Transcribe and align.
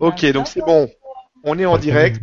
Ok, 0.00 0.24
donc 0.32 0.48
c'est 0.48 0.64
bon. 0.64 0.90
On 1.44 1.58
est 1.58 1.66
en 1.66 1.76
direct. 1.76 2.22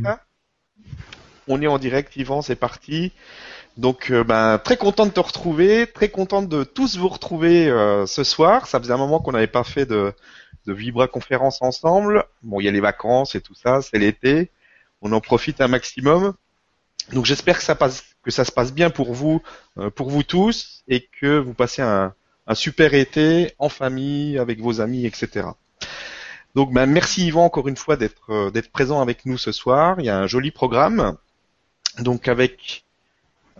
On 1.47 1.61
est 1.61 1.67
en 1.67 1.77
direct, 1.77 2.15
Yvan, 2.15 2.41
c'est 2.41 2.55
parti. 2.55 3.13
Donc, 3.77 4.09
euh, 4.09 4.23
ben, 4.23 4.57
très 4.57 4.75
content 4.75 5.05
de 5.05 5.11
te 5.11 5.19
retrouver, 5.19 5.85
très 5.85 6.09
content 6.09 6.41
de 6.41 6.63
tous 6.63 6.97
vous 6.97 7.07
retrouver 7.07 7.69
euh, 7.69 8.07
ce 8.07 8.23
soir. 8.23 8.65
Ça 8.65 8.79
faisait 8.79 8.93
un 8.93 8.97
moment 8.97 9.19
qu'on 9.19 9.31
n'avait 9.31 9.45
pas 9.45 9.63
fait 9.63 9.85
de, 9.85 10.11
de 10.65 10.73
Vibra 10.73 11.07
conférence 11.07 11.61
ensemble. 11.61 12.25
Bon, 12.41 12.59
il 12.59 12.65
y 12.65 12.67
a 12.67 12.71
les 12.71 12.81
vacances 12.81 13.35
et 13.35 13.41
tout 13.41 13.53
ça, 13.53 13.81
c'est 13.83 13.99
l'été. 13.99 14.49
On 15.03 15.11
en 15.11 15.21
profite 15.21 15.61
un 15.61 15.67
maximum. 15.67 16.33
Donc, 17.13 17.25
j'espère 17.25 17.59
que 17.59 17.63
ça 17.63 17.75
passe, 17.75 18.03
que 18.23 18.31
ça 18.31 18.43
se 18.43 18.51
passe 18.51 18.73
bien 18.73 18.89
pour 18.89 19.13
vous, 19.13 19.43
euh, 19.77 19.91
pour 19.91 20.09
vous 20.09 20.23
tous, 20.23 20.83
et 20.87 21.07
que 21.21 21.37
vous 21.37 21.53
passez 21.53 21.83
un, 21.83 22.15
un 22.47 22.55
super 22.55 22.95
été 22.95 23.53
en 23.59 23.69
famille, 23.69 24.39
avec 24.39 24.59
vos 24.59 24.81
amis, 24.81 25.05
etc. 25.05 25.49
Donc, 26.57 26.73
ben, 26.73 26.87
merci 26.87 27.27
Yvan 27.27 27.45
encore 27.45 27.67
une 27.67 27.77
fois 27.77 27.97
d'être 27.97 28.49
d'être 28.49 28.71
présent 28.71 28.99
avec 28.99 29.27
nous 29.27 29.37
ce 29.37 29.51
soir. 29.51 29.97
Il 29.99 30.05
y 30.05 30.09
a 30.09 30.17
un 30.17 30.25
joli 30.25 30.49
programme. 30.49 31.15
Donc, 31.99 32.27
avec 32.27 32.83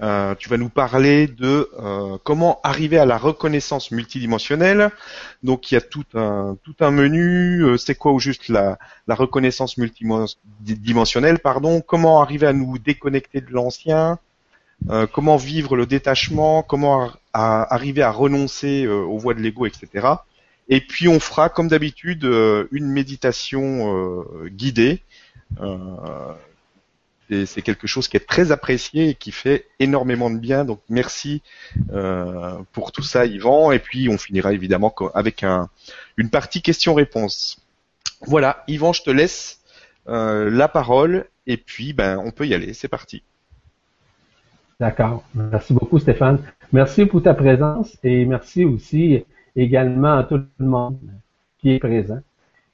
euh, 0.01 0.33
tu 0.33 0.49
vas 0.49 0.57
nous 0.57 0.69
parler 0.69 1.27
de 1.27 1.69
euh, 1.79 2.17
comment 2.23 2.59
arriver 2.63 2.97
à 2.97 3.05
la 3.05 3.19
reconnaissance 3.19 3.91
multidimensionnelle. 3.91 4.89
Donc 5.43 5.71
il 5.71 5.75
y 5.75 5.77
a 5.77 5.81
tout 5.81 6.03
un 6.15 6.91
menu. 6.91 7.63
Euh, 7.63 7.77
c'est 7.77 7.93
quoi 7.93 8.13
ou 8.13 8.19
juste 8.19 8.49
la, 8.49 8.79
la 9.07 9.13
reconnaissance 9.13 9.77
multidimensionnelle, 9.77 11.37
pardon? 11.37 11.81
Comment 11.81 12.19
arriver 12.19 12.47
à 12.47 12.53
nous 12.53 12.79
déconnecter 12.79 13.41
de 13.41 13.51
l'ancien? 13.51 14.17
comment 15.11 15.37
vivre 15.37 15.75
le 15.75 15.85
détachement? 15.85 16.63
Comment 16.63 17.11
arriver 17.33 18.03
à 18.03 18.11
renoncer 18.11 18.87
aux 18.87 19.17
voies 19.17 19.33
de 19.33 19.39
l'ego, 19.39 19.65
etc. 19.65 20.07
Et 20.69 20.81
puis 20.81 21.07
on 21.07 21.19
fera 21.19 21.49
comme 21.49 21.67
d'habitude 21.67 22.23
une 22.71 22.87
méditation 22.87 24.23
guidée 24.47 25.01
c'est 27.45 27.61
quelque 27.61 27.87
chose 27.87 28.07
qui 28.07 28.17
est 28.17 28.25
très 28.25 28.51
apprécié 28.51 29.09
et 29.09 29.15
qui 29.15 29.31
fait 29.31 29.67
énormément 29.79 30.29
de 30.29 30.37
bien. 30.37 30.65
Donc 30.65 30.79
merci 30.89 31.41
euh, 31.91 32.57
pour 32.71 32.91
tout 32.91 33.03
ça, 33.03 33.25
Yvan. 33.25 33.71
Et 33.71 33.79
puis 33.79 34.09
on 34.09 34.17
finira 34.17 34.53
évidemment 34.53 34.93
avec 35.13 35.43
un, 35.43 35.69
une 36.15 36.29
partie 36.29 36.61
questions-réponses. 36.61 37.59
Voilà, 38.21 38.63
Yvan, 38.67 38.93
je 38.93 39.03
te 39.03 39.09
laisse 39.09 39.59
euh, 40.07 40.49
la 40.49 40.67
parole 40.67 41.25
et 41.45 41.57
puis 41.57 41.93
ben 41.93 42.17
on 42.23 42.31
peut 42.31 42.47
y 42.47 42.53
aller. 42.53 42.73
C'est 42.73 42.87
parti. 42.87 43.23
D'accord. 44.79 45.23
Merci 45.33 45.73
beaucoup, 45.73 45.99
Stéphane. 45.99 46.39
Merci 46.71 47.05
pour 47.05 47.23
ta 47.23 47.33
présence 47.33 47.97
et 48.03 48.25
merci 48.25 48.63
aussi 48.63 49.25
également 49.57 50.13
à 50.13 50.23
tout 50.23 50.39
le 50.59 50.65
monde 50.65 50.99
qui 51.57 51.71
est 51.71 51.79
présent. 51.79 52.19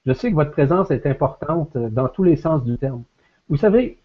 Je 0.06 0.14
sais 0.14 0.30
que 0.30 0.36
votre 0.36 0.52
présence 0.52 0.92
est 0.92 1.06
importante 1.06 1.78
dans 1.78 2.10
tous 2.10 2.24
les 2.24 2.36
sens 2.36 2.64
du 2.64 2.78
terme. 2.78 3.04
Vous 3.50 3.56
savez, 3.56 3.98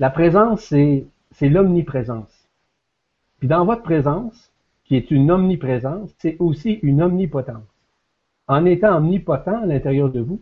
la 0.00 0.10
présence, 0.10 0.62
c'est, 0.64 1.06
l'omniprésence. 1.40 2.48
Puis 3.38 3.48
dans 3.48 3.64
votre 3.64 3.82
présence, 3.82 4.52
qui 4.84 4.96
est 4.96 5.10
une 5.10 5.30
omniprésence, 5.30 6.12
c'est 6.18 6.36
aussi 6.38 6.72
une 6.82 7.02
omnipotence. 7.02 7.62
En 8.48 8.64
étant 8.64 8.96
omnipotent 8.98 9.62
à 9.62 9.66
l'intérieur 9.66 10.10
de 10.10 10.20
vous, 10.20 10.40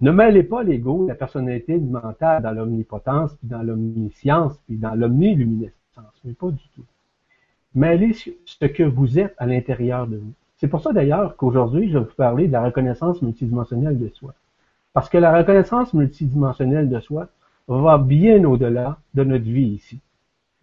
ne 0.00 0.10
mêlez 0.10 0.44
pas 0.44 0.62
l'ego, 0.62 1.06
la 1.06 1.14
personnalité 1.14 1.76
mentale 1.78 2.42
dans 2.42 2.52
l'omnipotence, 2.52 3.34
puis 3.36 3.48
dans 3.48 3.62
l'omniscience, 3.62 4.56
puis 4.66 4.76
dans 4.76 4.94
l'omniluminescence, 4.94 6.20
mais 6.24 6.34
pas 6.34 6.50
du 6.50 6.68
tout. 6.74 6.84
Mêlez 7.74 8.12
ce 8.12 8.64
que 8.66 8.82
vous 8.82 9.18
êtes 9.18 9.34
à 9.38 9.46
l'intérieur 9.46 10.06
de 10.06 10.16
vous. 10.16 10.32
C'est 10.56 10.68
pour 10.68 10.80
ça 10.80 10.92
d'ailleurs 10.92 11.36
qu'aujourd'hui, 11.36 11.88
je 11.88 11.98
vais 11.98 12.04
vous 12.04 12.14
parler 12.16 12.48
de 12.48 12.52
la 12.52 12.64
reconnaissance 12.64 13.22
multidimensionnelle 13.22 13.98
de 13.98 14.08
soi. 14.08 14.34
Parce 14.92 15.08
que 15.08 15.18
la 15.18 15.36
reconnaissance 15.36 15.94
multidimensionnelle 15.94 16.88
de 16.88 17.00
soi, 17.00 17.28
va 17.68 17.98
bien 17.98 18.44
au-delà 18.44 18.96
de 19.14 19.24
notre 19.24 19.44
vie 19.44 19.68
ici. 19.68 20.00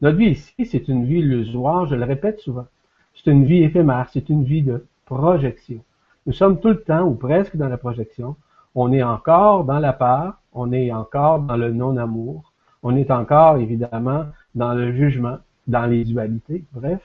Notre 0.01 0.17
vie 0.17 0.31
ici, 0.31 0.65
c'est 0.65 0.87
une 0.87 1.05
vie 1.05 1.19
illusoire, 1.19 1.85
je 1.85 1.95
le 1.95 2.03
répète 2.03 2.39
souvent. 2.39 2.65
C'est 3.13 3.31
une 3.31 3.45
vie 3.45 3.63
éphémère, 3.63 4.09
c'est 4.11 4.27
une 4.29 4.43
vie 4.43 4.63
de 4.63 4.85
projection. 5.05 5.79
Nous 6.25 6.33
sommes 6.33 6.59
tout 6.59 6.69
le 6.69 6.81
temps, 6.81 7.03
ou 7.03 7.13
presque 7.13 7.55
dans 7.55 7.69
la 7.69 7.77
projection. 7.77 8.35
On 8.73 8.91
est 8.91 9.03
encore 9.03 9.63
dans 9.63 9.79
la 9.79 9.93
peur, 9.93 10.33
on 10.51 10.73
est 10.73 10.91
encore 10.91 11.39
dans 11.39 11.55
le 11.55 11.71
non-amour, 11.71 12.51
on 12.81 12.95
est 12.95 13.11
encore 13.11 13.57
évidemment 13.57 14.25
dans 14.55 14.73
le 14.73 14.91
jugement, 14.91 15.37
dans 15.67 15.85
les 15.85 16.03
dualités. 16.03 16.63
Bref, 16.73 17.01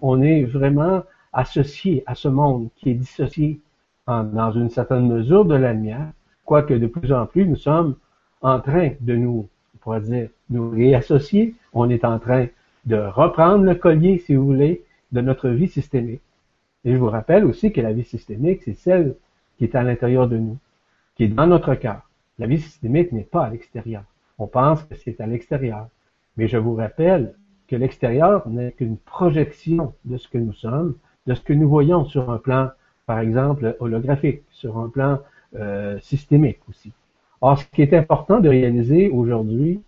on 0.00 0.22
est 0.22 0.44
vraiment 0.44 1.02
associé 1.32 2.02
à 2.06 2.14
ce 2.14 2.28
monde 2.28 2.68
qui 2.76 2.90
est 2.90 2.94
dissocié 2.94 3.60
dans 4.06 4.52
une 4.52 4.70
certaine 4.70 5.08
mesure 5.08 5.44
de 5.44 5.54
la 5.54 5.72
lumière, 5.72 6.12
quoique 6.44 6.74
de 6.74 6.86
plus 6.86 7.12
en 7.12 7.26
plus 7.26 7.46
nous 7.46 7.56
sommes 7.56 7.96
en 8.42 8.60
train 8.60 8.90
de 9.00 9.16
nous, 9.16 9.48
on 9.74 9.78
pourrait 9.78 10.02
dire, 10.02 10.28
nous 10.50 10.70
réassocier. 10.70 11.54
On 11.72 11.88
est 11.88 12.04
en 12.04 12.18
train 12.18 12.46
de 12.84 12.96
reprendre 12.96 13.64
le 13.64 13.74
collier, 13.74 14.18
si 14.18 14.34
vous 14.34 14.44
voulez, 14.44 14.84
de 15.12 15.20
notre 15.22 15.48
vie 15.48 15.68
systémique. 15.68 16.20
Et 16.84 16.92
je 16.92 16.98
vous 16.98 17.08
rappelle 17.08 17.46
aussi 17.46 17.72
que 17.72 17.80
la 17.80 17.92
vie 17.92 18.04
systémique, 18.04 18.62
c'est 18.62 18.74
celle 18.74 19.14
qui 19.56 19.64
est 19.64 19.74
à 19.74 19.82
l'intérieur 19.82 20.28
de 20.28 20.36
nous, 20.36 20.58
qui 21.16 21.24
est 21.24 21.28
dans 21.28 21.46
notre 21.46 21.74
cœur. 21.74 22.02
La 22.38 22.46
vie 22.46 22.60
systémique 22.60 23.12
n'est 23.12 23.22
pas 23.22 23.44
à 23.44 23.50
l'extérieur. 23.50 24.02
On 24.38 24.46
pense 24.46 24.82
que 24.82 24.94
c'est 24.96 25.20
à 25.20 25.26
l'extérieur. 25.26 25.88
Mais 26.36 26.48
je 26.48 26.58
vous 26.58 26.74
rappelle 26.74 27.34
que 27.68 27.76
l'extérieur 27.76 28.48
n'est 28.48 28.72
qu'une 28.72 28.96
projection 28.96 29.94
de 30.04 30.16
ce 30.16 30.28
que 30.28 30.38
nous 30.38 30.52
sommes, 30.52 30.94
de 31.26 31.34
ce 31.34 31.40
que 31.40 31.52
nous 31.52 31.68
voyons 31.68 32.04
sur 32.04 32.30
un 32.30 32.38
plan, 32.38 32.70
par 33.06 33.18
exemple, 33.18 33.76
holographique, 33.80 34.42
sur 34.50 34.78
un 34.78 34.88
plan 34.88 35.20
euh, 35.56 35.98
systémique 36.00 36.60
aussi. 36.68 36.92
Or, 37.40 37.58
ce 37.58 37.64
qui 37.66 37.82
est 37.82 37.94
important 37.94 38.40
de 38.40 38.48
réaliser 38.48 39.10
aujourd'hui, 39.10 39.82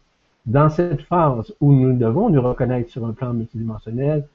dans 0.47 0.69
cette 0.69 1.03
phase 1.03 1.53
où 1.61 1.73
nous 1.73 1.97
devons 1.97 2.31
nous 2.31 2.41
reconnaître 2.41 2.91
sur 2.91 3.05
un 3.05 3.13
plan 3.13 3.33
multidimensionnel, 3.33 4.27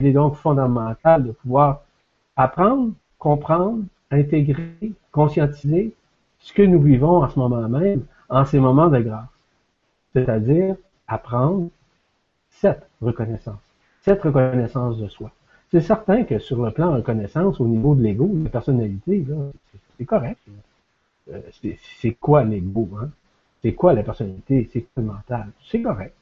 il 0.00 0.06
est 0.06 0.12
donc 0.12 0.34
fondamental 0.34 1.24
de 1.24 1.32
pouvoir 1.32 1.82
apprendre, 2.36 2.92
comprendre, 3.18 3.84
intégrer, 4.10 4.92
conscientiser 5.12 5.94
ce 6.40 6.52
que 6.52 6.62
nous 6.62 6.80
vivons 6.80 7.22
en 7.22 7.28
ce 7.28 7.38
moment 7.38 7.68
même, 7.68 8.02
en 8.28 8.44
ces 8.44 8.58
moments 8.58 8.88
de 8.88 8.98
grâce. 8.98 9.28
C'est-à-dire 10.12 10.74
apprendre 11.06 11.68
cette 12.48 12.89
reconnaissance, 13.00 13.58
cette 14.02 14.22
reconnaissance 14.22 14.98
de 14.98 15.08
soi. 15.08 15.30
C'est 15.70 15.80
certain 15.80 16.24
que 16.24 16.38
sur 16.38 16.64
le 16.64 16.72
plan 16.72 16.92
reconnaissance, 16.92 17.60
au 17.60 17.66
niveau 17.66 17.94
de 17.94 18.02
l'ego, 18.02 18.28
de 18.32 18.44
la 18.44 18.50
personnalité, 18.50 19.24
c'est 19.96 20.04
correct. 20.04 20.38
Euh, 21.32 21.40
c'est 22.00 22.12
quoi 22.14 22.42
l'ego, 22.44 22.88
hein? 23.00 23.10
C'est 23.62 23.74
quoi 23.74 23.92
la 23.92 24.02
personnalité? 24.02 24.68
C'est 24.72 24.86
quoi 24.94 25.02
mental? 25.02 25.48
C'est 25.70 25.82
correct. 25.82 26.14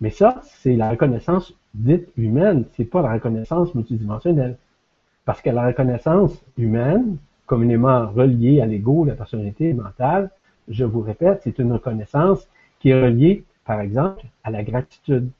Mais 0.00 0.10
ça, 0.10 0.40
c'est 0.42 0.74
la 0.74 0.90
reconnaissance 0.90 1.54
dite 1.74 2.08
humaine, 2.16 2.64
c'est 2.76 2.84
pas 2.84 3.02
la 3.02 3.12
reconnaissance 3.12 3.74
multidimensionnelle. 3.74 4.56
Parce 5.24 5.40
que 5.42 5.50
la 5.50 5.66
reconnaissance 5.66 6.42
humaine, 6.56 7.18
communément 7.46 8.08
reliée 8.10 8.60
à 8.60 8.66
l'ego, 8.66 9.04
la 9.04 9.14
personnalité 9.14 9.72
mentale, 9.72 10.30
je 10.68 10.84
vous 10.84 11.00
répète, 11.00 11.42
c'est 11.44 11.58
une 11.58 11.72
reconnaissance 11.72 12.48
qui 12.80 12.90
est 12.90 13.00
reliée, 13.00 13.44
par 13.64 13.80
exemple, 13.80 14.24
à 14.44 14.50
la 14.50 14.62
gratitude 14.62 15.30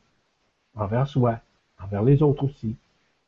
envers 0.75 1.07
soi, 1.07 1.39
envers 1.83 2.03
les 2.03 2.23
autres 2.23 2.45
aussi. 2.45 2.77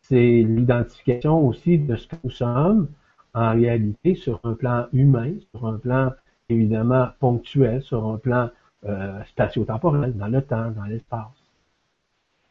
C'est 0.01 0.43
l'identification 0.43 1.47
aussi 1.47 1.79
de 1.79 1.97
ce 1.97 2.09
que 2.09 2.17
nous 2.25 2.31
sommes, 2.31 2.89
en 3.35 3.53
réalité 3.53 4.15
sur 4.15 4.41
un 4.45 4.55
plan 4.55 4.87
humain, 4.93 5.33
sur 5.51 5.67
un 5.67 5.79
plan 5.79 6.13
évidemment 6.49 7.09
ponctuel, 7.19 7.83
sur 7.83 8.07
un 8.07 8.19
plan 8.19 8.51
euh, 8.85 9.23
spatio-temporel, 9.25 10.17
dans 10.17 10.29
le 10.29 10.43
temps, 10.43 10.71
dans 10.71 10.85
l'espace. 10.85 11.45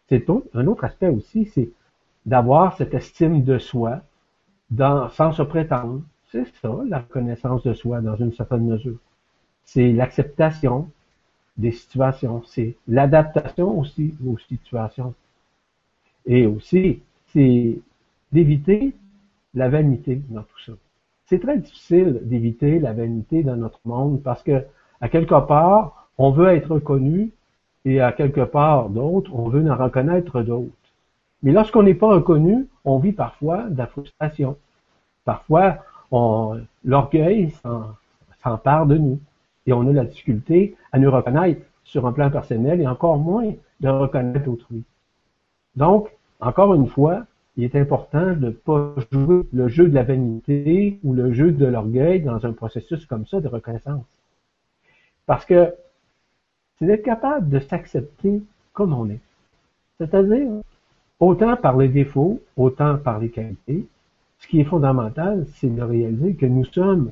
C'est 0.10 0.26
un 0.54 0.68
autre 0.68 0.84
aspect 0.84 1.08
aussi, 1.08 1.46
c'est 1.46 1.70
d'avoir 2.26 2.76
cette 2.76 2.94
estime 2.94 3.44
de 3.44 3.58
soi 3.58 4.02
sans 4.78 5.32
se 5.32 5.44
prétendre. 5.44 6.02
C'est 6.32 6.46
ça, 6.62 6.76
la 6.88 7.00
reconnaissance 7.00 7.64
de 7.64 7.74
soi 7.74 8.02
dans 8.02 8.16
une 8.16 8.34
certaine 8.34 8.66
mesure. 8.66 8.98
C'est 9.64 9.92
l'acceptation 9.92 10.90
des 11.58 11.72
situations, 11.72 12.42
c'est 12.46 12.76
l'adaptation 12.88 13.80
aussi 13.80 14.16
aux 14.26 14.38
situations. 14.38 15.14
Et 16.26 16.46
aussi, 16.48 17.02
c'est 17.28 17.80
d'éviter 18.32 18.94
la 19.54 19.70
vanité 19.70 20.22
dans 20.30 20.42
tout 20.42 20.60
ça. 20.66 20.72
C'est 21.26 21.40
très 21.40 21.58
difficile 21.58 22.20
d'éviter 22.24 22.80
la 22.80 22.94
vanité 22.94 23.44
dans 23.44 23.56
notre 23.56 23.80
monde 23.86 24.22
parce 24.24 24.44
que, 24.44 24.64
à 25.02 25.10
quelque 25.10 25.40
part, 25.46 26.08
on 26.18 26.32
veut 26.32 26.50
être 26.50 26.72
reconnu 26.72 27.32
et 27.86 28.02
à 28.02 28.12
quelque 28.12 28.42
part 28.42 28.90
d'autre, 28.90 29.32
on 29.34 29.50
veut 29.50 29.70
en 29.70 29.76
reconnaître 29.76 30.42
d'autres. 30.42 30.72
Mais 31.44 31.52
lorsqu'on 31.52 31.84
n'est 31.84 31.94
pas 31.94 32.08
reconnu, 32.08 32.68
on 32.86 33.00
vit 33.00 33.12
parfois 33.12 33.64
de 33.70 33.78
la 33.78 33.88
frustration. 33.88 34.58
Parfois, 35.26 35.78
l'orgueil 36.84 37.54
s'empare 38.42 38.86
de 38.86 38.98
nous 38.98 39.20
et 39.66 39.74
on 39.74 39.88
a 39.88 39.94
la 39.94 40.06
difficulté 40.06 40.76
à 40.92 41.00
nous 41.00 41.12
reconnaître 41.12 41.62
sur 41.84 42.06
un 42.06 42.14
plan 42.14 42.30
personnel 42.30 42.82
et 42.82 42.88
encore 42.88 43.18
moins 43.18 43.54
de 43.80 43.90
reconnaître 43.90 44.50
autrui. 44.50 44.84
Donc, 45.76 46.10
encore 46.40 46.74
une 46.74 46.88
fois, 46.88 47.26
il 47.56 47.64
est 47.64 47.76
important 47.76 48.34
de 48.34 48.48
ne 48.48 48.50
pas 48.50 48.96
jouer 49.12 49.44
le 49.54 49.68
jeu 49.68 49.88
de 49.88 49.96
la 49.96 50.04
vanité 50.04 51.00
ou 51.04 51.14
le 51.14 51.34
jeu 51.34 51.52
de 51.52 51.66
l'orgueil 51.66 52.22
dans 52.22 52.46
un 52.46 52.54
processus 52.54 53.06
comme 53.06 53.26
ça 53.26 53.40
de 53.42 53.48
reconnaissance. 53.48 54.06
Parce 55.26 55.46
que 55.46 55.74
c'est 56.78 56.86
d'être 56.86 57.04
capable 57.04 57.50
de 57.50 57.60
s'accepter 57.60 58.42
comme 58.74 58.94
on 58.94 59.10
est. 59.10 59.22
C'est-à-dire, 60.00 60.50
autant 61.20 61.56
par 61.56 61.78
les 61.78 61.88
défauts, 61.88 62.42
autant 62.58 62.98
par 62.98 63.20
les 63.20 63.30
qualités. 63.30 63.86
Ce 64.40 64.48
qui 64.48 64.60
est 64.60 64.66
fondamental, 64.66 65.46
c'est 65.54 65.74
de 65.74 65.82
réaliser 65.82 66.36
que 66.36 66.46
nous 66.46 66.66
sommes 66.66 67.12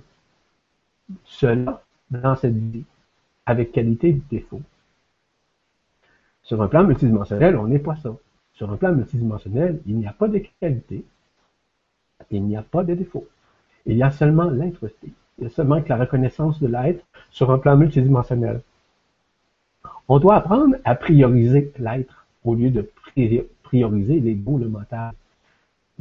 cela 1.24 1.84
dans 2.12 2.36
cette 2.36 2.56
vie, 2.56 2.84
avec 3.46 3.72
qualité 3.72 4.10
et 4.10 4.22
défaut. 4.30 4.62
Sur 6.44 6.62
un 6.62 6.68
plan 6.68 6.84
multidimensionnel, 6.84 7.58
on 7.58 7.68
n'est 7.68 7.80
pas 7.80 7.96
ça. 7.96 8.14
Sur 8.54 8.72
un 8.72 8.78
plan 8.78 8.94
multidimensionnel, 8.94 9.80
il 9.88 9.98
n'y 9.98 10.08
a 10.08 10.14
pas 10.14 10.28
de 10.28 10.42
qualité, 10.60 11.04
il 12.30 12.44
n'y 12.44 12.58
a 12.58 12.62
pas 12.62 12.84
de 12.84 12.94
défaut. 12.94 13.28
Il 13.86 13.98
y 13.98 14.04
a 14.04 14.12
seulement 14.12 14.50
l'être. 14.50 14.90
Il 15.04 15.46
y 15.46 15.48
a 15.48 15.50
seulement 15.50 15.82
que 15.82 15.90
la 15.90 15.98
reconnaissance 15.98 16.60
de 16.60 16.68
l'être 16.68 17.04
sur 17.32 17.52
un 17.52 17.58
plan 17.58 17.78
multidimensionnel. 17.78 18.62
On 20.08 20.20
doit 20.20 20.36
apprendre 20.36 20.76
à 20.84 20.96
prioriser 20.96 21.72
l'être 21.80 22.28
au 22.44 22.54
lieu 22.56 22.70
de 22.70 22.90
prioriser 23.64 24.20
l'ego, 24.20 24.58
le 24.58 24.68
mental. 24.68 25.14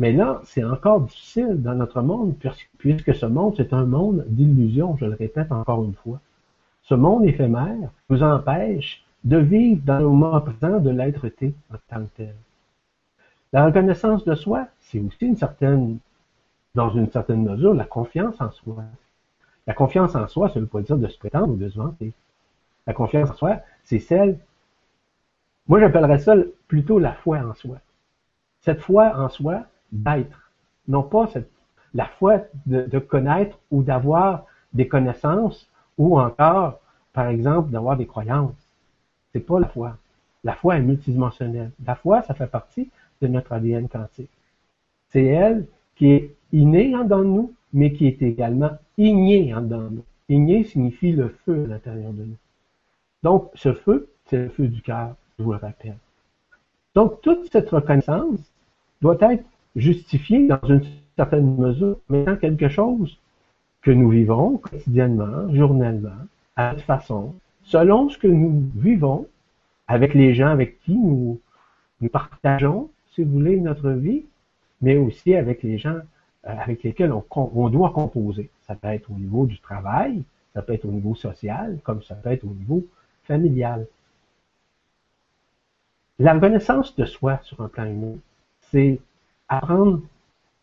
Mais 0.00 0.12
là, 0.12 0.40
c'est 0.44 0.64
encore 0.64 1.02
difficile 1.02 1.60
dans 1.60 1.74
notre 1.74 2.00
monde, 2.00 2.34
puisque 2.78 3.14
ce 3.14 3.26
monde, 3.26 3.52
c'est 3.58 3.74
un 3.74 3.84
monde 3.84 4.24
d'illusions, 4.28 4.96
je 4.96 5.04
le 5.04 5.14
répète 5.14 5.52
encore 5.52 5.84
une 5.84 5.92
fois. 5.92 6.18
Ce 6.84 6.94
monde 6.94 7.26
éphémère 7.26 7.90
nous 8.08 8.22
empêche 8.22 9.04
de 9.24 9.36
vivre 9.36 9.82
dans 9.84 9.98
le 9.98 10.08
moment 10.08 10.40
présent 10.40 10.80
de 10.80 10.88
l'être-té 10.88 11.52
en 11.70 11.76
tant 11.90 12.02
que 12.02 12.16
tel. 12.16 12.34
La 13.52 13.66
reconnaissance 13.66 14.24
de 14.24 14.34
soi, 14.34 14.68
c'est 14.80 15.00
aussi 15.00 15.26
une 15.26 15.36
certaine, 15.36 15.98
dans 16.74 16.88
une 16.88 17.10
certaine 17.10 17.44
mesure, 17.44 17.74
la 17.74 17.84
confiance 17.84 18.40
en 18.40 18.50
soi. 18.52 18.82
La 19.66 19.74
confiance 19.74 20.16
en 20.16 20.26
soi, 20.28 20.48
ça 20.48 20.60
ne 20.60 20.64
veut 20.64 20.70
pas 20.70 20.80
dire 20.80 20.96
de 20.96 21.08
se 21.08 21.18
prétendre 21.18 21.52
ou 21.52 21.56
de 21.56 21.68
se 21.68 21.76
vanter. 21.76 22.14
La 22.86 22.94
confiance 22.94 23.28
en 23.28 23.34
soi, 23.34 23.58
c'est 23.84 23.98
celle, 23.98 24.38
moi 25.68 25.78
j'appellerais 25.78 26.20
ça 26.20 26.36
plutôt 26.68 26.98
la 26.98 27.12
foi 27.12 27.40
en 27.40 27.52
soi. 27.52 27.76
Cette 28.62 28.80
foi 28.80 29.14
en 29.14 29.28
soi 29.28 29.66
d'être, 29.92 30.50
non 30.88 31.02
pas 31.02 31.28
la 31.94 32.06
foi 32.06 32.42
de, 32.66 32.98
connaître 32.98 33.58
ou 33.70 33.82
d'avoir 33.82 34.46
des 34.72 34.88
connaissances 34.88 35.68
ou 35.98 36.18
encore, 36.20 36.80
par 37.12 37.28
exemple, 37.28 37.70
d'avoir 37.70 37.96
des 37.96 38.06
croyances. 38.06 38.68
C'est 39.32 39.40
pas 39.40 39.60
la 39.60 39.68
foi. 39.68 39.96
La 40.44 40.54
foi 40.54 40.76
est 40.76 40.82
multidimensionnelle. 40.82 41.72
La 41.84 41.94
foi, 41.94 42.22
ça 42.22 42.34
fait 42.34 42.46
partie 42.46 42.90
de 43.20 43.26
notre 43.26 43.52
ADN 43.52 43.88
quantique. 43.88 44.30
C'est 45.08 45.24
elle 45.24 45.66
qui 45.96 46.12
est 46.12 46.34
innée 46.52 46.94
en 46.96 47.04
dedans 47.04 47.18
de 47.18 47.24
nous, 47.24 47.54
mais 47.72 47.92
qui 47.92 48.06
est 48.06 48.22
également 48.22 48.70
ignée 48.96 49.54
en 49.54 49.60
dedans 49.60 49.82
de 49.82 49.96
nous. 49.96 50.04
Igné 50.28 50.64
signifie 50.64 51.12
le 51.12 51.28
feu 51.44 51.64
à 51.64 51.68
l'intérieur 51.68 52.12
de 52.12 52.22
nous. 52.22 52.36
Donc, 53.22 53.50
ce 53.54 53.74
feu, 53.74 54.08
c'est 54.26 54.38
le 54.38 54.48
feu 54.48 54.68
du 54.68 54.80
cœur, 54.80 55.14
je 55.38 55.44
vous 55.44 55.52
le 55.52 55.58
rappelle. 55.58 55.98
Donc, 56.94 57.20
toute 57.20 57.50
cette 57.52 57.68
reconnaissance 57.68 58.38
doit 59.02 59.18
être 59.20 59.44
justifiée 59.76 60.46
dans 60.46 60.60
une 60.68 60.82
certaine 61.16 61.56
mesure, 61.56 61.98
mais 62.08 62.24
quelque 62.40 62.68
chose 62.68 63.18
que 63.82 63.90
nous 63.90 64.10
vivons 64.10 64.58
quotidiennement, 64.58 65.52
journellement, 65.54 66.10
à 66.56 66.72
notre 66.72 66.84
façon, 66.84 67.34
selon 67.62 68.08
ce 68.08 68.18
que 68.18 68.26
nous 68.26 68.70
vivons 68.76 69.26
avec 69.86 70.14
les 70.14 70.34
gens 70.34 70.48
avec 70.48 70.80
qui 70.82 70.94
nous, 70.94 71.40
nous 72.00 72.08
partageons, 72.08 72.90
si 73.12 73.22
vous 73.22 73.32
voulez, 73.32 73.60
notre 73.60 73.90
vie, 73.90 74.24
mais 74.80 74.96
aussi 74.96 75.34
avec 75.34 75.62
les 75.62 75.78
gens 75.78 75.98
euh, 76.46 76.56
avec 76.58 76.82
lesquels 76.82 77.12
on, 77.12 77.24
on, 77.30 77.68
doit 77.68 77.90
composer. 77.90 78.50
Ça 78.62 78.74
peut 78.74 78.88
être 78.88 79.10
au 79.10 79.14
niveau 79.14 79.46
du 79.46 79.58
travail, 79.60 80.22
ça 80.54 80.62
peut 80.62 80.72
être 80.72 80.86
au 80.86 80.90
niveau 80.90 81.14
social, 81.14 81.78
comme 81.82 82.02
ça 82.02 82.14
peut 82.14 82.30
être 82.30 82.44
au 82.44 82.54
niveau 82.54 82.86
familial. 83.24 83.86
La 86.18 86.34
reconnaissance 86.34 86.94
de 86.96 87.04
soi 87.04 87.40
sur 87.42 87.60
un 87.60 87.68
plan 87.68 87.84
humain, 87.84 88.16
c'est 88.70 89.00
apprendre 89.50 90.00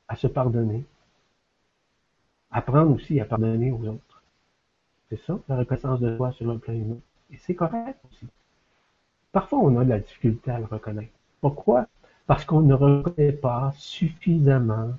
à 0.07 0.15
se 0.15 0.27
pardonner, 0.27 0.83
apprendre 2.49 2.95
aussi 2.95 3.19
à 3.19 3.25
pardonner 3.25 3.71
aux 3.71 3.85
autres. 3.85 4.23
C'est 5.09 5.19
ça, 5.25 5.37
la 5.47 5.57
reconnaissance 5.57 5.99
de 5.99 6.15
soi 6.15 6.31
sur 6.31 6.49
un 6.49 6.57
plan 6.57 6.73
humain. 6.73 6.97
Et 7.31 7.37
c'est 7.37 7.53
correct 7.53 7.99
aussi. 8.09 8.25
Parfois, 9.31 9.59
on 9.59 9.77
a 9.77 9.83
de 9.83 9.89
la 9.89 9.99
difficulté 9.99 10.49
à 10.51 10.59
le 10.59 10.65
reconnaître. 10.65 11.11
Pourquoi? 11.41 11.87
Parce 12.25 12.45
qu'on 12.45 12.61
ne 12.61 12.73
reconnaît 12.73 13.33
pas 13.33 13.73
suffisamment 13.75 14.93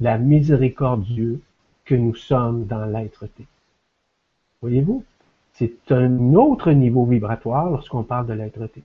la 0.00 0.18
miséricordieux 0.18 1.40
que 1.84 1.96
nous 1.96 2.14
sommes 2.14 2.64
dans 2.66 2.86
l'être-té. 2.86 3.46
Voyez-vous? 4.60 5.04
C'est 5.52 5.90
un 5.90 6.34
autre 6.34 6.70
niveau 6.70 7.04
vibratoire 7.04 7.70
lorsqu'on 7.70 8.04
parle 8.04 8.26
de 8.26 8.32
l'être-té. 8.34 8.82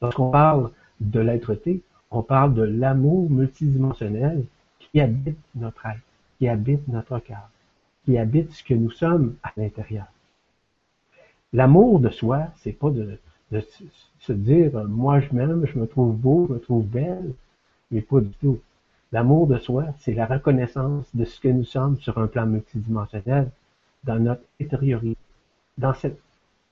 Lorsqu'on 0.00 0.30
parle 0.30 0.72
de 1.00 1.20
l'être-té, 1.20 1.82
on 2.12 2.22
parle 2.22 2.54
de 2.54 2.62
l'amour 2.62 3.30
multidimensionnel 3.30 4.44
qui 4.78 5.00
habite 5.00 5.38
notre 5.54 5.86
être, 5.86 6.00
qui 6.38 6.48
habite 6.48 6.86
notre 6.88 7.18
cœur 7.18 7.48
qui 8.04 8.18
habite 8.18 8.52
ce 8.52 8.64
que 8.64 8.74
nous 8.74 8.90
sommes 8.90 9.36
à 9.42 9.52
l'intérieur. 9.56 10.06
L'amour 11.52 12.00
de 12.00 12.08
soi, 12.08 12.48
c'est 12.56 12.72
pas 12.72 12.90
de, 12.90 13.18
se 14.20 14.32
dire 14.32 14.72
moi 14.88 15.20
je 15.20 15.34
m'aime, 15.34 15.66
je 15.66 15.78
me 15.78 15.86
trouve 15.86 16.16
beau, 16.16 16.46
je 16.48 16.54
me 16.54 16.60
trouve 16.60 16.86
belle, 16.86 17.32
mais 17.90 18.00
pas 18.00 18.20
du 18.20 18.32
tout. 18.40 18.58
L'amour 19.12 19.46
de 19.46 19.58
soi, 19.58 19.84
c'est 19.98 20.14
la 20.14 20.26
reconnaissance 20.26 21.04
de 21.14 21.24
ce 21.24 21.38
que 21.38 21.48
nous 21.48 21.64
sommes 21.64 21.98
sur 21.98 22.16
un 22.16 22.26
plan 22.26 22.46
multidimensionnel, 22.46 23.50
dans 24.04 24.18
notre 24.18 24.42
intériorité, 24.60 25.18
dans 25.76 25.92
cette 25.92 26.18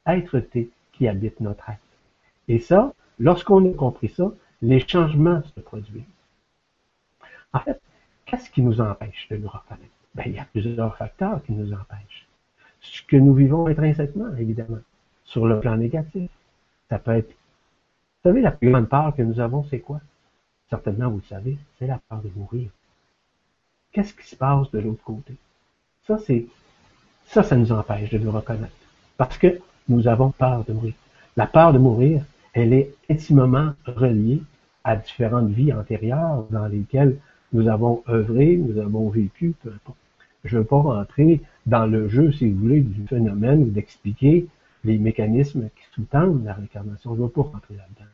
être-té 0.07 0.71
qui 0.93 1.07
habite 1.07 1.41
notre 1.41 1.69
être. 1.69 1.79
Et 2.49 2.59
ça, 2.59 2.95
lorsqu'on 3.19 3.71
a 3.71 3.75
compris 3.75 4.09
ça, 4.09 4.33
les 4.62 4.87
changements 4.87 5.43
se 5.55 5.61
produisent. 5.61 6.03
En 7.53 7.61
fait, 7.61 7.81
qu'est-ce 8.27 8.51
qui 8.51 8.62
nous 8.62 8.81
empêche 8.81 9.27
de 9.31 9.37
nous 9.37 9.49
reconnaître? 9.49 9.93
Ben, 10.15 10.25
il 10.27 10.33
y 10.33 10.39
a 10.39 10.45
plusieurs 10.45 10.97
facteurs 10.97 11.43
qui 11.45 11.53
nous 11.53 11.73
empêchent. 11.73 12.27
Ce 12.81 13.03
que 13.03 13.17
nous 13.17 13.35
vivons 13.35 13.67
intrinsèquement, 13.67 14.35
évidemment, 14.37 14.81
sur 15.25 15.47
le 15.47 15.61
plan 15.61 15.77
négatif. 15.77 16.31
Ça 16.89 16.99
peut 16.99 17.12
être, 17.12 17.31
vous 17.31 18.31
savez, 18.31 18.41
la 18.41 18.51
plus 18.51 18.71
grande 18.71 18.89
peur 18.89 19.15
que 19.15 19.23
nous 19.23 19.41
avons, 19.41 19.65
c'est 19.65 19.81
quoi? 19.81 20.01
Certainement, 20.69 21.09
vous 21.09 21.19
le 21.19 21.23
savez, 21.23 21.59
c'est 21.79 21.87
la 21.87 22.01
peur 22.09 22.21
de 22.23 22.31
mourir. 22.35 22.71
Qu'est-ce 23.93 24.15
qui 24.15 24.27
se 24.27 24.37
passe 24.37 24.71
de 24.71 24.79
l'autre 24.79 25.03
côté? 25.03 25.35
Ça, 26.06 26.19
ça, 27.27 27.43
ça 27.43 27.56
nous 27.56 27.73
empêche 27.73 28.11
de 28.11 28.19
nous 28.19 28.31
reconnaître. 28.31 28.73
Parce 29.17 29.39
que 29.39 29.61
nous 29.89 30.06
avons 30.08 30.31
peur 30.31 30.65
de 30.65 30.73
mourir. 30.73 30.94
La 31.37 31.46
peur 31.46 31.73
de 31.73 31.79
mourir, 31.79 32.25
elle 32.53 32.73
est 32.73 32.94
intimement 33.08 33.75
reliée 33.84 34.43
à 34.84 34.96
différentes 34.96 35.51
vies 35.51 35.72
antérieures 35.72 36.46
dans 36.51 36.67
lesquelles 36.67 37.17
nous 37.53 37.69
avons 37.69 38.03
œuvré, 38.08 38.56
nous 38.56 38.81
avons 38.81 39.08
vécu, 39.08 39.55
peu 39.63 39.70
importe. 39.70 39.99
Je 40.44 40.56
ne 40.56 40.63
veux 40.63 40.67
pas 40.67 40.81
rentrer 40.81 41.41
dans 41.67 41.87
le 41.87 42.08
jeu, 42.08 42.32
si 42.32 42.51
vous 42.51 42.60
voulez, 42.60 42.81
du 42.81 43.06
phénomène 43.06 43.63
ou 43.63 43.70
d'expliquer 43.70 44.46
les 44.84 44.99
mécanismes 44.99 45.69
qui 45.77 45.82
sous-tendent 45.94 46.44
la 46.44 46.55
réincarnation. 46.55 47.15
Je 47.15 47.20
ne 47.20 47.27
veux 47.27 47.31
pas 47.31 47.43
rentrer 47.43 47.75
là-dedans. 47.75 48.10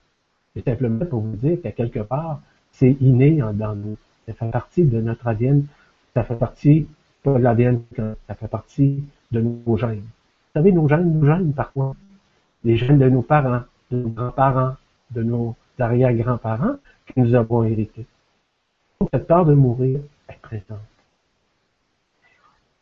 C'est 0.54 0.64
simplement 0.64 1.04
pour 1.04 1.20
vous 1.20 1.36
dire 1.36 1.60
qu'à 1.62 1.70
quelque 1.70 2.00
part, 2.00 2.40
c'est 2.72 2.96
inné 3.00 3.42
en 3.42 3.52
dans 3.52 3.76
nous. 3.76 3.96
Ça 4.26 4.34
fait 4.34 4.50
partie 4.50 4.84
de 4.84 5.00
notre 5.00 5.26
ADN. 5.28 5.66
Ça 6.14 6.24
fait 6.24 6.34
partie, 6.36 6.86
pas 7.22 7.34
de 7.34 7.42
l'ADN, 7.42 7.80
ça 8.26 8.34
fait 8.34 8.48
partie 8.48 9.04
de 9.30 9.40
nos 9.40 9.76
gènes. 9.76 10.00
Vous 10.00 10.52
savez, 10.54 10.72
nos 10.72 10.88
gènes 10.88 11.12
nous 11.12 11.26
gênent 11.26 11.52
parfois. 11.52 11.94
Les 12.64 12.76
gènes 12.76 12.98
de 12.98 13.08
nos 13.08 13.22
parents, 13.22 13.60
de 13.90 13.98
nos 13.98 14.08
grands-parents, 14.08 14.76
de 15.10 15.22
nos 15.22 15.54
arrière-grands-parents 15.78 16.76
que 17.06 17.12
nous 17.16 17.34
avons 17.34 17.64
hérités 17.64 18.06
cette 19.12 19.26
peur 19.26 19.44
de 19.44 19.54
mourir 19.54 20.00
est 20.28 20.40
présente. 20.40 20.78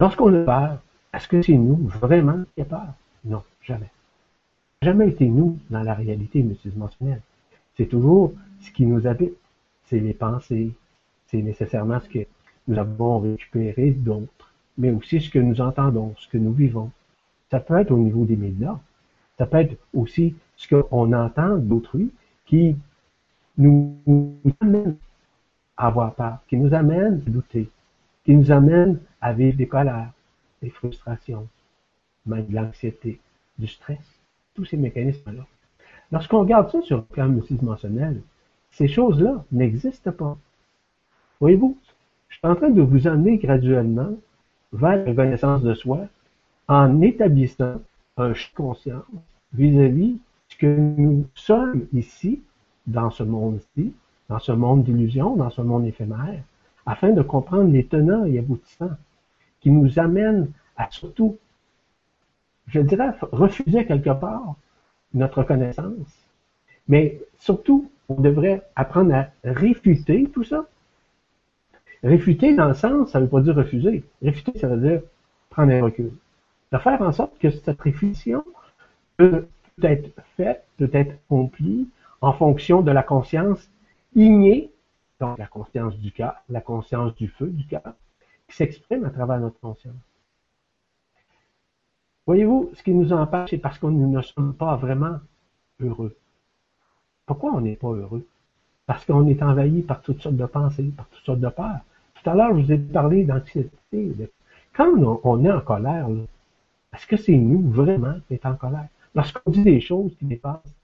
Lorsqu'on 0.01 0.35
a 0.35 0.45
peur, 0.45 0.83
est-ce 1.13 1.29
que 1.29 1.43
c'est 1.43 1.57
nous 1.57 1.77
vraiment 1.89 2.45
qui 2.55 2.63
a 2.63 2.65
peur? 2.65 2.95
Non, 3.25 3.43
jamais. 3.63 3.91
Jamais 4.83 5.09
été 5.09 5.27
nous 5.27 5.59
dans 5.71 5.83
la 5.83 5.95
réalité 5.95 6.43
multidimensionnelle. 6.43 7.23
C'est 7.77 7.87
toujours 7.87 8.33
ce 8.61 8.71
qui 8.71 8.87
nous 8.87 9.07
habite. 9.07 9.35
C'est 9.87 10.01
les 10.01 10.15
pensées. 10.15 10.73
C'est 11.27 11.43
nécessairement 11.43 12.01
ce 12.01 12.09
que 12.09 12.27
nous 12.69 12.79
avons 12.79 13.19
récupéré 13.21 13.91
d'autres, 13.91 14.53
mais 14.79 14.91
aussi 14.91 15.21
ce 15.21 15.31
que 15.31 15.39
nous 15.39 15.61
entendons, 15.61 16.15
ce 16.19 16.29
que 16.29 16.39
nous 16.39 16.53
vivons. 16.53 16.91
Ça 17.51 17.61
peut 17.61 17.79
être 17.79 17.91
au 17.91 17.99
niveau 17.99 18.25
des 18.25 18.37
médias. 18.37 18.79
Ça 19.39 19.47
peut 19.47 19.59
être 19.59 19.77
aussi 19.93 20.35
ce 20.57 20.75
qu'on 20.75 21.13
entend 21.13 21.57
d'autrui 21.57 22.11
qui 22.55 22.77
nous 23.59 23.97
amène 24.61 24.97
avoir 25.77 26.15
peur, 26.15 26.39
qui 26.49 26.57
nous 26.57 26.73
amène 26.73 27.21
à 27.27 27.31
douter, 27.31 27.69
qui 28.25 28.37
nous 28.37 28.53
amène 28.53 29.01
à 29.21 29.33
vivre 29.33 29.57
des 29.57 29.67
colères, 29.67 30.13
des 30.63 30.71
frustrations, 30.71 31.49
même 32.27 32.47
de 32.47 32.55
l'anxiété, 32.55 33.21
du 33.59 33.67
stress, 33.67 33.99
tous 34.55 34.65
ces 34.67 34.77
mécanismes-là. 34.77 35.45
Lorsqu'on 36.13 36.41
regarde 36.41 36.71
ça 36.71 36.81
sur 36.83 36.99
le 36.99 37.03
plan 37.03 37.29
multidimensionnel, 37.29 38.21
ces 38.71 38.87
choses-là 38.87 39.45
n'existent 39.51 40.13
pas. 40.13 40.37
Voyez-vous, 41.41 41.77
je 42.29 42.37
suis 42.37 42.47
en 42.47 42.55
train 42.55 42.71
de 42.71 42.83
vous 42.83 43.09
amener 43.09 43.39
graduellement 43.39 44.13
vers 44.73 45.05
la 45.05 45.13
connaissance 45.13 45.63
de 45.63 45.75
soi 45.75 46.07
en 46.69 47.01
établissant 47.01 47.81
un 48.17 48.33
conscience 48.55 49.05
vis-à-vis 49.53 50.19
que 50.57 50.67
nous 50.67 51.27
sommes 51.35 51.87
ici, 51.93 52.43
dans 52.87 53.11
ce 53.11 53.23
monde-ci, 53.23 53.93
dans 54.29 54.39
ce 54.39 54.53
monde 54.53 54.85
d'illusion, 54.85 55.37
dans 55.37 55.51
ce 55.51 55.63
monde 55.63 55.87
éphémère, 55.87 56.43
afin 56.87 57.11
de 57.11 57.23
comprendre 57.23 57.71
les 57.71 57.87
tenants 57.87 58.25
et 58.25 58.39
aboutissants 58.39 58.97
qui 59.61 59.71
nous 59.71 59.99
amènent 59.99 60.51
à 60.77 60.91
surtout, 60.91 61.39
je 62.67 62.81
dirais, 62.81 63.11
refuser 63.33 63.87
quelque 63.87 64.11
part 64.11 64.57
notre 65.13 65.43
connaissance. 65.45 66.27
Mais 66.89 67.21
surtout, 67.39 67.91
on 68.09 68.21
devrait 68.21 68.63
apprendre 68.77 69.15
à 69.15 69.29
réfuter 69.45 70.29
tout 70.33 70.45
ça. 70.45 70.67
Réfuter 72.03 72.55
dans 72.55 72.69
le 72.69 72.75
sens, 72.75 73.11
ça 73.11 73.19
ne 73.19 73.25
veut 73.25 73.31
pas 73.31 73.41
dire 73.41 73.55
refuser. 73.55 74.05
Réfuter, 74.23 74.59
ça 74.59 74.69
veut 74.69 74.77
dire 74.77 75.01
prendre 75.49 75.73
un 75.73 75.83
recul. 75.83 76.13
De 76.73 76.79
faire 76.79 77.01
en 77.01 77.13
sorte 77.13 77.39
que 77.39 77.51
cette 77.51 77.81
réfutation 77.81 78.45
peut 79.17 79.47
être 79.83 80.11
faite, 80.37 80.67
peut 80.77 80.91
être 80.93 81.15
accomplie 81.27 81.89
en 82.21 82.33
fonction 82.33 82.83
de 82.83 82.91
la 82.91 83.03
conscience 83.03 83.69
innée, 84.15 84.71
donc 85.21 85.39
la 85.39 85.47
conscience 85.47 85.97
du 85.99 86.13
cœur, 86.13 86.35
la 86.49 86.61
conscience 86.61 87.15
du 87.17 87.29
feu 87.29 87.49
du 87.49 87.67
cœur, 87.67 87.95
qui 88.49 88.57
s'exprime 88.57 89.05
à 89.05 89.11
travers 89.11 89.41
notre 89.41 89.59
conscience. 89.61 89.95
Voyez-vous, 92.27 92.71
ce 92.75 92.83
qui 92.83 92.93
nous 92.93 93.13
empêche, 93.13 93.51
c'est 93.51 93.59
parce 93.59 93.79
que 93.79 93.87
nous 93.87 94.11
ne 94.11 94.23
sommes 94.23 94.55
pas 94.55 94.77
vraiment 94.77 95.19
heureux. 95.81 96.17
Pourquoi 97.27 97.53
on 97.53 97.61
n'est 97.61 97.77
pas 97.77 97.89
heureux? 97.89 98.27
Parce 98.87 99.05
qu'on 99.05 99.27
est 99.29 99.43
envahi 99.43 99.83
par 99.83 100.01
toutes 100.01 100.23
sortes 100.23 100.37
de 100.37 100.47
pensées, 100.47 100.91
par 100.97 101.07
toutes 101.09 101.25
sortes 101.25 101.41
de 101.41 101.49
peurs. 101.49 101.81
Tout 102.15 102.31
à 102.31 102.35
l'heure, 102.35 102.57
je 102.57 102.63
vous 102.63 102.73
ai 102.73 102.79
parlé 102.79 103.25
d'anxiété. 103.25 103.71
Quand 104.73 104.91
on 105.25 105.45
est 105.45 105.53
en 105.53 105.61
colère, 105.61 106.09
est-ce 106.95 107.07
que 107.07 107.17
c'est 107.17 107.37
nous 107.37 107.71
vraiment 107.71 108.15
qui 108.29 108.35
sommes 108.35 108.53
en 108.53 108.57
colère? 108.57 108.89
Lorsqu'on 109.15 109.51
dit 109.51 109.63
des 109.63 109.81
choses 109.81 110.15
qui 110.19 110.25
dépassent 110.25 110.75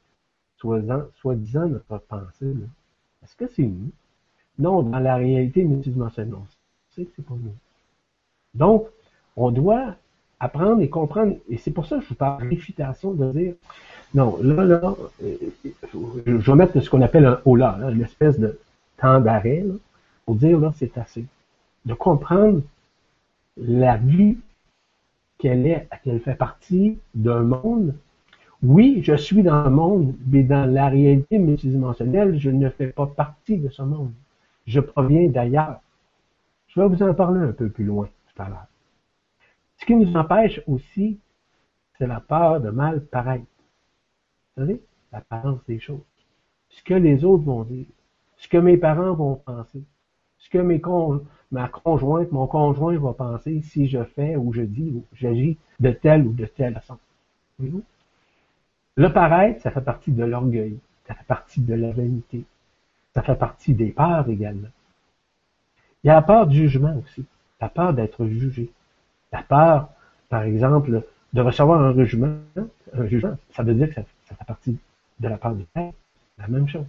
soi-disant 0.56 1.68
notre 1.68 1.98
pensée, 1.98 2.54
est-ce 3.22 3.34
que 3.36 3.46
c'est 3.48 3.62
nous? 3.62 3.90
Non, 4.58 4.82
dans 4.82 4.98
la 4.98 5.16
réalité 5.16 5.64
multidimensionnelle, 5.64 6.32
non. 6.32 6.44
C'est 6.90 7.04
que 7.04 7.10
c'est 7.16 7.24
pas 7.24 7.34
nous. 7.34 7.54
Donc, 8.54 8.86
on 9.36 9.50
doit 9.50 9.96
apprendre 10.38 10.80
et 10.82 10.88
comprendre, 10.88 11.36
et 11.48 11.58
c'est 11.58 11.70
pour 11.70 11.86
ça 11.86 11.96
que 11.96 12.02
je 12.02 12.08
vous 12.08 12.14
parle 12.14 12.46
réfutation, 12.48 13.12
de 13.12 13.32
dire, 13.32 13.54
non, 14.14 14.38
là, 14.42 14.64
là, 14.64 14.94
euh, 15.22 15.36
je 16.26 16.50
vais 16.50 16.54
mettre 16.56 16.80
ce 16.80 16.90
qu'on 16.90 17.02
appelle 17.02 17.26
un 17.26 17.40
hola, 17.44 17.78
une 17.90 18.02
espèce 18.02 18.38
de 18.38 18.58
temps 18.96 19.20
d'arrêt, 19.20 19.64
pour 20.24 20.34
dire, 20.36 20.58
là, 20.58 20.72
c'est 20.76 20.96
assez. 20.98 21.24
De 21.84 21.94
comprendre 21.94 22.62
la 23.56 23.96
vie 23.96 24.38
qu'elle 25.38 25.66
est, 25.66 25.88
qu'elle 26.04 26.20
fait 26.20 26.34
partie 26.34 26.98
d'un 27.14 27.42
monde. 27.42 27.94
Oui, 28.62 29.00
je 29.02 29.14
suis 29.14 29.42
dans 29.42 29.64
le 29.64 29.70
monde, 29.70 30.14
mais 30.26 30.42
dans 30.42 30.70
la 30.70 30.88
réalité 30.88 31.38
multidimensionnelle, 31.38 32.38
je 32.38 32.50
ne 32.50 32.68
fais 32.68 32.88
pas 32.88 33.06
partie 33.06 33.56
de 33.56 33.70
ce 33.70 33.80
monde. 33.80 34.12
Je 34.66 34.80
proviens 34.80 35.28
d'ailleurs. 35.28 35.80
Je 36.68 36.78
vais 36.78 36.86
vous 36.86 37.02
en 37.02 37.14
parler 37.14 37.40
un 37.40 37.52
peu 37.52 37.70
plus 37.70 37.84
loin 37.84 38.06
tout 38.06 38.42
à 38.42 38.50
l'heure. 38.50 38.66
Ce 39.78 39.86
qui 39.86 39.96
nous 39.96 40.14
empêche 40.14 40.60
aussi, 40.66 41.18
c'est 41.96 42.06
la 42.06 42.20
peur 42.20 42.60
de 42.60 42.68
mal 42.68 43.00
paraître. 43.00 43.46
Vous 44.56 44.62
savez, 44.62 44.82
l'apparence 45.10 45.64
des 45.66 45.78
choses. 45.78 46.04
Ce 46.68 46.82
que 46.82 46.94
les 46.94 47.24
autres 47.24 47.44
vont 47.44 47.64
dire. 47.64 47.86
Ce 48.36 48.46
que 48.46 48.58
mes 48.58 48.76
parents 48.76 49.14
vont 49.14 49.36
penser. 49.36 49.82
Ce 50.38 50.50
que 50.50 50.58
ma 51.50 51.68
conjointe, 51.68 52.30
mon 52.30 52.46
conjoint 52.46 52.98
va 52.98 53.14
penser 53.14 53.62
si 53.62 53.88
je 53.88 54.04
fais 54.04 54.36
ou 54.36 54.52
je 54.52 54.62
dis 54.62 54.92
ou 54.94 55.04
j'agis 55.14 55.56
de 55.80 55.92
telle 55.92 56.26
ou 56.26 56.32
de 56.32 56.44
telle 56.44 56.74
façon. 56.74 56.98
Le 59.00 59.10
paraître, 59.10 59.62
ça 59.62 59.70
fait 59.70 59.80
partie 59.80 60.12
de 60.12 60.24
l'orgueil. 60.24 60.78
Ça 61.06 61.14
fait 61.14 61.24
partie 61.24 61.62
de 61.62 61.72
la 61.72 61.90
vanité. 61.90 62.44
Ça 63.14 63.22
fait 63.22 63.34
partie 63.34 63.72
des 63.72 63.92
peurs 63.92 64.28
également. 64.28 64.68
Il 66.04 66.08
y 66.08 66.10
a 66.10 66.16
la 66.16 66.20
peur 66.20 66.46
du 66.46 66.58
jugement 66.58 66.94
aussi. 66.98 67.24
La 67.62 67.70
peur 67.70 67.94
d'être 67.94 68.26
jugé. 68.26 68.70
La 69.32 69.42
peur, 69.42 69.88
par 70.28 70.42
exemple, 70.42 71.02
de 71.32 71.40
recevoir 71.40 71.80
un 71.80 72.04
jugement, 72.04 72.36
ça 73.52 73.62
veut 73.62 73.72
dire 73.72 73.88
que 73.88 73.94
ça, 73.94 74.04
fait 74.26 74.44
partie 74.46 74.78
de 75.18 75.28
la 75.28 75.38
peur 75.38 75.54
du 75.54 75.64
père. 75.64 75.92
La 76.36 76.48
même 76.48 76.68
chose. 76.68 76.84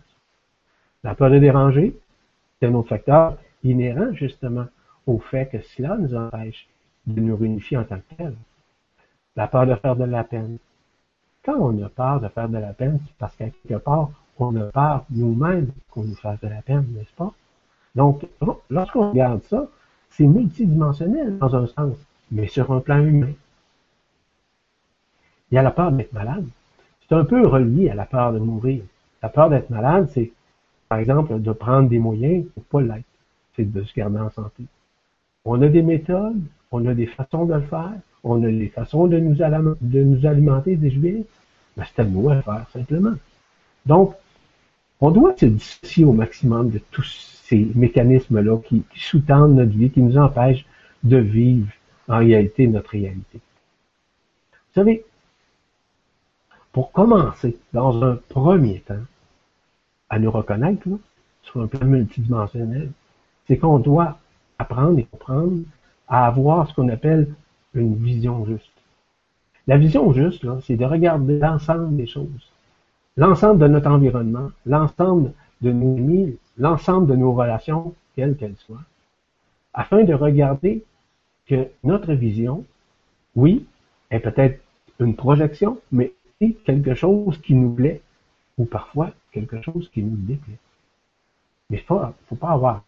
La 1.06 1.16
peur 1.16 1.30
de 1.30 1.40
déranger, 1.40 1.96
c'est 2.60 2.68
un 2.68 2.74
autre 2.74 2.90
facteur 2.90 3.38
inhérent 3.64 4.12
justement 4.12 4.66
au 5.08 5.18
fait 5.20 5.48
que 5.50 5.62
cela 5.62 5.96
nous 5.96 6.14
empêche 6.14 6.68
de 7.08 7.22
nous 7.22 7.38
réunifier 7.38 7.78
en 7.78 7.86
tant 7.86 8.00
que 8.00 8.16
tel. 8.18 8.36
La 9.38 9.48
peur 9.48 9.66
de 9.66 9.76
faire 9.76 9.96
de 9.96 10.04
la 10.04 10.26
peine. 10.26 10.58
Quand 11.44 11.56
on 11.56 11.84
a 11.84 11.90
peur 11.90 12.22
de 12.22 12.28
faire 12.28 12.50
de 12.50 12.58
la 12.58 12.74
peine, 12.74 13.00
c'est 13.06 13.16
parce 13.18 13.36
qu'à 13.36 13.50
quelque 13.50 13.82
part, 13.82 14.10
on 14.38 14.56
a 14.56 14.66
peur 14.72 15.06
nous-mêmes 15.10 15.72
qu'on 15.90 16.04
nous 16.04 16.16
fasse 16.16 16.40
de 16.40 16.48
la 16.48 16.62
peine, 16.62 16.86
n'est-ce 16.96 17.14
pas? 17.16 17.34
Donc, 17.96 18.26
lorsqu'on 18.70 19.10
regarde 19.10 19.42
ça, 19.44 19.68
c'est 20.10 20.28
multidimensionnel 20.28 21.38
dans 21.38 21.56
un 21.56 21.68
sens 21.68 21.98
mais 22.32 22.48
sur 22.48 22.72
un 22.72 22.80
plan 22.80 23.00
humain. 23.00 23.34
Il 25.52 25.56
y 25.56 25.58
a 25.58 25.62
la 25.62 25.72
peur 25.72 25.92
d'être 25.92 26.14
malade. 26.14 26.46
C'est 27.02 27.16
un 27.16 27.26
peu 27.26 27.46
relié 27.46 27.90
à 27.90 27.96
la 27.96 28.06
peur 28.06 28.32
de 28.32 28.40
mourir. 28.40 28.84
La 29.22 29.30
peur 29.30 29.50
d'être 29.50 29.70
malade, 29.70 30.10
c'est, 30.14 30.32
par 30.88 31.00
exemple, 31.00 31.40
de 31.40 31.52
prendre 31.52 31.90
des 31.90 32.00
moyens 32.00 32.46
pour 32.54 32.64
pas 32.64 32.82
l'être. 32.82 33.06
C'est 33.56 33.70
de 33.70 33.84
se 33.84 33.94
garder 33.94 34.20
en 34.20 34.30
santé. 34.30 34.64
On 35.44 35.62
a 35.62 35.68
des 35.68 35.82
méthodes, 35.82 36.42
on 36.72 36.86
a 36.86 36.94
des 36.94 37.08
façons 37.08 37.46
de 37.46 37.56
le 37.56 37.62
faire, 37.62 38.00
on 38.24 38.44
a 38.44 38.48
des 38.48 38.68
façons 38.68 39.08
de 39.08 39.18
nous, 39.20 39.42
alimenter 40.26 40.76
des 40.76 40.92
juifs. 40.92 41.26
Ben, 41.78 41.86
c'est 41.86 42.02
à 42.02 42.06
nous 42.06 42.30
à 42.30 42.42
faire, 42.42 42.66
simplement. 42.72 43.16
Donc, 43.86 44.16
on 45.00 45.12
doit 45.12 45.36
se 45.38 45.46
dissocier 45.46 46.06
au 46.06 46.14
maximum 46.14 46.70
de 46.70 46.80
tous 46.92 47.42
ces 47.44 47.68
mécanismes-là 47.74 48.58
qui 48.68 48.84
sous-tendent 48.96 49.56
notre 49.56 49.72
vie, 49.72 49.90
qui 49.90 50.02
nous 50.02 50.18
empêchent 50.18 50.66
de 51.04 51.18
vivre 51.18 51.72
en 52.08 52.20
réalité 52.20 52.68
notre 52.68 52.92
réalité. 52.92 53.40
Vous 54.52 54.76
savez, 54.76 55.04
pour 56.72 56.92
commencer, 56.92 57.58
dans 57.74 58.04
un 58.04 58.20
premier 58.30 58.82
temps, 58.82 59.04
à 60.10 60.20
nous 60.20 60.32
reconnaître 60.32 60.88
sur 61.44 61.62
un 61.62 61.68
plan 61.68 61.88
multidimensionnel, 61.88 62.92
c'est 63.48 63.58
qu'on 63.58 63.80
doit 63.80 64.20
apprendre 64.60 65.00
et 65.00 65.06
comprendre 65.06 65.62
à 66.08 66.28
avoir 66.28 66.70
ce 66.70 66.76
qu'on 66.76 66.90
appelle 66.90 67.34
une 67.74 67.96
vision 67.96 68.46
juste. 68.46 68.72
La 69.68 69.78
vision 69.78 70.12
juste, 70.12 70.46
c'est 70.62 70.76
de 70.76 70.86
regarder 70.86 71.40
l'ensemble 71.40 71.96
des 71.96 72.08
choses, 72.08 72.52
l'ensemble 73.18 73.60
de 73.60 73.68
notre 73.68 73.90
environnement, 73.90 74.52
l'ensemble 74.66 75.34
de 75.62 75.72
nos 75.72 75.98
ennemis, 75.98 76.38
l'ensemble 76.58 77.08
de 77.08 77.16
nos 77.16 77.34
relations, 77.34 77.94
quelles 78.16 78.36
qu'elles 78.36 78.58
soient, 78.58 78.84
afin 79.74 80.04
de 80.04 80.14
regarder 80.14 80.84
que 81.46 81.68
notre 81.84 82.14
vision, 82.14 82.66
oui, 83.36 83.66
est 84.10 84.20
peut-être 84.20 84.62
une 85.00 85.16
projection, 85.16 85.80
mais 85.92 86.14
c'est 86.40 86.54
quelque 86.66 86.94
chose 86.94 87.38
qui 87.42 87.54
nous 87.54 87.72
plaît, 87.72 88.02
ou 88.58 88.66
parfois 88.66 89.12
quelque 89.32 89.62
chose 89.62 89.90
qui 89.94 90.04
nous 90.04 90.18
déplaît. 90.18 90.60
Mais 91.70 91.78
il 91.78 91.84
faut, 91.84 92.02
faut 92.28 92.36
pas 92.36 92.50
avoir, 92.50 92.84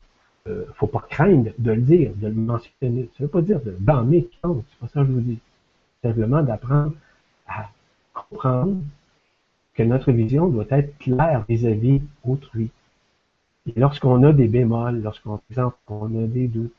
euh, 0.48 0.66
faut 0.76 0.88
pas 0.88 1.06
craindre 1.10 1.52
de 1.58 1.72
le 1.72 1.82
dire, 1.82 2.12
de 2.16 2.28
le 2.28 2.34
mentionner. 2.34 3.10
Ça 3.18 3.24
veut 3.24 3.30
pas 3.30 3.42
dire 3.42 3.62
de 3.62 3.72
blâmer 3.72 4.26
quiconque, 4.26 4.66
c'est 4.70 4.80
pas 4.80 4.88
ça 4.88 5.02
que 5.02 5.08
je 5.08 5.12
vous 5.12 5.22
dis. 5.22 5.40
Simplement 6.02 6.44
d'apprendre 6.44 6.94
à 7.48 7.70
comprendre 8.14 8.82
que 9.74 9.84
notre 9.84 10.12
vision 10.12 10.48
doit 10.48 10.66
être 10.70 10.98
claire 10.98 11.46
vis-à-vis 11.48 12.02
autrui. 12.26 12.70
Et 13.68 13.80
lorsqu'on 13.80 14.22
a 14.24 14.34
des 14.34 14.50
bémols, 14.50 15.02
lorsqu'on, 15.02 15.40
exemple, 15.50 15.78
on 15.88 16.24
a 16.24 16.28
des 16.28 16.48
doutes, 16.48 16.74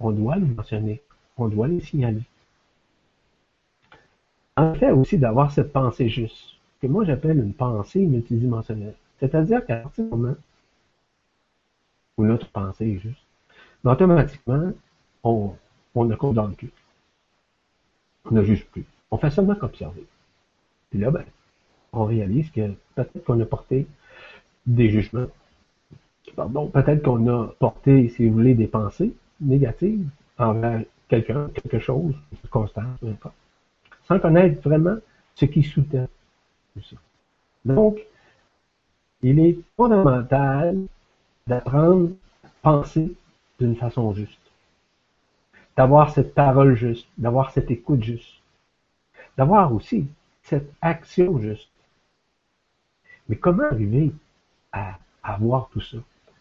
on 0.00 0.10
doit 0.10 0.36
le 0.36 0.46
mentionner, 0.46 1.00
on 1.36 1.48
doit 1.48 1.68
les 1.68 1.80
signaler. 1.80 2.22
En 4.56 4.74
fait 4.74 4.90
aussi 4.90 5.18
d'avoir 5.18 5.52
cette 5.52 5.72
pensée 5.72 6.08
juste, 6.08 6.56
que 6.82 6.88
moi 6.88 7.04
j'appelle 7.04 7.38
une 7.38 7.54
pensée 7.54 8.04
multidimensionnelle. 8.04 8.94
C'est-à-dire 9.20 9.64
qu'à 9.64 9.76
partir 9.76 10.04
du 10.04 10.10
moment 10.10 10.34
où 12.18 12.24
notre 12.24 12.48
pensée 12.48 12.98
juste, 12.98 13.24
automatiquement, 13.84 14.72
on, 15.24 15.54
on 15.94 16.04
ne 16.04 16.14
compte 16.14 16.34
dans 16.34 16.46
le 16.46 16.54
cul. 16.54 16.72
On 18.26 18.34
ne 18.34 18.42
juge 18.42 18.66
plus. 18.66 18.84
On 19.10 19.16
fait 19.16 19.30
seulement 19.30 19.54
qu'observer. 19.54 20.04
Puis 20.90 20.98
là, 20.98 21.10
ben, 21.10 21.24
on 21.92 22.04
réalise 22.04 22.50
que 22.50 22.72
peut-être 22.94 23.24
qu'on 23.24 23.40
a 23.40 23.46
porté 23.46 23.86
des 24.66 24.90
jugements. 24.90 25.26
Pardon, 26.36 26.66
peut-être 26.66 27.02
qu'on 27.02 27.26
a 27.28 27.46
porté, 27.58 28.08
si 28.10 28.28
vous 28.28 28.34
voulez, 28.34 28.54
des 28.54 28.66
pensées 28.66 29.14
négatives 29.40 30.06
envers 30.36 30.82
quelqu'un, 31.08 31.48
quelque 31.48 31.78
chose, 31.78 32.14
constant, 32.50 32.82
peu 33.00 33.08
importe, 33.08 33.34
sans 34.06 34.18
connaître 34.18 34.60
vraiment 34.60 34.96
ce 35.34 35.46
qui 35.46 35.62
sous-tend 35.62 36.08
tout 36.74 36.82
ça. 36.82 36.96
Donc, 37.64 38.00
il 39.22 39.40
est 39.40 39.58
fondamental 39.76 40.76
d'apprendre 41.48 42.10
penser 42.60 43.14
d'une 43.58 43.74
façon 43.74 44.12
juste, 44.12 44.38
d'avoir 45.76 46.10
cette 46.10 46.34
parole 46.34 46.74
juste, 46.74 47.08
d'avoir 47.16 47.50
cette 47.50 47.70
écoute 47.70 48.02
juste, 48.02 48.42
d'avoir 49.36 49.72
aussi 49.72 50.06
cette 50.42 50.70
action 50.82 51.40
juste. 51.40 51.70
Mais 53.28 53.36
comment 53.36 53.64
arriver 53.64 54.12
à 54.72 54.98
avoir 55.22 55.70
tout 55.70 55.80
ça? 55.80 55.98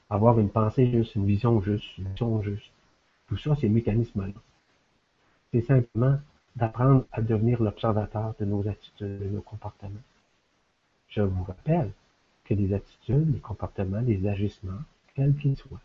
Avoir 0.10 0.40
une 0.40 0.50
pensée 0.50 0.90
juste, 0.92 1.16
une 1.16 1.26
vision 1.26 1.62
juste, 1.62 1.98
une 1.98 2.08
action 2.08 2.42
juste. 2.42 2.72
Tout 3.28 3.38
ça, 3.38 3.56
ces 3.56 3.70
mécanismes-là. 3.70 4.34
C'est 5.52 5.62
simplement 5.62 6.18
d'apprendre 6.56 7.06
à 7.12 7.22
devenir 7.22 7.62
l'observateur 7.62 8.34
de 8.40 8.46
nos 8.46 8.68
attitudes, 8.68 9.20
de 9.20 9.30
nos 9.30 9.42
comportements. 9.42 10.08
Je 11.10 11.22
vous 11.22 11.44
rappelle 11.44 11.92
que 12.46 12.54
les 12.54 12.74
attitudes, 12.74 13.34
les 13.34 13.40
comportements, 13.40 14.00
les 14.00 14.28
agissements, 14.28 14.84
quels 15.17 15.36
qu'ils 15.36 15.57
soient, 15.57 15.81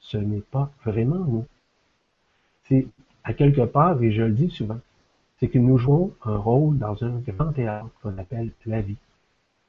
ce 0.00 0.16
n'est 0.16 0.40
pas 0.40 0.72
vraiment 0.84 1.18
nous. 1.18 1.44
C'est 2.64 2.86
à 3.22 3.34
quelque 3.34 3.60
part, 3.66 4.02
et 4.02 4.10
je 4.10 4.22
le 4.22 4.32
dis 4.32 4.50
souvent, 4.50 4.80
c'est 5.38 5.48
que 5.48 5.58
nous 5.58 5.76
jouons 5.76 6.14
un 6.24 6.38
rôle 6.38 6.78
dans 6.78 7.04
un 7.04 7.18
grand 7.18 7.52
théâtre 7.52 7.90
qu'on 8.00 8.16
appelle 8.16 8.50
la 8.64 8.80
vie. 8.80 8.96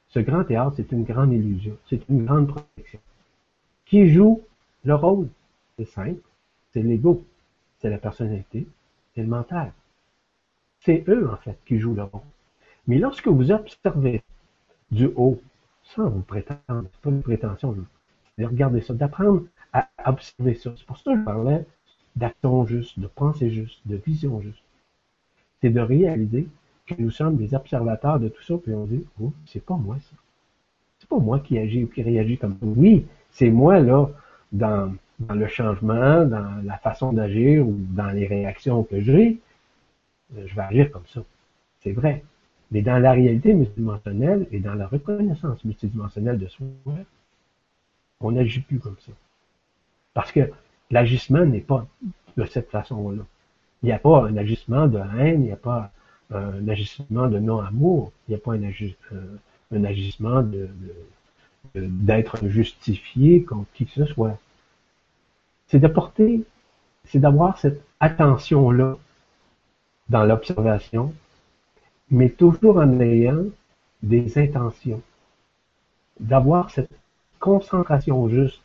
Ce 0.08 0.18
grand 0.20 0.44
théâtre, 0.44 0.72
c'est 0.76 0.92
une 0.92 1.04
grande 1.04 1.32
illusion, 1.32 1.76
c'est 1.84 2.08
une 2.08 2.24
grande 2.24 2.48
protection. 2.48 3.00
Qui 3.84 4.08
joue 4.08 4.42
le 4.84 4.94
rôle? 4.94 5.28
C'est 5.76 5.84
simple, 5.84 6.22
c'est 6.72 6.82
l'ego, 6.82 7.22
c'est 7.78 7.90
la 7.90 7.98
personnalité, 7.98 8.66
c'est 9.14 9.22
le 9.22 9.28
mental. 9.28 9.72
C'est 10.80 11.04
eux, 11.08 11.28
en 11.30 11.36
fait, 11.36 11.58
qui 11.66 11.78
jouent 11.78 11.94
le 11.94 12.04
rôle. 12.04 12.22
Mais 12.86 12.98
lorsque 12.98 13.28
vous 13.28 13.50
observez 13.50 14.22
du 14.90 15.10
haut, 15.16 15.38
sans 15.82 16.08
vous 16.08 16.22
prétendre, 16.22 16.88
c'est 16.92 17.00
pas 17.02 17.10
une 17.10 17.22
prétention, 17.22 17.76
de 18.38 18.44
regarder 18.44 18.80
ça, 18.80 18.94
d'apprendre 18.94 19.44
à 19.72 19.88
observer 20.06 20.54
ça. 20.54 20.72
C'est 20.76 20.86
pour 20.86 20.98
ça 20.98 21.12
que 21.12 21.18
je 21.18 21.24
parlais 21.24 21.64
d'action 22.16 22.66
juste, 22.66 22.98
de 22.98 23.06
pensée 23.06 23.50
juste, 23.50 23.80
de 23.86 23.96
vision 23.96 24.40
juste. 24.40 24.62
C'est 25.60 25.70
de 25.70 25.80
réaliser 25.80 26.48
que 26.86 26.94
nous 26.98 27.10
sommes 27.10 27.36
des 27.36 27.54
observateurs 27.54 28.20
de 28.20 28.28
tout 28.28 28.42
ça, 28.42 28.54
puis 28.58 28.72
on 28.74 28.84
dit, 28.84 29.04
oh, 29.20 29.32
c'est 29.46 29.64
pas 29.64 29.76
moi 29.76 29.96
ça. 29.98 30.16
C'est 30.98 31.08
pas 31.08 31.18
moi 31.18 31.40
qui 31.40 31.58
agis 31.58 31.84
ou 31.84 31.88
qui 31.88 32.02
réagit 32.02 32.38
comme 32.38 32.52
ça. 32.52 32.66
Oui, 32.66 33.06
c'est 33.30 33.50
moi, 33.50 33.80
là, 33.80 34.08
dans, 34.52 34.94
dans 35.20 35.34
le 35.34 35.46
changement, 35.46 36.24
dans 36.24 36.62
la 36.64 36.78
façon 36.78 37.12
d'agir 37.12 37.66
ou 37.66 37.76
dans 37.90 38.10
les 38.10 38.26
réactions 38.26 38.82
que 38.84 39.00
j'ai, 39.00 39.38
je 40.34 40.54
vais 40.54 40.62
agir 40.62 40.90
comme 40.90 41.06
ça. 41.06 41.22
C'est 41.82 41.92
vrai. 41.92 42.24
Mais 42.70 42.82
dans 42.82 42.98
la 42.98 43.12
réalité 43.12 43.54
multidimensionnelle 43.54 44.46
et 44.50 44.60
dans 44.60 44.74
la 44.74 44.86
reconnaissance 44.86 45.64
multidimensionnelle 45.64 46.38
de 46.38 46.48
soi, 46.48 46.66
on 48.20 48.32
n'agit 48.32 48.60
plus 48.60 48.78
comme 48.78 48.96
ça. 49.04 49.12
Parce 50.14 50.32
que 50.32 50.50
l'agissement 50.90 51.44
n'est 51.44 51.60
pas 51.60 51.86
de 52.36 52.44
cette 52.44 52.70
façon-là. 52.70 53.22
Il 53.82 53.86
n'y 53.86 53.92
a 53.92 53.98
pas 53.98 54.26
un 54.26 54.36
agissement 54.36 54.86
de 54.86 54.98
haine, 54.98 55.42
il 55.42 55.46
n'y 55.46 55.52
a 55.52 55.56
pas 55.56 55.90
un 56.30 56.66
agissement 56.68 57.28
de 57.28 57.38
non-amour, 57.38 58.12
il 58.26 58.32
n'y 58.32 58.36
a 58.36 58.38
pas 58.38 58.52
un, 58.52 58.62
euh, 58.62 59.84
agissement 59.84 60.42
d'être 61.74 62.46
justifié 62.48 63.42
contre 63.44 63.70
qui 63.74 63.86
que 63.86 63.92
ce 63.92 64.06
soit. 64.06 64.38
C'est 65.68 65.78
de 65.78 65.88
porter, 65.88 66.42
c'est 67.04 67.18
d'avoir 67.18 67.58
cette 67.58 67.82
attention-là 68.00 68.96
dans 70.08 70.24
l'observation, 70.24 71.12
mais 72.10 72.30
toujours 72.30 72.78
en 72.78 73.00
ayant 73.00 73.44
des 74.02 74.38
intentions. 74.38 75.02
D'avoir 76.20 76.70
cette 76.70 76.90
concentration 77.38 78.28
juste 78.28 78.62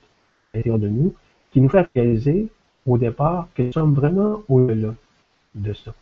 à 0.54 0.58
l'intérieur 0.58 0.80
de 0.80 0.88
nous 0.88 1.14
qui 1.52 1.62
nous 1.62 1.70
fait 1.70 1.88
réaliser 1.96 2.48
au 2.86 2.98
départ 2.98 3.48
que 3.56 3.64
nous 3.64 3.72
sommes 3.72 3.94
vraiment 3.94 4.44
au-delà 4.48 4.94
de 5.56 5.74
ça. 5.74 5.94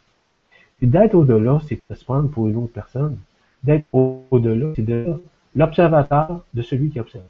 Puis 0.78 0.88
d'être 0.88 1.16
au-delà, 1.16 1.60
c'est 1.68 1.80
de 1.90 1.96
se 1.96 2.06
prendre 2.06 2.30
pour 2.30 2.48
une 2.48 2.56
autre 2.56 2.74
personne. 2.74 3.18
D'être 3.64 3.86
au-delà, 3.92 4.72
c'est 4.76 4.86
de 4.86 5.22
l'observateur 5.56 6.44
de 6.54 6.62
celui 6.62 6.90
qui 6.90 7.00
observe. 7.00 7.26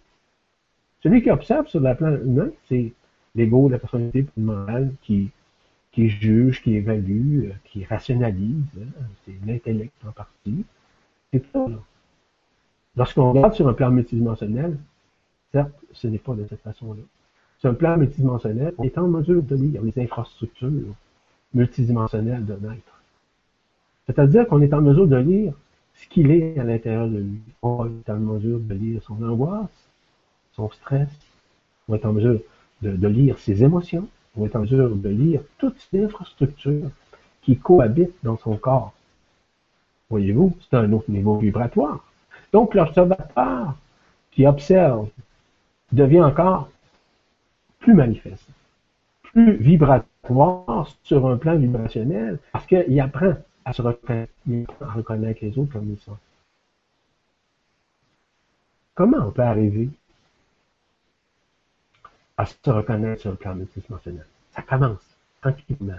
Celui 1.02 1.24
qui 1.24 1.32
observe 1.32 1.68
sur 1.68 1.80
la 1.80 1.96
plan 1.96 2.12
humain, 2.12 2.50
c'est 2.68 2.94
l'ego, 3.36 3.70
la 3.70 3.80
personnalité 3.80 4.26
mentale 4.38 4.94
qui, 5.02 5.32
qui 5.92 6.10
juge, 6.10 6.62
qui 6.62 6.76
évalue, 6.76 7.46
euh, 7.46 7.54
qui 7.64 7.86
rationalise. 7.86 8.66
Hein. 8.78 9.06
c'est 9.26 9.34
l'intellect 9.46 9.94
en 10.08 10.12
partie. 10.12 10.66
C'est 11.32 11.44
ça. 11.52 11.66
Lorsqu'on 12.96 13.32
regarde 13.32 13.54
sur 13.54 13.68
un 13.68 13.74
plan 13.74 13.92
multidimensionnel, 13.92 14.78
certes, 15.52 15.72
ce 15.94 16.08
n'est 16.08 16.18
pas 16.18 16.34
de 16.34 16.46
cette 16.50 16.62
façon-là. 16.62 17.02
Sur 17.60 17.70
un 17.72 17.74
plan 17.74 17.98
multidimensionnel, 17.98 18.74
on 18.78 18.84
est 18.84 18.98
en 18.98 19.08
mesure 19.08 19.44
de 19.44 19.56
lire 19.56 19.82
les 19.82 20.02
infrastructures 20.02 20.96
multidimensionnelles 21.54 22.46
de 22.46 22.54
l'être. 22.54 23.02
C'est-à-dire 24.06 24.48
qu'on 24.48 24.62
est 24.62 24.74
en 24.74 24.82
mesure 24.82 25.08
de 25.08 25.18
lire 25.18 25.54
ce 25.96 26.08
qu'il 26.08 26.32
est 26.32 26.58
à 26.58 26.64
l'intérieur 26.64 27.08
de 27.08 27.18
lui. 27.18 27.42
On 27.62 27.86
est 27.86 28.10
en 28.10 28.18
mesure 28.18 28.60
de 28.60 28.74
lire 28.74 29.04
son 29.04 29.22
angoisse, 29.22 29.90
son 30.54 30.70
stress. 30.72 31.10
On 31.88 31.96
est 31.96 32.06
en 32.06 32.14
mesure 32.14 32.40
de, 32.82 33.08
lire 33.08 33.38
ses 33.40 33.64
émotions. 33.64 34.08
On 34.38 34.46
est 34.46 34.56
en 34.56 34.62
mesure 34.62 34.96
de 34.96 35.10
lire 35.10 35.42
toutes 35.58 35.78
ces 35.92 36.04
infrastructures 36.04 36.90
qui 37.42 37.58
cohabitent 37.58 38.16
dans 38.24 38.38
son 38.38 38.56
corps. 38.56 38.94
Voyez-vous, 40.10 40.56
c'est 40.62 40.78
un 40.78 40.92
autre 40.94 41.12
niveau 41.12 41.38
vibratoire. 41.38 42.04
Donc, 42.54 42.74
l'observateur 42.74 43.76
qui 44.32 44.48
observe 44.48 45.10
devient 45.92 46.22
encore 46.22 46.70
plus 47.80 47.94
manifeste, 47.94 48.48
plus 49.24 49.56
vibratoire 49.58 50.88
sur 51.04 51.28
un 51.28 51.38
plan 51.38 51.56
vibrationnel, 51.56 52.40
parce 52.52 52.66
qu'il 52.66 53.00
apprend 53.00 53.36
à 53.66 53.74
se 53.74 53.82
reconnaître, 53.82 55.40
les 55.42 55.58
autres 55.58 55.72
comme 55.74 55.92
ils 55.92 56.00
sont. 56.00 56.18
Comment 58.96 59.28
on 59.28 59.32
peut 59.32 59.44
arriver 59.44 59.90
à 62.38 62.46
se 62.46 62.70
reconnaître 62.70 63.22
sur 63.22 63.32
le 63.32 63.38
plan 63.38 63.56
multidimensionnel? 63.56 64.26
Ça 64.52 64.62
commence 64.62 65.16
tranquillement. 65.42 65.94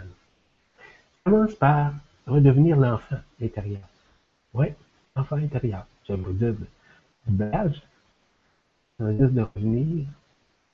Ça 0.77 1.31
commence 1.31 1.55
par 1.55 1.93
redevenir 2.27 2.77
l'enfant 2.77 3.21
intérieur. 3.41 3.89
Oui, 4.53 4.67
l'enfant 5.17 5.37
intérieur. 5.37 5.87
Je 6.09 6.15
vous 6.15 6.33
dire, 6.33 6.55
le 7.29 7.71
de 9.01 9.41
revenir 9.43 10.07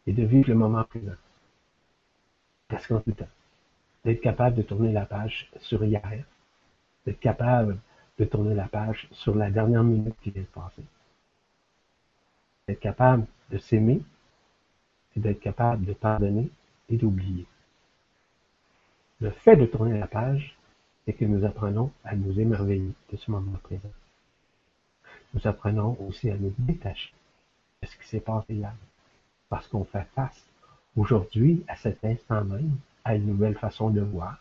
et 0.07 0.13
de 0.13 0.25
vivre 0.25 0.49
le 0.49 0.57
moment 0.57 0.85
présent. 0.85 1.15
Presque 2.69 2.91
en 2.91 3.01
tout 3.01 3.13
temps. 3.13 3.29
D'être 4.05 4.21
capable 4.21 4.57
de 4.57 4.63
tourner 4.63 4.93
la 4.93 5.07
page 5.07 5.49
sur 5.61 5.85
hier, 5.85 6.25
d'être 7.05 7.21
capable 7.21 7.79
de 8.19 8.25
tourner 8.25 8.55
la 8.55 8.67
page 8.69 9.09
sur 9.13 9.35
la 9.35 9.51
dernière 9.51 9.85
minute 9.85 10.15
qui 10.23 10.31
vient 10.31 10.43
de 10.43 10.47
passer. 10.47 10.83
D'être 12.67 12.81
capable 12.81 13.27
de 13.51 13.59
s'aimer, 13.59 14.03
c'est 15.13 15.21
d'être 15.21 15.41
capable 15.41 15.85
de 15.85 15.93
pardonner 15.93 16.51
et 16.89 16.97
d'oublier. 16.97 17.47
Le 19.21 19.31
fait 19.31 19.57
de 19.57 19.67
tourner 19.67 19.99
la 19.99 20.07
page, 20.09 20.57
c'est 21.05 21.13
que 21.13 21.25
nous 21.25 21.45
apprenons 21.45 21.93
à 22.05 22.17
nous 22.17 22.39
émerveiller 22.41 22.93
de 23.13 23.17
ce 23.17 23.31
moment 23.31 23.59
présent. 23.63 23.93
Nous 25.35 25.47
apprenons 25.47 25.97
aussi 26.01 26.31
à 26.31 26.37
nous 26.37 26.53
détacher 26.59 27.13
ce 27.85 27.97
qui 27.97 28.09
s'est 28.09 28.21
passé 28.21 28.55
hier. 28.55 28.73
Parce 29.49 29.67
qu'on 29.69 29.85
fait 29.85 30.07
face 30.15 30.45
aujourd'hui, 30.97 31.65
à 31.69 31.77
cet 31.77 32.05
instant 32.05 32.45
même, 32.45 32.77
à 33.05 33.15
une 33.15 33.27
nouvelle 33.27 33.57
façon 33.57 33.91
de 33.91 34.01
voir, 34.01 34.39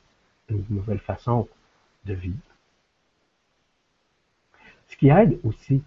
une 0.50 0.63
nouvelle 0.69 1.00
façon 1.00 1.48
de 2.06 2.13
vivre. 2.13 2.38
Ce 4.88 4.95
qui 4.95 5.10
aide 5.10 5.39
aussi 5.43 5.84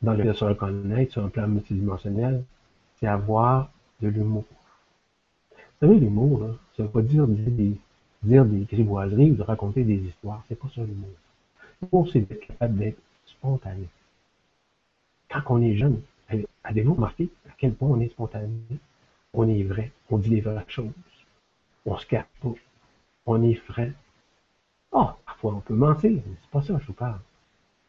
dans 0.00 0.12
le 0.12 0.22
fait 0.22 0.28
de 0.28 0.32
se 0.32 0.44
reconnaître 0.44 1.12
sur 1.12 1.24
un 1.24 1.28
plan 1.28 1.46
multidimensionnel, 1.46 2.42
c'est 2.98 3.06
avoir 3.06 3.70
de 4.00 4.08
l'humour. 4.08 4.44
Vous 5.50 5.88
savez, 5.88 5.98
l'humour, 5.98 6.56
ça 6.76 6.82
ne 6.82 6.88
veut 6.88 6.92
pas 6.92 7.02
dire, 7.02 7.26
des, 7.26 7.76
dire 8.22 8.44
des 8.44 8.64
grivoiseries 8.64 9.32
ou 9.32 9.34
de 9.34 9.42
raconter 9.42 9.84
des 9.84 9.96
histoires. 9.96 10.42
C'est 10.48 10.58
pas 10.58 10.68
ça 10.74 10.82
l'humour. 10.82 11.10
L'humour, 11.80 12.08
c'est 12.12 12.20
d'être 12.20 12.46
capable 12.46 12.78
d'être 12.78 12.98
spontané. 13.26 13.88
Quand 15.28 15.42
on 15.48 15.62
est 15.62 15.76
jeune, 15.76 16.00
avez-vous 16.64 16.94
remarqué 16.94 17.30
à 17.48 17.52
quel 17.58 17.74
point 17.74 17.88
on 17.88 18.00
est 18.00 18.08
spontané? 18.08 18.50
On 19.34 19.48
est 19.48 19.62
vrai, 19.62 19.92
on 20.10 20.18
dit 20.18 20.30
les 20.30 20.40
vraies 20.40 20.64
choses. 20.68 20.90
On 21.86 21.96
se 21.96 22.06
cache 22.06 22.26
pas. 22.40 22.52
On 23.26 23.42
est 23.42 23.60
vrai. 23.68 23.92
Oh, 24.90 25.10
parfois 25.24 25.54
on 25.54 25.60
peut 25.60 25.74
mentir, 25.74 26.10
mais 26.10 26.36
c'est 26.42 26.50
pas 26.50 26.62
ça 26.62 26.74
que 26.74 26.80
je 26.80 26.86
vous 26.86 26.92
parle. 26.92 27.20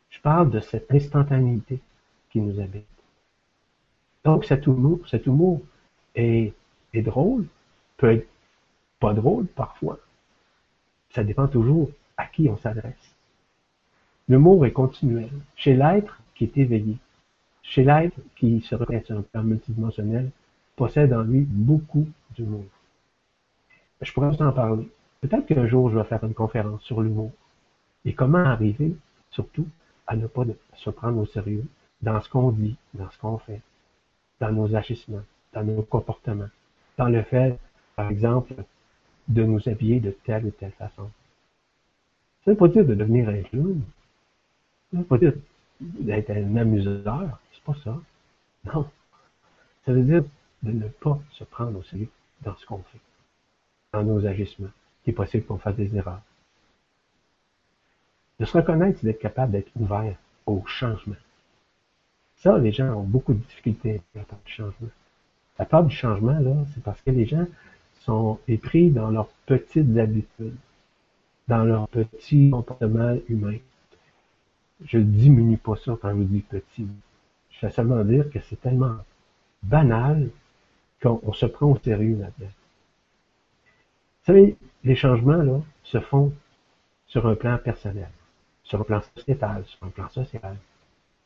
Je 0.09 0.19
parle 0.21 0.49
de 0.49 0.59
cette 0.59 0.91
instantanéité 0.91 1.79
qui 2.29 2.39
nous 2.39 2.59
habite. 2.59 2.85
Donc 4.23 4.45
cet 4.45 4.67
humour, 4.67 5.07
cet 5.07 5.25
humour 5.25 5.61
est, 6.15 6.53
est 6.93 7.01
drôle, 7.01 7.45
peut 7.97 8.13
être 8.13 8.27
pas 8.99 9.13
drôle 9.13 9.47
parfois. 9.47 9.99
Ça 11.09 11.23
dépend 11.23 11.47
toujours 11.47 11.89
à 12.17 12.25
qui 12.25 12.47
on 12.47 12.57
s'adresse. 12.57 13.15
L'humour 14.29 14.65
est 14.65 14.71
continuel. 14.71 15.29
Chez 15.55 15.75
l'être 15.75 16.21
qui 16.35 16.45
est 16.45 16.57
éveillé, 16.57 16.97
chez 17.63 17.83
l'être 17.83 18.17
qui 18.35 18.61
se 18.61 18.75
reconnaît 18.75 19.03
sur 19.03 19.17
un 19.17 19.21
plan 19.21 19.43
multidimensionnel, 19.43 20.29
possède 20.75 21.13
en 21.13 21.23
lui 21.23 21.41
beaucoup 21.41 22.07
d'humour. 22.35 22.65
Je 24.01 24.11
pourrais 24.11 24.29
vous 24.29 24.41
en 24.41 24.51
parler. 24.51 24.87
Peut-être 25.21 25.45
qu'un 25.45 25.67
jour, 25.67 25.89
je 25.89 25.97
vais 25.97 26.03
faire 26.03 26.23
une 26.23 26.33
conférence 26.33 26.81
sur 26.83 27.01
l'humour 27.01 27.31
et 28.05 28.13
comment 28.13 28.39
arriver, 28.39 28.95
surtout, 29.31 29.67
à 30.07 30.15
ne 30.15 30.27
pas 30.27 30.43
se 30.75 30.89
prendre 30.89 31.19
au 31.19 31.25
sérieux 31.25 31.65
dans 32.01 32.19
ce 32.21 32.29
qu'on 32.29 32.51
dit, 32.51 32.75
dans 32.93 33.09
ce 33.09 33.17
qu'on 33.17 33.37
fait, 33.37 33.61
dans 34.41 34.51
nos 34.51 34.75
agissements, 34.75 35.23
dans 35.53 35.63
nos 35.63 35.81
comportements, 35.83 36.49
dans 36.97 37.07
le 37.07 37.23
fait, 37.23 37.57
par 37.95 38.09
exemple, 38.09 38.53
de 39.29 39.43
nous 39.43 39.69
habiller 39.69 40.01
de 40.01 40.11
telle 40.25 40.45
ou 40.45 40.51
telle 40.51 40.71
façon. 40.71 41.09
Ça 42.43 42.51
ne 42.51 42.53
veut 42.53 42.57
pas 42.57 42.67
dire 42.67 42.85
de 42.85 42.93
devenir 42.93 43.29
un 43.29 43.41
clown. 43.43 43.81
Ça 44.91 44.97
ne 44.97 45.01
veut 45.01 45.07
pas 45.07 45.17
dire 45.17 45.33
d'être 45.79 46.29
un 46.31 46.57
amuseur. 46.57 47.39
Pas 47.65 47.75
ça. 47.83 47.99
Non. 48.65 48.89
Ça 49.85 49.93
veut 49.93 50.03
dire 50.03 50.23
de 50.63 50.71
ne 50.71 50.87
pas 50.87 51.19
se 51.31 51.43
prendre 51.43 51.77
au 51.77 51.83
sérieux 51.83 52.09
dans 52.41 52.55
ce 52.55 52.65
qu'on 52.65 52.79
fait, 52.79 52.99
dans 53.91 54.03
nos 54.03 54.25
agissements. 54.25 54.71
Il 55.05 55.11
est 55.11 55.13
possible 55.13 55.45
qu'on 55.45 55.57
fasse 55.57 55.75
des 55.75 55.95
erreurs. 55.95 56.21
De 58.39 58.45
se 58.45 58.57
reconnaître, 58.57 58.99
c'est 58.99 59.07
d'être 59.07 59.19
capable 59.19 59.51
d'être 59.51 59.71
ouvert 59.75 60.15
au 60.45 60.65
changement. 60.65 61.15
Ça, 62.37 62.57
les 62.57 62.71
gens 62.71 62.93
ont 62.93 63.03
beaucoup 63.03 63.33
de 63.33 63.39
difficultés 63.39 64.01
à 64.15 64.19
la 64.19 64.23
du 64.23 64.51
changement. 64.51 64.89
La 65.59 65.65
peur 65.65 65.83
du 65.83 65.95
changement, 65.95 66.39
là, 66.39 66.55
c'est 66.73 66.83
parce 66.83 67.01
que 67.01 67.11
les 67.11 67.25
gens 67.25 67.45
sont 68.01 68.39
épris 68.47 68.89
dans 68.89 69.09
leurs 69.11 69.29
petites 69.45 69.97
habitudes, 69.97 70.55
dans 71.47 71.63
leurs 71.63 71.87
petits 71.87 72.49
comportements 72.49 73.17
humains. 73.29 73.59
Je 74.85 74.97
ne 74.97 75.03
diminue 75.03 75.57
pas 75.57 75.75
ça 75.77 75.97
quand 76.01 76.09
je 76.09 76.15
vous 76.15 76.23
dis 76.23 76.41
petit. 76.41 76.87
Je 77.53 77.59
fais 77.59 77.69
seulement 77.69 78.03
dire 78.03 78.29
que 78.29 78.39
c'est 78.41 78.59
tellement 78.59 78.97
banal 79.63 80.29
qu'on 81.01 81.33
se 81.33 81.45
prend 81.45 81.67
au 81.67 81.77
sérieux 81.77 82.17
là-dedans. 82.19 82.51
Vous 84.21 84.25
savez, 84.27 84.57
les 84.83 84.95
changements, 84.95 85.41
là, 85.41 85.59
se 85.83 85.99
font 85.99 86.33
sur 87.07 87.27
un 87.27 87.35
plan 87.35 87.57
personnel, 87.57 88.09
sur 88.63 88.81
un 88.81 88.83
plan 88.83 89.01
sociétal, 89.15 89.63
sur 89.65 89.85
un 89.85 89.89
plan 89.89 90.09
social, 90.09 90.57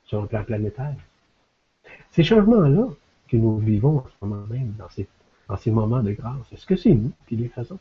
sur 0.03 0.23
un 0.23 0.25
plan 0.25 0.43
planétaire. 0.43 0.95
Ces 2.11 2.23
changements-là 2.23 2.87
que 3.27 3.37
nous 3.37 3.57
vivons 3.57 3.99
en 3.99 4.05
ce 4.07 4.25
moment 4.25 4.45
même, 4.47 4.73
dans 4.77 4.89
ces, 4.89 5.07
dans 5.47 5.57
ces 5.57 5.71
moments 5.71 6.01
de 6.01 6.11
grâce, 6.11 6.51
est-ce 6.51 6.65
que 6.65 6.75
c'est 6.75 6.93
nous 6.93 7.11
qui 7.27 7.35
les 7.35 7.49
faisons? 7.49 7.79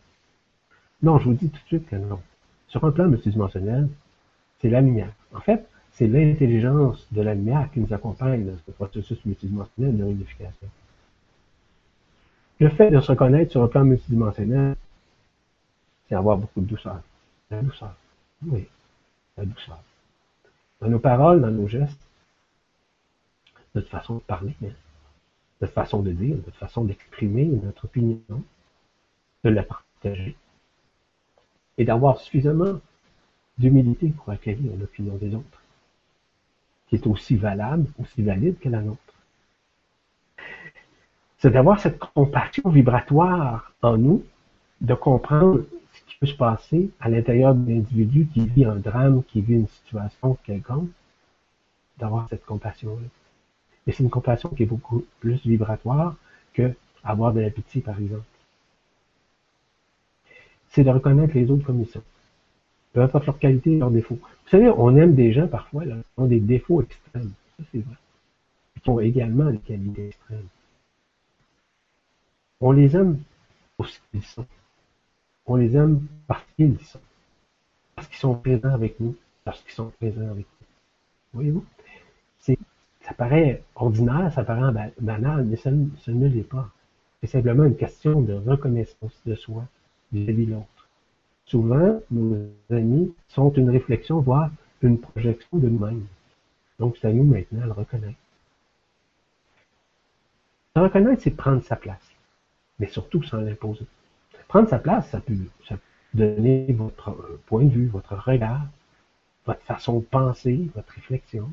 Non, 1.03 1.19
je 1.19 1.25
vous 1.25 1.35
dis 1.35 1.51
tout 1.51 1.61
de 1.63 1.67
suite 1.67 1.89
que 1.89 1.97
non. 1.97 2.21
Sur 2.69 2.85
un 2.85 2.91
plan 2.91 3.09
multidimensionnel, 3.09 3.89
c'est 4.59 4.71
la 4.71 4.81
lumière. 4.81 5.13
En 5.35 5.41
fait, 5.41 5.69
c'est 5.97 6.07
l'intelligence 6.07 7.07
de 7.11 7.23
la 7.23 7.35
lumière 7.35 7.71
qui 7.73 7.81
nous 7.81 7.93
accompagne 7.93 8.45
dans 8.45 8.59
ce 8.67 8.71
processus 8.71 9.25
multidimensionnel 9.25 9.97
de 9.97 10.05
réunification. 10.05 10.69
Le 12.61 12.69
fait 12.69 12.91
de 12.91 13.01
se 13.01 13.11
reconnaître 13.11 13.53
sur 13.53 13.63
un 13.63 13.69
plan 13.69 13.85
multidimensionnel, 13.85 14.77
c'est 16.07 16.15
avoir 16.15 16.37
beaucoup 16.37 16.61
de 16.61 16.67
douceur. 16.67 17.01
La 17.51 17.63
douceur. 17.63 17.95
Oui, 18.47 18.67
la 19.39 19.47
douceur. 19.47 19.79
Dans 20.83 20.89
nos 20.89 20.99
paroles, 20.99 21.41
dans 21.41 21.51
nos 21.51 21.67
gestes, 21.67 21.99
notre 23.75 23.89
façon 23.89 24.17
de 24.17 24.21
parler, 24.21 24.55
notre 25.63 25.73
façon 25.73 26.03
de 26.03 26.13
dire, 26.13 26.37
notre 26.37 26.59
façon 26.59 26.85
d'exprimer 26.85 27.47
notre 27.47 27.87
opinion, 27.87 28.43
de 29.45 29.51
la 29.51 29.63
partager, 29.63 30.37
et 31.79 31.87
d'avoir 31.87 32.19
suffisamment 32.21 32.81
d'humilité 33.57 34.09
pour 34.11 34.29
accueillir 34.29 34.77
l'opinion 34.79 35.17
des 35.17 35.35
autres, 35.35 35.63
qui 36.89 36.97
est 36.97 37.07
aussi 37.07 37.37
valable, 37.37 37.87
aussi 38.01 38.23
valide 38.23 38.59
que 38.59 38.69
la 38.69 38.81
nôtre. 38.81 39.01
C'est 41.39 41.51
d'avoir 41.51 41.81
cette 41.81 41.99
compassion 41.99 42.69
vibratoire 42.71 43.73
en 43.83 43.99
nous, 43.99 44.25
de 44.81 44.95
comprendre 44.95 45.65
ce 45.93 46.01
qui 46.07 46.17
peut 46.19 46.27
se 46.27 46.35
passer 46.35 46.91
à 47.01 47.09
l'intérieur 47.09 47.55
de 47.55 47.69
l'individu 47.69 48.29
qui 48.33 48.47
vit 48.47 48.65
un 48.65 48.77
drame, 48.77 49.23
qui 49.25 49.41
vit 49.41 49.55
une 49.55 49.69
situation 49.69 50.39
quelconque, 50.45 50.91
d'avoir 51.99 52.29
cette 52.29 52.45
compassion-là. 52.45 53.07
Et 53.87 53.93
c'est 53.93 54.03
une 54.03 54.11
compassion 54.11 54.49
qui 54.51 54.65
est 54.65 54.67
beaucoup 54.67 55.05
plus 55.21 55.41
vibratoire 55.47 56.17
que 56.53 56.75
avoir 57.05 57.33
de 57.33 57.41
la 57.41 57.51
pitié, 57.51 57.81
par 57.81 57.99
exemple. 57.99 58.25
C'est 60.69 60.85
de 60.85 60.91
reconnaître 60.91 61.35
les 61.35 61.51
autres 61.51 61.65
comme 61.65 61.81
ils 61.81 61.87
sont. 61.87 62.03
Peu 62.97 63.03
importe 63.03 63.27
leur 63.27 63.39
qualité 63.39 63.73
et 63.73 63.79
leurs 63.79 63.91
défauts. 63.91 64.15
Vous 64.15 64.51
savez, 64.51 64.71
on 64.71 64.97
aime 64.97 65.15
des 65.15 65.31
gens 65.31 65.47
parfois 65.47 65.85
qui 65.85 65.93
ont 66.17 66.25
des 66.25 66.41
défauts 66.41 66.81
extrêmes. 66.81 67.31
Ça, 67.59 67.65
c'est 67.71 67.81
vrai. 67.81 67.95
Qui 68.83 68.89
ont 68.89 69.01
également 69.01 69.51
des 69.51 69.59
qualités 69.59 70.07
extrêmes. 70.07 70.49
On 72.59 72.73
les 72.73 72.97
aime 72.97 73.21
pour 73.77 73.87
ce 73.87 73.99
qu'ils 74.11 74.25
sont. 74.25 74.47
On 75.45 75.57
les 75.57 75.77
aime 75.77 76.07
parce 76.27 76.43
qu'ils 76.57 76.81
sont. 76.81 77.01
Parce 77.95 78.09
qu'ils 78.09 78.17
sont 78.17 78.35
présents 78.35 78.73
avec 78.73 78.99
nous. 78.99 79.15
Parce 79.45 79.61
qu'ils 79.61 79.75
sont 79.75 79.93
présents 80.01 80.31
avec 80.31 80.47
nous. 80.47 80.67
Voyez-vous? 81.35 81.67
Ça 82.39 83.13
paraît 83.13 83.63
ordinaire, 83.75 84.33
ça 84.33 84.43
paraît 84.43 84.91
banal, 84.99 85.45
mais 85.45 85.57
ça, 85.57 85.71
ne 85.71 86.29
l'est 86.29 86.49
pas. 86.49 86.71
C'est 87.21 87.29
simplement 87.29 87.65
une 87.65 87.77
question 87.77 88.23
de 88.23 88.33
reconnaissance 88.33 89.21
de 89.27 89.35
soi 89.35 89.65
vis-à-vis 90.13 90.47
de 90.47 90.53
l'autre. 90.53 90.76
Souvent, 91.47 92.01
nos 92.11 92.49
amis 92.71 93.15
sont 93.29 93.53
une 93.53 93.71
réflexion, 93.71 94.21
voire 94.21 94.51
une 94.83 94.99
projection 94.99 95.59
de 95.59 95.69
nous-mêmes. 95.69 96.07
Donc, 96.79 96.97
c'est 96.97 97.09
à 97.09 97.13
nous 97.13 97.25
maintenant 97.25 97.61
de 97.61 97.67
le 97.67 97.73
reconnaître. 97.73 98.19
Le 100.75 100.83
reconnaître, 100.83 101.23
c'est 101.23 101.31
prendre 101.31 101.63
sa 101.63 101.77
place, 101.77 102.13
mais 102.79 102.89
surtout 102.89 103.23
sans 103.23 103.41
l'imposer. 103.41 103.87
Prendre 104.49 104.69
sa 104.69 104.79
place, 104.79 105.09
ça 105.09 105.21
peut, 105.21 105.35
ça 105.67 105.77
peut 105.77 105.83
donner 106.15 106.73
votre 106.73 107.17
point 107.47 107.65
de 107.65 107.71
vue, 107.71 107.87
votre 107.87 108.15
regard, 108.17 108.67
votre 109.47 109.63
façon 109.63 110.01
de 110.01 110.05
penser, 110.05 110.69
votre 110.75 110.93
réflexion. 110.93 111.51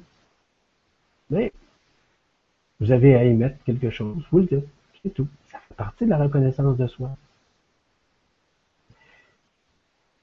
Mais 1.30 1.54
vous 2.80 2.92
avez 2.92 3.16
à 3.16 3.24
émettre 3.24 3.64
quelque 3.64 3.90
chose, 3.90 4.24
vous 4.32 4.40
le 4.40 4.46
dites, 4.46 4.68
c'est 5.02 5.14
tout. 5.14 5.28
Ça 5.46 5.60
fait 5.60 5.76
partie 5.76 6.06
de 6.06 6.10
la 6.10 6.18
reconnaissance 6.18 6.78
de 6.78 6.88
soi. 6.88 7.16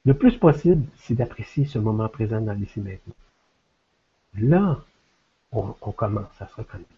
Le 0.07 0.15
plus 0.15 0.37
possible, 0.39 0.87
c'est 0.97 1.15
d'apprécier 1.15 1.67
ce 1.67 1.79
moment 1.79 2.09
présent 2.09 2.41
dans 2.41 2.55
l'ici 2.55 2.81
maintenant. 2.81 3.15
Là, 4.35 4.83
on, 5.53 5.93
commence 5.93 6.41
à 6.41 6.47
se 6.49 6.57
reconnaître. 6.57 6.89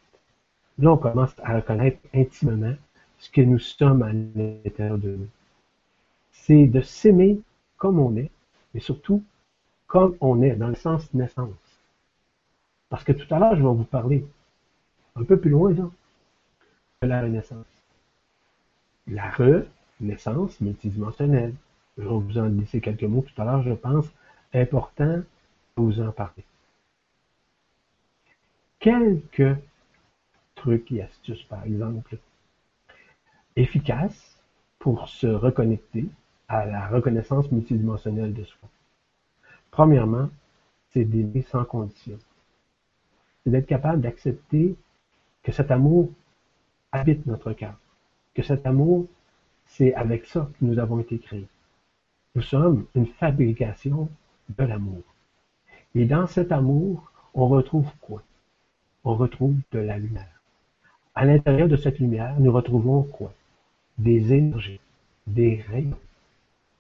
Là, 0.79 0.93
on 0.93 0.97
commence 0.97 1.35
à 1.43 1.57
reconnaître 1.57 1.99
intimement 2.15 2.75
ce 3.19 3.31
que 3.31 3.41
nous 3.41 3.59
sommes 3.59 4.03
à 4.03 4.13
l'intérieur 4.13 4.99
de 4.99 5.17
nous. 5.17 5.29
C'est 6.31 6.67
de 6.67 6.81
s'aimer 6.81 7.41
comme 7.77 7.99
on 7.99 8.17
est, 8.17 8.31
mais 8.75 8.81
surtout 8.81 9.25
comme 9.87 10.17
on 10.21 10.41
est, 10.43 10.55
dans 10.55 10.69
le 10.69 10.75
sens 10.75 11.13
naissance. 11.13 11.51
Parce 12.89 13.05
que 13.05 13.13
tout 13.13 13.33
à 13.35 13.39
l'heure, 13.39 13.57
je 13.57 13.63
vais 13.63 13.69
vous 13.69 13.85
parler 13.85 14.25
un 15.17 15.25
peu 15.25 15.39
plus 15.39 15.51
loin 15.51 15.73
de 15.73 15.89
la 17.03 17.23
renaissance. 17.23 17.67
La 19.09 19.31
renaissance 19.31 20.61
multidimensionnelle. 20.61 21.55
Je 21.99 22.03
vais 22.03 22.09
vous 22.09 22.39
en 22.39 22.49
laisser 22.49 22.81
quelques 22.81 23.05
mots 23.05 23.23
tout 23.23 23.41
à 23.41 23.45
l'heure, 23.45 23.63
je 23.63 23.73
pense, 23.73 24.07
important 24.55 25.17
de 25.19 25.25
vous 25.77 26.01
en 26.01 26.13
parler. 26.13 26.45
Quelques 28.79 29.57
trucs 30.55 30.91
et 30.93 31.03
astuces, 31.03 31.45
par 31.45 31.65
exemple, 31.65 32.17
efficaces 33.57 34.41
pour 34.79 35.09
se 35.09 35.27
reconnecter 35.27 36.07
à 36.49 36.67
la 36.67 36.89
reconnaissance 36.89 37.51
multidimensionnelle 37.53 38.35
de 38.35 38.45
soi. 38.45 38.69
Premièrement, 39.71 40.29
c'est 40.91 41.05
d'aimer 41.05 41.43
sans 41.43 41.65
condition 41.65 42.19
c'est 43.43 43.51
d'être 43.51 43.67
capable 43.67 44.01
d'accepter 44.01 44.77
que 45.43 45.53
cet 45.53 45.71
amour 45.71 46.11
habite 46.93 47.27
notre 47.27 47.53
cœur, 47.53 47.75
que 48.35 48.43
cet 48.43 48.67
amour, 48.67 49.07
c'est 49.67 49.95
avec 49.95 50.27
ça 50.27 50.49
que 50.59 50.65
nous 50.65 50.79
avons 50.79 51.01
été 51.01 51.19
créés. 51.19 51.49
Nous 52.35 52.43
sommes 52.43 52.87
une 52.95 53.07
fabrication 53.07 54.09
de 54.57 54.65
l'amour. 54.65 55.03
Et 55.95 56.07
dans 56.07 56.27
cet 56.27 56.51
amour, 56.51 57.13
on 57.35 57.47
retrouve 57.47 57.91
quoi? 58.01 58.23
On 59.05 59.15
retrouve 59.15 59.57
de 59.73 59.79
la 59.79 59.99
lumière. 59.99 60.41
À 61.15 61.27
l'intérieur 61.27 61.69
de 61.69 61.77
cette 61.77 61.99
lumière, 61.99 62.41
nous 62.41 62.51
retrouvons 62.51 63.03
quoi? 63.03 63.35
Des 63.99 64.33
énergies, 64.33 64.81
des 65.27 65.63
rayons, 65.69 65.99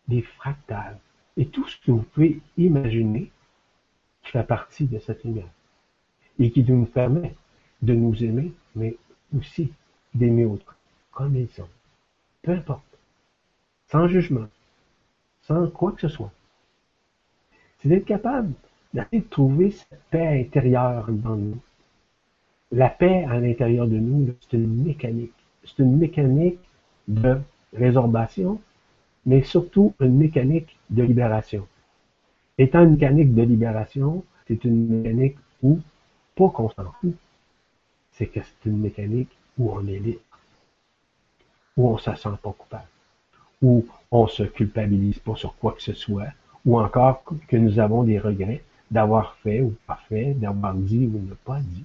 des 0.09 0.23
fractales, 0.23 0.99
et 1.37 1.47
tout 1.47 1.67
ce 1.69 1.77
que 1.85 1.91
vous 1.91 2.03
pouvez 2.03 2.41
imaginer 2.57 3.31
qui 4.23 4.31
fait 4.31 4.45
partie 4.45 4.87
de 4.87 4.99
cette 4.99 5.25
lumière 5.25 5.53
et 6.38 6.51
qui 6.51 6.65
nous 6.65 6.87
permet 6.87 7.35
de 7.83 7.95
nous 7.95 8.25
aimer, 8.25 8.53
mais 8.75 8.97
aussi 9.37 9.71
d'aimer 10.15 10.47
autrui, 10.47 10.77
comme 11.11 11.37
ils 11.37 11.51
sont. 11.51 11.69
Peu 12.43 12.53
importe. 12.53 12.99
Sans 13.91 14.09
jugement. 14.09 14.49
Sans 15.43 15.69
quoi 15.69 15.93
que 15.93 16.01
ce 16.01 16.09
soit. 16.09 16.33
C'est 17.81 17.89
d'être 17.89 18.05
capable 18.05 18.53
de 18.95 19.03
trouver 19.31 19.71
cette 19.71 20.01
paix 20.11 20.41
intérieure 20.41 21.07
dans 21.09 21.37
nous. 21.37 21.59
La 22.71 22.89
paix 22.89 23.25
à 23.29 23.39
l'intérieur 23.39 23.87
de 23.87 23.97
nous, 23.97 24.35
c'est 24.41 24.57
une 24.57 24.85
mécanique. 24.85 25.33
c'est 25.65 25.79
une 25.79 25.97
mécanique 25.97 26.59
de 27.09 27.39
résorbation, 27.75 28.61
mais 29.27 29.43
surtout 29.43 29.95
une 30.01 30.17
mécanique 30.17 30.77
de 30.91 31.03
libération. 31.03 31.67
Étant 32.59 32.85
une 32.85 32.93
mécanique 32.93 33.35
de 33.35 33.43
libération, 33.43 34.25
c'est 34.47 34.65
une 34.65 35.03
mécanique 35.03 35.37
où, 35.63 35.79
pas 36.37 36.49
qu'on 36.51 36.71
s'en 36.71 36.93
fout, 37.01 37.15
c'est 38.13 38.27
que 38.27 38.41
c'est 38.41 38.69
une 38.69 38.79
mécanique 38.79 39.31
où 39.59 39.71
on 39.73 39.87
est 39.87 39.99
libre, 39.99 40.21
où 41.77 41.89
on 41.89 41.95
ne 41.95 41.99
se 41.99 42.15
sent 42.15 42.37
pas 42.43 42.53
coupable, 42.53 42.87
où 43.62 43.87
on 44.11 44.27
se 44.27 44.42
culpabilise 44.42 45.18
pas 45.20 45.37
sur 45.37 45.55
quoi 45.57 45.72
que 45.72 45.83
ce 45.83 45.94
soit, 45.94 46.33
ou 46.66 46.79
encore 46.79 47.22
que 47.48 47.57
nous 47.57 47.79
avons 47.79 48.03
des 48.03 48.18
regrets 48.18 48.62
d'avoir 48.90 49.37
fait 49.37 49.61
ou 49.61 49.75
pas 49.87 50.01
fait, 50.09 50.35
d'avoir 50.35 50.75
dit 50.75 51.07
ou 51.07 51.18
ne 51.18 51.35
pas 51.35 51.61
dit. 51.61 51.85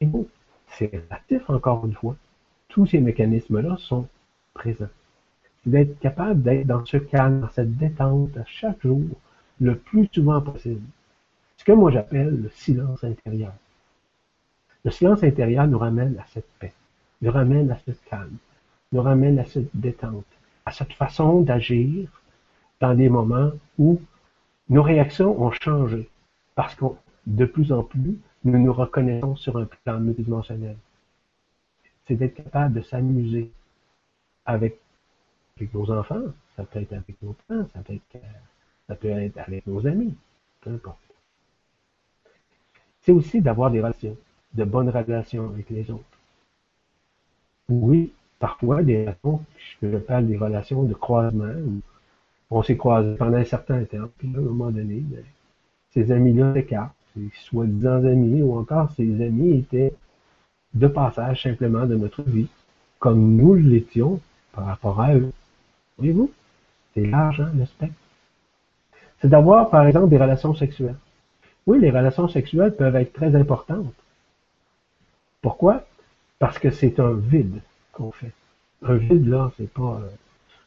Et 0.00 0.06
bon, 0.06 0.26
c'est 0.68 0.92
relatif 0.94 1.48
encore 1.48 1.86
une 1.86 1.94
fois. 1.94 2.16
Tous 2.68 2.86
ces 2.86 3.00
mécanismes-là 3.00 3.76
sont 3.78 4.06
présents. 4.52 4.88
C'est 5.64 5.70
d'être 5.70 5.98
capable 5.98 6.42
d'être 6.42 6.66
dans 6.66 6.84
ce 6.84 6.98
calme, 6.98 7.40
dans 7.40 7.50
cette 7.50 7.76
détente 7.76 8.36
à 8.36 8.44
chaque 8.44 8.82
jour, 8.82 9.02
le 9.60 9.76
plus 9.76 10.08
souvent 10.12 10.40
possible. 10.40 10.82
Ce 11.56 11.64
que 11.64 11.72
moi 11.72 11.90
j'appelle 11.90 12.42
le 12.42 12.50
silence 12.50 13.02
intérieur. 13.02 13.52
Le 14.84 14.90
silence 14.90 15.24
intérieur 15.24 15.66
nous 15.66 15.78
ramène 15.78 16.16
à 16.18 16.26
cette 16.32 16.48
paix, 16.60 16.72
nous 17.22 17.32
ramène 17.32 17.70
à 17.70 17.78
ce 17.84 17.90
calme, 18.08 18.36
nous 18.92 19.02
ramène 19.02 19.38
à 19.38 19.44
cette 19.44 19.70
détente, 19.74 20.24
à 20.68 20.70
cette 20.70 20.92
façon 20.92 21.40
d'agir 21.40 22.10
dans 22.78 22.94
des 22.94 23.08
moments 23.08 23.52
où 23.78 24.02
nos 24.68 24.82
réactions 24.82 25.40
ont 25.42 25.50
changé 25.50 26.10
parce 26.54 26.74
que 26.74 26.84
de 27.26 27.46
plus 27.46 27.72
en 27.72 27.82
plus, 27.82 28.18
nous 28.44 28.58
nous 28.58 28.72
reconnaissons 28.72 29.34
sur 29.34 29.56
un 29.56 29.64
plan 29.64 29.98
multidimensionnel. 29.98 30.76
C'est 32.06 32.16
d'être 32.16 32.34
capable 32.34 32.74
de 32.74 32.82
s'amuser 32.82 33.50
avec, 34.44 34.78
nos 35.72 35.90
enfants, 35.90 36.26
ça 36.54 36.64
peut 36.64 36.80
être 36.80 36.92
avec 36.92 37.16
nos 37.22 37.34
parents, 37.48 37.66
ça 37.72 38.94
peut 38.94 39.08
être 39.08 39.38
avec 39.38 39.66
nos 39.66 39.86
amis, 39.86 40.14
peu 40.60 40.70
importe. 40.70 40.98
C'est 43.00 43.12
aussi 43.12 43.40
d'avoir 43.40 43.70
des 43.70 43.80
relations, 43.80 44.16
de 44.52 44.64
bonnes 44.64 44.90
relations 44.90 45.48
avec 45.48 45.70
les 45.70 45.90
autres. 45.90 46.04
Oui, 47.70 48.12
parfois 48.38 48.82
des 48.82 49.00
relations, 49.00 49.44
je 49.82 49.96
parle 49.98 50.26
des 50.26 50.36
relations 50.36 50.82
de 50.84 50.94
croisement, 50.94 51.52
on 52.50 52.62
s'est 52.62 52.76
croisés 52.76 53.14
pendant 53.16 53.36
un 53.36 53.44
certain 53.44 53.84
temps, 53.84 54.08
puis 54.18 54.32
à 54.34 54.38
un 54.38 54.42
moment 54.42 54.70
donné, 54.70 55.00
ben, 55.00 55.22
ces 55.90 56.12
amis-là 56.12 56.54
s'écartent, 56.54 56.94
ces 57.14 57.30
soi-disant 57.44 58.04
amis, 58.04 58.42
ou 58.42 58.56
encore 58.56 58.90
ces 58.96 59.22
amis 59.24 59.58
étaient 59.58 59.94
de 60.74 60.86
passage 60.86 61.42
simplement 61.42 61.86
de 61.86 61.96
notre 61.96 62.22
vie, 62.22 62.48
comme 62.98 63.36
nous 63.36 63.54
l'étions 63.54 64.20
par 64.52 64.66
rapport 64.66 65.00
à 65.00 65.14
eux. 65.14 65.32
Voyez-vous? 65.98 66.30
C'est 66.94 67.06
large, 67.06 67.40
hein, 67.40 67.52
le 67.56 67.66
spectre. 67.66 67.94
C'est 69.20 69.28
d'avoir, 69.28 69.70
par 69.70 69.86
exemple, 69.86 70.08
des 70.08 70.18
relations 70.18 70.54
sexuelles. 70.54 70.96
Oui, 71.66 71.80
les 71.80 71.90
relations 71.90 72.28
sexuelles 72.28 72.74
peuvent 72.74 72.96
être 72.96 73.12
très 73.12 73.34
importantes. 73.34 73.92
Pourquoi? 75.42 75.84
Parce 76.38 76.58
que 76.58 76.70
c'est 76.70 77.00
un 77.00 77.12
vide 77.12 77.60
qu'on 77.98 78.12
fait. 78.12 78.32
Un 78.82 78.94
vide, 78.94 79.26
là, 79.26 79.50
c'est 79.56 79.70
pas 79.70 80.00
euh, 80.02 80.08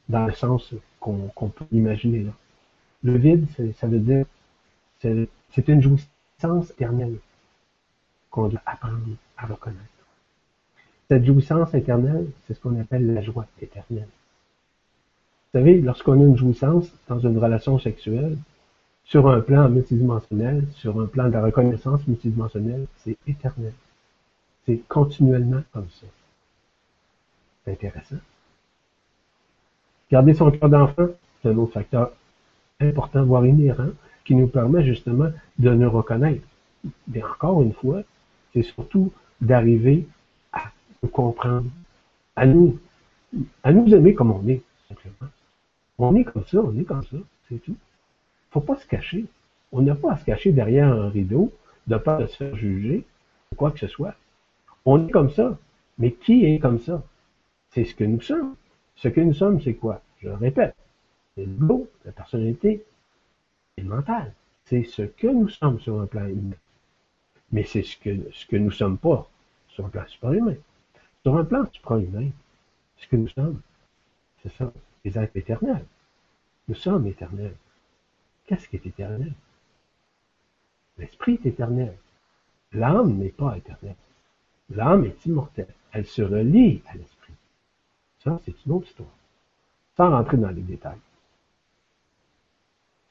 dans 0.09 0.25
le 0.25 0.33
sens 0.33 0.73
qu'on 0.99 1.49
peut 1.49 1.65
imaginer. 1.71 2.23
Là. 2.23 2.31
Le 3.03 3.17
vide, 3.17 3.47
ça 3.79 3.87
veut 3.87 3.99
dire, 3.99 4.25
c'est 4.99 5.67
une 5.67 5.81
jouissance 5.81 6.69
éternelle 6.71 7.17
qu'on 8.29 8.49
doit 8.49 8.61
apprendre 8.65 8.99
à 9.37 9.45
reconnaître. 9.47 9.81
Cette 11.07 11.25
jouissance 11.25 11.73
éternelle, 11.73 12.27
c'est 12.45 12.53
ce 12.53 12.59
qu'on 12.59 12.79
appelle 12.79 13.13
la 13.13 13.21
joie 13.21 13.47
éternelle. 13.61 14.07
Vous 15.53 15.59
savez, 15.59 15.81
lorsqu'on 15.81 16.21
a 16.21 16.23
une 16.23 16.37
jouissance 16.37 16.89
dans 17.07 17.19
une 17.19 17.37
relation 17.37 17.79
sexuelle, 17.79 18.37
sur 19.03 19.27
un 19.27 19.41
plan 19.41 19.67
multidimensionnel, 19.67 20.67
sur 20.75 21.01
un 21.01 21.07
plan 21.07 21.27
de 21.27 21.33
la 21.33 21.43
reconnaissance 21.43 22.05
multidimensionnelle, 22.07 22.85
c'est 22.97 23.17
éternel. 23.27 23.73
C'est 24.65 24.81
continuellement 24.87 25.63
comme 25.73 25.89
ça. 25.89 26.07
C'est 27.63 27.71
intéressant. 27.71 28.17
Garder 30.11 30.33
son 30.33 30.51
cœur 30.51 30.69
d'enfant, 30.69 31.07
c'est 31.41 31.49
un 31.49 31.57
autre 31.57 31.73
facteur 31.73 32.11
important, 32.79 33.23
voire 33.23 33.45
inhérent, 33.45 33.89
qui 34.25 34.35
nous 34.35 34.47
permet 34.47 34.83
justement 34.83 35.29
de 35.59 35.73
nous 35.73 35.89
reconnaître. 35.89 36.45
Mais 37.07 37.23
encore 37.23 37.61
une 37.61 37.73
fois, 37.73 38.01
c'est 38.53 38.63
surtout 38.63 39.11
d'arriver 39.39 40.07
à 40.51 40.71
nous 41.01 41.09
comprendre, 41.09 41.69
à 42.35 42.45
nous, 42.45 42.79
à 43.63 43.71
nous 43.71 43.93
aimer 43.93 44.13
comme 44.13 44.31
on 44.31 44.47
est, 44.47 44.61
simplement. 44.87 45.31
On 45.97 46.15
est 46.15 46.23
comme 46.23 46.45
ça, 46.45 46.59
on 46.59 46.77
est 46.77 46.83
comme 46.83 47.03
ça, 47.03 47.17
c'est 47.47 47.63
tout. 47.63 47.75
Faut 48.51 48.61
pas 48.61 48.75
se 48.75 48.85
cacher. 48.85 49.25
On 49.71 49.81
n'a 49.81 49.95
pas 49.95 50.13
à 50.13 50.17
se 50.17 50.25
cacher 50.25 50.51
derrière 50.51 50.91
un 50.91 51.09
rideau, 51.09 51.53
de 51.87 51.97
peur 51.97 52.19
de 52.19 52.27
se 52.27 52.35
faire 52.35 52.55
juger, 52.55 53.05
ou 53.51 53.55
quoi 53.55 53.71
que 53.71 53.79
ce 53.79 53.87
soit. 53.87 54.15
On 54.85 55.07
est 55.07 55.11
comme 55.11 55.29
ça. 55.31 55.57
Mais 55.97 56.11
qui 56.11 56.45
est 56.45 56.59
comme 56.59 56.79
ça? 56.79 57.03
C'est 57.71 57.85
ce 57.85 57.95
que 57.95 58.03
nous 58.03 58.21
sommes. 58.21 58.55
Ce 58.95 59.07
que 59.07 59.21
nous 59.21 59.33
sommes, 59.33 59.61
c'est 59.61 59.73
quoi? 59.73 60.01
Je 60.19 60.27
le 60.27 60.35
répète. 60.35 60.75
C'est 61.35 61.45
l'ego, 61.45 61.89
la 62.05 62.11
personnalité 62.11 62.85
et 63.77 63.81
le 63.81 63.87
mental. 63.87 64.33
C'est 64.65 64.83
ce 64.83 65.03
que 65.03 65.27
nous 65.27 65.49
sommes 65.49 65.79
sur 65.79 65.99
un 65.99 66.05
plan 66.05 66.27
humain. 66.27 66.55
Mais 67.51 67.63
c'est 67.63 67.83
ce 67.83 67.97
que, 67.97 68.31
ce 68.31 68.55
nous 68.55 68.71
sommes 68.71 68.97
pas 68.97 69.29
sur 69.69 69.85
un 69.85 69.89
plan 69.89 70.05
super-humain. 70.07 70.55
Sur 71.23 71.37
un 71.37 71.45
plan 71.45 71.65
supra-humain, 71.71 72.29
ce 72.97 73.07
que 73.07 73.15
nous 73.15 73.27
sommes, 73.29 73.61
c'est 74.41 74.51
ça, 74.53 74.71
les 75.03 75.17
êtres 75.17 75.37
éternels. 75.37 75.85
Nous 76.67 76.75
sommes 76.75 77.07
éternels. 77.07 77.55
Qu'est-ce 78.45 78.67
qui 78.67 78.75
est 78.75 78.85
éternel? 78.85 79.33
L'esprit 80.97 81.39
est 81.43 81.47
éternel. 81.47 81.97
L'âme 82.73 83.17
n'est 83.17 83.29
pas 83.29 83.57
éternelle. 83.57 83.95
L'âme 84.69 85.05
est 85.05 85.25
immortelle. 85.25 85.73
Elle 85.91 86.05
se 86.05 86.21
relie 86.21 86.81
à 86.87 86.95
l'esprit. 86.95 87.20
Ça, 88.23 88.39
c'est 88.45 88.65
une 88.65 88.73
autre 88.73 88.87
histoire. 88.87 89.09
Sans 89.97 90.09
rentrer 90.09 90.37
dans 90.37 90.49
les 90.49 90.61
détails. 90.61 90.99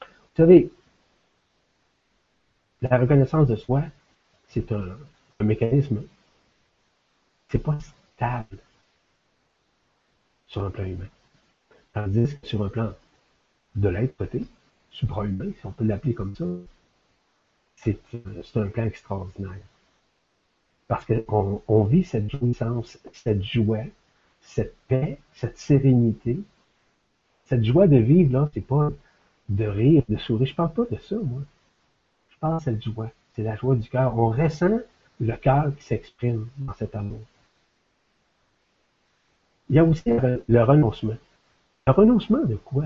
Vous 0.01 0.37
savez, 0.37 0.71
la 2.81 2.97
reconnaissance 2.97 3.47
de 3.47 3.55
soi, 3.55 3.83
c'est 4.47 4.71
un, 4.71 4.97
mécanisme. 5.41 6.03
C'est 7.49 7.59
pas 7.63 7.77
stable 8.15 8.59
sur 10.47 10.63
un 10.63 10.69
plan 10.69 10.85
humain. 10.85 11.09
Tandis 11.93 12.37
que 12.39 12.47
sur 12.47 12.63
un 12.63 12.69
plan 12.69 12.93
de 13.75 13.89
l'être 13.89 14.15
côté, 14.15 14.45
supra-humain, 14.91 15.51
si 15.59 15.65
on 15.65 15.71
peut 15.71 15.83
l'appeler 15.83 16.13
comme 16.13 16.35
ça, 16.35 16.45
c'est 17.75 17.99
un 18.55 18.67
plan 18.67 18.85
extraordinaire. 18.85 19.65
Parce 20.87 21.05
qu'on 21.05 21.61
on 21.67 21.83
vit 21.83 22.03
cette 22.03 22.29
jouissance, 22.29 22.99
cette 23.11 23.43
joie, 23.43 23.85
cette 24.41 24.75
paix, 24.87 25.19
cette 25.33 25.57
sérénité, 25.57 26.39
cette 27.45 27.63
joie 27.63 27.87
de 27.87 27.97
vivre, 27.97 28.33
là, 28.33 28.49
c'est 28.53 28.65
pas 28.65 28.91
de 29.49 29.65
rire, 29.65 30.03
de 30.09 30.17
sourire. 30.17 30.47
Je 30.47 30.55
parle 30.55 30.73
pas 30.73 30.85
de 30.89 30.97
ça, 30.97 31.15
moi. 31.15 31.41
Je 32.29 32.37
parle 32.39 32.57
de 32.59 32.63
cette 32.63 32.83
joie. 32.83 33.11
C'est 33.33 33.43
la 33.43 33.55
joie 33.55 33.75
du 33.75 33.89
cœur. 33.89 34.17
On 34.17 34.29
ressent 34.29 34.79
le 35.19 35.35
cœur 35.37 35.75
qui 35.75 35.83
s'exprime 35.83 36.47
dans 36.57 36.73
cet 36.73 36.95
amour. 36.95 37.21
Il 39.69 39.75
y 39.75 39.79
a 39.79 39.85
aussi 39.85 40.03
le 40.09 40.63
renoncement. 40.63 41.17
Le 41.87 41.93
renoncement 41.93 42.43
de 42.43 42.55
quoi? 42.55 42.85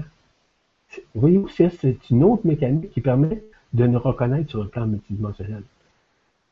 Vous 1.13 1.21
voyez 1.21 1.37
aussi, 1.37 1.69
c'est 1.69 2.09
une 2.09 2.23
autre 2.23 2.45
mécanique 2.45 2.91
qui 2.91 3.01
permet 3.01 3.43
de 3.73 3.87
nous 3.87 3.99
reconnaître 3.99 4.49
sur 4.49 4.63
le 4.63 4.69
plan 4.69 4.85
multidimensionnel. 4.85 5.63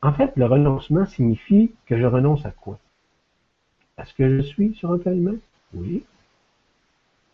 En 0.02 0.12
fait, 0.12 0.32
le 0.36 0.44
renoncement 0.46 1.06
signifie 1.06 1.72
que 1.86 1.96
je 1.96 2.04
renonce 2.04 2.44
à 2.44 2.50
quoi? 2.50 2.78
Est-ce 3.98 4.14
que 4.14 4.36
je 4.36 4.42
suis 4.42 4.74
sur 4.74 4.92
un 4.92 4.98
plan 4.98 5.12
humain? 5.12 5.36
Oui. 5.72 6.02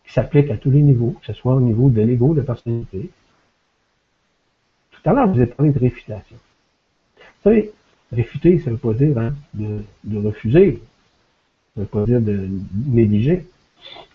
Qui 0.05 0.13
s'applique 0.13 0.49
à 0.51 0.57
tous 0.57 0.71
les 0.71 0.81
niveaux, 0.81 1.15
que 1.19 1.25
ce 1.25 1.33
soit 1.33 1.55
au 1.55 1.61
niveau 1.61 1.89
de 1.89 2.01
l'ego, 2.01 2.33
de 2.33 2.39
la 2.39 2.45
personnalité. 2.45 3.09
Tout 4.91 5.09
à 5.09 5.13
l'heure, 5.13 5.27
je 5.27 5.33
vous 5.33 5.41
ai 5.41 5.47
parlé 5.47 5.71
de 5.71 5.79
réfutation. 5.79 6.37
Vous 7.17 7.49
savez, 7.49 7.71
réfuter, 8.11 8.59
ça 8.59 8.69
ne 8.69 8.75
veut 8.75 8.81
pas 8.81 8.93
dire 8.93 9.17
hein, 9.17 9.33
de, 9.53 10.17
refuser. 10.17 10.81
Ça 11.73 11.81
ne 11.81 11.83
veut 11.83 11.89
pas 11.89 12.05
dire 12.05 12.21
de 12.21 12.49
négliger. 12.87 13.47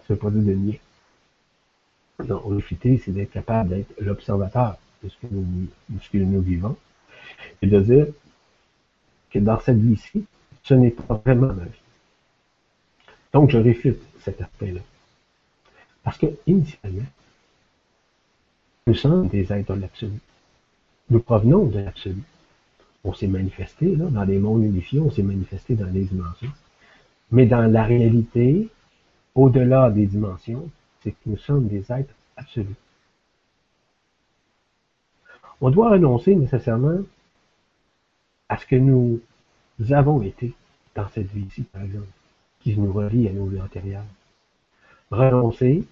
Ça 0.07 0.11
ne 0.11 0.15
veut 0.15 0.21
pas 0.21 0.31
dire 0.31 0.43
de 0.43 0.53
nier. 0.53 0.81
Non, 2.25 2.41
réfuter, 2.47 2.99
c'est 3.05 3.11
d'être 3.11 3.33
capable 3.33 3.71
d'être 3.71 3.93
l'observateur 4.01 4.79
de 5.03 5.09
ce 5.09 5.17
que 5.17 5.27
nous, 5.31 5.67
de 5.89 6.01
ce 6.01 6.11
que 6.11 6.19
nous 6.19 6.41
vivons. 6.41 6.77
Et 7.63 7.67
de 7.67 7.81
dire 7.81 8.07
que 9.31 9.39
dans 9.39 9.59
cette 9.61 9.79
vie-ci, 9.79 10.25
ce 10.63 10.75
n'est 10.75 10.91
pas 10.91 11.21
vraiment 11.25 11.53
ma 11.53 11.65
vie. 11.65 11.86
Donc, 13.33 13.51
je 13.51 13.59
réfute 13.59 14.01
cet 14.21 14.41
aspect-là. 14.41 14.81
Parce 16.03 16.19
que, 16.19 16.27
initialement, 16.47 17.07
nous 18.87 18.95
sommes 18.95 19.29
des 19.29 19.53
êtres 19.53 19.75
de 19.75 19.81
l'absolu. 19.81 20.21
Nous 21.11 21.21
provenons 21.21 21.67
de 21.67 21.81
l'absolu. 21.81 22.23
On 23.05 23.13
s'est 23.15 23.27
manifesté, 23.27 23.95
là, 23.95 24.07
dans 24.07 24.25
des 24.25 24.39
mondes 24.39 24.65
unifiés, 24.65 25.01
on 25.01 25.11
s'est 25.11 25.23
manifesté 25.23 25.75
dans 25.75 25.87
les 25.87 26.05
dimensions. 26.05 26.53
Mais 27.31 27.47
dans 27.47 27.71
la 27.71 27.85
réalité, 27.85 28.69
au-delà 29.35 29.91
des 29.91 30.07
dimensions, 30.07 30.71
c'est 31.03 31.13
que 31.13 31.17
nous 31.27 31.37
sommes 31.37 31.69
des 31.69 31.93
êtres 31.93 32.15
absolus. 32.37 32.75
On 35.61 35.71
doit 35.71 35.91
renoncer 35.91 36.35
nécessairement 36.35 37.01
à 38.49 38.59
ce 38.59 38.67
que 38.67 38.77
nous 38.77 39.21
avons 39.91 40.23
été 40.23 40.53
dans 40.95 41.09
cette 41.09 41.31
vie-ci, 41.33 41.63
par 41.63 41.83
exemple, 41.83 42.07
qui 42.67 42.77
nous 42.77 42.93
relie 42.93 43.29
à 43.29 43.33
nos 43.33 43.47
vies 43.47 43.61
antérieures. 43.61 44.03
Renoncer 45.13 45.85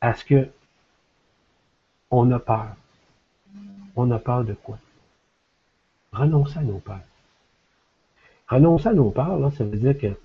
à 0.00 0.14
ce 0.14 0.24
que 0.24 0.48
on 2.10 2.30
a 2.30 2.38
peur. 2.38 2.74
On 3.94 4.10
a 4.10 4.18
peur 4.18 4.42
de 4.44 4.54
quoi? 4.54 4.78
Renoncer 6.12 6.60
à 6.60 6.62
nos 6.62 6.78
peurs. 6.78 7.02
Renoncer 8.48 8.88
à 8.88 8.94
nos 8.94 9.10
peurs, 9.10 9.38
là, 9.38 9.50
ça 9.50 9.64
veut 9.64 9.76
dire 9.76 9.98
que 9.98 10.18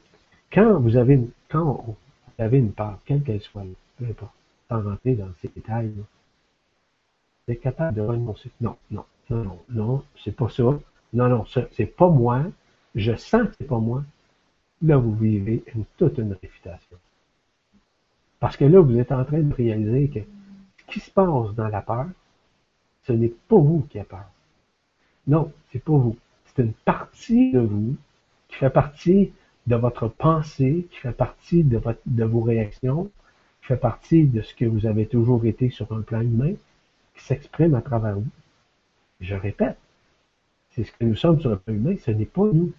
quand 0.53 0.79
vous 0.79 0.95
avez 0.95 1.15
une, 1.15 1.31
quand 1.49 1.83
vous 1.85 1.97
avez 2.37 2.59
une 2.59 2.71
peur, 2.71 2.97
quelle 3.03 3.23
qu'elle 3.23 3.41
soit, 3.41 3.65
peu 3.97 4.05
importe, 4.05 4.31
sans 4.69 4.83
rentrer 4.83 5.15
dans 5.15 5.33
ces 5.41 5.49
détails, 5.49 5.91
vous 5.97 7.53
êtes 7.53 7.59
capable 7.59 7.97
de 7.97 8.01
renoncer. 8.03 8.49
Non, 8.61 8.77
non, 8.89 9.03
non, 9.29 9.43
non, 9.43 9.59
non, 9.67 10.03
c'est 10.23 10.33
pas 10.33 10.47
ça. 10.47 10.63
Non, 10.63 11.27
non, 11.27 11.43
c'est 11.73 11.87
pas 11.87 12.07
moi. 12.07 12.45
Je 12.95 13.13
sens 13.17 13.49
que 13.49 13.55
c'est 13.59 13.67
pas 13.67 13.79
moi. 13.79 14.05
Là, 14.83 14.97
vous 14.97 15.15
vivez 15.15 15.63
toute 15.97 16.17
une 16.17 16.33
réfutation. 16.33 16.97
Parce 18.39 18.57
que 18.57 18.65
là, 18.65 18.81
vous 18.81 18.99
êtes 18.99 19.13
en 19.13 19.23
train 19.23 19.39
de 19.39 19.53
réaliser 19.53 20.09
que 20.09 20.19
ce 20.77 20.93
qui 20.93 20.99
se 20.99 21.09
passe 21.09 21.55
dans 21.55 21.69
la 21.69 21.81
peur, 21.81 22.07
ce 23.03 23.13
n'est 23.13 23.33
pas 23.47 23.57
vous 23.57 23.87
qui 23.89 23.99
avez 23.99 24.07
peur. 24.07 24.25
Non, 25.25 25.51
c'est 25.71 25.83
pas 25.83 25.93
vous. 25.93 26.17
C'est 26.45 26.61
une 26.63 26.73
partie 26.73 27.53
de 27.53 27.59
vous 27.59 27.95
qui 28.49 28.55
fait 28.55 28.69
partie 28.69 29.31
de 29.67 29.75
votre 29.77 30.09
pensée, 30.09 30.87
qui 30.91 30.97
fait 30.97 31.13
partie 31.13 31.63
de, 31.63 31.81
de 32.05 32.23
vos 32.25 32.41
réactions, 32.41 33.09
qui 33.61 33.67
fait 33.67 33.77
partie 33.77 34.25
de 34.25 34.41
ce 34.41 34.53
que 34.53 34.65
vous 34.65 34.85
avez 34.85 35.07
toujours 35.07 35.45
été 35.45 35.69
sur 35.69 35.91
un 35.93 36.01
plan 36.01 36.19
humain, 36.19 36.53
qui 37.15 37.23
s'exprime 37.23 37.73
à 37.75 37.81
travers 37.81 38.15
vous. 38.15 38.27
Je 39.21 39.35
répète, 39.35 39.77
c'est 40.71 40.83
ce 40.83 40.91
que 40.91 41.05
nous 41.05 41.15
sommes 41.15 41.39
sur 41.39 41.53
un 41.53 41.55
plan 41.55 41.73
humain, 41.73 41.95
ce 42.03 42.11
n'est 42.11 42.25
pas 42.25 42.45
nous. 42.51 42.73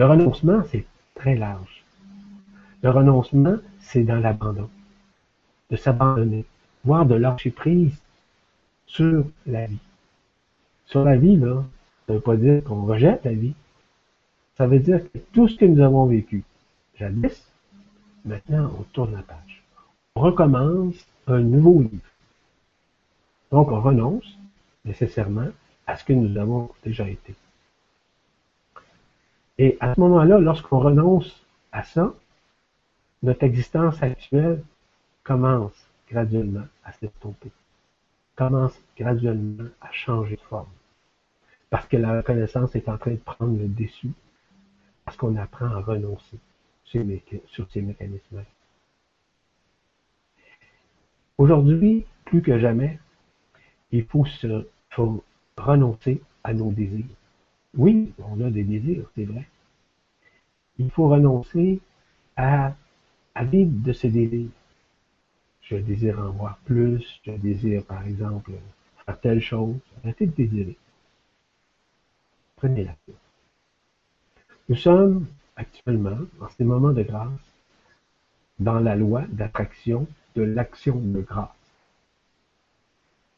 Le 0.00 0.06
renoncement, 0.06 0.62
c'est 0.70 0.86
très 1.14 1.36
large. 1.36 1.84
Le 2.82 2.88
renoncement, 2.88 3.56
c'est 3.80 4.02
dans 4.02 4.18
l'abandon. 4.18 4.70
De 5.68 5.76
s'abandonner, 5.76 6.46
voire 6.86 7.04
de 7.04 7.16
lâcher 7.16 7.50
prise 7.50 8.00
sur 8.86 9.26
la 9.46 9.66
vie. 9.66 9.84
Sur 10.86 11.04
la 11.04 11.18
vie, 11.18 11.36
là, 11.36 11.62
ça 12.06 12.14
ne 12.14 12.16
veut 12.16 12.22
pas 12.22 12.36
dire 12.36 12.64
qu'on 12.64 12.86
rejette 12.86 13.26
la 13.26 13.34
vie. 13.34 13.52
Ça 14.56 14.66
veut 14.66 14.78
dire 14.78 15.02
que 15.02 15.18
tout 15.34 15.48
ce 15.48 15.56
que 15.56 15.66
nous 15.66 15.82
avons 15.82 16.06
vécu 16.06 16.44
jadis, 16.98 17.46
maintenant 18.24 18.72
on 18.78 18.84
tourne 18.94 19.12
la 19.12 19.22
page. 19.22 19.62
On 20.14 20.22
recommence 20.22 20.94
un 21.26 21.40
nouveau 21.40 21.78
livre. 21.78 22.10
Donc 23.52 23.70
on 23.70 23.82
renonce 23.82 24.38
nécessairement 24.86 25.50
à 25.86 25.98
ce 25.98 26.04
que 26.04 26.14
nous 26.14 26.38
avons 26.38 26.70
déjà 26.84 27.06
été. 27.06 27.34
Et 29.62 29.76
à 29.78 29.94
ce 29.94 30.00
moment-là, 30.00 30.38
lorsqu'on 30.38 30.78
renonce 30.78 31.44
à 31.70 31.82
ça, 31.82 32.14
notre 33.22 33.44
existence 33.44 34.02
actuelle 34.02 34.64
commence 35.22 35.86
graduellement 36.08 36.64
à 36.82 36.92
s'estomper, 36.92 37.50
commence 38.36 38.74
graduellement 38.96 39.68
à 39.82 39.92
changer 39.92 40.36
de 40.36 40.40
forme. 40.40 40.70
Parce 41.68 41.86
que 41.86 41.98
la 41.98 42.16
reconnaissance 42.16 42.74
est 42.74 42.88
en 42.88 42.96
train 42.96 43.10
de 43.10 43.16
prendre 43.16 43.58
le 43.58 43.68
dessus, 43.68 44.14
parce 45.04 45.18
qu'on 45.18 45.36
apprend 45.36 45.66
à 45.66 45.80
renoncer 45.80 46.38
sur 46.86 47.70
ces 47.70 47.82
mécanismes. 47.82 48.42
Aujourd'hui, 51.36 52.06
plus 52.24 52.40
que 52.40 52.58
jamais, 52.58 52.98
il 53.92 54.06
faut, 54.06 54.24
se, 54.24 54.66
faut 54.88 55.22
renoncer 55.58 56.22
à 56.44 56.54
nos 56.54 56.72
désirs. 56.72 57.04
Oui, 57.76 58.12
on 58.18 58.40
a 58.40 58.50
des 58.50 58.64
désirs, 58.64 59.10
c'est 59.14 59.24
vrai. 59.24 59.48
Il 60.78 60.90
faut 60.90 61.08
renoncer 61.08 61.80
à, 62.36 62.74
à 63.34 63.44
vivre 63.44 63.70
de 63.72 63.92
ces 63.92 64.10
désirs. 64.10 64.50
Je 65.62 65.76
désire 65.76 66.18
en 66.18 66.30
voir 66.30 66.58
plus, 66.64 67.20
je 67.24 67.32
désire, 67.32 67.84
par 67.84 68.06
exemple, 68.06 68.52
faire 69.06 69.20
telle 69.20 69.40
chose. 69.40 69.76
Arrêtez 70.02 70.26
de 70.26 70.32
désirer. 70.32 70.76
Prenez 72.56 72.84
la 72.84 72.94
Nous 74.68 74.76
sommes 74.76 75.26
actuellement, 75.56 76.18
en 76.40 76.48
ces 76.48 76.64
moments 76.64 76.92
de 76.92 77.02
grâce, 77.02 77.30
dans 78.58 78.80
la 78.80 78.96
loi 78.96 79.22
d'attraction 79.28 80.06
de 80.34 80.42
l'action 80.42 80.96
de 80.96 81.20
grâce. 81.20 81.48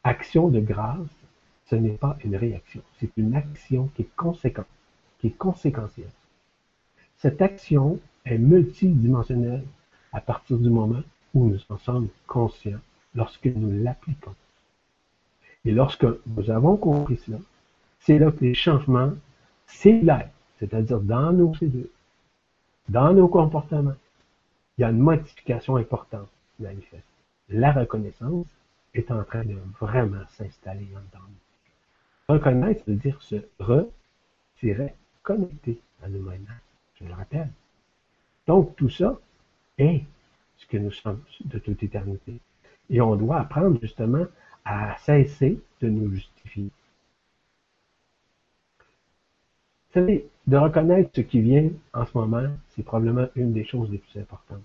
Action 0.03 0.49
de 0.49 0.59
grâce, 0.59 1.22
ce 1.65 1.75
n'est 1.75 1.97
pas 1.97 2.17
une 2.23 2.35
réaction, 2.35 2.81
c'est 2.99 3.11
une 3.17 3.35
action 3.35 3.89
qui 3.95 4.03
est 4.03 4.15
conséquente, 4.15 4.67
qui 5.19 5.27
est 5.27 5.37
conséquentielle. 5.37 6.11
Cette 7.17 7.41
action 7.41 7.99
est 8.25 8.37
multidimensionnelle 8.37 9.63
à 10.11 10.21
partir 10.21 10.57
du 10.57 10.69
moment 10.69 11.01
où 11.33 11.45
nous 11.47 11.59
en 11.69 11.77
sommes 11.77 12.09
conscients, 12.27 12.79
lorsque 13.15 13.45
nous 13.45 13.83
l'appliquons. 13.83 14.35
Et 15.65 15.71
lorsque 15.71 16.05
nous 16.27 16.51
avons 16.51 16.77
compris 16.77 17.17
cela, 17.17 17.37
c'est 17.99 18.19
là 18.19 18.31
que 18.31 18.43
les 18.43 18.53
changements 18.53 19.13
cellulaires, 19.65 20.29
c'est-à-dire 20.59 20.99
dans 20.99 21.31
nos 21.31 21.55
cellules, 21.55 21.89
dans 22.89 23.13
nos 23.13 23.27
comportements, 23.27 23.95
il 24.77 24.81
y 24.81 24.83
a 24.83 24.89
une 24.89 24.99
modification 24.99 25.77
importante 25.77 26.27
qui 26.55 26.63
manifeste. 26.63 27.07
La 27.49 27.71
reconnaissance 27.71 28.47
est 28.93 29.09
en 29.11 29.23
train 29.23 29.43
de 29.45 29.57
vraiment 29.79 30.25
s'installer 30.37 30.87
en 30.95 30.99
nous. 30.99 31.42
Reconnaître 32.29 32.83
veut 32.87 32.95
dire 32.95 33.21
se 33.21 33.35
re-connecter 33.59 35.81
à 36.01 36.09
nous-mêmes. 36.09 36.47
Je 36.95 37.05
le 37.05 37.13
rappelle. 37.13 37.49
Donc, 38.47 38.75
tout 38.75 38.89
ça 38.89 39.19
est 39.77 40.03
ce 40.57 40.65
que 40.67 40.77
nous 40.77 40.91
sommes 40.91 41.21
de 41.43 41.59
toute 41.59 41.83
éternité. 41.83 42.39
Et 42.89 43.01
on 43.01 43.15
doit 43.15 43.39
apprendre 43.39 43.79
justement 43.81 44.25
à 44.65 44.97
cesser 44.97 45.61
de 45.81 45.89
nous 45.89 46.13
justifier. 46.13 46.69
Vous 49.89 49.99
savez, 49.99 50.27
de 50.47 50.57
reconnaître 50.57 51.11
ce 51.13 51.21
qui 51.21 51.41
vient 51.41 51.69
en 51.93 52.05
ce 52.05 52.17
moment, 52.17 52.49
c'est 52.69 52.83
probablement 52.83 53.27
une 53.35 53.53
des 53.53 53.65
choses 53.65 53.91
les 53.91 53.99
plus 53.99 54.19
importantes. 54.19 54.63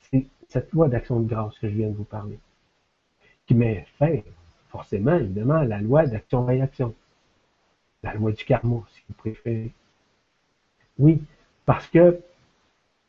C'est 0.00 0.26
cette 0.48 0.72
loi 0.72 0.88
d'action 0.88 1.20
de 1.20 1.28
grâce 1.28 1.58
que 1.58 1.68
je 1.68 1.74
viens 1.74 1.88
de 1.88 1.96
vous 1.96 2.04
parler, 2.04 2.38
qui 3.46 3.54
met 3.54 3.86
fin 3.98 4.20
forcément, 4.68 5.14
évidemment, 5.14 5.62
la 5.62 5.80
loi 5.80 6.06
d'action-réaction. 6.06 6.94
La 8.02 8.14
loi 8.14 8.32
du 8.32 8.44
karma, 8.44 8.82
si 8.94 9.02
vous 9.08 9.14
préférez. 9.14 9.72
Oui, 10.98 11.22
parce 11.64 11.86
que 11.88 12.20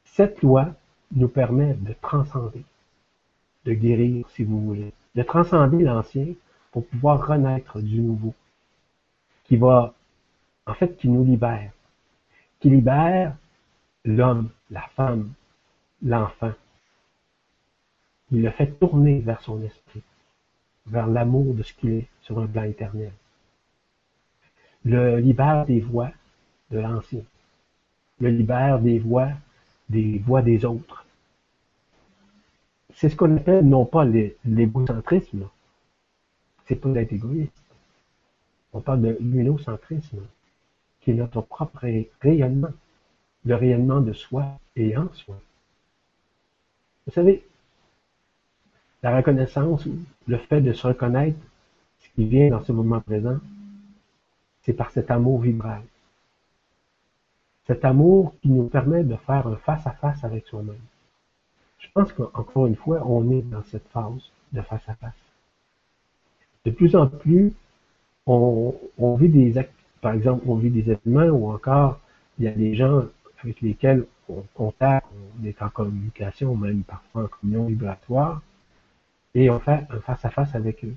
cette 0.03 0.41
loi 0.41 0.73
nous 1.15 1.27
permet 1.27 1.73
de 1.73 1.93
transcender, 2.01 2.63
de 3.65 3.73
guérir, 3.73 4.27
si 4.29 4.43
vous 4.43 4.59
voulez, 4.61 4.93
de 5.15 5.23
transcender 5.23 5.83
l'ancien 5.83 6.33
pour 6.71 6.85
pouvoir 6.87 7.27
renaître 7.27 7.79
du 7.79 7.99
nouveau, 7.99 8.33
qui 9.45 9.57
va, 9.57 9.93
en 10.65 10.73
fait, 10.73 10.97
qui 10.97 11.07
nous 11.07 11.23
libère, 11.23 11.71
qui 12.59 12.69
libère 12.69 13.35
l'homme, 14.05 14.49
la 14.69 14.87
femme, 14.95 15.33
l'enfant. 16.03 16.53
Il 18.31 18.43
le 18.43 18.51
fait 18.51 18.67
tourner 18.79 19.19
vers 19.19 19.41
son 19.41 19.61
esprit 19.63 20.03
vers 20.89 21.07
l'amour 21.07 21.53
de 21.53 21.63
ce 21.63 21.73
qu'il 21.73 21.91
est 21.91 22.07
sur 22.21 22.39
un 22.39 22.47
plan 22.47 22.63
éternel. 22.63 23.11
Le 24.85 25.19
libère 25.19 25.65
des 25.65 25.79
voix 25.79 26.11
de 26.71 26.79
l'ancien. 26.79 27.21
Le 28.19 28.29
libère 28.29 28.79
des 28.79 28.99
voix, 28.99 29.29
des 29.89 30.19
voix 30.19 30.41
des 30.41 30.65
autres. 30.65 31.05
C'est 32.93 33.09
ce 33.09 33.15
qu'on 33.15 33.37
appelle 33.37 33.65
non 33.65 33.85
pas 33.85 34.05
l'égocentrisme, 34.45 35.47
c'est 36.65 36.75
pas 36.75 36.89
d'être 36.89 37.13
égoïste. 37.13 37.53
On 38.73 38.81
parle 38.81 39.01
de 39.01 39.17
l'unocentrisme, 39.19 40.19
qui 41.01 41.11
est 41.11 41.13
notre 41.13 41.41
propre 41.41 41.87
rayonnement, 42.21 42.73
le 43.45 43.55
rayonnement 43.55 44.01
de 44.01 44.13
soi 44.13 44.59
et 44.75 44.97
en 44.97 45.11
soi. 45.13 45.39
Vous 47.07 47.13
savez, 47.13 47.43
la 49.01 49.15
reconnaissance, 49.15 49.87
le 50.27 50.37
fait 50.37 50.61
de 50.61 50.73
se 50.73 50.85
reconnaître 50.85 51.39
ce 51.99 52.09
qui 52.15 52.25
vient 52.25 52.49
dans 52.49 52.63
ce 52.63 52.71
moment 52.71 52.99
présent, 52.99 53.37
c'est 54.61 54.73
par 54.73 54.91
cet 54.91 55.09
amour 55.09 55.41
vibral. 55.41 55.81
Cet 57.65 57.85
amour 57.85 58.33
qui 58.41 58.49
nous 58.49 58.67
permet 58.67 59.03
de 59.03 59.15
faire 59.15 59.47
un 59.47 59.55
face-à-face 59.57 60.23
avec 60.23 60.45
soi-même. 60.47 60.75
Je 61.77 61.87
pense 61.93 62.11
qu'encore 62.13 62.67
une 62.67 62.75
fois, 62.75 63.03
on 63.05 63.31
est 63.31 63.41
dans 63.41 63.63
cette 63.63 63.87
phase 63.89 64.31
de 64.51 64.61
face-à-face. 64.61 65.13
De 66.65 66.71
plus 66.71 66.95
en 66.95 67.07
plus, 67.07 67.53
on, 68.25 69.15
vit 69.15 69.29
des, 69.29 69.53
par 70.01 70.13
exemple, 70.13 70.43
on 70.47 70.55
vit 70.55 70.69
des 70.69 70.91
événements 70.91 71.35
ou 71.35 71.51
encore 71.51 71.99
il 72.37 72.45
y 72.45 72.47
a 72.47 72.51
des 72.51 72.75
gens 72.75 73.05
avec 73.43 73.61
lesquels 73.61 74.05
on 74.27 74.43
contacte, 74.53 75.07
on 75.41 75.45
est 75.45 75.61
en 75.61 75.69
communication, 75.69 76.55
même 76.55 76.83
parfois 76.83 77.23
en 77.23 77.27
communion 77.27 77.65
vibratoire, 77.65 78.41
et 79.35 79.49
on 79.49 79.59
fait 79.59 79.85
un 79.89 79.99
face-à-face 79.99 80.55
avec 80.55 80.83
eux. 80.83 80.95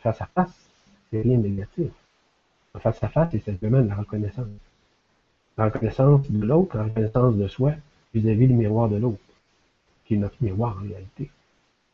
Face-à-face, 0.00 0.70
c'est 1.10 1.20
rien 1.20 1.38
de 1.38 1.48
négatif. 1.48 1.90
Un 2.74 2.78
face-à-face, 2.78 3.30
c'est 3.32 3.44
simplement 3.44 3.80
de 3.80 3.88
la 3.88 3.96
reconnaissance. 3.96 4.46
La 5.56 5.66
reconnaissance 5.66 6.30
de 6.30 6.44
l'autre, 6.44 6.76
la 6.76 6.84
reconnaissance 6.84 7.36
de 7.36 7.48
soi 7.48 7.72
vis-à-vis 8.12 8.48
du 8.48 8.54
miroir 8.54 8.88
de 8.88 8.96
l'autre, 8.96 9.18
qui 10.04 10.14
est 10.14 10.18
notre 10.18 10.36
miroir 10.40 10.76
en 10.78 10.82
réalité. 10.82 11.30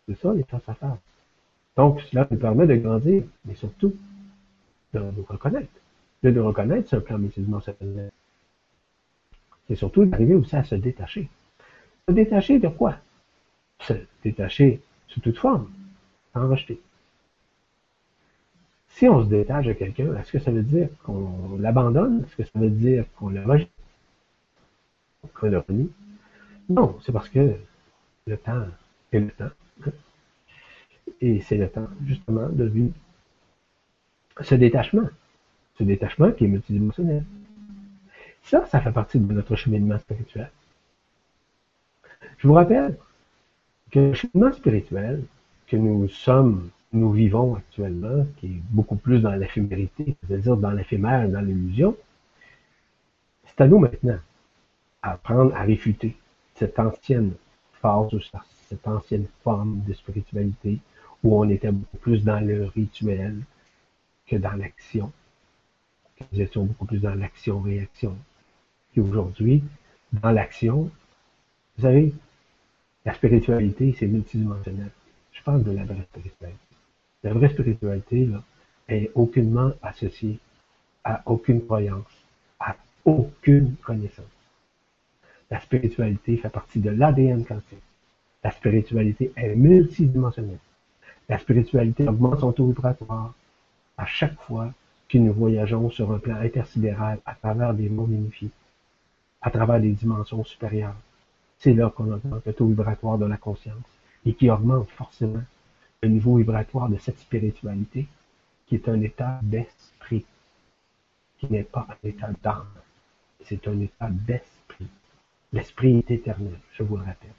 C'est 0.09 0.19
ça, 0.19 0.33
les 0.33 0.45
face-à-face. 0.45 0.99
Donc, 1.77 2.01
cela 2.11 2.27
nous 2.31 2.39
permet 2.39 2.67
de 2.67 2.77
grandir, 2.77 3.23
mais 3.45 3.55
surtout 3.55 3.95
de 4.93 4.99
nous 4.99 5.25
reconnaître. 5.29 5.69
De 6.23 6.31
nous 6.31 6.47
reconnaître 6.47 6.89
c'est 6.89 6.97
un 6.97 7.01
plan 7.01 7.19
multidimensionnel. 7.19 8.11
C'est 9.69 9.77
surtout 9.77 10.05
d'arriver 10.05 10.35
aussi 10.35 10.57
à 10.57 10.65
se 10.65 10.75
détacher. 10.75 11.29
Se 12.09 12.13
détacher 12.13 12.59
de 12.59 12.69
quoi? 12.69 12.97
Se 13.81 13.95
détacher 14.25 14.81
sous 15.11 15.21
toute 15.21 15.39
forme, 15.39 15.71
sans 16.33 16.49
rejeter. 16.49 16.81
Si 18.89 19.09
on 19.09 19.23
se 19.23 19.29
détache 19.29 19.67
de 19.67 19.73
quelqu'un, 19.73 20.15
est-ce 20.17 20.33
que 20.33 20.39
ça 20.39 20.51
veut 20.51 20.63
dire 20.63 20.89
qu'on 21.05 21.57
l'abandonne? 21.59 22.25
Est-ce 22.25 22.37
que 22.37 22.45
ça 22.45 22.59
veut 22.59 22.71
dire 22.71 23.05
qu'on 23.17 23.29
le 23.29 23.45
rejette? 23.45 23.71
Qu'on 25.35 25.49
le 25.49 25.59
renie? 25.59 25.91
Non, 26.69 26.99
c'est 27.03 27.13
parce 27.13 27.29
que 27.29 27.55
le 28.27 28.37
temps 28.37 28.67
est 29.13 29.21
le 29.21 29.31
temps. 29.31 29.51
Et 31.21 31.41
c'est 31.41 31.57
le 31.57 31.69
temps, 31.69 31.89
justement, 32.07 32.49
de 32.49 32.65
vivre 32.65 32.95
ce 34.41 34.55
détachement. 34.55 35.09
Ce 35.79 35.85
détachement 35.85 36.31
qui 36.33 36.45
est 36.45 36.49
multidimensionnel. 36.49 37.25
Ça, 38.43 38.67
ça 38.67 38.81
fait 38.81 38.93
partie 38.93 39.19
de 39.19 39.33
notre 39.33 39.57
cheminement 39.57 39.99
spirituel. 39.99 40.51
Je 42.39 42.49
vous 42.49 42.55
rappelle 42.55 42.97
que 43.91 43.99
le 43.99 44.15
cheminement 44.15 44.53
spirituel 44.53 45.25
que 45.67 45.77
nous 45.77 46.09
sommes, 46.09 46.71
nous 46.93 47.13
vivons 47.13 47.57
actuellement, 47.57 48.27
qui 48.37 48.47
est 48.47 48.63
beaucoup 48.71 48.97
plus 48.97 49.21
dans 49.21 49.35
l'éphémérité, 49.35 50.17
c'est-à-dire 50.27 50.57
dans 50.57 50.71
l'éphémère, 50.71 51.29
dans 51.29 51.41
l'illusion, 51.41 51.97
c'est 53.45 53.61
à 53.63 53.69
nous 53.69 53.79
maintenant 53.79 54.19
à 55.03 55.13
apprendre 55.13 55.55
à 55.55 55.63
réfuter 55.63 56.17
cette 56.55 56.79
ancienne 56.79 57.33
phase 57.81 58.13
ou 58.13 58.21
cette 58.69 58.87
ancienne 58.87 59.27
forme 59.43 59.81
de 59.87 59.93
spiritualité 59.93 60.79
où 61.25 61.39
on 61.39 61.49
était 61.49 61.73
beaucoup 61.73 61.97
plus 61.99 62.25
dans 62.25 62.41
le 62.41 62.67
rituel 62.67 63.37
que 64.27 64.37
dans 64.37 64.53
l'action. 64.53 65.13
Nous 66.33 66.41
étions 66.41 66.65
beaucoup 66.65 66.85
plus 66.85 67.01
dans 67.01 67.15
l'action-réaction. 67.15 68.17
Puis 68.93 69.01
aujourd'hui, 69.01 69.65
dans 70.13 70.31
l'action, 70.31 70.91
vous 71.77 71.83
savez, 71.83 72.13
la 73.05 73.15
spiritualité, 73.15 73.95
c'est 73.99 74.07
multidimensionnel. 74.07 74.91
Je 75.33 75.43
parle 75.43 75.63
de 75.63 75.73
la 75.73 75.85
vraie 75.85 76.03
spiritualité. 76.03 76.59
La 77.23 77.33
vraie 77.33 77.49
spiritualité, 77.49 78.27
là, 78.27 78.43
est 78.89 79.11
aucunement 79.15 79.73
associée 79.83 80.39
à 81.05 81.23
aucune 81.27 81.65
croyance, 81.65 82.13
à 82.59 82.77
aucune 83.05 83.75
connaissance. 83.77 84.25
La 85.51 85.61
spiritualité 85.61 86.37
fait 86.37 86.51
partie 86.51 86.81
de 86.81 86.91
l'ADN 86.91 87.45
quantique. 87.45 87.79
La 88.45 88.51
spiritualité 88.51 89.33
est 89.37 89.55
multidimensionnelle. 89.55 90.59
La 91.29 91.39
spiritualité 91.39 92.09
augmente 92.09 92.41
son 92.41 92.53
taux 92.53 92.67
vibratoire 92.67 93.35
à 93.97 94.07
chaque 94.07 94.41
fois 94.43 94.73
que 95.09 95.19
nous 95.19 95.33
voyageons 95.33 95.91
sur 95.91 96.13
un 96.13 96.19
plan 96.19 96.37
intersidéral 96.37 97.19
à 97.27 97.35
travers 97.35 97.75
des 97.75 97.89
mondes 97.89 98.13
unifiés 98.13 98.51
à 99.43 99.51
travers 99.51 99.81
des 99.81 99.93
dimensions 99.93 100.45
supérieures. 100.45 100.95
C'est 101.61 101.75
là 101.75 101.91
qu'on 101.91 102.11
augmente 102.11 102.45
le 102.47 102.53
taux 102.55 102.67
vibratoire 102.67 103.19
de 103.19 103.27
la 103.27 103.37
conscience 103.37 103.85
et 104.25 104.35
qui 104.35 104.51
augmente 104.51 104.89
forcément 104.91 105.43
le 106.03 106.09
niveau 106.09 106.37
vibratoire 106.37 106.89
de 106.89 106.97
cette 106.97 107.19
spiritualité 107.19 108.09
qui 108.67 108.77
est 108.77 108.89
un 108.89 109.01
état 109.03 109.41
d'esprit, 109.43 110.25
qui 111.39 111.53
n'est 111.53 111.65
pas 111.65 111.87
un 111.91 112.09
état 112.09 112.31
d'âme. 112.43 112.67
C'est 113.45 113.69
un 113.69 113.79
état 113.81 114.09
d'esprit. 114.11 114.87
L'esprit 115.53 115.99
est 115.99 116.11
éternel, 116.11 116.59
je 116.73 116.83
vous 116.83 116.97
le 116.97 117.05
rappelle. 117.05 117.31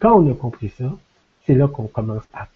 Quand 0.00 0.18
on 0.18 0.30
a 0.30 0.34
compris 0.34 0.70
ça, 0.70 0.92
c'est 1.46 1.54
là 1.54 1.68
qu'on 1.68 1.86
commence 1.86 2.26
à, 2.32 2.48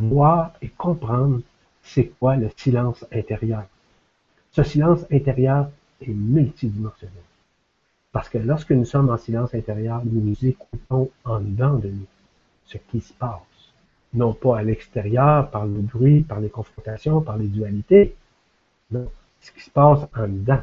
voir 0.00 0.52
et 0.60 0.68
comprendre 0.68 1.40
c'est 1.82 2.08
quoi 2.18 2.36
le 2.36 2.50
silence 2.56 3.04
intérieur. 3.12 3.64
Ce 4.50 4.62
silence 4.62 5.04
intérieur 5.10 5.70
est 6.00 6.08
multidimensionnel. 6.08 7.22
Parce 8.12 8.28
que 8.28 8.38
lorsque 8.38 8.72
nous 8.72 8.84
sommes 8.84 9.10
en 9.10 9.18
silence 9.18 9.54
intérieur, 9.54 10.02
nous 10.04 10.34
écoutons 10.44 11.10
en 11.24 11.40
dedans 11.40 11.76
de 11.76 11.88
nous 11.88 12.06
ce 12.64 12.78
qui 12.78 13.00
se 13.00 13.12
passe. 13.12 13.40
Non 14.14 14.32
pas 14.32 14.58
à 14.58 14.62
l'extérieur, 14.62 15.50
par 15.50 15.66
le 15.66 15.80
bruit, 15.80 16.22
par 16.22 16.40
les 16.40 16.48
confrontations, 16.48 17.20
par 17.20 17.36
les 17.36 17.48
dualités. 17.48 18.16
Non, 18.90 19.10
ce 19.40 19.52
qui 19.52 19.60
se 19.60 19.70
passe 19.70 20.00
en 20.16 20.28
dedans. 20.28 20.62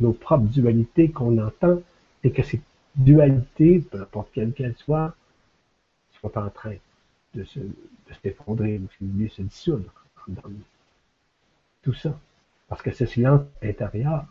Nos 0.00 0.12
propres 0.12 0.44
dualités 0.44 1.10
qu'on 1.10 1.38
entend 1.38 1.80
et 2.24 2.30
que 2.30 2.42
ces 2.42 2.60
dualités, 2.94 3.80
peu 3.80 4.00
importe 4.00 4.28
quelle 4.32 4.52
qu'elle 4.52 4.76
soit, 4.76 5.14
soient 6.20 6.36
en 6.38 6.50
train 6.50 6.74
de 7.34 7.44
se, 7.44 7.60
de 7.60 8.14
s'effondrer 8.22 8.78
ou 8.78 8.88
de 9.00 9.28
se 9.28 9.42
dissoudre 9.42 9.90
en 10.16 10.32
dedans 10.32 10.48
de 10.48 10.54
nous. 10.54 10.64
Tout 11.82 11.94
ça. 11.94 12.18
Parce 12.68 12.82
que 12.82 12.92
ce 12.92 13.06
silence 13.06 13.42
intérieur 13.62 14.26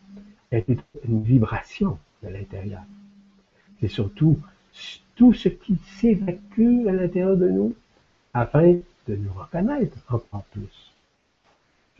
est 0.51 0.65
une 1.03 1.23
vibration 1.23 1.97
de 2.23 2.29
l'intérieur. 2.29 2.81
C'est 3.79 3.87
surtout 3.87 4.39
tout 5.15 5.33
ce 5.33 5.49
qui 5.49 5.77
s'évacue 5.77 6.87
à 6.87 6.93
l'intérieur 6.93 7.37
de 7.37 7.49
nous 7.49 7.75
afin 8.33 8.73
de 9.07 9.15
nous 9.15 9.33
reconnaître 9.33 9.97
encore 10.09 10.43
plus. 10.51 10.93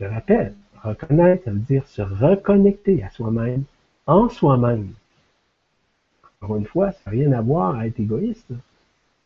Je 0.00 0.04
rappelle, 0.04 0.54
reconnaître, 0.82 1.44
ça 1.44 1.50
veut 1.50 1.58
dire 1.58 1.86
se 1.86 2.02
reconnecter 2.02 3.02
à 3.02 3.10
soi-même, 3.10 3.64
en 4.06 4.28
soi-même. 4.28 4.92
Encore 6.40 6.56
une 6.56 6.66
fois, 6.66 6.92
ça 6.92 6.98
n'a 7.06 7.12
rien 7.12 7.32
à 7.32 7.40
voir 7.40 7.76
à 7.76 7.86
être 7.86 8.00
égoïste. 8.00 8.52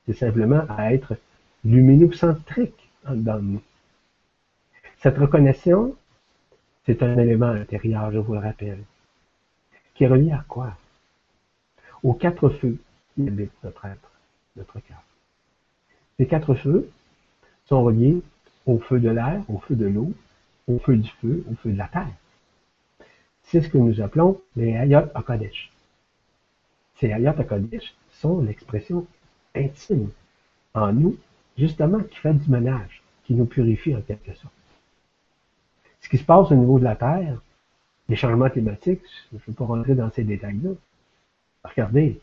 C'est 0.07 0.13
simplement 0.13 0.65
à 0.69 0.93
être 0.93 1.17
luminocentrique 1.65 2.91
dans 3.09 3.41
nous. 3.41 3.63
Cette 4.99 5.19
reconnaissance, 5.19 5.93
c'est 6.85 7.03
un 7.03 7.17
élément 7.19 7.47
intérieur, 7.47 8.11
je 8.13 8.19
vous 8.19 8.35
le 8.35 8.41
rappelle, 8.41 8.83
qui 9.95 10.05
est 10.05 10.09
relié 10.09 10.33
à 10.33 10.45
quoi? 10.47 10.77
Aux 12.03 12.15
quatre 12.15 12.49
feux 12.51 12.79
qui 13.15 13.27
habitent 13.27 13.53
notre 13.65 13.85
être, 13.85 14.11
notre 14.57 14.81
cœur. 14.81 15.03
Ces 16.19 16.27
quatre 16.27 16.55
feux 16.55 16.91
sont 17.67 17.83
reliés 17.83 18.23
au 18.67 18.79
feu 18.79 19.01
de 19.01 19.09
l'air, 19.09 19.43
au 19.49 19.59
feu 19.59 19.75
de 19.77 19.87
l'eau, 19.87 20.13
au 20.67 20.79
feu 20.79 20.97
du 20.97 21.11
feu, 21.21 21.45
au 21.51 21.55
feu 21.57 21.73
de 21.73 21.79
la 21.79 21.89
terre. 21.89 22.15
C'est 23.45 23.61
ce 23.61 23.69
que 23.69 23.79
nous 23.79 24.01
appelons 24.01 24.41
les 24.57 24.75
Hayat 24.75 25.11
HaKadosh. 25.15 25.71
Ces 26.99 27.13
Hayat 27.13 27.35
HaKadosh 27.39 27.95
sont 28.11 28.41
l'expression 28.41 29.07
intime 29.55 30.11
en 30.75 30.93
nous, 30.93 31.17
justement, 31.57 32.01
qui 32.01 32.17
fait 32.17 32.35
du 32.35 32.51
ménage, 32.51 33.03
qui 33.25 33.35
nous 33.35 33.47
purifie 33.47 33.95
en 33.95 34.01
quelque 34.01 34.35
sorte. 34.35 34.53
Ce 36.01 36.09
qui 36.09 36.19
se 36.19 36.25
passe 36.25 36.51
au 36.51 36.55
niveau 36.55 36.79
de 36.79 36.85
la 36.85 36.97
Terre, 36.97 37.41
les 38.09 38.17
changements 38.17 38.51
climatiques, 38.51 39.03
je 39.33 39.37
ne 39.37 39.41
veux 39.47 39.53
pas 39.53 39.65
rentrer 39.65 39.95
dans 39.95 40.11
ces 40.11 40.25
détails-là, 40.25 40.71
regardez, 41.67 42.21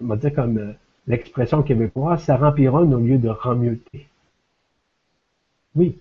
on 0.00 0.06
va 0.06 0.16
dire 0.16 0.34
comme 0.34 0.58
euh, 0.58 0.72
l'expression 1.06 1.62
québécoise, 1.62 2.22
ça 2.22 2.36
remplira 2.36 2.84
nos 2.84 2.98
lieux 2.98 3.18
de 3.18 3.28
rameuter. 3.28 4.08
Oui. 5.74 5.98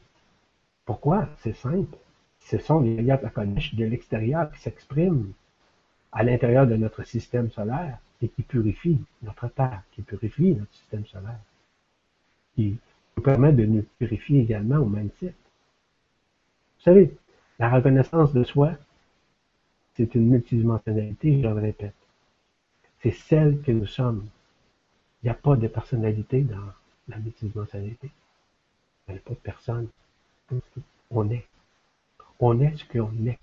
Pourquoi? 0.86 1.28
C'est 1.40 1.56
simple. 1.56 1.98
Ce 2.40 2.58
sont 2.58 2.80
les 2.80 3.02
liens 3.02 3.18
de 3.18 3.86
l'extérieur 3.86 4.52
qui 4.52 4.60
s'expriment 4.60 5.34
à 6.12 6.24
l'intérieur 6.24 6.66
de 6.66 6.76
notre 6.76 7.04
système 7.04 7.52
solaire 7.52 7.98
et 8.22 8.30
qui 8.30 8.42
purifient 8.42 9.02
notre 9.22 9.48
Terre, 9.50 9.84
qui 9.92 10.02
purifient 10.02 10.56
notre 10.56 10.74
système 10.74 11.06
solaire, 11.06 11.40
qui 12.56 12.78
nous 13.16 13.24
permet 13.24 13.52
de 13.52 13.66
nous 13.66 13.86
purifier 14.00 14.42
également 14.42 14.78
au 14.78 14.86
même 14.86 15.10
titre. 15.10 15.36
Vous 16.78 16.84
savez, 16.84 17.14
la 17.60 17.70
reconnaissance 17.70 18.34
de 18.34 18.44
soi, 18.44 18.74
c'est 19.96 20.16
une 20.16 20.30
multidimensionnalité, 20.30 21.42
je 21.42 21.48
le 21.48 21.54
répète 21.54 21.94
c'est 23.02 23.12
celle 23.12 23.62
que 23.62 23.72
nous 23.72 23.86
sommes. 23.86 24.28
Il 25.22 25.28
n'y 25.28 25.32
a 25.32 25.36
pas 25.36 25.56
de 25.56 25.68
personnalité 25.68 26.42
dans 26.42 26.74
la 27.08 27.18
multidimensionnalité. 27.18 28.12
Il 29.08 29.14
n'y 29.14 29.20
a 29.20 29.22
pas 29.22 29.32
de 29.32 29.36
personne. 29.36 29.88
On 31.12 31.30
est. 31.30 31.46
On 32.40 32.60
est 32.60 32.76
ce 32.78 32.86
qu'on 32.86 33.26
est. 33.26 33.40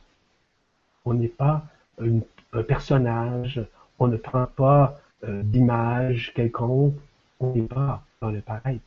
On 1.05 1.15
n'est 1.15 1.29
pas 1.29 1.67
un 1.99 2.63
personnage. 2.63 3.61
On 3.99 4.09
ne 4.09 4.17
prend 4.17 4.47
pas 4.47 5.01
euh, 5.25 5.43
d'image 5.43 6.33
quelconque. 6.35 6.97
On 7.41 7.55
n'est 7.55 7.63
pas 7.63 8.03
dans 8.21 8.31
le 8.31 8.41
pareil. 8.41 8.81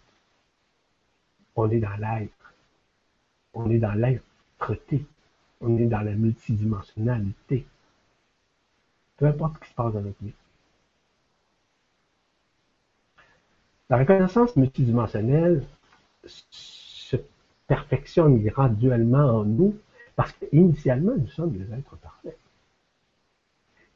On 1.56 1.70
est 1.70 1.80
dans 1.80 1.96
l'être. 1.98 2.54
On 3.54 3.70
est 3.70 3.80
dans 3.80 3.94
l'être-té. 3.94 5.06
On 5.62 5.78
est 5.78 5.88
dans 5.88 6.02
la 6.02 6.12
multidimensionnalité. 6.12 7.66
Peu 9.18 9.26
importe 9.26 9.56
ce 9.56 9.60
qui 9.62 9.70
se 9.70 9.76
passe 9.76 9.94
dans 9.94 10.02
notre 10.02 10.24
vie. 10.24 10.34
La 13.90 13.98
reconnaissance 13.98 14.56
multidimensionnelle 14.58 15.64
se 16.26 17.18
perfectionne 17.68 18.44
graduellement 18.44 19.40
en 19.40 19.46
nous 19.46 19.78
parce 20.16 20.34
qu'initialement, 20.34 21.14
nous 21.18 21.28
sommes 21.28 21.56
des 21.56 21.74
êtres 21.74 21.96
parfaits. 21.98 22.38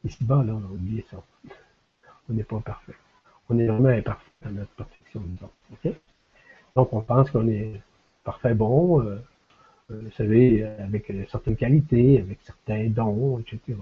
Ici-bas, 0.05 0.43
là, 0.43 0.53
on 0.53 0.59
a 0.59 0.71
oublié 0.71 1.05
ça. 1.09 1.21
On 2.29 2.33
n'est 2.33 2.43
pas 2.43 2.59
parfait. 2.59 2.95
On 3.49 3.59
est 3.59 3.67
vraiment 3.67 3.89
imparfait 3.89 4.31
notre 4.49 4.71
perfection, 4.71 5.21
disons. 5.25 5.95
Donc, 6.75 6.93
on 6.93 7.01
pense 7.01 7.29
qu'on 7.31 7.47
est 7.47 7.81
parfait 8.23 8.53
bon, 8.53 9.01
euh, 9.01 9.19
euh, 9.91 10.01
vous 10.03 10.11
savez, 10.11 10.63
avec 10.63 11.11
certaines 11.29 11.57
qualités, 11.57 12.19
avec 12.19 12.39
certains 12.43 12.87
dons, 12.87 13.39
etc. 13.39 13.77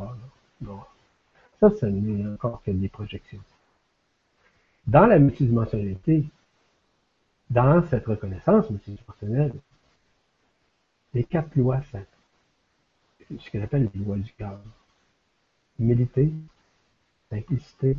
Ça, 1.59 1.69
ce 1.69 1.85
n'est 1.85 2.27
encore 2.31 2.63
que 2.63 2.71
des 2.71 2.89
projections. 2.89 3.39
Dans 4.89 5.05
la 5.05 5.19
multidimensionnalité, 5.19 6.23
dans 7.51 7.87
cette 7.89 8.07
reconnaissance 8.07 8.67
multidimensionnelle, 8.71 9.53
les 11.13 11.23
quatre 11.25 11.55
lois, 11.55 11.79
c'est 11.91 12.07
ce 13.37 13.51
qu'on 13.51 13.61
appelle 13.61 13.87
les 13.93 13.99
lois 14.03 14.15
du 14.15 14.33
cœur. 14.33 14.59
Humilité, 15.79 16.33
simplicité, 17.29 17.97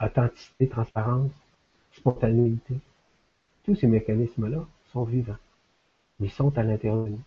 authenticité, 0.00 0.68
transparence, 0.68 1.32
spontanéité. 1.90 2.76
Tous 3.64 3.74
ces 3.74 3.88
mécanismes-là 3.88 4.64
sont 4.92 5.02
vivants. 5.02 5.42
Ils 6.20 6.30
sont 6.30 6.56
à 6.56 6.62
l'intérieur 6.62 7.06
de 7.06 7.10
nous. 7.10 7.22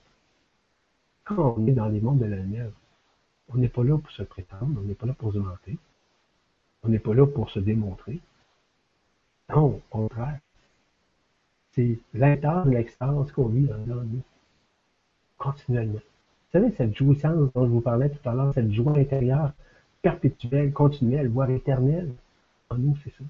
Quand 1.26 1.58
on 1.58 1.68
est 1.68 1.74
dans 1.74 1.90
les 1.90 2.00
mondes 2.00 2.20
de 2.20 2.26
la 2.26 2.38
lumière, 2.38 2.72
on 3.50 3.58
n'est 3.58 3.68
pas 3.68 3.84
là 3.84 3.98
pour 3.98 4.12
se 4.12 4.24
prétendre, 4.24 4.80
on 4.80 4.84
n'est 4.84 4.96
pas 4.96 5.08
là 5.08 5.14
pour 5.14 5.34
se 5.34 5.40
mentir, 5.40 5.76
on 6.84 6.88
n'est 6.88 7.00
pas 7.00 7.14
là 7.14 7.28
pour 7.28 7.50
se 7.50 7.60
démontrer. 7.60 8.22
Non, 9.50 9.66
au 9.66 9.82
contraire. 9.90 10.40
C'est 11.72 12.00
l'intérieur 12.14 12.66
l'extase 12.66 13.32
qu'on 13.32 13.48
vit 13.48 13.72
en 13.72 13.78
nous, 13.78 14.22
continuellement. 15.38 15.94
Vous 15.94 16.52
savez, 16.60 16.72
cette 16.72 16.96
jouissance 16.96 17.52
dont 17.54 17.66
je 17.66 17.72
vous 17.72 17.82
parlais 17.82 18.10
tout 18.10 18.30
à 18.30 18.34
l'heure, 18.34 18.54
cette 18.54 18.72
joie 18.72 18.98
intérieure, 18.98 19.52
perpétuelle, 20.02 20.74
continuelle, 20.74 21.30
voire 21.30 21.50
éternelle, 21.50 22.12
en 22.70 22.78
nous, 22.78 22.98
c'est 23.04 23.12
ça. 23.12 23.24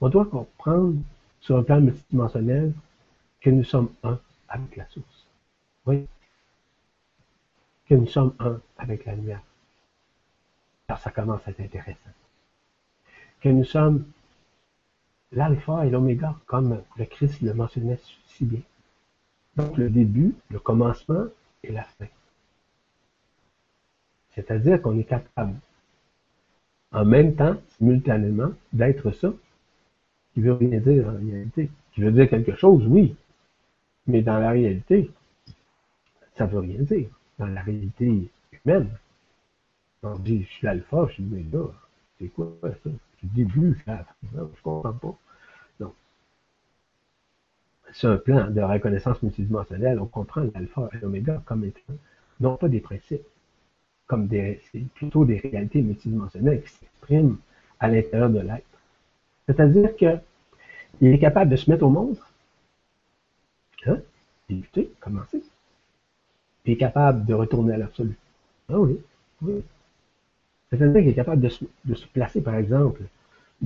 On 0.00 0.08
doit 0.08 0.26
comprendre 0.26 0.96
sur 1.40 1.56
un 1.56 1.62
plan 1.62 1.80
multidimensionnel 1.80 2.72
que 3.40 3.50
nous 3.50 3.64
sommes 3.64 3.92
un 4.02 4.18
avec 4.48 4.76
la 4.76 4.86
source. 4.88 5.26
Oui. 5.86 6.06
Que 7.86 7.94
nous 7.94 8.06
sommes 8.06 8.34
un 8.38 8.60
avec 8.76 9.04
la 9.04 9.14
lumière. 9.14 9.42
Alors 10.88 11.00
ça 11.00 11.10
commence 11.10 11.46
à 11.46 11.50
être 11.50 11.60
intéressant. 11.60 12.10
Que 13.40 13.48
nous 13.48 13.64
sommes 13.64 14.04
l'alpha 15.32 15.86
et 15.86 15.90
l'oméga, 15.90 16.34
comme 16.46 16.82
le 16.96 17.04
Christ 17.04 17.40
le 17.42 17.54
mentionnait 17.54 17.98
si 18.26 18.44
bien. 18.44 18.60
Donc 19.56 19.76
le 19.76 19.90
début, 19.90 20.34
le 20.50 20.58
commencement 20.58 21.26
et 21.62 21.72
la 21.72 21.84
fin. 21.84 22.06
C'est-à-dire 24.34 24.80
qu'on 24.80 24.98
est 24.98 25.04
capable, 25.04 25.54
en 26.92 27.04
même 27.04 27.34
temps, 27.34 27.56
simultanément, 27.76 28.52
d'être 28.72 29.10
ça, 29.10 29.32
qui 30.32 30.40
veut 30.40 30.52
rien 30.52 30.78
dire 30.78 31.08
en 31.08 31.16
réalité. 31.16 31.70
Qui 31.92 32.02
veut 32.02 32.12
dire 32.12 32.28
quelque 32.30 32.54
chose, 32.54 32.86
oui, 32.86 33.16
mais 34.06 34.22
dans 34.22 34.38
la 34.38 34.50
réalité, 34.50 35.10
ça 36.36 36.46
veut 36.46 36.60
rien 36.60 36.80
dire. 36.82 37.08
Dans 37.38 37.46
la 37.46 37.62
réalité 37.62 38.30
humaine, 38.52 38.88
on 40.02 40.16
dit, 40.16 40.44
je 40.44 40.48
suis 40.48 40.66
l'alpha, 40.66 41.06
je 41.08 41.14
suis 41.14 41.22
le 41.24 41.70
C'est 42.18 42.28
quoi 42.28 42.52
ça? 42.62 42.90
Début, 43.22 43.82
je 43.86 43.92
je 44.32 44.62
comprends 44.62 44.92
pas. 44.92 45.18
Non. 45.80 45.92
C'est 47.92 48.06
un 48.06 48.16
plan 48.16 48.50
de 48.50 48.60
reconnaissance 48.60 49.22
multidimensionnelle. 49.22 49.98
On 50.00 50.06
comprend 50.06 50.42
l'alpha 50.54 50.88
et 50.94 50.98
l'oméga 50.98 51.42
comme 51.44 51.64
étant, 51.64 51.94
non 52.40 52.56
pas 52.56 52.68
des 52.68 52.80
principes, 52.80 53.26
comme 54.06 54.26
des, 54.28 54.60
c'est 54.72 54.84
plutôt 54.94 55.24
des 55.24 55.38
réalités 55.38 55.82
multidimensionnelles 55.82 56.62
qui 56.62 56.70
s'expriment 56.70 57.38
à 57.80 57.88
l'intérieur 57.88 58.30
de 58.30 58.40
l'être. 58.40 58.66
C'est-à-dire 59.46 59.96
que 59.96 60.18
il 61.00 61.12
est 61.12 61.18
capable 61.18 61.50
de 61.50 61.56
se 61.56 61.70
mettre 61.70 61.84
au 61.84 61.90
monde, 61.90 62.18
Hein? 63.86 64.00
Débuter, 64.48 64.90
commencer. 65.00 65.42
Puis 66.62 66.72
est 66.74 66.76
capable 66.76 67.24
de 67.26 67.34
retourner 67.34 67.74
à 67.74 67.78
l'absolu. 67.78 68.16
Ah 68.68 68.78
oui, 68.78 69.00
oui. 69.42 69.62
C'est-à-dire 70.70 71.00
qu'il 71.00 71.08
est 71.08 71.14
capable 71.14 71.40
de 71.40 71.48
se, 71.94 72.06
placer, 72.12 72.40
par 72.40 72.56
exemple, 72.56 73.02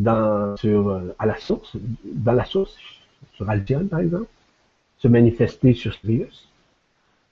euh, 0.06 1.14
à 1.18 1.26
la 1.26 1.36
source, 1.36 1.76
dans 2.04 2.32
la 2.32 2.44
source, 2.44 2.76
sur 3.34 3.48
Altion, 3.48 3.86
par 3.86 4.00
exemple, 4.00 4.28
se 4.98 5.08
manifester 5.08 5.74
sur 5.74 5.94
Sirius, 5.94 6.48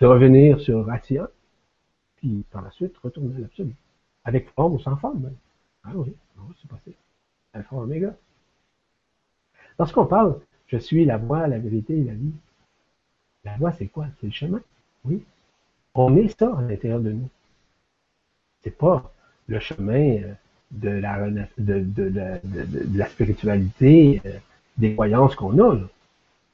de 0.00 0.06
revenir 0.06 0.60
sur 0.60 0.84
Ration, 0.86 1.28
puis 2.16 2.44
par 2.50 2.62
la 2.62 2.70
suite 2.72 2.96
retourner 2.98 3.36
à 3.36 3.40
l'absolu. 3.40 3.74
Avec 4.24 4.50
forme 4.50 4.74
ou 4.74 4.80
sans 4.80 4.96
forme. 4.96 5.30
Ah 5.84 5.90
oui, 5.94 6.12
c'est 6.60 6.68
possible. 6.68 6.96
Alpha 7.52 7.76
Oméga. 7.76 8.14
Lorsqu'on 9.78 10.06
parle, 10.06 10.40
je 10.66 10.76
suis 10.76 11.04
la 11.04 11.16
voie, 11.16 11.46
la 11.46 11.58
vérité 11.58 11.98
et 11.98 12.04
la 12.04 12.12
vie, 12.12 12.32
la 13.44 13.56
voie, 13.56 13.72
c'est 13.72 13.86
quoi? 13.86 14.06
C'est 14.20 14.26
le 14.26 14.32
chemin. 14.32 14.60
Oui. 15.04 15.24
On 15.94 16.16
est 16.16 16.38
ça 16.38 16.54
à 16.56 16.62
l'intérieur 16.62 17.00
de 17.00 17.12
nous. 17.12 17.28
C'est 18.62 18.76
pas 18.76 19.12
le 19.50 19.58
chemin 19.58 20.22
euh, 20.22 20.32
de 20.70 20.90
la, 22.96 23.06
spiritualité, 23.06 24.22
euh, 24.24 24.38
des 24.78 24.94
croyances 24.94 25.34
qu'on 25.34 25.58
a. 25.58 25.74
Là. 25.74 25.88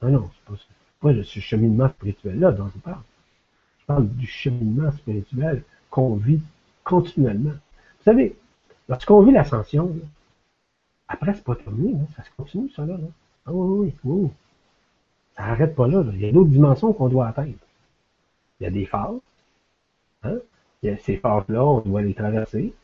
Non, 0.02 0.10
non, 0.10 0.30
c'est 0.34 0.52
pas 0.52 0.58
ça. 0.58 1.22
Ce 1.22 1.38
cheminement 1.40 1.88
spirituel-là 1.88 2.50
dont 2.52 2.68
je 2.74 2.80
parle. 2.80 3.02
Je 3.80 3.84
parle 3.86 4.08
du 4.08 4.26
cheminement 4.26 4.90
spirituel 4.92 5.62
qu'on 5.90 6.16
vit 6.16 6.40
continuellement. 6.82 7.50
Vous 7.50 8.04
savez, 8.04 8.34
lorsqu'on 8.88 9.22
vit 9.22 9.30
l'ascension, 9.30 9.94
après, 11.06 11.34
c'est 11.34 11.44
pas 11.44 11.54
terminé, 11.54 11.94
ça 12.16 12.24
se 12.24 12.30
continue, 12.36 12.70
ça, 12.70 12.84
là. 12.84 12.96
Ah 13.44 13.52
oui, 13.52 13.92
oui, 14.04 14.22
oui. 14.22 14.30
Ça 15.36 15.44
n'arrête 15.44 15.76
pas 15.76 15.86
là, 15.86 16.02
Il 16.14 16.20
y 16.20 16.28
a 16.28 16.32
d'autres 16.32 16.50
dimensions 16.50 16.92
qu'on 16.92 17.08
doit 17.08 17.28
atteindre. 17.28 17.52
Il 18.58 18.64
y 18.64 18.66
a 18.66 18.70
des 18.70 18.86
phases. 18.86 19.20
Hein? 20.24 20.38
Il 20.82 20.90
y 20.90 20.92
a 20.92 20.96
ces 20.96 21.18
phases-là, 21.18 21.64
on 21.64 21.80
doit 21.80 22.02
les 22.02 22.14
traverser 22.14 22.74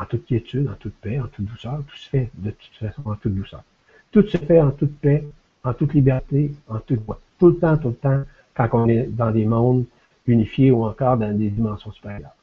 en 0.00 0.06
toute 0.06 0.24
quiétude, 0.26 0.68
en 0.68 0.74
toute 0.74 0.94
paix, 0.94 1.20
en 1.20 1.26
toute 1.28 1.44
douceur. 1.44 1.82
Tout 1.86 1.96
se 1.96 2.08
fait 2.08 2.30
de 2.34 2.50
toute 2.50 2.74
façon 2.78 3.02
en 3.04 3.16
toute 3.16 3.34
douceur. 3.34 3.62
Tout 4.10 4.26
se 4.26 4.38
fait 4.38 4.60
en 4.60 4.70
toute 4.70 4.96
paix, 4.98 5.24
en 5.62 5.74
toute 5.74 5.94
liberté, 5.94 6.52
en 6.68 6.78
toute 6.78 7.00
voie. 7.00 7.20
Tout 7.38 7.48
le 7.48 7.58
temps, 7.58 7.76
tout 7.76 7.88
le 7.88 7.94
temps, 7.94 8.22
quand 8.54 8.68
on 8.72 8.88
est 8.88 9.04
dans 9.04 9.30
des 9.30 9.44
mondes 9.44 9.84
unifiés 10.26 10.70
ou 10.70 10.84
encore 10.84 11.16
dans 11.16 11.36
des 11.36 11.50
dimensions 11.50 11.92
supérieures. 11.92 12.34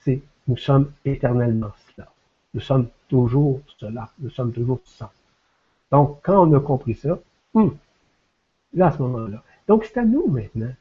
C'est, 0.00 0.20
nous 0.48 0.56
sommes 0.56 0.90
éternellement 1.04 1.72
cela. 1.94 2.08
Nous 2.54 2.60
sommes 2.60 2.88
toujours 3.08 3.60
cela. 3.78 4.10
Nous 4.20 4.30
sommes 4.30 4.52
toujours 4.52 4.80
ça. 4.84 5.12
Donc, 5.90 6.18
quand 6.22 6.46
on 6.46 6.52
a 6.54 6.60
compris 6.60 6.94
ça, 6.94 7.18
hum, 7.54 7.76
Là, 8.74 8.88
à 8.88 8.92
ce 8.92 8.98
moment-là. 8.98 9.42
Donc, 9.68 9.84
c'est 9.84 9.98
à 9.98 10.04
nous 10.04 10.26
maintenant 10.26 10.72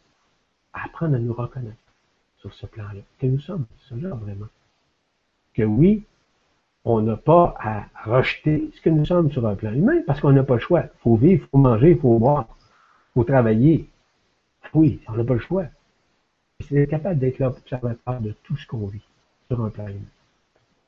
à 0.74 0.86
apprendre 0.86 1.16
à 1.16 1.20
nous 1.20 1.34
reconnaître 1.34 1.78
sur 2.38 2.54
ce 2.54 2.66
plan-là, 2.66 3.02
que 3.18 3.26
nous 3.26 3.40
sommes 3.40 3.66
cela 3.90 4.10
vraiment. 4.10 4.48
Que 5.54 5.64
oui, 5.64 6.04
on 6.86 7.02
n'a 7.02 7.18
pas 7.18 7.56
à 7.60 7.86
rejeter 8.06 8.70
ce 8.76 8.82
que 8.82 8.92
nous 8.92 9.06
sommes 9.06 9.32
sur 9.32 9.46
un 9.48 9.56
plan 9.56 9.74
humain 9.74 10.02
parce 10.06 10.22
qu'on 10.22 10.32
n'a 10.32 10.44
pas 10.44 10.54
le 10.54 10.60
choix. 10.60 10.84
Il 10.84 11.00
faut 11.02 11.16
vivre, 11.16 11.44
il 11.44 11.50
faut 11.50 11.58
manger, 11.58 11.92
il 11.92 12.00
faut 12.00 12.20
boire, 12.20 12.48
il 12.50 13.14
faut 13.16 13.24
travailler. 13.24 13.90
Oui, 14.74 15.02
on 15.08 15.14
n'a 15.14 15.24
pas 15.24 15.34
le 15.34 15.40
choix. 15.40 15.66
C'est 16.62 16.88
capable 16.88 17.20
d'être 17.20 17.40
l'observateur 17.40 18.22
de 18.22 18.34
tout 18.44 18.56
ce 18.56 18.68
qu'on 18.68 18.86
vit 18.86 19.04
sur 19.48 19.64
un 19.64 19.70
plan 19.70 19.88
humain. 19.88 20.00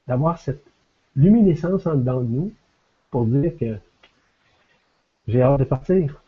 D'avoir 0.07 0.37
cette 0.37 0.63
luminescence 1.15 1.87
en 1.87 1.95
dedans 1.95 2.21
de 2.21 2.27
nous 2.27 2.53
pour 3.09 3.25
dire 3.25 3.57
que 3.57 3.77
j'ai 5.27 5.41
hâte 5.41 5.59
de 5.59 5.65
partir. 5.65 6.21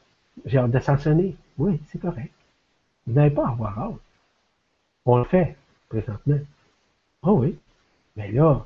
J'ai 0.45 0.57
hâte 0.57 0.71
d'ascensionner. 0.71 1.35
Oui, 1.57 1.79
c'est 1.87 2.01
correct. 2.01 2.33
Vous 3.05 3.13
n'avez 3.13 3.33
pas 3.33 3.45
à 3.45 3.51
avoir 3.51 3.79
hâte. 3.79 3.99
On 5.05 5.17
le 5.17 5.25
fait, 5.25 5.55
présentement. 5.89 6.39
Oh 7.21 7.39
oui. 7.39 7.57
Mais 8.15 8.31
là, 8.31 8.65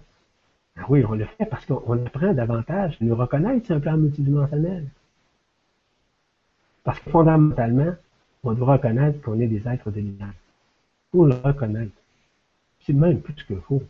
ah 0.77 0.85
oui, 0.89 1.03
on 1.05 1.13
le 1.13 1.25
fait 1.25 1.45
parce 1.45 1.65
qu'on 1.65 2.05
apprend 2.05 2.33
davantage 2.33 2.97
à 2.99 3.03
nous 3.03 3.15
reconnaître 3.15 3.65
sur 3.65 3.75
un 3.75 3.79
plan 3.79 3.97
multidimensionnel. 3.97 4.87
Parce 6.83 6.99
que 6.99 7.09
fondamentalement, 7.09 7.93
on 8.43 8.53
doit 8.53 8.73
reconnaître 8.73 9.21
qu'on 9.21 9.39
est 9.39 9.47
des 9.47 9.67
êtres 9.67 9.91
de 9.91 10.01
lumière. 10.01 10.33
Il 11.13 11.17
faut 11.17 11.25
le 11.25 11.35
reconnaître. 11.35 11.93
C'est 12.81 12.93
même 12.93 13.21
plus 13.21 13.33
ce 13.37 13.43
qu'il 13.45 13.61
faut. 13.61 13.83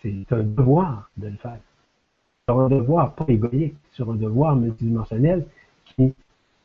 C'est 0.00 0.32
un 0.32 0.42
devoir 0.42 1.10
de 1.16 1.28
le 1.28 1.36
faire. 1.36 1.58
C'est 2.46 2.54
un 2.54 2.68
devoir 2.68 3.14
pas 3.14 3.24
égoïste, 3.26 3.74
c'est 3.92 4.04
un 4.04 4.14
devoir 4.14 4.54
multidimensionnel 4.54 5.46
qui 5.84 6.14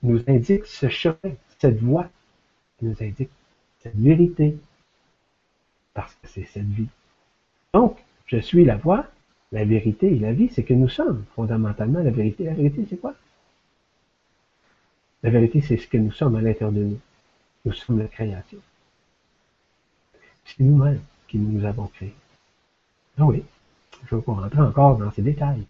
nous 0.04 0.22
indique 0.28 0.66
ce 0.66 0.90
chemin, 0.90 1.16
cette 1.58 1.80
voie 1.80 2.08
qui 2.78 2.86
nous 2.86 3.02
indique 3.02 3.32
cette 3.80 3.96
vérité, 3.96 4.58
parce 5.94 6.14
que 6.16 6.28
c'est 6.28 6.46
cette 6.46 6.68
vie. 6.68 6.88
Donc, 7.74 7.98
je 8.28 8.38
suis 8.38 8.64
la 8.64 8.78
voie, 8.78 9.08
la 9.52 9.66
vérité 9.66 10.16
et 10.16 10.20
la 10.20 10.32
vie, 10.32 10.49
c'est 10.49 10.64
que 10.64 10.74
nous 10.74 10.89
sommes 10.89 11.26
fondamentalement 11.36 11.99
la 11.99 12.12
vérité. 12.12 12.45
La 12.45 12.54
vérité, 12.54 12.86
c'est 12.89 12.97
quoi? 12.97 13.14
La 15.24 15.30
vérité, 15.30 15.62
c'est 15.62 15.78
ce 15.78 15.88
que 15.88 15.97
nous 15.97 16.12
sommes 16.12 16.36
à 16.36 16.41
l'intérieur 16.41 16.72
de 16.72 16.84
nous. 16.84 16.99
Nous 17.66 17.74
sommes 17.74 17.99
la 17.99 18.08
création. 18.08 18.58
C'est 20.45 20.60
nous-mêmes 20.60 21.02
qui 21.28 21.38
nous 21.38 21.64
avons 21.66 21.88
créés. 21.88 22.16
Ah 23.18 23.26
oui, 23.26 23.43
je 24.06 24.16
veux 24.16 24.22
pas 24.22 24.34
rentrer 24.34 24.62
encore 24.62 24.97
dans 24.97 25.12
ces 25.12 25.22
détails. 25.22 25.66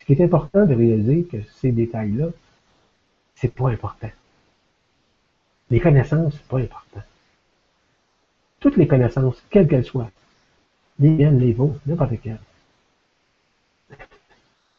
Ce 0.00 0.06
qui 0.06 0.12
est 0.12 0.24
important 0.24 0.64
de 0.64 0.74
réaliser 0.74 1.24
que 1.24 1.42
ces 1.56 1.72
détails-là, 1.72 2.28
c'est 3.34 3.54
pas 3.54 3.70
important. 3.70 4.10
Les 5.70 5.80
connaissances, 5.80 6.34
c'est 6.34 6.48
pas 6.48 6.58
important. 6.58 7.02
Toutes 8.60 8.76
les 8.76 8.86
connaissances, 8.86 9.42
quelles 9.50 9.68
qu'elles 9.68 9.84
soient, 9.84 10.10
les 10.98 11.10
miennes, 11.10 11.38
les 11.38 11.52
vôtres, 11.52 11.80
n'importe 11.86 12.20
quelles, 12.22 12.40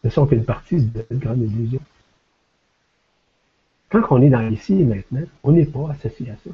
ne 0.04 0.10
sont 0.10 0.26
qu'une 0.26 0.46
partie 0.46 0.82
de 0.82 1.06
cette 1.08 1.20
grande 1.20 1.42
illusion. 1.42 1.82
Quand 3.90 4.04
on 4.12 4.22
est 4.22 4.30
dans 4.30 4.48
ici 4.50 4.82
et 4.82 4.86
maintenant, 4.86 5.24
on 5.44 5.52
n'est 5.52 5.66
pas 5.66 5.92
associé 5.92 6.30
à 6.30 6.36
ça. 6.44 6.52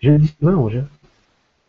Je 0.00 0.10
le 0.10 0.18
dis 0.18 0.34
souvent 0.38 0.62
aux 0.62 0.70
gens. 0.70 0.86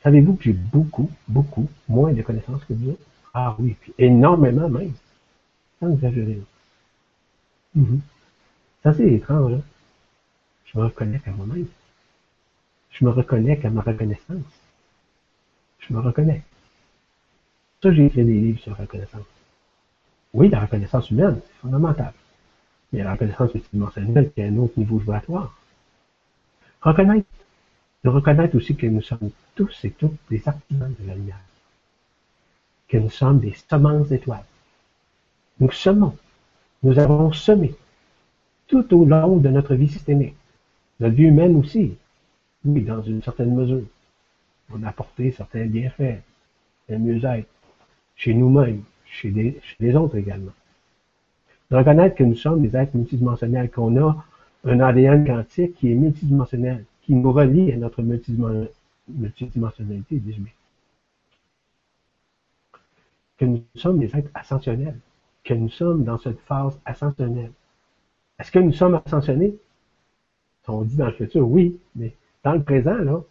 Savez-vous 0.04 0.36
que 0.36 0.43
j'ai 0.43 0.54
beaucoup, 0.54 1.10
beaucoup 1.28 1.70
moins 1.88 2.14
de 2.14 2.22
connaissances 2.22 2.64
que 2.66 2.74
vous 2.74 2.97
Ah 3.34 3.56
oui, 3.60 3.76
puis 3.80 3.93
énormément 3.97 4.70
même. 4.70 4.93
Sans 5.80 5.91
exagérer. 5.91 6.41
Mm 7.76 7.97
Ça, 8.84 8.93
c'est 8.93 9.12
étrange. 9.12 9.54
Hein? 9.54 9.62
Je 10.66 10.78
me 10.78 10.86
reconnais 10.86 11.20
qu'à 11.20 11.32
moi-même. 11.32 11.68
Je 12.91 13.06
me 13.06 13.10
reconnais 13.12 13.58
qu'à 13.58 13.70
ma 13.70 13.82
reconnaissance. 13.82 14.43
Je 15.80 15.93
me 15.93 15.99
reconnais. 15.99 16.43
Ça, 17.84 17.92
j'ai 17.92 18.06
écrit 18.06 18.24
des 18.24 18.40
livres 18.40 18.62
sur 18.62 18.72
la 18.72 18.78
reconnaissance. 18.78 19.26
Oui, 20.34 20.48
la 20.48 20.62
reconnaissance 20.62 21.12
humaine, 21.12 21.42
c'est 21.44 21.62
fondamental. 21.62 22.14
Mais 22.94 23.04
la 23.04 23.12
reconnaissance 23.12 23.54
multidimensionnelle, 23.54 24.32
qui 24.32 24.40
est 24.40 24.48
un 24.48 24.56
autre 24.56 24.80
niveau 24.80 25.00
vibratoire. 25.00 25.54
Reconnaître. 26.82 27.28
De 28.06 28.10
reconnaître 28.10 28.56
aussi 28.56 28.78
que 28.78 28.88
nous 28.88 29.02
sommes 29.02 29.32
tous 29.54 29.84
et 29.84 29.92
toutes 29.92 30.16
des 30.30 30.42
artisans 30.48 30.96
de 30.98 31.08
la 31.08 31.16
lumière. 31.16 31.42
Que 32.88 33.00
nous 33.00 33.10
sommes 33.10 33.42
des 33.42 33.54
semences 33.70 34.08
d'étoiles. 34.08 34.46
Nous 35.60 35.72
semons. 35.72 36.16
Nous 36.84 36.98
avons 36.98 37.34
semé 37.34 37.76
tout 38.68 38.94
au 38.96 39.04
long 39.04 39.36
de 39.36 39.50
notre 39.50 39.76
vie 39.76 39.90
systémique. 39.90 40.38
Notre 41.02 41.16
vie 41.16 41.26
humaine 41.26 41.58
aussi. 41.58 41.98
Oui, 42.64 42.84
dans 42.84 43.02
une 43.02 43.22
certaine 43.22 43.54
mesure. 43.54 43.84
On 44.74 44.84
a 44.84 44.88
apporté 44.88 45.34
certains 45.34 45.66
bienfaits, 45.66 46.22
un 46.90 46.98
mieux-être, 46.98 47.50
chez 48.16 48.34
nous-mêmes, 48.34 48.84
chez, 49.05 49.61
les 49.80 49.95
autres 49.95 50.18
également. 50.18 50.51
Reconnaître 51.72 52.16
que 52.16 52.24
nous 52.24 52.36
sommes 52.36 52.61
des 52.61 52.76
êtres 52.76 52.95
multidimensionnels, 52.95 53.72
qu'on 53.72 53.95
a 54.01 54.26
un 54.66 54.80
ADN 54.80 55.26
quantique 55.26 55.76
qui 55.76 55.91
est 55.91 55.95
multidimensionnel, 55.95 56.86
qui 57.01 57.16
nous 57.16 57.32
relie 57.32 57.72
à 57.72 57.78
notre 57.78 58.01
multidimensionnalité, 58.01 60.18
dis-je 60.18 60.41
Que 63.38 63.45
nous 63.45 63.64
sommes 63.76 63.99
des 63.99 64.16
êtres 64.16 64.30
ascensionnels, 64.34 64.99
que 65.43 65.53
nous 65.53 65.70
sommes 65.70 66.03
dans 66.03 66.18
cette 66.18 66.39
phase 66.41 66.80
ascensionnelle. 66.86 67.51
Est-ce 68.39 68.51
que 68.51 68.59
nous 68.59 68.74
sommes 68.74 68.99
ascensionnés? 69.05 69.55
On 70.68 70.84
dit 70.84 70.95
dans 70.95 71.07
le 71.07 71.14
futur, 71.14 71.47
oui, 71.47 71.80
mais 71.95 72.16
dans 72.43 72.53
le 72.53 72.64
présent, 72.64 72.95
là, 72.95 73.22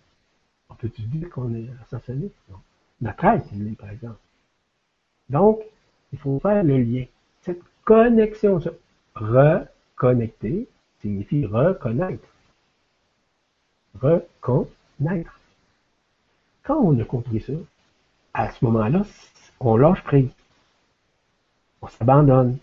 on 0.69 0.75
peut-tu 0.75 1.03
dire 1.03 1.31
qu'on 1.31 1.55
est 1.55 1.69
ascensionné? 1.83 2.31
Non. 2.51 2.59
Notre 3.01 3.25
être, 3.25 3.47
par 3.79 3.91
exemple. 3.91 4.19
Donc, 5.33 5.61
il 6.13 6.19
faut 6.19 6.39
faire 6.41 6.63
le 6.63 6.79
lien. 6.79 7.05
Cette 7.41 7.63
connexion. 7.85 8.61
Reconnecter 9.15 10.69
signifie 11.01 11.47
reconnaître. 11.47 12.29
Reconnaître. 14.01 15.41
Quand 16.63 16.79
on 16.79 16.99
a 17.01 17.05
compris 17.05 17.41
ça, 17.41 17.53
à 18.35 18.51
ce 18.51 18.65
moment-là, 18.65 19.03
on 19.59 19.77
lâche 19.77 20.03
prise. 20.05 20.31
On 21.81 21.89
s'abandonne. 21.89 22.59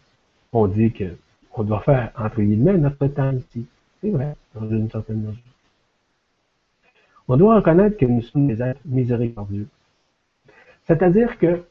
On 0.54 0.68
dit 0.68 0.92
que 0.92 1.16
on 1.54 1.64
doit 1.64 1.82
faire, 1.82 2.12
entre 2.18 2.42
guillemets, 2.42 2.78
notre 2.78 3.08
temps 3.08 3.32
ici. 3.32 3.66
C'est 4.00 4.12
vrai, 4.12 4.36
dans 4.56 4.70
une 4.70 4.90
certaine 4.90 5.22
mesure. 5.22 5.44
On 7.28 7.36
doit 7.36 7.58
reconnaître 7.58 7.98
que 7.98 8.06
nous 8.06 8.22
sommes 8.22 8.48
des 8.48 8.62
êtres 8.62 8.80
miséricordieux. 8.86 9.68
C'est-à-dire 10.88 11.38
que 11.38 11.64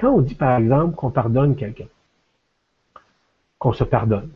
quand 0.00 0.14
on 0.14 0.20
dit, 0.22 0.34
par 0.34 0.58
exemple, 0.58 0.96
qu'on 0.96 1.10
pardonne 1.10 1.54
quelqu'un, 1.54 1.86
qu'on 3.58 3.72
se 3.72 3.84
pardonne, 3.84 4.30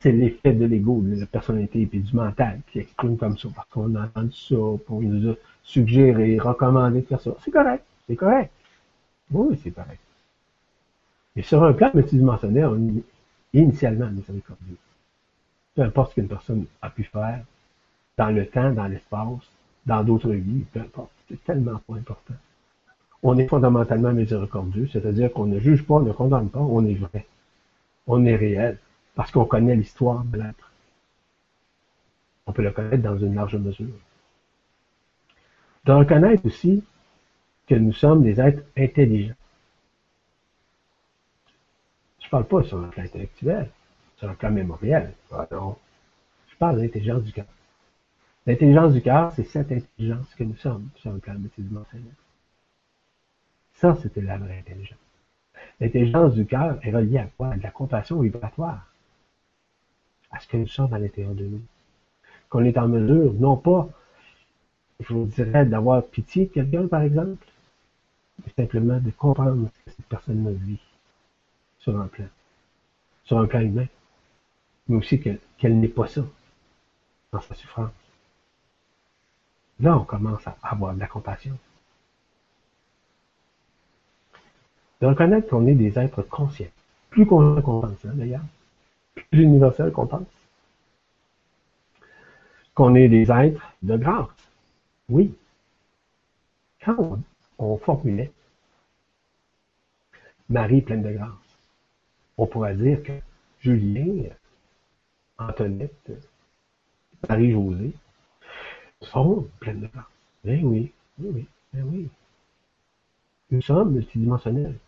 c'est 0.00 0.12
l'effet 0.12 0.52
de 0.52 0.66
l'ego, 0.66 1.00
de 1.00 1.20
la 1.20 1.26
personnalité 1.26 1.80
et 1.80 1.86
du 1.86 2.14
mental 2.14 2.60
qui 2.70 2.80
exprime 2.80 3.16
comme 3.16 3.38
ça, 3.38 3.48
parce 3.54 3.68
qu'on 3.68 3.94
a 3.94 4.04
entendu 4.04 4.32
ça, 4.32 4.56
pour 4.86 5.00
nous 5.00 5.30
a 5.30 5.34
suggéré, 5.62 6.38
recommandé 6.38 7.00
de 7.00 7.06
faire 7.06 7.20
ça. 7.20 7.30
C'est 7.42 7.50
correct, 7.50 7.84
c'est 8.06 8.16
correct. 8.16 8.52
Oui, 9.30 9.58
c'est 9.62 9.70
correct. 9.70 10.00
Mais 11.34 11.42
sur 11.42 11.62
un 11.64 11.72
plan 11.72 11.90
multidimensionnel, 11.94 12.66
on 12.66 13.02
initialement 13.52 14.10
miséricordieux. 14.10 14.76
Peu 15.74 15.82
importe 15.82 16.10
ce 16.10 16.14
qu'une 16.16 16.28
personne 16.28 16.66
a 16.82 16.90
pu 16.90 17.04
faire, 17.04 17.44
dans 18.18 18.30
le 18.30 18.46
temps, 18.46 18.72
dans 18.72 18.86
l'espace, 18.86 19.50
dans 19.86 20.02
d'autres 20.02 20.32
vies, 20.32 20.64
peu 20.72 20.80
importe. 20.80 21.10
C'est 21.28 21.42
tellement 21.44 21.80
pas 21.86 21.94
important 21.94 22.34
on 23.22 23.38
est 23.38 23.48
fondamentalement 23.48 24.12
miséricordieux, 24.12 24.88
c'est-à-dire 24.92 25.32
qu'on 25.32 25.46
ne 25.46 25.58
juge 25.58 25.84
pas, 25.84 25.94
on 25.94 26.00
ne 26.00 26.12
condamne 26.12 26.48
pas, 26.48 26.60
on 26.60 26.84
est 26.84 26.94
vrai. 26.94 27.26
On 28.06 28.24
est 28.24 28.36
réel, 28.36 28.78
parce 29.14 29.30
qu'on 29.30 29.44
connaît 29.44 29.74
l'histoire 29.74 30.24
de 30.24 30.38
l'être. 30.38 30.70
On 32.46 32.52
peut 32.52 32.62
le 32.62 32.70
connaître 32.70 33.02
dans 33.02 33.18
une 33.18 33.34
large 33.34 33.56
mesure. 33.56 33.88
De 35.84 35.92
reconnaître 35.92 36.46
aussi 36.46 36.84
que 37.66 37.74
nous 37.74 37.92
sommes 37.92 38.22
des 38.22 38.40
êtres 38.40 38.62
intelligents. 38.76 39.34
Je 42.20 42.26
ne 42.26 42.30
parle 42.30 42.44
pas 42.46 42.62
sur 42.62 42.78
un 42.78 42.88
plan 42.88 43.04
intellectuel, 43.04 43.70
sur 44.16 44.28
un 44.28 44.34
plan 44.34 44.50
mémoriel. 44.50 45.12
Je 45.30 46.56
parle 46.58 46.76
de 46.76 46.82
l'intelligence 46.82 47.22
du 47.22 47.32
cœur. 47.32 47.46
L'intelligence 48.46 48.92
du 48.92 49.02
cœur, 49.02 49.32
c'est 49.34 49.44
cette 49.44 49.72
intelligence 49.72 50.32
que 50.36 50.44
nous 50.44 50.56
sommes 50.56 50.88
sur 50.96 51.10
un 51.10 51.18
plan 51.18 51.34
multidimensionnel. 51.34 52.12
Ça, 53.76 53.94
c'était 54.02 54.22
la 54.22 54.38
vraie 54.38 54.58
intelligence. 54.58 54.98
L'intelligence 55.80 56.34
du 56.34 56.46
cœur 56.46 56.78
est 56.82 56.90
reliée 56.90 57.18
à 57.18 57.26
quoi? 57.36 57.48
À 57.48 57.56
de 57.56 57.62
la 57.62 57.70
compassion 57.70 58.20
vibratoire. 58.20 58.86
À 60.30 60.40
ce 60.40 60.48
que 60.48 60.56
nous 60.56 60.66
sommes 60.66 60.92
à 60.94 60.98
l'intérieur 60.98 61.34
de 61.34 61.44
nous. 61.44 61.62
Qu'on 62.48 62.64
est 62.64 62.78
en 62.78 62.88
mesure, 62.88 63.34
non 63.34 63.56
pas, 63.56 63.88
je 65.00 65.12
vous 65.12 65.26
dirais, 65.26 65.66
d'avoir 65.66 66.04
pitié 66.06 66.46
de 66.46 66.52
quelqu'un, 66.52 66.86
par 66.86 67.02
exemple, 67.02 67.44
mais 68.44 68.52
simplement 68.56 68.98
de 68.98 69.10
comprendre 69.10 69.68
ce 69.68 69.84
que 69.84 69.96
cette 69.96 70.06
personne 70.06 70.54
vit 70.54 70.80
sur 71.78 72.00
un 72.00 72.06
plan. 72.06 72.26
Sur 73.24 73.38
un 73.38 73.46
plan 73.46 73.60
humain. 73.60 73.86
Mais 74.88 74.96
aussi 74.96 75.20
qu'elle 75.20 75.80
n'est 75.80 75.88
pas 75.88 76.06
ça 76.06 76.22
dans 77.32 77.40
sa 77.40 77.54
souffrance. 77.54 77.90
Là, 79.80 79.98
on 79.98 80.04
commence 80.04 80.46
à 80.46 80.56
avoir 80.62 80.94
de 80.94 81.00
la 81.00 81.06
compassion. 81.06 81.58
De 85.00 85.06
reconnaître 85.06 85.48
qu'on 85.48 85.66
est 85.66 85.74
des 85.74 85.98
êtres 85.98 86.22
conscients. 86.22 86.66
Plus 87.10 87.26
qu'on 87.26 87.60
pense, 87.60 88.04
hein, 88.04 88.12
d'ailleurs. 88.14 88.44
Plus 89.30 89.42
universel 89.42 89.92
qu'on 89.92 90.06
pense. 90.06 90.26
Qu'on 92.74 92.94
est 92.94 93.08
des 93.08 93.30
êtres 93.30 93.72
de 93.82 93.96
grâce. 93.96 94.28
Oui. 95.08 95.34
Quand 96.84 97.18
on, 97.58 97.78
formulait 97.78 98.30
Marie 100.48 100.82
pleine 100.82 101.02
de 101.02 101.12
grâce, 101.12 101.30
on 102.38 102.46
pourrait 102.46 102.74
dire 102.74 103.02
que 103.02 103.12
Julien, 103.60 104.28
Antoinette, 105.38 106.12
Marie-Josée 107.28 107.92
sont 109.00 109.48
pleines 109.58 109.80
de 109.80 109.86
grâce. 109.86 110.04
Eh 110.44 110.62
oui, 110.62 110.92
oui, 111.18 111.30
oui, 111.34 111.48
eh 111.76 111.82
oui. 111.82 112.08
Nous 113.50 113.62
sommes 113.62 113.92
multidimensionnels. 113.92 114.78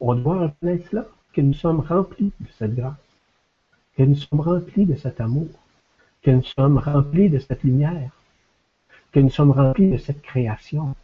On 0.00 0.14
doit 0.14 0.40
reconnaître 0.40 0.88
cela, 0.90 1.06
que 1.32 1.40
nous 1.40 1.54
sommes 1.54 1.80
remplis 1.80 2.32
de 2.40 2.46
cette 2.58 2.74
grâce, 2.74 2.94
que 3.96 4.02
nous 4.02 4.14
sommes 4.14 4.40
remplis 4.40 4.86
de 4.86 4.94
cet 4.94 5.20
amour, 5.20 5.48
que 6.22 6.30
nous 6.30 6.42
sommes 6.42 6.78
remplis 6.78 7.28
de 7.28 7.38
cette 7.38 7.62
lumière, 7.62 8.10
que 9.12 9.20
nous 9.20 9.30
sommes 9.30 9.52
remplis 9.52 9.90
de 9.90 9.96
cette 9.96 10.22
création, 10.22 10.94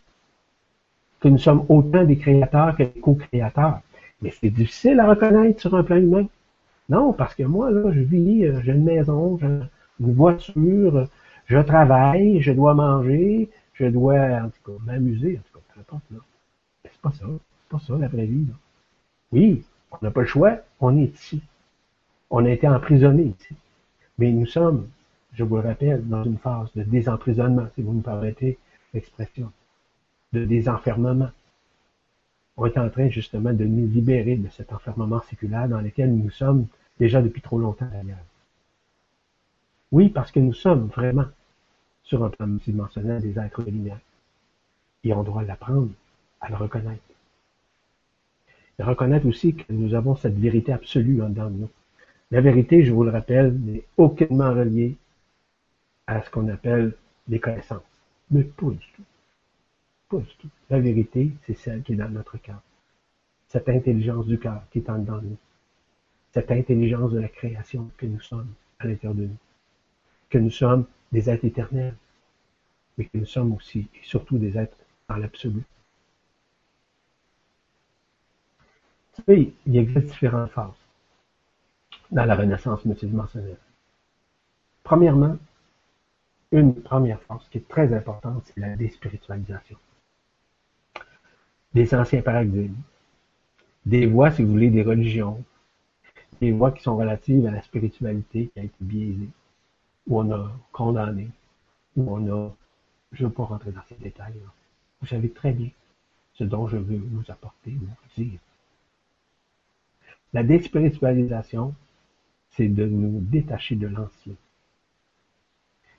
que 1.21 1.29
nous 1.29 1.39
sommes 1.39 1.65
autant 1.69 2.05
des 2.05 2.19
créateurs 2.19 2.77
que 2.77 2.83
des 2.83 3.01
co-créateurs. 3.01 3.81
Mais 4.21 4.31
c'est 4.31 4.51
difficile 4.51 5.01
à 5.01 5.09
reconnaître 5.09 5.61
sur 5.61 5.75
un 5.75 5.85
plan 5.85 5.97
humain. 5.97 6.27
Non, 6.89 7.13
parce 7.13 7.35
que 7.35 7.45
moi, 7.45 7.71
là, 7.71 7.93
je 7.93 8.01
vis, 8.01 8.45
euh, 8.45 8.61
j'ai 8.63 8.73
une 8.73 8.85
maison, 8.85 9.39
j'ai 9.39 9.47
une 10.01 10.13
voiture, 10.15 11.07
je 11.47 11.59
travaille, 11.59 12.41
je 12.41 12.53
dois 12.53 12.75
manger, 12.75 13.49
je 13.75 13.87
dois, 13.87 14.43
en 14.43 14.51
tout 14.51 14.73
cas, 14.73 14.85
m'amuser, 14.85 15.39
en 15.39 15.43
tout 15.43 15.59
cas, 15.59 15.65
peu 15.75 15.81
importe, 15.81 16.05
là. 16.11 16.19
C'est 16.85 17.01
pas 17.01 17.13
ça. 17.13 17.27
C'est 17.27 17.69
pas 17.71 17.79
ça, 17.79 17.97
la 17.99 18.09
vraie 18.09 18.27
vie, 18.27 18.47
là. 18.47 18.55
Oui, 19.33 19.65
on 19.91 19.99
n'a 20.03 20.11
pas 20.11 20.21
le 20.21 20.27
choix, 20.27 20.59
on 20.81 20.97
est 20.97 21.15
ici. 21.15 21.43
On 22.31 22.45
a 22.45 22.51
été 22.51 22.69
emprisonné 22.69 23.35
ici. 23.39 23.55
Mais 24.19 24.31
nous 24.31 24.47
sommes, 24.47 24.89
je 25.33 25.45
vous 25.45 25.57
le 25.57 25.63
rappelle, 25.63 26.07
dans 26.07 26.23
une 26.25 26.39
phase 26.39 26.69
de 26.75 26.83
désemprisonnement, 26.83 27.67
si 27.75 27.83
vous 27.83 27.93
me 27.93 28.03
permettez 28.03 28.59
l'expression, 28.93 29.51
de 30.33 30.45
désenfermement. 30.45 31.31
On 32.57 32.67
est 32.67 32.79
en 32.79 32.91
train 32.91 33.09
justement 33.09 33.53
de 33.53 33.65
nous 33.65 33.87
libérer 33.87 34.37
de 34.37 34.49
cet 34.51 34.73
enfermement 34.73 35.23
séculaire 35.23 35.69
dans 35.69 35.81
lequel 35.81 36.15
nous 36.15 36.31
sommes 36.31 36.67
déjà 36.99 37.23
depuis 37.23 37.41
trop 37.41 37.59
longtemps 37.59 37.89
d'ailleurs. 37.91 38.19
Oui, 39.91 40.09
parce 40.09 40.31
que 40.31 40.41
nous 40.41 40.53
sommes 40.53 40.87
vraiment 40.87 41.27
sur 42.05 42.25
un 42.25 42.31
plan 42.31 42.47
multidimensionnel 42.47 43.23
des 43.23 43.39
êtres 43.39 43.63
de. 43.63 43.99
Et 45.05 45.13
on 45.13 45.23
doit 45.23 45.43
l'apprendre 45.43 45.91
à 46.41 46.49
le 46.49 46.57
reconnaître. 46.57 47.03
Reconnaître 48.83 49.27
aussi 49.27 49.55
que 49.55 49.73
nous 49.73 49.95
avons 49.95 50.17
cette 50.17 50.37
vérité 50.37 50.73
absolue 50.73 51.23
en 51.23 51.29
dedans 51.29 51.51
de 51.51 51.57
nous. 51.57 51.71
La 52.33 52.41
vérité, 52.41 52.85
je 52.85 52.93
vous 52.93 53.05
le 53.05 53.11
rappelle, 53.11 53.55
n'est 53.61 53.85
aucunement 53.97 54.53
reliée 54.53 54.97
à 56.07 56.21
ce 56.23 56.31
qu'on 56.31 56.49
appelle 56.49 56.95
les 57.29 57.39
connaissances. 57.39 57.83
Mais 58.31 58.43
pas 58.43 58.71
du 58.71 58.79
tout. 58.97 59.03
Pas 60.09 60.17
du 60.17 60.35
tout. 60.39 60.49
La 60.69 60.81
vérité, 60.81 61.31
c'est 61.47 61.57
celle 61.57 61.83
qui 61.83 61.93
est 61.93 61.97
dans 61.97 62.09
notre 62.09 62.39
cœur. 62.39 62.61
Cette 63.49 63.69
intelligence 63.69 64.27
du 64.27 64.39
cœur 64.39 64.63
qui 64.73 64.79
est 64.79 64.91
en 64.91 64.99
dedans 64.99 65.19
de 65.19 65.27
nous. 65.27 65.39
Cette 66.33 66.51
intelligence 66.51 67.13
de 67.13 67.21
la 67.21 67.29
création 67.29 67.89
que 67.99 68.07
nous 68.07 68.21
sommes 68.21 68.49
à 68.81 68.87
l'intérieur 68.87 69.15
de 69.15 69.27
nous. 69.27 69.37
Que 70.29 70.39
nous 70.39 70.51
sommes 70.51 70.87
des 71.13 71.31
êtres 71.31 71.45
éternels, 71.45 71.95
mais 72.99 73.05
que 73.05 73.19
nous 73.19 73.27
sommes 73.27 73.53
aussi 73.53 73.81
et 73.95 74.03
surtout 74.03 74.39
des 74.39 74.59
êtres 74.59 74.77
dans 75.09 75.17
l'absolu. 75.17 75.63
Oui, 79.29 79.55
il 79.67 79.77
existe 79.77 80.07
différentes 80.07 80.51
phases 80.51 80.71
dans 82.11 82.25
la 82.25 82.35
renaissance 82.35 82.85
multidimensionnelle. 82.85 83.59
Premièrement, 84.83 85.37
une 86.51 86.75
première 86.75 87.21
phase 87.23 87.47
qui 87.51 87.59
est 87.59 87.69
très 87.69 87.93
importante, 87.95 88.45
c'est 88.47 88.61
la 88.61 88.77
déspiritualisation. 88.77 89.77
Des 91.75 91.95
anciens 91.95 92.23
paradigmes, 92.23 92.75
des 93.87 94.07
voies, 94.07 94.31
si 94.31 94.43
vous 94.43 94.53
voulez, 94.53 94.71
des 94.71 94.83
religions, 94.83 95.43
des 96.41 96.53
voies 96.53 96.73
qui 96.73 96.83
sont 96.83 96.97
relatives 96.97 97.47
à 97.47 97.51
la 97.51 97.63
spiritualité 97.63 98.51
qui 98.53 98.61
a 98.61 98.65
été 98.65 98.77
biaisée, 98.81 99.29
où 100.07 100.21
on 100.21 100.31
a 100.33 100.51
condamné, 100.73 101.29
où 101.97 102.15
on 102.15 102.27
a, 102.29 102.55
je 103.13 103.23
ne 103.23 103.29
veux 103.29 103.35
pas 103.35 103.45
rentrer 103.45 103.73
dans 103.73 103.83
ces 103.89 103.95
détails, 103.97 104.41
vous 105.01 105.07
savez 105.07 105.31
très 105.31 105.53
bien 105.53 105.71
ce 106.35 106.45
dont 106.45 106.67
je 106.67 106.77
veux 106.77 106.99
vous 106.99 107.31
apporter, 107.31 107.71
vous 107.71 108.23
dire. 108.23 108.39
La 110.35 110.43
déspiritualisation, 110.43 111.75
c'est 112.51 112.69
de 112.69 112.87
nous 112.87 113.21
détacher 113.21 113.77
de 113.77 113.87
l'ancien. 113.87 114.35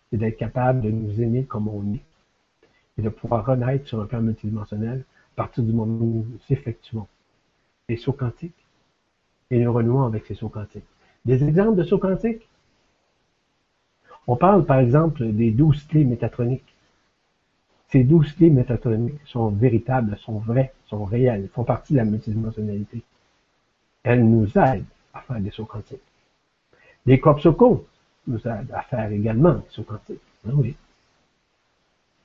C'est 0.09 0.17
d'être 0.17 0.37
capable 0.37 0.81
de 0.81 0.89
nous 0.89 1.21
aimer 1.21 1.43
comme 1.45 1.67
on 1.67 1.93
est 1.93 2.03
et 2.97 3.01
de 3.01 3.09
pouvoir 3.09 3.45
renaître 3.45 3.87
sur 3.87 4.01
un 4.01 4.05
plan 4.05 4.21
multidimensionnel 4.21 5.05
à 5.33 5.35
partir 5.35 5.63
du 5.63 5.71
moment 5.71 5.97
où 5.97 6.05
nous 6.05 6.25
effectuons 6.49 7.07
les 7.89 7.97
sauts 7.97 8.13
quantiques 8.13 8.65
et 9.51 9.59
nous 9.59 9.73
renouons 9.73 10.03
avec 10.03 10.25
ces 10.25 10.35
sauts 10.35 10.49
quantiques. 10.49 10.83
Des 11.25 11.43
exemples 11.43 11.77
de 11.77 11.83
sauts 11.83 11.99
quantiques? 11.99 12.47
On 14.25 14.35
parle 14.35 14.65
par 14.65 14.79
exemple 14.79 15.31
des 15.31 15.51
douze 15.51 15.83
clés 15.83 16.05
métatroniques. 16.05 16.75
Ces 17.89 18.03
douze 18.03 18.31
clés 18.33 18.49
métatroniques 18.49 19.21
sont 19.25 19.49
véritables, 19.49 20.17
sont 20.17 20.39
vraies, 20.39 20.73
sont 20.85 21.03
réelles, 21.03 21.49
font 21.53 21.63
partie 21.63 21.93
de 21.93 21.97
la 21.97 22.05
multidimensionnalité. 22.05 23.03
Elles 24.03 24.23
nous 24.23 24.47
aident 24.57 24.85
à 25.13 25.21
faire 25.21 25.39
des 25.39 25.51
sauts 25.51 25.65
quantiques. 25.65 25.99
Les 27.05 27.19
Copsocos 27.19 27.85
nous 28.27 28.39
aident 28.47 28.71
à 28.73 28.81
faire 28.83 29.11
également 29.11 29.55
des 29.55 29.69
sauts 29.69 29.83
quantiques. 29.83 30.21
Oui. 30.45 30.75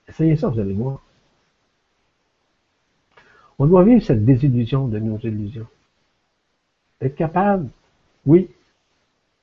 Essayez 0.09 0.37
ça, 0.37 0.49
vous 0.49 0.59
allez 0.59 0.73
voir. 0.73 1.01
On 3.59 3.67
doit 3.67 3.85
vivre 3.85 4.03
cette 4.03 4.25
désillusion 4.25 4.89
de 4.89 4.99
nos 4.99 5.19
illusions. 5.19 5.67
Être 7.01 7.17
capable, 7.17 7.69
oui, 8.27 8.49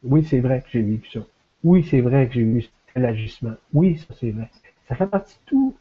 oui, 0.04 0.26
c'est 0.26 0.40
vrai 0.40 0.62
que 0.62 0.70
j'ai 0.72 0.82
vécu 0.82 1.10
ça. 1.10 1.26
Oui, 1.64 1.86
c'est 1.90 2.02
vrai 2.02 2.28
que 2.28 2.36
j'ai 2.36 2.42
eu 2.42 2.68
tel 2.94 3.06
agissement. 3.06 3.56
Oui, 3.74 3.98
ça 3.98 4.14
c'est 4.20 4.32
vrai. 4.32 4.50
Ça 4.88 4.96
fait 4.96 5.08
partie 5.08 5.36
de 5.36 5.50
tout. 5.50 5.76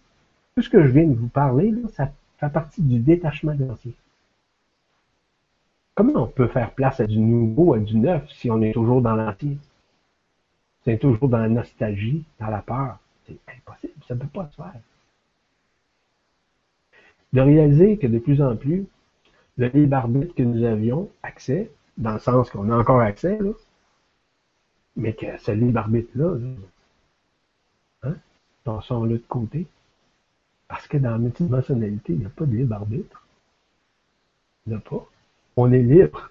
Tout 0.55 0.63
ce 0.63 0.71
que 0.71 0.83
je 0.83 0.89
viens 0.89 1.07
de 1.07 1.15
vous 1.15 1.29
parler, 1.29 1.73
ça 1.95 2.13
fait 2.39 2.53
partie 2.53 2.83
du 2.83 3.01
détachement 3.01 3.55
de 3.55 3.65
l'ancien. 3.65 3.93
Comment 5.95 6.25
on 6.25 6.27
peut 6.27 6.49
faire 6.49 6.73
place 6.73 7.01
à 7.01 7.07
du 7.07 7.19
nouveau, 7.19 7.75
à 7.75 7.79
du 7.79 7.97
neuf, 7.97 8.29
si 8.33 8.51
on 8.51 8.61
est 8.63 8.73
toujours 8.73 9.01
dans 9.01 9.15
l'ancien? 9.15 9.57
C'est 10.85 10.99
toujours 10.99 11.29
dans 11.29 11.39
la 11.39 11.49
nostalgie, 11.49 12.25
dans 12.41 12.49
la 12.49 12.63
peur. 12.63 12.99
C'est 13.27 13.39
impossible, 13.49 13.95
ça 14.07 14.15
ne 14.15 14.21
peut 14.21 14.27
pas 14.27 14.49
se 14.51 14.57
faire. 14.57 14.81
De 17.33 17.41
réaliser 17.41 17.97
que 17.97 18.07
de 18.07 18.19
plus 18.19 18.43
en 18.43 18.57
plus, 18.57 18.87
le 19.57 19.69
libre 19.69 19.97
arbitre 19.97 20.35
que 20.35 20.43
nous 20.43 20.65
avions 20.65 21.11
accès, 21.23 21.71
dans 21.97 22.15
le 22.15 22.19
sens 22.19 22.51
qu'on 22.51 22.71
a 22.71 22.77
encore 22.77 23.01
accès, 23.01 23.39
là, 23.39 23.53
mais 24.97 25.15
que 25.15 25.39
ce 25.39 25.53
libre 25.53 25.79
arbitre-là, 25.79 26.37
hein, 28.03 28.15
passons-le 28.65 29.19
de 29.19 29.25
côté. 29.29 29.67
Parce 30.69 30.87
que 30.89 30.97
dans 30.97 31.11
la 31.11 31.19
multidimensionnalité, 31.19 32.15
il 32.15 32.21
n'y 32.21 32.27
a 32.27 32.31
pas 32.31 32.47
de 32.47 32.57
libre 32.57 32.75
arbitre. 32.75 33.27
Il 34.67 34.71
n'y 34.71 34.77
a 34.77 34.81
pas. 34.81 35.07
On 35.57 35.73
est 35.73 35.83
libre. 35.83 36.31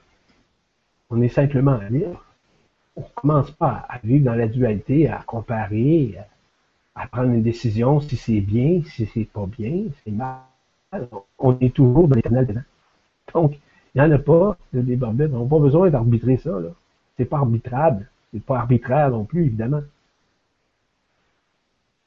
On 1.09 1.21
est 1.21 1.29
simplement 1.29 1.79
libre. 1.89 2.23
On 2.95 3.01
ne 3.01 3.07
commence 3.15 3.51
pas 3.51 3.85
à 3.89 3.99
vivre 4.03 4.25
dans 4.25 4.35
la 4.35 4.47
dualité, 4.47 5.09
à 5.09 5.23
comparer, 5.23 6.17
à 6.95 7.07
prendre 7.07 7.31
une 7.31 7.41
décision 7.41 7.99
si 7.99 8.17
c'est 8.17 8.41
bien, 8.41 8.81
si 8.85 9.05
c'est 9.05 9.25
pas 9.25 9.45
bien, 9.45 9.71
si 9.71 9.93
c'est 10.05 10.11
mal. 10.11 10.39
On 11.39 11.57
est 11.59 11.73
toujours 11.73 12.07
dans 12.07 12.15
l'éternel. 12.15 12.65
Donc, 13.33 13.59
il 13.95 14.01
n'y 14.01 14.07
en 14.07 14.11
a 14.11 14.17
pas 14.19 14.57
de 14.73 15.03
arbitre. 15.03 15.33
On 15.33 15.43
n'a 15.43 15.49
pas 15.49 15.59
besoin 15.59 15.89
d'arbitrer 15.89 16.37
ça. 16.37 16.59
Là. 16.59 16.69
C'est 17.17 17.25
pas 17.25 17.37
arbitrable. 17.37 18.07
C'est 18.31 18.43
pas 18.43 18.59
arbitraire 18.59 19.11
non 19.11 19.23
plus, 19.23 19.45
évidemment. 19.45 19.81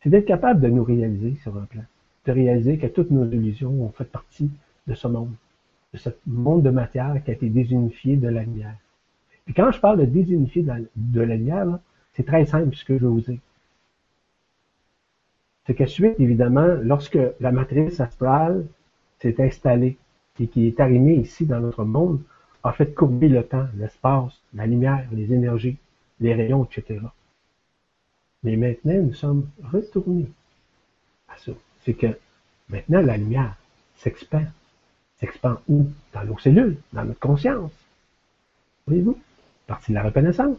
C'est 0.02 0.10
d'être 0.10 0.26
capable 0.26 0.60
de 0.60 0.68
nous 0.68 0.84
réaliser 0.84 1.36
sur 1.42 1.56
un 1.56 1.64
plan. 1.64 1.82
De 2.26 2.32
réaliser 2.32 2.78
que 2.78 2.86
toutes 2.86 3.10
nos 3.10 3.24
illusions 3.24 3.70
ont 3.70 3.90
fait 3.90 4.04
partie 4.04 4.50
de 4.86 4.94
ce 4.94 5.08
monde. 5.08 5.32
De 5.96 6.00
ce 6.02 6.10
monde 6.26 6.62
de 6.62 6.68
matière 6.68 7.14
qui 7.24 7.30
a 7.30 7.32
été 7.32 7.48
désunifié 7.48 8.16
de 8.16 8.28
la 8.28 8.42
lumière. 8.42 8.76
Puis 9.46 9.54
quand 9.54 9.72
je 9.72 9.80
parle 9.80 9.98
de 9.98 10.04
désunifié 10.04 10.62
de 10.62 11.20
la, 11.22 11.36
lumière, 11.36 11.78
c'est 12.12 12.26
très 12.26 12.44
simple 12.44 12.76
ce 12.76 12.84
que 12.84 12.98
je 12.98 13.06
vous 13.06 13.22
dire. 13.22 13.38
C'est 15.66 15.74
que 15.74 15.86
suite, 15.86 16.20
évidemment, 16.20 16.66
lorsque 16.82 17.18
la 17.40 17.50
matrice 17.50 17.98
astrale 17.98 18.66
s'est 19.20 19.42
installée 19.42 19.96
et 20.38 20.48
qui 20.48 20.66
est 20.66 20.80
arrimée 20.80 21.14
ici 21.14 21.46
dans 21.46 21.60
notre 21.60 21.84
monde, 21.84 22.20
a 22.62 22.72
fait 22.72 22.92
courber 22.92 23.30
le 23.30 23.42
temps, 23.42 23.66
l'espace, 23.78 24.38
la 24.52 24.66
lumière, 24.66 25.08
les 25.12 25.32
énergies, 25.32 25.78
les 26.20 26.34
rayons, 26.34 26.64
etc. 26.64 27.00
Mais 28.42 28.56
maintenant, 28.56 29.00
nous 29.02 29.14
sommes 29.14 29.48
retournés 29.72 30.28
à 31.26 31.38
ça. 31.38 31.52
C'est 31.80 31.94
que 31.94 32.18
maintenant, 32.68 33.00
la 33.00 33.16
lumière 33.16 33.56
s'expand. 33.96 34.44
S'expand 35.20 35.58
où? 35.68 35.86
Dans 36.12 36.24
nos 36.24 36.38
cellules, 36.38 36.78
dans 36.92 37.04
notre 37.04 37.20
conscience. 37.20 37.72
Voyez-vous? 38.86 39.18
Partie 39.66 39.92
de 39.92 39.96
la 39.96 40.02
reconnaissance. 40.02 40.58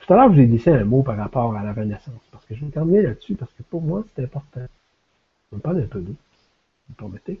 Tout 0.00 0.12
à 0.12 0.16
l'heure, 0.16 0.30
je 0.30 0.34
vous 0.34 0.40
ai 0.40 0.46
dit 0.46 0.62
un 0.68 0.84
mot 0.84 1.02
par 1.02 1.16
rapport 1.16 1.54
à 1.54 1.62
la 1.62 1.72
renaissance, 1.72 2.20
parce 2.32 2.44
que 2.44 2.54
je 2.56 2.64
vais 2.64 2.70
terminer 2.72 3.02
là-dessus, 3.02 3.36
parce 3.36 3.52
que 3.52 3.62
pour 3.62 3.82
moi, 3.82 4.04
c'est 4.14 4.24
important. 4.24 4.66
On 5.52 5.58
parle 5.58 5.80
un 5.80 5.86
peu 5.86 6.00
d'eau. 6.00 6.16
Vous 6.88 6.90
me 6.90 6.94
permettez? 6.96 7.40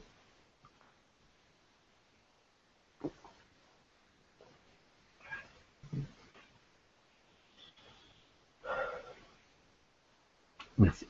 Merci. 10.78 11.06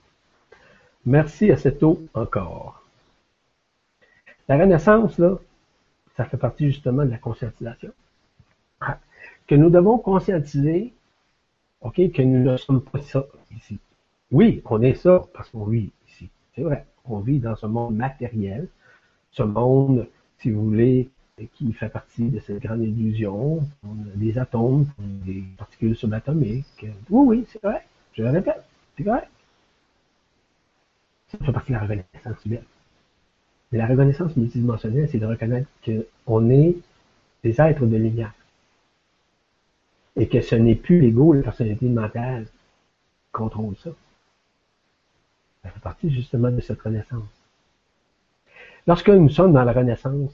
Merci 1.05 1.51
à 1.51 1.57
cette 1.57 1.83
eau 1.83 2.07
encore. 2.15 2.82
La 4.49 4.59
renaissance, 4.59 5.19
là, 5.19 5.39
ça 6.17 6.25
fait 6.25 6.37
partie 6.37 6.67
justement 6.67 7.05
de 7.05 7.11
la 7.11 7.19
conscientisation. 7.19 7.93
Ah, 8.81 8.99
que 9.47 9.55
nous 9.55 9.71
devons 9.71 9.99
conscientiser, 9.99 10.93
OK, 11.81 11.97
que 12.13 12.23
nous 12.23 12.51
ne 12.51 12.57
sommes 12.57 12.83
pas 12.83 13.01
ça 13.01 13.25
ici. 13.57 13.79
Oui, 14.31 14.63
on 14.65 14.83
est 14.83 14.95
ça 14.95 15.25
parce 15.35 15.51
qu'on 15.51 15.65
vit 15.65 15.91
ici. 16.09 16.29
C'est 16.55 16.63
vrai. 16.63 16.87
On 17.05 17.19
vit 17.21 17.39
dans 17.39 17.57
ce 17.57 17.67
monde 17.67 17.97
matériel, 17.97 18.69
ce 19.31 19.43
monde, 19.43 20.09
si 20.39 20.51
vous 20.51 20.65
voulez, 20.65 21.11
qui 21.55 21.73
fait 21.73 21.89
partie 21.89 22.29
de 22.29 22.41
cette 22.41 22.63
grande 22.63 22.83
illusion. 22.83 23.61
Des 24.15 24.39
atomes, 24.39 24.87
des 24.99 25.43
particules 25.57 25.97
subatomiques. 25.97 26.87
Oui, 27.11 27.39
oui, 27.39 27.47
c'est 27.49 27.61
correct. 27.61 27.87
Je 28.15 28.23
le 28.23 28.31
répète, 28.31 28.63
c'est 28.97 29.05
correct. 29.05 29.29
Ça 31.29 31.39
fait 31.39 31.53
partie 31.53 31.73
de 31.73 31.77
la 31.77 31.83
reconnaissance 31.83 32.45
humaine. 32.45 32.65
La 33.73 33.87
reconnaissance 33.87 34.37
multidimensionnelle, 34.37 35.09
c'est 35.11 35.19
de 35.19 35.27
reconnaître 35.27 35.69
qu'on 36.27 36.51
est 36.51 36.77
des 37.43 37.61
êtres 37.61 37.87
de 37.87 37.97
lumière. 37.97 38.35
Et 40.15 40.29
que 40.29 40.43
ce 40.43 40.55
n'est 40.55 40.75
plus 40.75 41.01
l'ego, 41.01 41.33
la 41.33 41.43
personnalité 41.43 41.89
mentale 41.89 42.45
qui 42.45 43.33
contrôle 43.33 43.75
ça. 43.77 43.91
Ça 45.63 45.71
fait 45.71 45.81
partie 45.81 46.11
justement 46.11 46.51
de 46.51 46.61
cette 46.61 46.83
renaissance. 46.83 47.25
Lorsque 48.87 49.09
nous 49.09 49.31
sommes 49.31 49.55
dans 49.55 49.65
la 49.65 49.73
renaissance, 49.73 50.33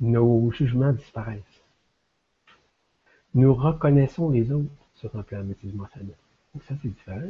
nos 0.00 0.50
jugements 0.52 0.92
disparaissent. 0.92 1.42
Nous 3.34 3.52
reconnaissons 3.52 4.30
les 4.30 4.50
autres 4.52 4.70
sur 4.94 5.14
un 5.16 5.22
plan 5.22 5.42
multidimensionnel. 5.42 6.14
Ça, 6.66 6.74
c'est 6.80 6.88
différent. 6.88 7.20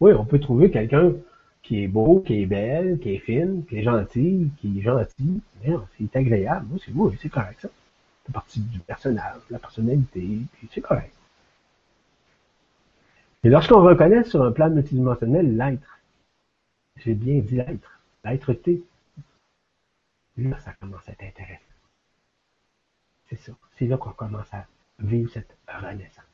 Oui, 0.00 0.12
on 0.12 0.26
peut 0.26 0.40
trouver 0.40 0.70
quelqu'un 0.70 1.14
qui 1.62 1.84
est 1.84 1.88
beau, 1.88 2.20
qui 2.20 2.42
est 2.42 2.46
belle, 2.46 2.98
qui 2.98 3.14
est 3.14 3.18
fine, 3.18 3.64
qui 3.66 3.78
est 3.78 3.82
gentil, 3.82 4.50
qui 4.58 4.78
est 4.78 4.82
gentil. 4.82 5.40
C'est 5.98 6.16
agréable. 6.16 6.66
Moi, 6.68 6.78
c'est 6.84 6.92
moi, 6.92 7.12
c'est 7.20 7.28
correct 7.28 7.60
ça. 7.60 7.68
C'est 8.26 8.32
partie 8.32 8.60
du 8.60 8.78
personnage, 8.80 9.42
la 9.50 9.58
personnalité, 9.58 10.38
puis 10.52 10.68
c'est 10.72 10.80
correct. 10.80 11.14
Et 13.42 13.48
lorsqu'on 13.48 13.82
reconnaît 13.82 14.24
sur 14.24 14.42
un 14.42 14.52
plan 14.52 14.68
multidimensionnel 14.68 15.56
l'être, 15.56 15.98
j'ai 16.96 17.14
bien 17.14 17.38
dit 17.40 17.56
l'être, 17.56 18.00
l'être-té, 18.24 18.82
là, 20.36 20.58
ça 20.60 20.72
commence 20.74 21.08
à 21.08 21.12
être 21.12 21.22
intéressant. 21.22 21.64
C'est 23.28 23.38
ça. 23.40 23.52
C'est 23.78 23.86
là 23.86 23.96
qu'on 23.96 24.10
commence 24.10 24.52
à 24.52 24.66
vivre 24.98 25.30
cette 25.32 25.56
renaissance. 25.66 26.24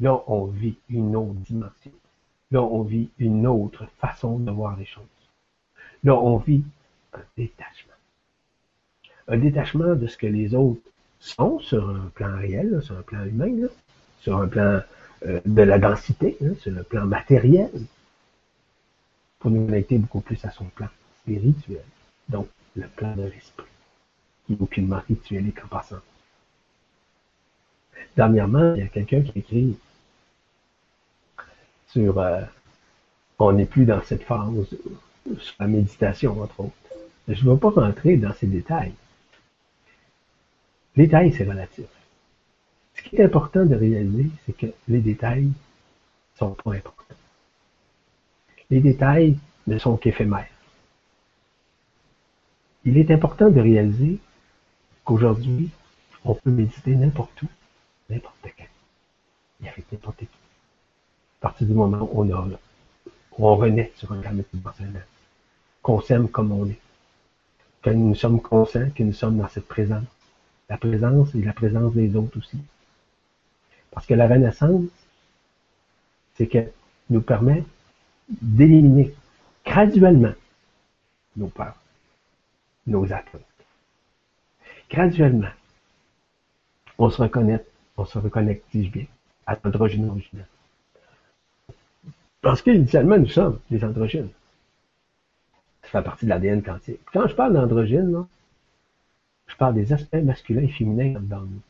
Là, 0.00 0.22
on 0.26 0.46
vit 0.46 0.78
une 0.88 1.14
autre 1.14 1.34
dimension. 1.34 1.92
Là, 2.52 2.62
on 2.62 2.82
vit 2.82 3.08
une 3.18 3.46
autre 3.46 3.86
façon 3.98 4.38
de 4.38 4.50
voir 4.50 4.76
les 4.76 4.84
choses. 4.84 5.04
Là, 6.04 6.14
on 6.14 6.36
vit 6.36 6.62
un 7.14 7.22
détachement. 7.36 7.94
Un 9.26 9.38
détachement 9.38 9.94
de 9.94 10.06
ce 10.06 10.18
que 10.18 10.26
les 10.26 10.54
autres 10.54 10.82
sont 11.18 11.58
sur 11.60 11.88
un 11.88 12.10
plan 12.14 12.36
réel, 12.36 12.82
sur 12.82 12.98
un 12.98 13.02
plan 13.02 13.24
humain, 13.24 13.68
sur 14.20 14.36
un 14.36 14.48
plan 14.48 14.80
euh, 15.26 15.40
de 15.46 15.62
la 15.62 15.78
densité, 15.78 16.36
sur 16.60 16.72
le 16.72 16.82
plan 16.82 17.06
matériel, 17.06 17.70
pour 19.38 19.50
nous 19.50 19.64
connecter 19.64 19.96
beaucoup 19.96 20.20
plus 20.20 20.44
à 20.44 20.50
son 20.50 20.66
plan 20.66 20.88
spirituel. 21.22 21.84
Donc, 22.28 22.48
le 22.76 22.86
plan 22.86 23.16
de 23.16 23.22
l'esprit, 23.22 23.66
qui 24.46 24.52
est 24.52 24.60
aucunement 24.60 25.00
rituel 25.08 25.52
qu'en 25.54 25.68
passant. 25.68 26.00
Dernièrement, 28.14 28.74
il 28.74 28.82
y 28.82 28.84
a 28.84 28.88
quelqu'un 28.88 29.22
qui 29.22 29.38
écrit 29.38 29.78
sur 31.92 32.18
euh, 32.18 32.40
on 33.38 33.52
n'est 33.52 33.66
plus 33.66 33.84
dans 33.84 34.02
cette 34.02 34.22
phase 34.22 34.66
sur 35.38 35.54
la 35.60 35.66
méditation, 35.66 36.40
entre 36.40 36.60
autres. 36.60 36.72
Je 37.28 37.44
ne 37.44 37.52
vais 37.52 37.60
pas 37.60 37.70
rentrer 37.70 38.16
dans 38.16 38.32
ces 38.34 38.46
détails. 38.46 38.94
Les 40.96 41.06
détails, 41.06 41.32
c'est 41.32 41.44
relatif. 41.44 41.86
Ce 42.94 43.02
qui 43.02 43.16
est 43.16 43.24
important 43.24 43.64
de 43.64 43.74
réaliser, 43.74 44.30
c'est 44.44 44.56
que 44.56 44.66
les 44.88 45.00
détails 45.00 45.50
sont 46.36 46.50
pas 46.50 46.74
importants. 46.74 47.14
Les 48.70 48.80
détails 48.80 49.38
ne 49.66 49.78
sont 49.78 49.96
qu'éphémères. 49.96 50.46
Il 52.84 52.98
est 52.98 53.10
important 53.10 53.48
de 53.48 53.60
réaliser 53.60 54.18
qu'aujourd'hui, 55.04 55.70
on 56.24 56.34
peut 56.34 56.50
méditer 56.50 56.94
n'importe 56.94 57.42
où, 57.42 57.48
n'importe 58.10 58.36
quand, 58.42 58.64
et 59.64 59.68
avec 59.68 59.90
n'importe 59.92 60.18
qui. 60.18 60.41
À 61.42 61.48
partir 61.48 61.66
du 61.66 61.74
moment 61.74 62.08
où 62.12 62.22
on, 62.22 62.32
a, 62.32 62.44
où 63.36 63.48
on 63.48 63.56
renaît 63.56 63.90
sur 63.96 64.12
un 64.12 64.20
plan 64.20 64.30
dimensionnel, 64.54 65.04
qu'on 65.82 66.00
s'aime 66.00 66.28
comme 66.28 66.52
on 66.52 66.68
est, 66.68 66.78
que 67.82 67.90
nous 67.90 68.14
sommes 68.14 68.40
conscients 68.40 68.90
que 68.94 69.02
nous 69.02 69.12
sommes 69.12 69.38
dans 69.38 69.48
cette 69.48 69.66
présence. 69.66 70.04
La 70.68 70.78
présence 70.78 71.34
et 71.34 71.42
la 71.42 71.52
présence 71.52 71.94
des 71.94 72.14
autres 72.14 72.38
aussi. 72.38 72.58
Parce 73.90 74.06
que 74.06 74.14
la 74.14 74.28
renaissance, 74.28 74.84
c'est 76.36 76.46
qu'elle 76.46 76.72
nous 77.10 77.20
permet 77.20 77.64
d'éliminer 78.28 79.12
graduellement 79.66 80.34
nos 81.36 81.48
peurs, 81.48 81.74
nos 82.86 83.12
attentes. 83.12 83.40
Graduellement, 84.88 85.50
on 86.98 87.10
se 87.10 87.20
reconnaît, 87.20 87.64
on 87.96 88.04
se 88.04 88.18
reconnecte, 88.18 88.64
bien, 88.72 89.06
à 89.44 89.56
l'androgyne 89.64 90.08
original. 90.08 90.46
Parce 92.42 92.60
qu'initialement, 92.60 93.18
nous 93.18 93.28
sommes 93.28 93.60
des 93.70 93.84
androgynes. 93.84 94.30
Ça 95.82 95.88
fait 95.88 96.02
partie 96.02 96.24
de 96.26 96.30
l'ADN 96.30 96.62
quantique. 96.62 97.00
Quand 97.12 97.28
je 97.28 97.34
parle 97.34 97.54
d'androgyne, 97.54 98.26
je 99.46 99.56
parle 99.56 99.74
des 99.74 99.92
aspects 99.92 100.16
masculins 100.16 100.62
et 100.62 100.68
féminins 100.68 101.20
dans 101.20 101.42
nous. 101.42 101.60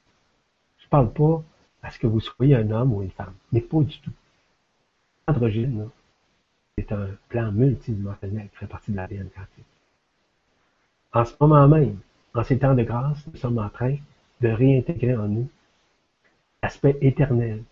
Je 0.78 0.88
parle 0.88 1.12
pas 1.12 1.42
à 1.82 1.90
ce 1.90 1.98
que 1.98 2.06
vous 2.06 2.20
soyez 2.20 2.56
un 2.56 2.70
homme 2.70 2.94
ou 2.94 3.02
une 3.02 3.10
femme, 3.10 3.34
mais 3.52 3.60
pas 3.60 3.82
du 3.82 3.98
tout. 4.00 4.12
L'androgyne, 5.28 5.88
c'est 6.78 6.90
un 6.90 7.08
plan 7.28 7.52
multidimensionnel 7.52 8.48
qui 8.48 8.56
fait 8.56 8.66
partie 8.66 8.92
de 8.92 8.96
l'ADN 8.96 9.28
quantique. 9.28 9.66
En 11.12 11.24
ce 11.26 11.34
moment 11.38 11.68
même, 11.68 11.98
en 12.34 12.42
ces 12.44 12.58
temps 12.58 12.74
de 12.74 12.82
grâce, 12.82 13.26
nous 13.26 13.38
sommes 13.38 13.58
en 13.58 13.68
train 13.68 13.96
de 14.40 14.48
réintégrer 14.48 15.16
en 15.16 15.28
nous 15.28 15.48
l'aspect 16.62 16.96
éternel 17.02 17.62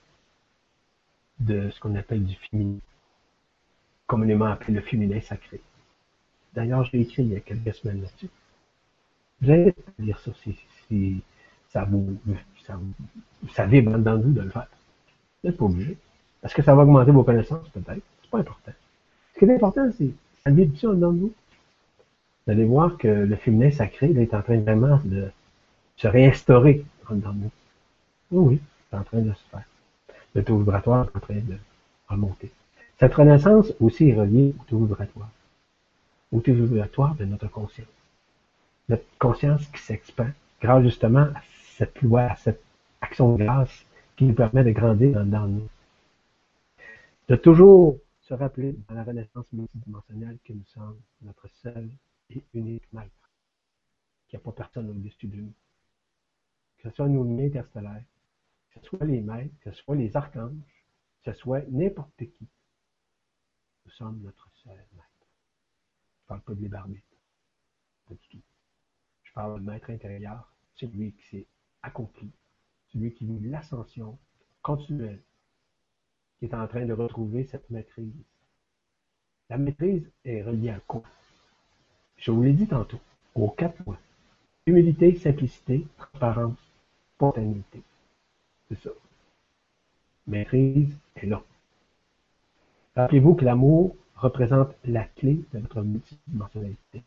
de 1.38 1.70
ce 1.70 1.80
qu'on 1.80 1.94
appelle 1.94 2.24
du 2.24 2.34
féminin, 2.34 2.78
communément 4.11 4.46
appelé 4.46 4.74
le 4.74 4.80
féminin 4.80 5.20
sacré. 5.20 5.61
D'ailleurs, 6.52 6.82
je 6.82 6.92
l'ai 6.92 7.02
écrit 7.02 7.22
il 7.22 7.28
y 7.28 7.36
a 7.36 7.40
quelques 7.40 7.72
semaines 7.76 8.02
là-dessus. 8.02 8.28
Vous 9.40 9.50
allez 9.50 9.72
lire 10.00 10.18
ça 10.18 10.32
si, 10.88 11.22
ça 11.68 11.84
vous, 11.84 12.18
ça 12.66 12.76
ça 13.54 13.66
vibre 13.66 13.96
dans 13.98 14.18
vous 14.18 14.32
de 14.32 14.40
le 14.40 14.50
faire. 14.50 14.66
Vous 15.42 15.48
n'êtes 15.48 15.56
pas 15.56 15.64
obligé. 15.64 15.96
Est-ce 16.42 16.56
que 16.56 16.62
ça 16.62 16.74
va 16.74 16.82
augmenter 16.82 17.12
vos 17.12 17.22
connaissances? 17.22 17.68
Peut-être. 17.68 18.02
C'est 18.22 18.30
pas 18.30 18.38
important. 18.38 18.72
Ce 19.32 19.38
qui 19.38 19.44
est 19.44 19.54
important, 19.54 19.88
c'est 19.96 20.11
ça 20.42 20.50
vibre 20.50 20.72
dedans 20.72 21.12
de 21.12 21.20
vous. 21.20 21.32
Vous 22.44 22.52
allez 22.52 22.64
voir 22.64 22.98
que 22.98 23.06
le 23.06 23.36
féminin 23.36 23.70
sacré 23.70 24.11
est 24.11 24.34
en 24.34 24.42
train 24.42 24.58
vraiment 24.58 25.00
de 25.04 25.30
se 25.96 26.08
réinstaurer 26.08 26.84
de 27.08 27.14
nous. 27.14 27.50
Oui, 28.32 28.54
oui, 28.54 28.61
c'est 28.90 28.96
en 28.96 29.04
train 29.04 29.20
de 29.20 29.32
se 29.32 29.44
faire. 29.52 29.68
Le 30.34 30.42
taux 30.42 30.58
vibratoire 30.58 31.04
est 31.04 31.16
en 31.16 31.20
train 31.20 31.34
de 31.34 31.56
remonter. 32.08 32.50
Cette 33.01 33.14
renaissance 33.14 33.72
aussi 33.80 34.11
est 34.11 34.14
reliée 34.14 34.55
au 34.61 34.64
taux 34.64 34.78
vibratoire. 34.80 35.30
Au 36.32 36.40
taux 36.40 36.53
vibratoire 36.53 37.14
de 37.14 37.24
notre 37.24 37.48
conscience. 37.48 37.88
Notre 38.90 39.07
conscience 39.18 39.66
qui 39.68 39.80
s'expand 39.80 40.30
grâce 40.61 40.82
justement 40.82 41.22
à 41.22 41.40
cette 41.78 42.03
loi, 42.03 42.24
à 42.24 42.36
cette 42.36 42.62
action 43.01 43.36
de 43.36 43.42
grâce 43.42 43.86
qui 44.16 44.24
nous 44.24 44.34
permet 44.34 44.64
de 44.64 44.72
grandir 44.72 45.24
dans 45.24 45.48
nous. 45.48 45.66
De 47.26 47.36
toujours 47.36 47.96
se 48.20 48.34
rappeler 48.34 48.76
dans 48.86 48.96
la 48.96 49.05
renaissance 49.05 49.51
multidimensionnelle 49.55 50.36
que 50.44 50.53
nous 50.53 50.66
sommes 50.66 51.01
notre 51.22 51.48
seul 51.48 51.88
et 52.28 52.44
unique 52.53 52.92
maître, 52.92 53.30
qu'il 54.28 54.38
n'y 54.38 54.42
a 54.42 54.44
pas 54.44 54.53
personne 54.53 54.90
au-dessus 54.90 55.26
de 55.26 55.36
nous. 55.36 55.55
Que 56.76 56.90
ce 56.90 56.96
soit 56.96 57.09
nos 57.09 57.24
lignes 57.24 57.46
interstellaires, 57.46 58.05
que 58.74 58.78
ce 58.78 58.86
soit 58.86 59.07
les 59.07 59.22
maîtres, 59.22 59.55
que 59.62 59.70
ce 59.70 59.82
soit 59.82 59.96
les 59.96 60.14
archanges, 60.14 60.84
que 61.24 61.32
ce 61.32 61.38
soit 61.38 61.62
n'importe 61.70 62.18
qui. 62.18 62.46
Nous 63.91 63.97
sommes 63.97 64.20
notre 64.22 64.49
seul 64.62 64.76
maître. 64.95 65.09
Je 65.20 66.22
ne 66.22 66.28
parle 66.28 66.41
pas 66.43 66.55
de 66.55 66.61
libre 66.61 66.86
Pas 68.07 68.14
du 68.14 68.28
tout. 68.28 68.43
Je 69.24 69.32
parle 69.32 69.61
de 69.61 69.64
maître 69.68 69.91
intérieur, 69.91 70.53
celui 70.76 71.12
qui 71.12 71.22
s'est 71.24 71.47
accompli, 71.82 72.30
celui 72.93 73.12
qui 73.12 73.26
vit 73.26 73.49
l'ascension 73.49 74.16
continuelle, 74.62 75.20
qui 76.38 76.45
est 76.45 76.55
en 76.55 76.68
train 76.68 76.86
de 76.86 76.93
retrouver 76.93 77.45
cette 77.47 77.68
maîtrise. 77.68 78.14
La 79.49 79.59
maîtrise 79.59 80.09
est 80.24 80.43
reliée 80.43 80.70
à 80.70 80.78
quoi? 80.86 81.03
Je 82.16 82.30
vous 82.30 82.43
l'ai 82.43 82.53
dit 82.53 82.68
tantôt, 82.68 83.01
aux 83.34 83.51
quatre 83.51 83.82
points. 83.82 83.99
Humilité, 84.66 85.16
simplicité, 85.16 85.84
transparence, 85.97 86.59
spontanéité. 87.16 87.82
C'est 88.68 88.78
ça. 88.78 88.91
Maîtrise 90.28 90.97
est 91.16 91.26
là. 91.26 91.43
Rappelez-vous 92.97 93.34
que 93.34 93.45
l'amour 93.45 93.97
représente 94.16 94.74
la 94.84 95.05
clé 95.05 95.41
de 95.53 95.59
notre 95.59 95.82
multidimensionnalité. 95.82 97.03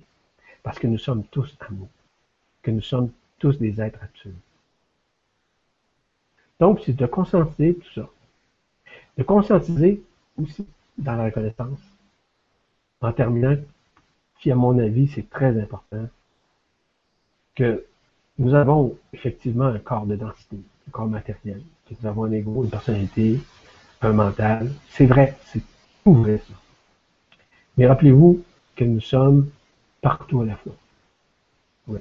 Parce 0.63 0.79
que 0.79 0.88
nous 0.88 0.97
sommes 0.97 1.23
tous 1.25 1.55
amour. 1.67 1.89
Que 2.61 2.71
nous 2.71 2.81
sommes 2.81 3.11
tous 3.38 3.59
des 3.59 3.81
êtres 3.81 3.99
absolus. 4.01 4.34
Donc, 6.59 6.81
c'est 6.86 6.93
de 6.93 7.05
conscientiser 7.05 7.75
tout 7.75 8.01
ça. 8.01 8.09
De 9.17 9.23
conscientiser 9.23 10.01
aussi 10.41 10.65
dans 10.97 11.15
la 11.15 11.25
reconnaissance. 11.25 11.79
En 13.01 13.11
terminant, 13.11 13.57
qui 14.39 14.51
à 14.51 14.55
mon 14.55 14.77
avis, 14.79 15.07
c'est 15.07 15.29
très 15.29 15.59
important, 15.61 16.07
que 17.55 17.86
nous 18.39 18.53
avons 18.53 18.97
effectivement 19.11 19.65
un 19.65 19.79
corps 19.79 20.05
de 20.05 20.15
densité, 20.15 20.57
un 20.88 20.91
corps 20.91 21.07
matériel, 21.07 21.61
que 21.88 21.93
nous 22.01 22.07
avons 22.07 22.23
un 22.23 22.31
ego, 22.31 22.63
une 22.63 22.69
personnalité, 22.69 23.39
un 24.01 24.13
mental. 24.13 24.71
C'est 24.89 25.05
vrai, 25.05 25.38
c'est 25.45 25.61
ça. 26.05 26.53
Mais 27.77 27.87
rappelez-vous 27.87 28.43
que 28.75 28.83
nous 28.83 29.01
sommes 29.01 29.49
partout 30.01 30.41
à 30.41 30.45
la 30.45 30.55
fois. 30.55 30.73
Oui, 31.87 31.99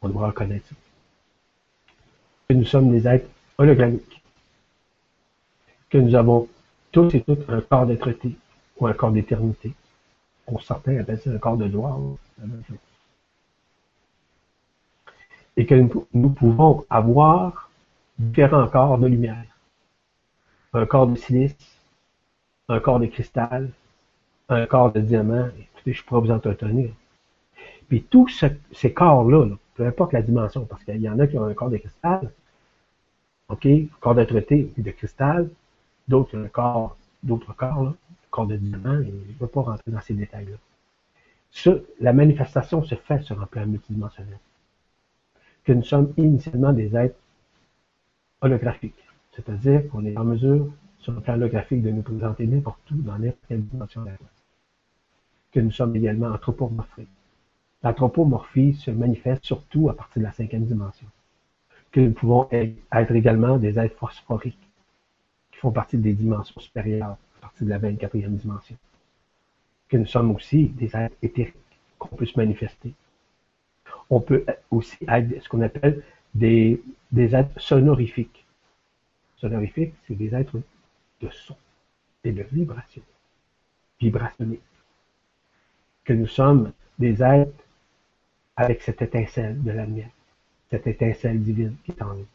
on 0.00 0.08
doit 0.08 0.28
reconnaître 0.28 0.66
ça. 0.68 0.74
Que 2.48 2.54
nous 2.54 2.64
sommes 2.64 2.90
des 2.90 3.06
êtres 3.06 3.28
hologrammiques. 3.58 4.22
Que 5.90 5.98
nous 5.98 6.14
avons 6.14 6.48
tous 6.90 7.14
et 7.14 7.22
toutes 7.22 7.48
un 7.48 7.60
corps 7.60 7.86
d'être 7.86 8.10
ou 8.78 8.86
un 8.86 8.92
corps 8.92 9.12
d'éternité. 9.12 9.72
Pour 10.46 10.62
certains 10.62 10.98
appellent 10.98 11.20
ça 11.20 11.30
un 11.30 11.38
corps 11.38 11.56
de 11.56 11.68
gloire. 11.68 11.98
Et 15.56 15.66
que 15.66 15.74
nous 16.14 16.30
pouvons 16.30 16.84
avoir 16.88 17.70
différents 18.18 18.68
corps 18.68 18.98
de 18.98 19.06
lumière. 19.06 19.44
Un 20.72 20.86
corps 20.86 21.06
de 21.06 21.16
silice, 21.16 21.54
un 22.72 22.80
corps 22.80 23.00
de 23.00 23.06
cristal, 23.06 23.70
un 24.48 24.66
corps 24.66 24.92
de 24.92 25.00
diamant. 25.00 25.48
Écoutez, 25.58 25.92
je 25.92 26.04
pourrais 26.04 26.20
vous 26.20 26.30
entretenir. 26.30 26.90
Puis 27.88 28.02
tous 28.02 28.28
ces 28.72 28.92
corps-là, 28.92 29.46
peu 29.74 29.86
importe 29.86 30.12
la 30.12 30.22
dimension, 30.22 30.64
parce 30.64 30.82
qu'il 30.84 31.00
y 31.00 31.08
en 31.08 31.18
a 31.18 31.26
qui 31.26 31.38
ont 31.38 31.44
un 31.44 31.54
corps 31.54 31.70
de 31.70 31.76
cristal, 31.76 32.30
OK, 33.48 33.68
corps 34.00 34.14
traité 34.26 34.72
de 34.76 34.90
cristal, 34.90 35.50
d'autres 36.08 36.38
un 36.38 36.48
corps, 36.48 36.96
d'autres 37.22 37.54
corps, 37.54 37.82
là, 37.82 37.94
corps 38.30 38.46
de 38.46 38.56
diamant, 38.56 38.98
et 39.00 39.06
je 39.06 39.34
ne 39.34 39.38
veux 39.40 39.46
pas 39.46 39.60
rentrer 39.60 39.90
dans 39.90 40.00
ces 40.00 40.14
détails-là. 40.14 41.76
la 42.00 42.12
manifestation 42.14 42.82
se 42.82 42.94
fait 42.94 43.22
sur 43.22 43.40
un 43.42 43.46
plan 43.46 43.66
multidimensionnel. 43.66 44.38
Que 45.64 45.72
nous 45.72 45.84
sommes 45.84 46.12
initialement 46.16 46.72
des 46.72 46.96
êtres 46.96 47.18
holographiques. 48.40 49.04
C'est-à-dire 49.32 49.88
qu'on 49.90 50.04
est 50.06 50.16
en 50.16 50.24
mesure, 50.24 50.68
sur 51.02 51.12
le 51.12 51.20
plan 51.20 51.34
holographique, 51.34 51.82
de 51.82 51.90
nous 51.90 52.02
présenter 52.02 52.46
n'importe 52.46 52.90
où 52.92 52.96
dans 52.96 53.18
n'importe 53.18 53.52
dimension 53.52 54.02
de 54.02 54.06
la 54.06 54.16
Que 55.50 55.60
nous 55.60 55.72
sommes 55.72 55.94
également 55.96 56.28
anthropomorphiques. 56.28 57.08
L'anthropomorphie 57.82 58.74
se 58.74 58.92
manifeste 58.92 59.44
surtout 59.44 59.88
à 59.88 59.96
partir 59.96 60.20
de 60.20 60.26
la 60.26 60.32
cinquième 60.32 60.64
dimension. 60.64 61.06
Que 61.90 62.00
nous 62.00 62.12
pouvons 62.12 62.48
être 62.52 63.12
également 63.12 63.58
des 63.58 63.78
êtres 63.78 63.96
phosphoriques, 63.96 64.68
qui 65.50 65.58
font 65.58 65.72
partie 65.72 65.98
des 65.98 66.12
dimensions 66.12 66.60
supérieures, 66.60 67.16
à 67.38 67.40
partir 67.40 67.66
de 67.66 67.70
la 67.70 67.80
24e 67.80 68.36
dimension. 68.36 68.76
Que 69.88 69.96
nous 69.96 70.06
sommes 70.06 70.30
aussi 70.30 70.66
des 70.68 70.96
êtres 70.96 71.16
éthériques, 71.20 71.56
qu'on 71.98 72.16
peut 72.16 72.26
se 72.26 72.38
manifester. 72.38 72.94
On 74.08 74.20
peut 74.20 74.46
aussi 74.70 74.96
être 75.08 75.42
ce 75.42 75.48
qu'on 75.48 75.60
appelle 75.62 76.02
des, 76.34 76.80
des 77.10 77.34
êtres 77.34 77.60
sonorifiques. 77.60 78.46
Sonorifiques, 79.36 79.94
c'est 80.06 80.14
des 80.14 80.34
êtres 80.34 80.56
de 81.22 81.30
son 81.30 81.56
et 82.24 82.32
de 82.32 82.42
vibration, 82.42 83.02
vibrationnés. 84.00 84.60
Que 86.04 86.12
nous 86.12 86.26
sommes 86.26 86.72
des 86.98 87.22
êtres 87.22 87.64
avec 88.56 88.82
cette 88.82 89.02
étincelle 89.02 89.62
de 89.62 89.70
la 89.70 89.86
lumière, 89.86 90.10
cette 90.70 90.86
étincelle 90.86 91.42
divine 91.42 91.76
qui 91.84 91.92
est 91.92 92.02
en 92.02 92.14
nous. 92.14 92.26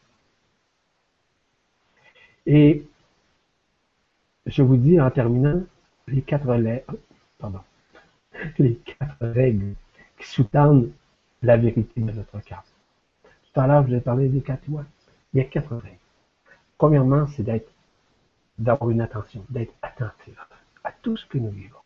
Et 2.46 2.84
je 4.46 4.62
vous 4.62 4.76
dis 4.76 5.00
en 5.00 5.10
terminant 5.10 5.62
les 6.06 6.22
quatre, 6.22 6.46
pardon, 7.38 7.60
les 8.58 8.76
quatre 8.76 9.16
règles 9.20 9.74
qui 10.18 10.26
sous-tendent 10.26 10.90
la 11.42 11.56
vérité 11.56 12.00
de 12.00 12.10
notre 12.10 12.40
cœur. 12.40 12.64
Tout 13.52 13.60
à 13.60 13.66
l'heure, 13.66 13.82
je 13.84 13.88
vous 13.88 13.94
ai 13.96 14.00
parlé 14.00 14.28
des 14.28 14.40
quatre 14.40 14.66
lois. 14.68 14.84
Il 15.32 15.38
y 15.38 15.40
a 15.40 15.44
quatre 15.44 15.76
règles. 15.76 15.98
Premièrement, 16.78 17.26
c'est 17.28 17.42
d'être, 17.42 17.70
d'avoir 18.58 18.90
une 18.90 19.00
attention, 19.00 19.44
d'être 19.48 19.72
attentif 19.82 20.38
à 20.84 20.92
tout 20.92 21.16
ce 21.16 21.26
que 21.26 21.38
nous 21.38 21.50
vivons, 21.50 21.78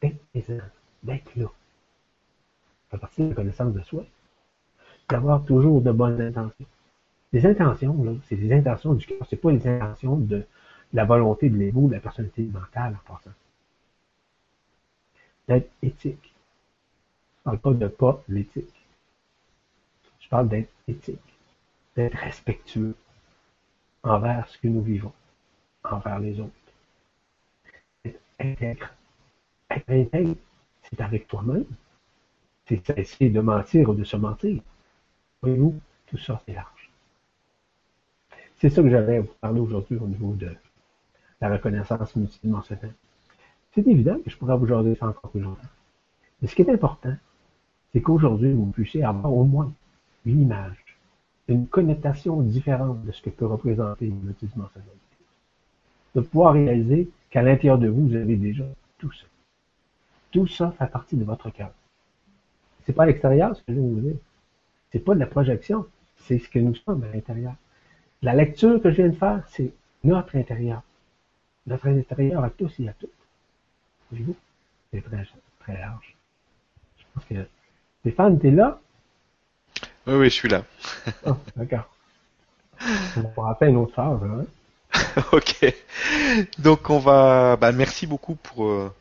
d'être 0.00 0.18
présent, 0.30 0.62
d'être 1.02 1.34
là, 1.36 1.46
à 2.92 2.98
partir 2.98 3.24
de 3.24 3.30
la 3.30 3.36
connaissance 3.36 3.72
de 3.72 3.82
soi, 3.82 4.04
d'avoir 5.08 5.44
toujours 5.44 5.80
de 5.80 5.92
bonnes 5.92 6.20
intentions. 6.20 6.66
Les 7.32 7.46
intentions, 7.46 8.02
là, 8.04 8.12
c'est 8.28 8.36
des 8.36 8.52
intentions 8.52 8.94
du 8.94 9.06
cœur, 9.06 9.26
c'est 9.28 9.36
pas 9.36 9.52
les 9.52 9.66
intentions 9.66 10.16
de 10.16 10.44
la 10.92 11.04
volonté 11.04 11.48
de 11.48 11.56
l'ego, 11.56 11.88
de 11.88 11.94
la 11.94 12.00
personnalité 12.00 12.42
mentale 12.42 12.98
en 13.00 13.14
passant. 13.14 13.30
D'être 15.48 15.70
éthique. 15.82 16.34
Je 17.38 17.42
parle 17.44 17.58
pas 17.58 17.72
de 17.72 17.88
pas 17.88 18.22
l'éthique. 18.28 18.74
Je 20.20 20.28
parle 20.28 20.48
d'être 20.48 20.70
éthique, 20.86 21.18
d'être 21.96 22.16
respectueux 22.16 22.94
envers 24.02 24.46
ce 24.48 24.58
que 24.58 24.68
nous 24.68 24.82
vivons, 24.82 25.12
envers 25.84 26.18
les 26.18 26.40
autres. 26.40 26.50
Être 28.04 28.20
intègre. 28.38 28.90
Être 29.70 29.90
intègre, 29.90 30.36
c'est 30.82 31.00
avec 31.00 31.28
toi-même 31.28 31.64
c'est 32.66 32.98
essayer 32.98 33.30
de 33.30 33.40
mentir 33.40 33.88
ou 33.88 33.94
de 33.94 34.04
se 34.04 34.16
mentir. 34.16 34.60
Voyez-vous, 35.42 35.74
tout 36.06 36.18
ça, 36.18 36.40
c'est 36.46 36.54
large. 36.54 36.90
C'est 38.60 38.70
ça 38.70 38.82
que 38.82 38.90
j'avais 38.90 39.16
à 39.16 39.20
vous 39.20 39.34
parler 39.40 39.60
aujourd'hui 39.60 39.96
au 39.96 40.06
niveau 40.06 40.34
de 40.34 40.50
la 41.40 41.50
reconnaissance 41.50 42.14
multidimensionnelle. 42.14 42.94
C'est 43.74 43.86
évident 43.86 44.18
que 44.20 44.30
je 44.30 44.36
pourrais 44.36 44.56
vous 44.56 44.66
jaser 44.66 44.94
ça 44.94 45.08
encore 45.08 45.30
longtemps. 45.34 45.60
Mais 46.40 46.48
ce 46.48 46.54
qui 46.54 46.62
est 46.62 46.70
important, 46.70 47.14
c'est 47.92 48.00
qu'aujourd'hui, 48.00 48.52
vous 48.52 48.66
puissiez 48.66 49.02
avoir 49.02 49.32
au 49.32 49.44
moins 49.44 49.72
une 50.24 50.42
image, 50.42 50.96
une 51.48 51.66
connotation 51.66 52.40
différente 52.42 53.04
de 53.04 53.10
ce 53.10 53.22
que 53.22 53.30
peut 53.30 53.46
représenter 53.46 54.06
une 54.06 54.22
multidimensionnalité. 54.22 55.01
De 56.14 56.20
pouvoir 56.20 56.54
réaliser 56.54 57.08
qu'à 57.30 57.42
l'intérieur 57.42 57.78
de 57.78 57.88
vous, 57.88 58.08
vous 58.08 58.16
avez 58.16 58.36
déjà 58.36 58.64
tout 58.98 59.12
ça. 59.12 59.24
Tout 60.30 60.46
ça 60.46 60.74
fait 60.78 60.86
partie 60.86 61.16
de 61.16 61.24
votre 61.24 61.50
cœur. 61.50 61.70
C'est 62.84 62.92
pas 62.92 63.04
à 63.04 63.06
l'extérieur 63.06 63.56
ce 63.56 63.62
que 63.62 63.72
je 63.72 63.78
vous 63.78 64.00
dire. 64.00 64.16
C'est 64.90 64.98
pas 64.98 65.14
de 65.14 65.20
la 65.20 65.26
projection. 65.26 65.86
C'est 66.16 66.38
ce 66.38 66.48
que 66.48 66.58
nous 66.58 66.74
sommes 66.74 67.04
à 67.04 67.14
l'intérieur. 67.14 67.54
La 68.22 68.34
lecture 68.34 68.80
que 68.80 68.90
je 68.90 68.96
viens 68.96 69.08
de 69.08 69.16
faire, 69.16 69.42
c'est 69.48 69.72
notre 70.04 70.36
intérieur. 70.36 70.82
Notre 71.66 71.88
intérieur 71.88 72.44
à 72.44 72.50
tous 72.50 72.78
et 72.80 72.88
à 72.88 72.92
toutes. 72.92 73.10
Voyez-vous? 74.10 74.36
C'est 74.92 75.02
très, 75.02 75.26
très 75.60 75.78
large. 75.78 76.16
Je 76.98 77.04
pense 77.14 77.24
que 77.24 77.46
Stéphane, 78.00 78.38
t'es 78.38 78.50
là? 78.50 78.80
Oui, 80.06 80.14
oui, 80.14 80.24
je 80.24 80.34
suis 80.34 80.48
là. 80.48 80.64
oh, 81.26 81.36
d'accord. 81.56 81.88
On 83.16 83.22
pourra 83.22 83.54
faire 83.54 83.68
une 83.68 83.76
autre 83.76 83.94
phase, 83.94 84.22
hein? 84.24 84.44
ok. 85.32 85.74
Donc 86.58 86.90
on 86.90 86.98
va. 86.98 87.56
Bah, 87.56 87.72
merci 87.72 88.06
beaucoup 88.06 88.34
pour 88.34 88.66
euh, 88.66 88.92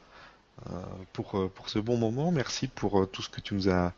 euh, 0.70 0.74
pour, 1.14 1.39
euh, 1.39 1.51
pour 1.53 1.70
ce 1.70 1.80
bon 1.80 1.97
moment. 1.97 2.32
Merci 2.32 2.68
pour 2.68 3.01
euh, 3.01 3.05
tout 3.05 3.22
ce 3.22 3.30
que 3.30 3.41
tu 3.41 3.55
nous 3.55 3.70
as 3.70 3.93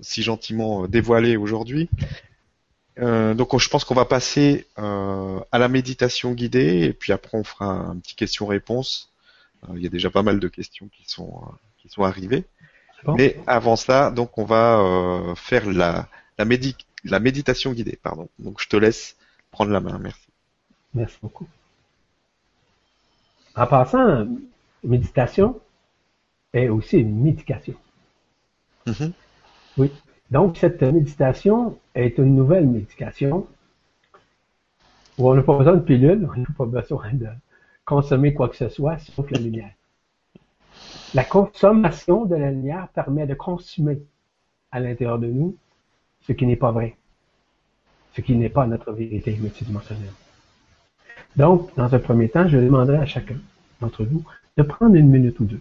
si 0.00 0.22
gentiment 0.22 0.86
dévoilé 0.86 1.36
aujourd'hui. 1.36 1.90
donc 2.96 3.60
je 3.60 3.68
pense 3.68 3.84
qu'on 3.84 3.94
va 3.96 4.04
passer 4.04 4.68
à 4.76 5.58
la 5.58 5.66
méditation 5.66 6.30
guidée 6.34 6.84
et 6.84 6.92
puis 6.92 7.12
après 7.12 7.36
on 7.36 7.42
fera 7.42 7.66
un 7.66 7.96
petit 7.96 8.14
question-réponse. 8.14 9.10
il 9.74 9.82
y 9.82 9.86
a 9.86 9.88
déjà 9.88 10.08
pas 10.08 10.22
mal 10.22 10.38
de 10.38 10.46
questions 10.46 10.86
qui 10.86 11.10
sont 11.10 11.42
qui 11.78 11.88
sont 11.88 12.04
arrivées. 12.04 12.44
Mais 13.08 13.40
avant 13.48 13.74
ça, 13.74 14.12
donc 14.12 14.38
on 14.38 14.44
va 14.44 15.34
faire 15.34 15.68
la 15.68 16.06
la, 16.38 16.44
la 17.02 17.18
méditation 17.18 17.72
guidée. 17.72 17.98
Pardon. 18.00 18.28
Donc 18.38 18.62
je 18.62 18.68
te 18.68 18.76
laisse 18.76 19.16
prendre 19.50 19.72
la 19.72 19.80
main. 19.80 19.98
Merci. 19.98 20.23
Merci 20.94 21.18
beaucoup. 21.20 21.46
En 23.56 23.66
passant, 23.66 24.26
méditation 24.82 25.60
est 26.52 26.68
aussi 26.68 26.98
une 26.98 27.22
médication. 27.22 27.74
Mm-hmm. 28.86 29.12
Oui. 29.78 29.92
Donc, 30.30 30.56
cette 30.56 30.82
méditation 30.82 31.78
est 31.94 32.18
une 32.18 32.34
nouvelle 32.34 32.66
médication 32.66 33.46
où 35.18 35.28
on 35.30 35.34
n'a 35.34 35.42
pas 35.42 35.56
besoin 35.56 35.74
de 35.74 35.80
pilule, 35.80 36.28
on 36.34 36.40
n'a 36.40 36.46
pas 36.56 36.66
besoin 36.66 37.12
de 37.12 37.28
consommer 37.84 38.34
quoi 38.34 38.48
que 38.48 38.56
ce 38.56 38.68
soit 38.68 38.98
sauf 38.98 39.30
la 39.30 39.38
lumière. 39.38 39.72
La 41.12 41.24
consommation 41.24 42.24
de 42.24 42.34
la 42.34 42.50
lumière 42.50 42.88
permet 42.88 43.26
de 43.26 43.34
consommer 43.34 43.98
à 44.72 44.80
l'intérieur 44.80 45.18
de 45.18 45.28
nous 45.28 45.56
ce 46.22 46.32
qui 46.32 46.46
n'est 46.46 46.56
pas 46.56 46.72
vrai, 46.72 46.96
ce 48.14 48.20
qui 48.20 48.34
n'est 48.34 48.48
pas 48.48 48.66
notre 48.66 48.92
vérité 48.92 49.36
multidimensionnelle. 49.36 50.10
Donc, 51.36 51.74
dans 51.76 51.92
un 51.92 51.98
premier 51.98 52.28
temps, 52.28 52.46
je 52.46 52.58
demanderai 52.58 52.98
à 52.98 53.06
chacun 53.06 53.36
d'entre 53.80 54.04
vous 54.04 54.24
de 54.56 54.62
prendre 54.62 54.94
une 54.94 55.10
minute 55.10 55.38
ou 55.40 55.44
deux 55.44 55.60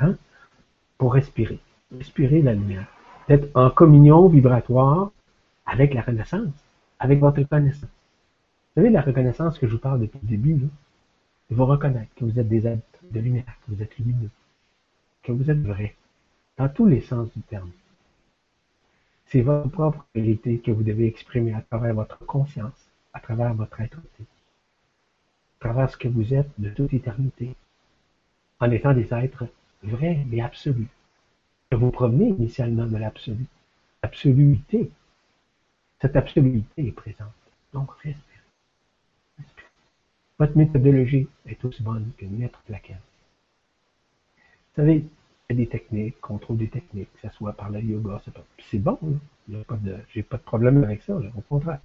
hein, 0.00 0.16
pour 0.98 1.14
respirer, 1.14 1.60
respirer 1.96 2.42
la 2.42 2.54
lumière, 2.54 2.86
d'être 3.28 3.48
en 3.54 3.70
communion 3.70 4.28
vibratoire 4.28 5.10
avec 5.66 5.94
la 5.94 6.02
renaissance, 6.02 6.52
avec 6.98 7.20
votre 7.20 7.42
connaissance. 7.44 7.82
Vous 7.82 8.82
savez, 8.82 8.90
la 8.90 9.02
reconnaissance 9.02 9.58
que 9.58 9.68
je 9.68 9.72
vous 9.72 9.78
parle 9.78 10.00
depuis 10.00 10.18
le 10.22 10.28
début, 10.28 10.54
là, 10.54 10.66
de 11.50 11.54
vous 11.54 11.66
reconnaître 11.66 12.12
que 12.16 12.24
vous 12.24 12.38
êtes 12.38 12.48
des 12.48 12.66
êtres 12.66 12.82
de 13.10 13.20
lumière, 13.20 13.44
que 13.44 13.74
vous 13.74 13.82
êtes 13.82 13.96
lumineux, 13.98 14.30
que 15.22 15.32
vous 15.32 15.50
êtes 15.50 15.62
vrai, 15.62 15.94
dans 16.56 16.68
tous 16.68 16.86
les 16.86 17.00
sens 17.00 17.28
du 17.36 17.42
terme. 17.42 17.70
C'est 19.26 19.42
votre 19.42 19.68
propre 19.68 20.04
vérité 20.14 20.58
que 20.58 20.70
vous 20.70 20.82
devez 20.82 21.06
exprimer 21.06 21.54
à 21.54 21.60
travers 21.60 21.94
votre 21.94 22.18
conscience, 22.26 22.88
à 23.12 23.20
travers 23.20 23.54
votre 23.54 23.80
être, 23.80 23.98
travers 25.60 25.90
ce 25.90 25.96
que 25.96 26.08
vous 26.08 26.34
êtes 26.34 26.50
de 26.58 26.70
toute 26.70 26.92
éternité, 26.92 27.54
en 28.60 28.70
étant 28.70 28.94
des 28.94 29.12
êtres 29.12 29.46
vrais 29.82 30.24
et 30.32 30.42
absolus, 30.42 30.88
que 31.70 31.76
vous 31.76 31.90
provenez 31.90 32.28
initialement 32.28 32.86
de 32.86 32.96
l'absolu. 32.96 33.46
Absoluité. 34.02 34.90
Cette 36.00 36.16
absoluité 36.16 36.86
est 36.86 36.92
présente. 36.92 37.32
Donc, 37.72 37.90
respirez. 38.02 38.40
respirez. 39.38 39.68
Votre 40.38 40.56
méthodologie 40.56 41.28
est 41.46 41.64
aussi 41.64 41.82
bonne 41.82 42.10
que 42.16 42.24
n'importe 42.24 42.68
laquelle. 42.68 43.00
Vous 44.36 44.82
savez, 44.82 45.04
il 45.50 45.56
y 45.56 45.62
a 45.62 45.64
des 45.64 45.66
techniques, 45.66 46.20
contrôle 46.20 46.58
des 46.58 46.68
techniques, 46.68 47.12
que 47.14 47.28
ce 47.28 47.34
soit 47.34 47.52
par 47.52 47.70
le 47.70 47.80
yoga, 47.80 48.22
c'est 48.70 48.78
bon, 48.78 48.98
je 49.48 49.56
n'ai 49.56 49.64
pas, 49.64 49.76
de, 49.76 50.22
pas 50.22 50.36
de 50.36 50.42
problème 50.42 50.84
avec 50.84 51.02
ça, 51.02 51.16
au 51.16 51.40
contraire. 51.48 51.80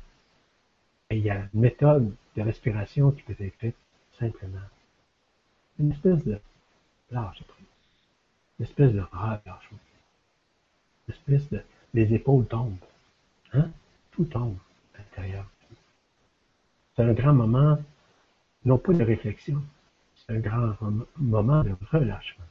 Et 1.13 1.17
il 1.17 1.25
y 1.25 1.29
a 1.29 1.47
une 1.53 1.61
méthode 1.61 2.15
de 2.35 2.41
respiration 2.41 3.11
qui 3.11 3.21
peut 3.21 3.35
être 3.39 3.55
faite 3.59 3.75
simplement. 4.17 4.67
Une 5.77 5.91
espèce 5.91 6.25
de 6.25 6.39
lâche 7.11 7.43
prise. 7.43 7.67
Une 8.57 8.65
espèce 8.65 8.93
de 8.93 9.01
relâchement. 9.01 9.77
Une 11.07 11.13
espèce 11.13 11.47
de. 11.51 11.61
Les 11.93 12.11
épaules 12.15 12.47
tombent. 12.47 12.83
Hein? 13.53 13.69
Tout 14.09 14.25
tombe 14.25 14.57
à 14.95 14.97
l'intérieur. 14.97 15.45
C'est 16.95 17.03
un 17.03 17.13
grand 17.13 17.33
moment, 17.33 17.77
non 18.65 18.79
pas 18.79 18.93
de 18.93 19.03
réflexion, 19.03 19.61
c'est 20.15 20.33
un 20.33 20.39
grand 20.39 20.73
moment 21.17 21.63
de 21.63 21.75
relâchement. 21.91 22.45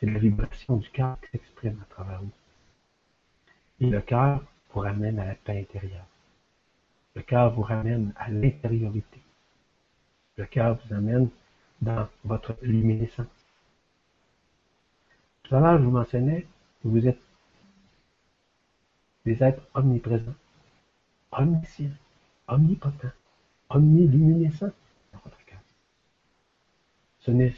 C'est 0.00 0.06
la 0.06 0.18
vibration 0.18 0.78
du 0.78 0.90
cœur 0.90 1.16
qui 1.20 1.30
s'exprime 1.30 1.80
à 1.80 1.94
travers 1.94 2.20
vous. 2.20 2.32
Et 3.78 3.86
le 3.88 4.00
cœur 4.00 4.42
vous 4.72 4.80
ramène 4.80 5.20
à 5.20 5.26
la 5.26 5.34
paix 5.36 5.60
intérieure. 5.60 6.06
Le 7.14 7.22
cœur 7.22 7.54
vous 7.54 7.62
ramène 7.62 8.12
à 8.16 8.28
l'intériorité. 8.30 9.22
Le 10.36 10.46
cœur 10.46 10.78
vous 10.78 10.94
amène 10.94 11.28
dans 11.80 12.08
votre 12.24 12.56
luminescence. 12.62 13.26
Tout 15.44 15.54
à 15.54 15.60
l'heure, 15.60 15.78
je 15.78 15.84
vous 15.84 15.90
mentionnais 15.90 16.46
que 16.82 16.88
vous 16.88 17.06
êtes 17.06 17.20
des 19.24 19.42
êtres 19.42 19.62
omniprésents, 19.74 20.34
omniscients, 21.32 21.90
omnipotents, 22.48 23.12
omniluminescents 23.70 24.72
dans 25.12 25.20
votre 25.24 25.44
cœur. 25.44 25.60
Ce 27.20 27.30
n'est 27.30 27.54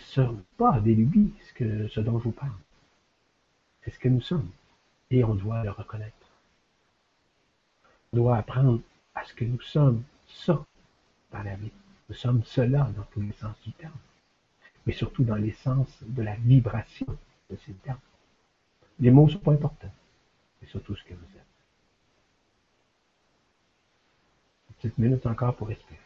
pas 0.59 0.81
des 0.81 0.95
lubies 0.95 1.33
ce, 1.59 2.01
dont 2.01 2.19
je 2.19 2.25
vous 2.25 2.33
parle. 2.33 2.53
C'est 3.83 3.91
ce 3.91 3.99
que 3.99 4.09
nous 4.09 4.21
sommes. 4.21 4.51
Et 5.11 5.25
on 5.25 5.35
doit 5.35 5.65
le 5.65 5.71
reconnaître. 5.71 6.15
On 8.13 8.17
doit 8.17 8.37
apprendre 8.37 8.81
à 9.17 9.25
ce 9.25 9.35
que 9.35 9.45
nous 9.45 9.61
sommes 9.61 10.05
ça 10.29 10.65
dans 11.33 11.43
la 11.43 11.57
vie. 11.57 11.73
Nous 12.09 12.15
sommes 12.15 12.45
cela 12.45 12.85
dans 12.97 13.03
tous 13.05 13.21
les 13.21 13.33
sens 13.33 13.57
du 13.65 13.73
terme, 13.73 13.99
mais 14.87 14.93
surtout 14.93 15.25
dans 15.25 15.35
les 15.35 15.53
sens 15.53 15.89
de 16.03 16.23
la 16.23 16.37
vibration 16.37 17.07
de 17.51 17.57
ces 17.57 17.73
termes. 17.73 17.99
Les 19.01 19.11
mots 19.11 19.29
sont 19.29 19.39
pas 19.39 19.53
importants, 19.53 19.93
mais 20.61 20.69
surtout 20.69 20.95
ce 20.95 21.03
que 21.03 21.15
vous 21.15 21.37
êtes. 21.37 21.47
Une 24.69 24.75
petite 24.77 24.99
minute 24.99 25.27
encore 25.27 25.57
pour 25.57 25.69
respirer. 25.69 25.99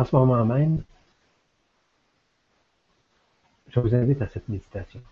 En 0.00 0.04
ce 0.06 0.16
moment 0.16 0.46
même, 0.46 0.82
je 3.68 3.80
vous 3.80 3.94
invite 3.94 4.22
à 4.22 4.28
cette 4.28 4.48
méditation. 4.48 5.02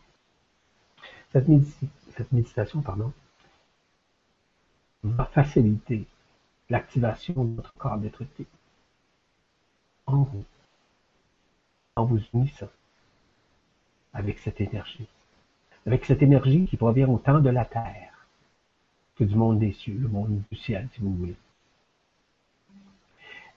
Cette, 1.30 2.32
méditation 2.32 2.80
pardon, 2.80 3.12
va 5.02 5.26
faciliter 5.26 6.06
l'activation 6.70 7.44
de 7.44 7.56
votre 7.56 7.74
corps 7.74 7.98
d'être 7.98 8.24
en 10.06 10.22
vous, 10.22 10.44
en 11.96 12.06
vous 12.06 12.20
unissant 12.32 12.70
avec 14.14 14.38
cette 14.38 14.62
énergie, 14.62 15.06
avec 15.84 16.06
cette 16.06 16.22
énergie 16.22 16.64
qui 16.64 16.78
provient 16.78 17.10
autant 17.10 17.40
de 17.40 17.50
la 17.50 17.66
terre 17.66 18.26
que 19.16 19.24
du 19.24 19.34
monde 19.34 19.58
des 19.58 19.74
cieux, 19.74 19.98
le 19.98 20.08
monde 20.08 20.40
du 20.50 20.56
ciel, 20.56 20.88
si 20.94 21.02
vous 21.02 21.14
voulez. 21.14 21.36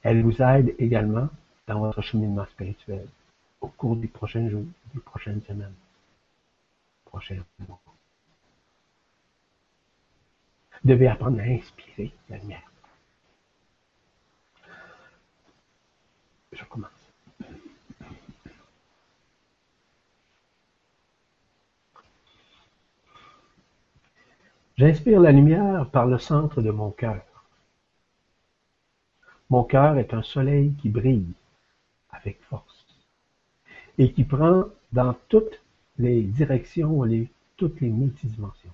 Elle 0.04 0.24
vous 0.24 0.42
aide 0.42 0.76
également 0.80 1.30
dans 1.68 1.80
votre 1.80 2.02
cheminement 2.02 2.46
spirituel 2.46 3.08
au 3.60 3.68
cours 3.68 3.96
des 3.96 4.08
prochains 4.08 4.50
jours, 4.50 4.66
des 4.94 5.00
prochaines 5.00 5.42
semaines, 5.44 5.76
prochains 7.06 7.44
mois. 7.68 7.80
Vous 10.84 10.90
devez 10.90 11.08
apprendre 11.08 11.40
à 11.40 11.44
inspirer 11.44 12.12
la 12.30 12.38
lumière. 12.38 12.72
Je 16.52 16.64
commence. 16.66 16.90
J'inspire 24.78 25.20
la 25.20 25.32
lumière 25.32 25.88
par 25.92 26.08
le 26.08 26.18
centre 26.18 26.64
de 26.64 26.72
mon 26.72 26.90
cœur. 26.90 27.22
Mon 29.52 29.66
cœur 29.66 29.98
est 29.98 30.14
un 30.14 30.24
soleil 30.24 30.74
qui 30.76 30.88
brille 30.88 31.34
avec 32.10 32.42
force 32.44 32.86
et 33.98 34.14
qui 34.14 34.24
prend 34.24 34.64
dans 34.94 35.14
toutes 35.28 35.62
les 35.98 36.24
directions, 36.24 37.04
toutes 37.58 37.82
les 37.82 37.90
multidimensions. 37.90 38.72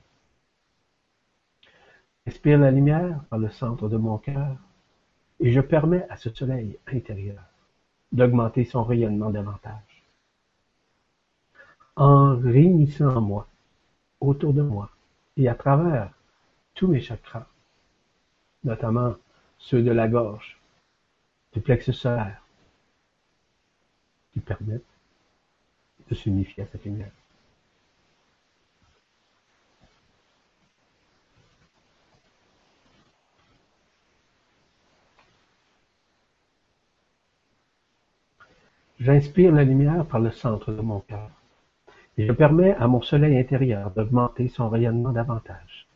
J'inspire 2.27 2.59
la 2.59 2.69
lumière 2.69 3.23
par 3.31 3.39
le 3.39 3.49
centre 3.49 3.89
de 3.89 3.97
mon 3.97 4.19
cœur 4.19 4.55
et 5.39 5.51
je 5.51 5.61
permets 5.61 6.05
à 6.11 6.15
ce 6.15 6.29
soleil 6.29 6.77
intérieur 6.85 7.41
d'augmenter 8.11 8.63
son 8.63 8.83
rayonnement 8.83 9.31
davantage. 9.31 10.03
En 11.95 12.35
réunissant 12.37 13.19
moi, 13.19 13.47
autour 14.19 14.53
de 14.53 14.61
moi 14.61 14.91
et 15.37 15.49
à 15.49 15.55
travers 15.55 16.11
tous 16.75 16.87
mes 16.87 17.01
chakras, 17.01 17.47
notamment 18.63 19.15
ceux 19.57 19.81
de 19.81 19.91
la 19.91 20.07
gorge, 20.07 20.56
du 21.57 21.63
plexus 21.63 21.93
solaire, 21.93 22.39
qui 24.31 24.39
permettent 24.39 24.83
de 26.07 26.13
s'unifier 26.13 26.61
à 26.61 26.67
cette 26.67 26.85
lumière. 26.85 27.09
J'inspire 38.99 39.51
la 39.51 39.63
lumière 39.63 40.05
par 40.05 40.19
le 40.19 40.29
centre 40.29 40.71
de 40.71 40.81
mon 40.81 40.99
cœur 40.99 41.31
et 42.19 42.27
je 42.27 42.31
permets 42.33 42.75
à 42.75 42.87
mon 42.87 43.01
soleil 43.01 43.35
intérieur 43.35 43.89
d'augmenter 43.89 44.47
son 44.47 44.69
rayonnement 44.69 45.11
davantage 45.11 45.87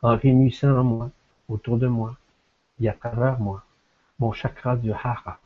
en 0.00 0.16
réunissant 0.16 0.78
en 0.78 0.84
moi, 0.84 1.10
autour 1.48 1.76
de 1.76 1.88
moi 1.88 2.16
et 2.80 2.88
à 2.88 2.94
travers 2.94 3.38
moi 3.38 3.62
mon 4.20 4.32
chakra 4.32 4.76
du 4.76 4.92
hara 4.92 5.40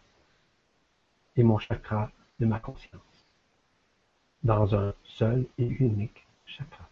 et 1.37 1.45
mon 1.45 1.59
chakra 1.59 2.11
de 2.41 2.47
ma 2.47 2.59
conscience 2.59 3.25
dans 4.43 4.75
un 4.75 4.93
seul 5.05 5.47
et 5.59 5.67
unique 5.67 6.27
chakra. 6.45 6.85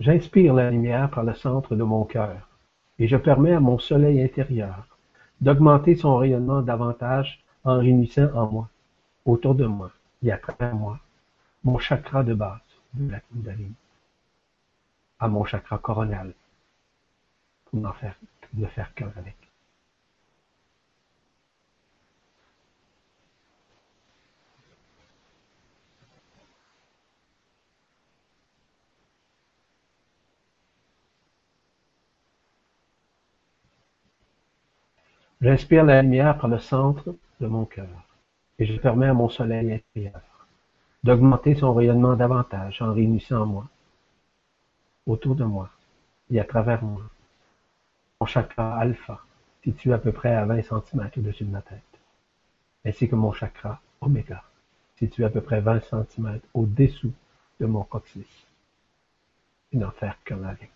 J'inspire 0.00 0.54
la 0.54 0.70
lumière 0.70 1.10
par 1.10 1.22
le 1.22 1.34
centre 1.34 1.76
de 1.76 1.84
mon 1.84 2.04
cœur 2.04 2.48
et 2.98 3.06
je 3.06 3.16
permets 3.16 3.52
à 3.52 3.60
mon 3.60 3.78
soleil 3.78 4.20
intérieur 4.22 4.91
d'augmenter 5.42 5.96
son 5.96 6.16
rayonnement 6.16 6.62
davantage 6.62 7.42
en 7.64 7.78
réunissant 7.78 8.32
en 8.34 8.46
moi, 8.46 8.68
autour 9.24 9.56
de 9.56 9.66
moi 9.66 9.90
et 10.22 10.30
à 10.30 10.38
travers 10.38 10.74
moi, 10.76 11.00
mon 11.64 11.78
chakra 11.78 12.22
de 12.22 12.32
base 12.32 12.60
de 12.94 13.10
la 13.10 13.20
Kundalini, 13.20 13.74
à 15.18 15.26
mon 15.26 15.44
chakra 15.44 15.78
coronal, 15.78 16.32
pour 17.64 17.80
n'en 17.80 17.92
faire, 17.92 18.14
ne 18.54 18.66
faire 18.66 18.94
qu'un 18.94 19.12
avec. 19.16 19.41
J'inspire 35.42 35.82
la 35.82 36.02
lumière 36.02 36.38
par 36.38 36.46
le 36.46 36.60
centre 36.60 37.16
de 37.40 37.46
mon 37.48 37.64
cœur 37.64 37.88
et 38.60 38.64
je 38.64 38.78
permets 38.78 39.08
à 39.08 39.12
mon 39.12 39.28
soleil 39.28 39.72
intérieur 39.72 40.22
d'augmenter 41.02 41.56
son 41.56 41.74
rayonnement 41.74 42.14
davantage 42.14 42.80
en 42.80 42.92
réunissant 42.92 43.44
moi, 43.44 43.66
autour 45.04 45.34
de 45.34 45.42
moi 45.42 45.68
et 46.30 46.38
à 46.38 46.44
travers 46.44 46.84
moi. 46.84 47.02
Mon 48.20 48.26
chakra 48.28 48.78
alpha, 48.78 49.20
situé 49.64 49.92
à 49.92 49.98
peu 49.98 50.12
près 50.12 50.32
à 50.32 50.44
20 50.44 50.62
cm 50.62 51.10
au-dessus 51.16 51.44
de 51.44 51.50
ma 51.50 51.62
tête, 51.62 51.82
ainsi 52.84 53.08
que 53.08 53.16
mon 53.16 53.32
chakra 53.32 53.80
oméga, 54.00 54.44
situé 54.96 55.24
à 55.24 55.28
peu 55.28 55.40
près 55.40 55.60
20 55.60 55.80
cm 55.80 56.38
au-dessous 56.54 57.12
de 57.58 57.66
mon 57.66 57.82
coccyx, 57.82 58.28
et 59.72 59.76
n'en 59.76 59.90
faire 59.90 60.22
qu'un 60.22 60.44
avec. 60.44 60.70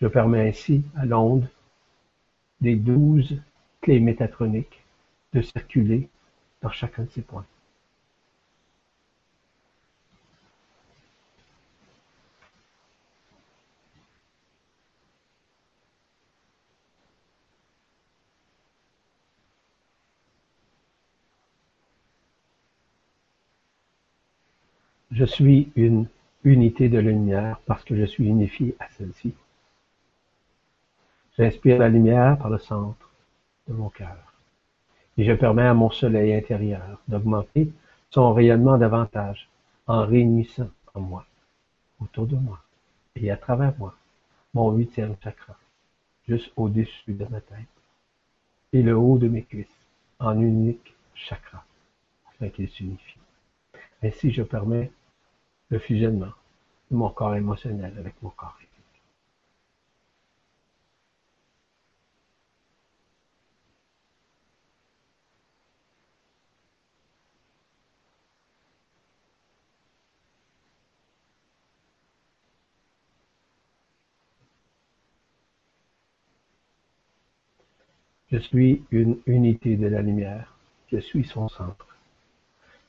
Je 0.00 0.06
permets 0.06 0.48
ainsi 0.48 0.82
à 0.96 1.04
l'onde 1.04 1.46
des 2.64 2.76
douze 2.76 3.40
clés 3.82 4.00
métatroniques 4.00 4.82
de 5.34 5.42
circuler 5.42 6.08
dans 6.62 6.70
chacun 6.70 7.04
de 7.04 7.10
ces 7.10 7.20
points. 7.22 7.44
Je 25.12 25.24
suis 25.24 25.70
une 25.76 26.08
unité 26.42 26.88
de 26.88 26.98
lumière 26.98 27.60
parce 27.66 27.84
que 27.84 27.94
je 27.94 28.04
suis 28.04 28.26
unifié 28.26 28.74
à 28.80 28.88
celle-ci. 28.96 29.34
J'inspire 31.36 31.78
la 31.78 31.88
lumière 31.88 32.38
par 32.38 32.48
le 32.48 32.58
centre 32.58 33.10
de 33.66 33.74
mon 33.74 33.88
cœur 33.88 34.34
et 35.18 35.24
je 35.24 35.32
permets 35.32 35.62
à 35.62 35.74
mon 35.74 35.90
soleil 35.90 36.32
intérieur 36.32 37.00
d'augmenter 37.08 37.72
son 38.10 38.32
rayonnement 38.32 38.78
davantage 38.78 39.48
en 39.88 40.06
réunissant 40.06 40.70
en 40.94 41.00
moi, 41.00 41.26
autour 42.00 42.26
de 42.26 42.36
moi 42.36 42.60
et 43.16 43.32
à 43.32 43.36
travers 43.36 43.76
moi, 43.78 43.94
mon 44.54 44.70
huitième 44.72 45.16
chakra, 45.24 45.56
juste 46.28 46.52
au-dessus 46.56 47.12
de 47.12 47.24
ma 47.24 47.40
tête 47.40 47.58
et 48.72 48.82
le 48.82 48.96
haut 48.96 49.18
de 49.18 49.26
mes 49.26 49.42
cuisses 49.42 49.66
en 50.20 50.40
unique 50.40 50.94
chakra 51.14 51.64
afin 52.28 52.48
qu'il 52.48 52.68
s'unifie. 52.68 53.18
Ainsi, 54.04 54.30
je 54.30 54.42
permets 54.42 54.92
le 55.70 55.80
fusionnement 55.80 56.32
de 56.92 56.96
mon 56.96 57.10
corps 57.10 57.34
émotionnel 57.34 57.94
avec 57.98 58.14
mon 58.22 58.30
corps 58.30 58.56
Je 78.34 78.40
suis 78.40 78.82
une 78.90 79.18
unité 79.26 79.76
de 79.76 79.86
la 79.86 80.02
lumière, 80.02 80.52
je 80.90 80.98
suis 80.98 81.24
son 81.24 81.48
centre. 81.48 81.86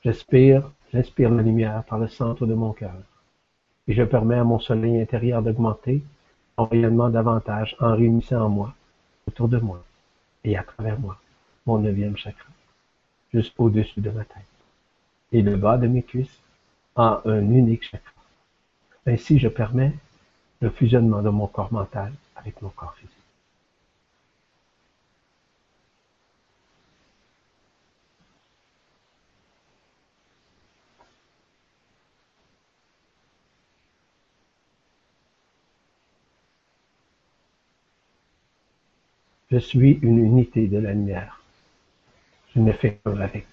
J'inspire, 0.02 0.72
j'inspire 0.92 1.30
la 1.30 1.44
lumière 1.44 1.84
par 1.84 2.00
le 2.00 2.08
centre 2.08 2.46
de 2.46 2.54
mon 2.54 2.72
cœur, 2.72 2.96
et 3.86 3.94
je 3.94 4.02
permets 4.02 4.40
à 4.40 4.42
mon 4.42 4.58
soleil 4.58 5.00
intérieur 5.00 5.42
d'augmenter 5.42 6.02
son 6.56 6.64
rayonnement 6.64 7.10
davantage 7.10 7.76
en 7.78 7.94
réunissant 7.94 8.40
en 8.40 8.48
moi, 8.48 8.74
autour 9.28 9.46
de 9.46 9.58
moi 9.58 9.84
et 10.42 10.56
à 10.56 10.64
travers 10.64 10.98
moi, 10.98 11.16
mon 11.64 11.78
neuvième 11.78 12.16
chakra, 12.16 12.50
juste 13.32 13.54
au-dessus 13.56 14.00
de 14.00 14.10
ma 14.10 14.24
tête, 14.24 14.52
et 15.30 15.42
le 15.42 15.56
bas 15.56 15.78
de 15.78 15.86
mes 15.86 16.02
cuisses 16.02 16.40
en 16.96 17.20
un 17.24 17.48
unique 17.52 17.84
chakra. 17.84 18.20
Ainsi, 19.06 19.38
je 19.38 19.46
permets 19.46 19.92
le 20.60 20.70
fusionnement 20.70 21.22
de 21.22 21.30
mon 21.30 21.46
corps 21.46 21.72
mental 21.72 22.12
avec 22.34 22.60
mon 22.62 22.70
corps 22.70 22.96
physique. 22.96 23.15
Je 39.48 39.58
suis 39.58 40.00
une 40.02 40.18
unité 40.18 40.66
de 40.66 40.78
la 40.78 40.92
lumière. 40.92 41.40
Je 42.52 42.60
ne 42.60 42.72
fais 42.72 42.96
qu'un 42.96 43.20
avec. 43.20 43.46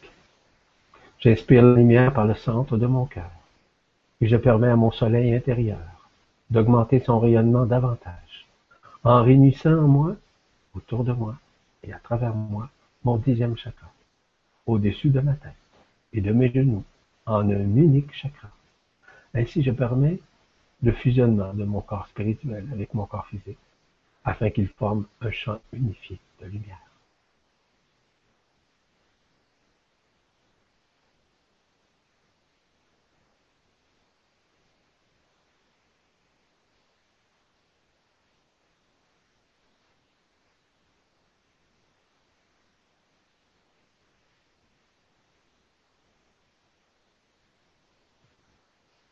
J'inspire 1.19 1.61
la 1.61 1.75
lumière 1.75 2.11
par 2.13 2.25
le 2.25 2.33
centre 2.33 2.77
de 2.77 2.87
mon 2.87 3.05
cœur 3.05 3.29
et 4.19 4.27
je 4.27 4.35
permets 4.35 4.69
à 4.69 4.75
mon 4.75 4.91
soleil 4.91 5.35
intérieur 5.35 5.77
d'augmenter 6.49 6.99
son 6.99 7.19
rayonnement 7.19 7.67
davantage 7.67 8.47
en 9.03 9.21
réunissant 9.21 9.77
en 9.77 9.87
moi, 9.87 10.15
autour 10.73 11.03
de 11.03 11.13
moi 11.13 11.35
et 11.83 11.93
à 11.93 11.99
travers 11.99 12.33
moi, 12.33 12.69
mon 13.03 13.17
dixième 13.17 13.55
chakra, 13.55 13.91
au-dessus 14.65 15.09
de 15.09 15.19
ma 15.19 15.33
tête 15.33 15.51
et 16.11 16.21
de 16.21 16.31
mes 16.31 16.51
genoux, 16.51 16.83
en 17.27 17.47
un 17.49 17.75
unique 17.75 18.13
chakra. 18.13 18.49
Ainsi, 19.35 19.61
je 19.61 19.71
permets 19.71 20.19
le 20.81 20.91
fusionnement 20.91 21.53
de 21.53 21.65
mon 21.65 21.81
corps 21.81 22.07
spirituel 22.07 22.67
avec 22.71 22.95
mon 22.95 23.05
corps 23.05 23.27
physique 23.27 23.59
afin 24.25 24.49
qu'ils 24.49 24.67
forment 24.69 25.05
un 25.21 25.31
champ 25.31 25.61
unifié 25.73 26.19
de 26.41 26.47
lumière. 26.47 26.81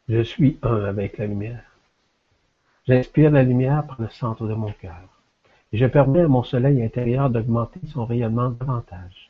Je 0.08 0.22
suis 0.22 0.60
un 0.62 0.84
avec 0.84 1.18
la 1.18 1.26
lumière. 1.26 1.71
J'inspire 2.88 3.30
la 3.30 3.44
lumière 3.44 3.86
par 3.86 4.02
le 4.02 4.10
centre 4.10 4.48
de 4.48 4.56
mon 4.56 4.72
cœur, 4.72 5.08
et 5.72 5.78
je 5.78 5.86
permets 5.86 6.22
à 6.22 6.28
mon 6.28 6.44
soleil 6.44 6.82
intérieur 6.84 7.30
d'augmenter 7.30 7.80
son 7.88 8.06
rayonnement 8.06 8.50
davantage, 8.50 9.30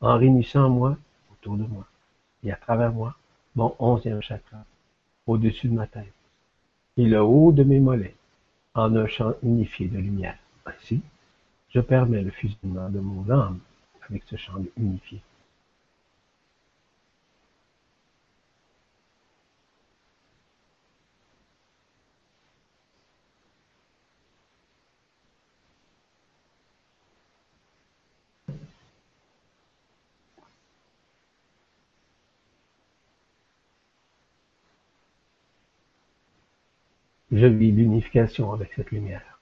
en 0.00 0.16
réunissant 0.16 0.70
moi, 0.70 0.96
autour 1.32 1.56
de 1.56 1.64
moi, 1.64 1.84
et 2.44 2.52
à 2.52 2.56
travers 2.56 2.92
moi, 2.92 3.16
mon 3.56 3.74
onzième 3.80 4.22
chakra, 4.22 4.64
au-dessus 5.26 5.68
de 5.68 5.74
ma 5.74 5.88
tête, 5.88 6.14
et 6.96 7.06
le 7.06 7.20
haut 7.20 7.50
de 7.50 7.64
mes 7.64 7.80
mollets, 7.80 8.14
en 8.74 8.94
un 8.94 9.08
champ 9.08 9.34
unifié 9.42 9.88
de 9.88 9.98
lumière. 9.98 10.38
Ainsi, 10.64 11.02
je 11.70 11.80
permets 11.80 12.22
le 12.22 12.30
fusionnement 12.30 12.88
de 12.88 13.00
mon 13.00 13.28
âme 13.30 13.58
avec 14.08 14.22
ce 14.24 14.36
champ 14.36 14.54
unifié. 14.76 15.20
Je 37.42 37.48
vis 37.48 37.72
l'unification 37.72 38.52
avec 38.52 38.72
cette 38.76 38.92
lumière. 38.92 39.40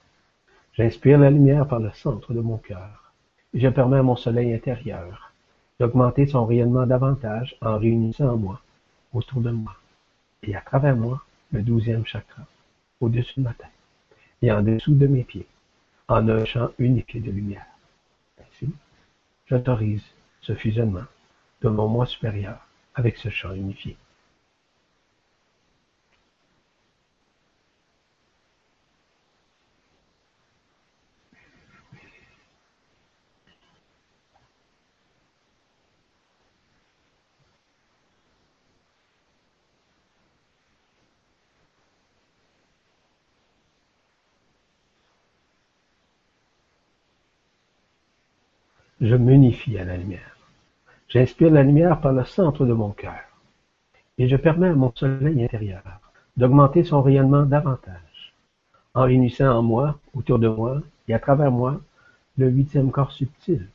J'inspire 0.73 1.19
la 1.19 1.29
lumière 1.29 1.67
par 1.67 1.79
le 1.79 1.91
centre 1.91 2.33
de 2.33 2.41
mon 2.41 2.57
cœur 2.57 3.13
je 3.53 3.67
permets 3.67 3.99
à 3.99 4.01
mon 4.01 4.15
soleil 4.15 4.55
intérieur 4.55 5.31
d'augmenter 5.79 6.25
son 6.25 6.47
rayonnement 6.47 6.87
davantage 6.87 7.55
en 7.61 7.77
réunissant 7.77 8.29
en 8.29 8.37
moi, 8.37 8.59
autour 9.13 9.41
de 9.41 9.51
moi 9.51 9.75
et 10.41 10.55
à 10.55 10.61
travers 10.61 10.95
moi 10.95 11.21
le 11.51 11.61
douzième 11.61 12.03
chakra, 12.07 12.41
au-dessus 13.01 13.39
de 13.39 13.43
ma 13.43 13.53
tête 13.53 13.67
et 14.41 14.51
en 14.51 14.63
dessous 14.63 14.95
de 14.95 15.05
mes 15.05 15.23
pieds, 15.23 15.45
en 16.07 16.27
un 16.27 16.43
champ 16.43 16.71
unifié 16.79 17.19
de 17.19 17.29
lumière. 17.29 17.67
Ainsi, 18.39 18.73
j'autorise 19.45 20.03
ce 20.41 20.55
fusionnement 20.55 21.05
de 21.61 21.69
mon 21.69 21.87
moi 21.87 22.07
supérieur 22.07 22.65
avec 22.95 23.17
ce 23.17 23.29
champ 23.29 23.53
unifié. 23.53 23.95
Je 49.01 49.15
m'unifie 49.15 49.79
à 49.79 49.83
la 49.83 49.97
lumière. 49.97 50.37
J'inspire 51.09 51.51
la 51.51 51.63
lumière 51.63 51.99
par 51.99 52.13
le 52.13 52.23
centre 52.23 52.65
de 52.67 52.73
mon 52.73 52.91
cœur. 52.91 53.19
Et 54.19 54.27
je 54.27 54.35
permets 54.35 54.69
à 54.69 54.75
mon 54.75 54.93
soleil 54.95 55.43
intérieur 55.43 55.81
d'augmenter 56.37 56.83
son 56.83 57.01
rayonnement 57.01 57.43
davantage, 57.43 58.33
en 58.93 59.03
réunissant 59.03 59.49
en 59.49 59.63
moi, 59.63 59.99
autour 60.13 60.37
de 60.37 60.47
moi 60.47 60.81
et 61.07 61.13
à 61.15 61.19
travers 61.19 61.51
moi, 61.51 61.81
le 62.37 62.49
huitième 62.49 62.91
corps 62.91 63.11
subtil, 63.11 63.67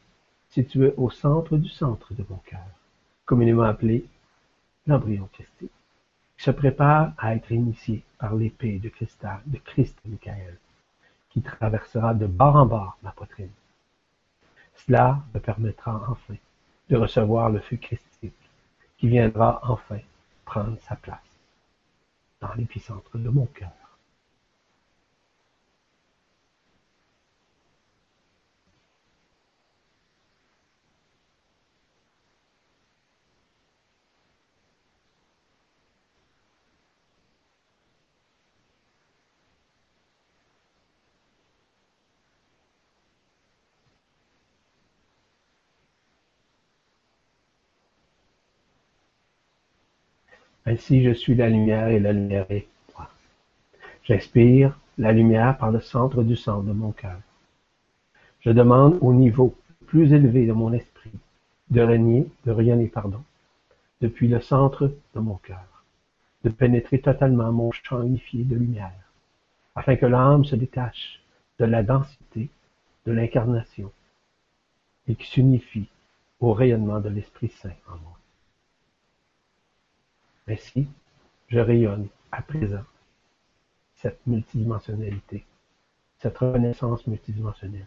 situé 0.48 0.94
au 0.96 1.10
centre 1.10 1.56
du 1.56 1.68
centre 1.68 2.14
de 2.14 2.24
mon 2.30 2.36
cœur, 2.36 2.64
communément 3.24 3.64
appelé 3.64 4.06
l'embryon 4.86 5.28
christique, 5.32 5.72
qui 6.38 6.44
se 6.44 6.52
prépare 6.52 7.12
à 7.18 7.34
être 7.34 7.50
initié 7.50 8.04
par 8.18 8.34
l'épée 8.36 8.78
de 8.78 8.88
cristal 8.88 9.40
de 9.46 9.58
Christ 9.58 9.98
Michael, 10.06 10.56
qui 11.30 11.42
traversera 11.42 12.14
de 12.14 12.26
bord 12.26 12.56
en 12.56 12.66
bord 12.66 12.96
ma 13.02 13.10
poitrine. 13.10 13.50
Cela 14.76 15.22
me 15.34 15.40
permettra 15.40 16.02
enfin 16.08 16.36
de 16.88 16.96
recevoir 16.96 17.50
le 17.50 17.60
feu 17.60 17.76
christique 17.76 18.34
qui 18.98 19.08
viendra 19.08 19.60
enfin 19.64 19.98
prendre 20.44 20.78
sa 20.80 20.96
place 20.96 21.18
dans 22.40 22.52
l'épicentre 22.54 23.18
de 23.18 23.28
mon 23.28 23.46
cœur. 23.46 23.85
Ainsi 50.66 51.02
je 51.02 51.12
suis 51.12 51.34
la 51.34 51.48
lumière 51.48 51.88
et 51.88 52.00
la 52.00 52.12
lumière 52.12 52.46
est 52.50 52.66
moi. 52.96 53.08
J'inspire 54.02 54.76
la 54.98 55.12
lumière 55.12 55.56
par 55.58 55.70
le 55.70 55.80
centre 55.80 56.22
du 56.22 56.36
centre 56.36 56.64
de 56.64 56.72
mon 56.72 56.92
cœur. 56.92 57.20
Je 58.40 58.50
demande 58.50 58.98
au 59.00 59.14
niveau 59.14 59.54
plus 59.86 60.12
élevé 60.12 60.46
de 60.46 60.52
mon 60.52 60.72
esprit 60.72 61.12
de 61.70 61.80
régner, 61.80 62.26
de 62.44 62.52
rayonner, 62.52 62.86
pardon, 62.86 63.22
depuis 64.00 64.28
le 64.28 64.40
centre 64.40 64.92
de 65.14 65.20
mon 65.20 65.36
cœur, 65.36 65.84
de 66.44 66.50
pénétrer 66.50 67.00
totalement 67.00 67.50
mon 67.52 67.72
champ 67.72 68.02
unifié 68.02 68.44
de 68.44 68.54
lumière, 68.54 68.92
afin 69.74 69.96
que 69.96 70.06
l'âme 70.06 70.44
se 70.44 70.56
détache 70.56 71.20
de 71.58 71.64
la 71.64 71.82
densité 71.82 72.48
de 73.06 73.12
l'incarnation 73.12 73.90
et 75.08 75.14
qui 75.14 75.26
s'unifie 75.26 75.88
au 76.40 76.52
rayonnement 76.52 77.00
de 77.00 77.08
l'Esprit 77.08 77.48
Saint 77.48 77.70
en 77.88 77.96
moi. 77.98 78.18
Ainsi, 80.48 80.86
je 81.48 81.58
rayonne 81.58 82.08
à 82.30 82.42
présent 82.42 82.84
cette 83.96 84.24
multidimensionnalité, 84.26 85.44
cette 86.18 86.38
renaissance 86.38 87.06
multidimensionnelle, 87.06 87.86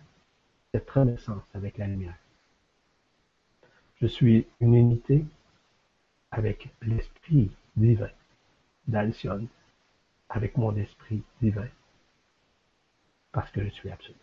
cette 0.74 0.90
renaissance 0.90 1.44
avec 1.54 1.78
la 1.78 1.88
lumière. 1.88 2.18
Je 4.02 4.08
suis 4.08 4.48
une 4.60 4.76
unité 4.76 5.26
avec 6.32 6.70
l'esprit 6.82 7.52
divin 7.76 8.10
d'Alcyone, 8.88 9.48
avec 10.30 10.58
mon 10.58 10.76
esprit 10.76 11.24
divin, 11.42 11.68
parce 13.32 13.52
que 13.52 13.64
je 13.64 13.70
suis 13.70 13.90
absolu. 13.90 14.16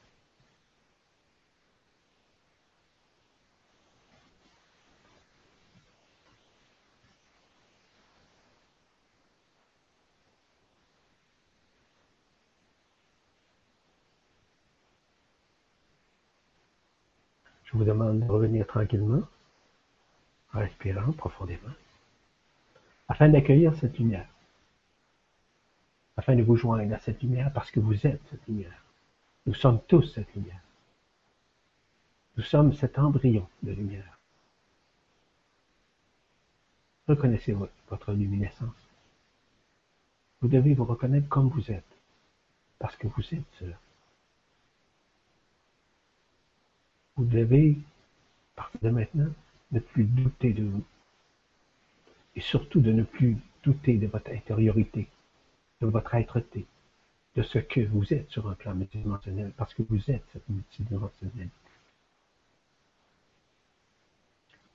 Vous 17.77 17.85
demande 17.85 18.21
de 18.21 18.31
revenir 18.31 18.67
tranquillement, 18.67 19.23
en 20.53 20.59
respirant 20.59 21.13
profondément, 21.13 21.75
afin 23.09 23.29
d'accueillir 23.29 23.75
cette 23.77 23.99
lumière, 23.99 24.29
afin 26.17 26.35
de 26.35 26.43
vous 26.43 26.57
joindre 26.57 26.95
à 26.95 26.99
cette 26.99 27.23
lumière 27.23 27.53
parce 27.53 27.71
que 27.71 27.81
vous 27.81 28.07
êtes 28.07 28.21
cette 28.31 28.47
lumière. 28.49 28.83
Nous 29.45 29.55
sommes 29.55 29.81
tous 29.87 30.03
cette 30.15 30.35
lumière. 30.35 30.61
Nous 32.37 32.43
sommes 32.43 32.73
cet 32.73 32.99
embryon 32.99 33.47
de 33.63 33.73
lumière. 33.73 34.19
Reconnaissez 37.07 37.55
votre 37.89 38.13
luminescence. 38.13 38.89
Vous 40.41 40.49
devez 40.49 40.75
vous 40.75 40.85
reconnaître 40.85 41.29
comme 41.29 41.49
vous 41.49 41.71
êtes, 41.71 41.85
parce 42.79 42.97
que 42.97 43.07
vous 43.07 43.23
êtes 43.35 43.45
cela. 43.59 43.77
Vous 47.27 47.33
devez, 47.33 47.77
à 48.57 48.63
partir 48.63 48.81
de 48.83 48.91
maintenant, 48.91 49.33
ne 49.73 49.81
plus 49.81 50.05
douter 50.05 50.53
de 50.53 50.63
vous. 50.63 50.85
Et 52.37 52.41
surtout 52.41 52.81
de 52.81 52.93
ne 52.93 53.03
plus 53.03 53.37
douter 53.65 53.97
de 53.97 54.07
votre 54.07 54.31
intériorité, 54.31 55.09
de 55.81 55.89
votre 55.89 56.15
être-té, 56.15 56.67
de 57.35 57.43
ce 57.43 57.59
que 57.59 57.81
vous 57.81 58.15
êtes 58.15 58.31
sur 58.31 58.49
un 58.49 58.55
plan 58.55 58.77
multidimensionnel, 58.77 59.51
parce 59.57 59.75
que 59.75 59.83
vous 59.83 60.09
êtes 60.09 60.23
cette 60.33 60.49
multidimensionnalité. 60.49 61.51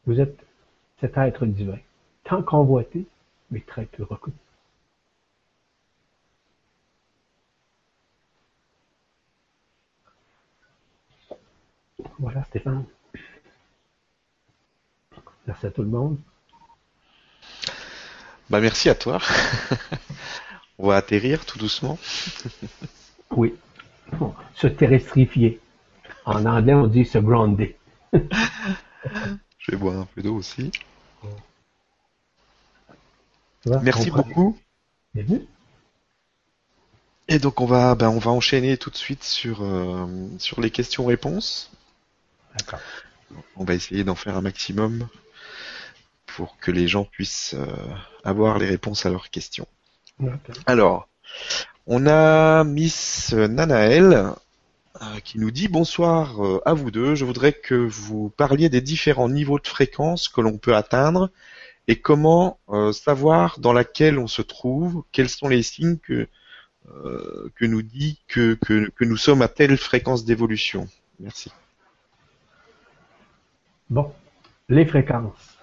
Vous 0.06 0.20
êtes 0.20 0.46
cet 1.00 1.18
être 1.18 1.46
divin, 1.46 1.80
tant 2.26 2.44
convoité, 2.44 3.06
mais 3.50 3.62
très 3.62 3.86
peu 3.86 4.04
reconnu. 4.04 4.36
Voilà, 12.22 12.44
Stéphane. 12.44 12.86
Merci 15.48 15.66
à 15.66 15.72
tout 15.72 15.82
le 15.82 15.90
monde. 15.90 16.20
Bah, 18.48 18.62
merci 18.62 18.90
à 18.90 18.96
toi. 18.96 19.20
On 20.78 20.88
va 20.88 20.98
atterrir 20.98 21.46
tout 21.46 21.58
doucement. 21.58 21.98
oui. 23.32 23.56
se 24.54 24.68
terrestrifier. 24.68 25.60
En 26.26 26.46
anglais, 26.46 26.76
on 26.76 26.86
dit 26.86 27.06
se 27.06 27.18
grounder. 27.18 27.76
Je 28.14 29.72
vais 29.72 29.78
boire 29.78 29.98
un 29.98 30.06
peu 30.06 30.22
d'eau 30.22 30.36
aussi. 30.36 30.72
Merci 33.82 34.12
beaucoup. 34.12 34.58
Et 37.28 37.40
donc 37.40 37.62
on 37.62 37.66
va, 37.66 37.96
ben, 37.96 38.10
on 38.10 38.20
va 38.20 38.32
enchaîner 38.32 38.78
tout 38.78 38.92
de 38.92 38.96
suite 38.96 39.24
sur, 39.24 39.64
euh, 39.64 40.28
sur 40.38 40.62
les 40.62 40.70
questions-réponses. 40.70 41.72
On 43.56 43.64
va 43.64 43.74
essayer 43.74 44.04
d'en 44.04 44.16
faire 44.16 44.38
un 44.38 44.42
maximum 44.42 45.08
pour 46.36 46.58
que 46.58 46.72
les 46.72 46.88
gens 46.88 47.06
puissent 47.06 47.56
euh, 47.58 47.66
avoir 48.24 48.58
les 48.58 48.68
réponses 48.68 49.06
à 49.06 49.10
leurs 49.10 49.30
questions. 49.30 49.68
Alors, 50.66 51.08
on 51.88 52.06
a 52.08 52.64
Miss 52.64 53.34
Nanaël 53.34 54.34
euh, 55.02 55.20
qui 55.24 55.40
nous 55.40 55.52
dit 55.52 55.68
bonsoir 55.68 56.44
euh, 56.44 56.62
à 56.66 56.74
vous 56.74 56.92
deux. 56.92 57.16
Je 57.16 57.26
voudrais 57.26 57.54
que 57.54 57.76
vous 57.76 58.30
parliez 58.30 58.70
des 58.70 58.82
différents 58.82 59.30
niveaux 59.30 59.60
de 59.60 59.68
fréquence 59.68 60.30
que 60.30 60.42
l'on 60.42 60.58
peut 60.58 60.76
atteindre 60.76 61.30
et 61.88 62.00
comment 62.00 62.60
savoir 62.94 63.60
dans 63.60 63.74
laquelle 63.74 64.20
on 64.20 64.28
se 64.28 64.44
trouve, 64.44 65.04
quels 65.12 65.30
sont 65.30 65.50
les 65.50 65.64
signes 65.64 65.98
que, 65.98 66.28
que 66.86 67.66
nous 67.66 67.82
dit 67.82 68.22
que, 68.28 68.54
que, 68.54 68.90
que 68.92 69.04
nous 69.04 69.18
sommes 69.18 69.42
à 69.42 69.48
telle 69.48 69.76
fréquence 69.78 70.24
d'évolution. 70.24 70.88
Merci. 71.20 71.52
Bon, 73.92 74.10
les 74.70 74.86
fréquences. 74.86 75.58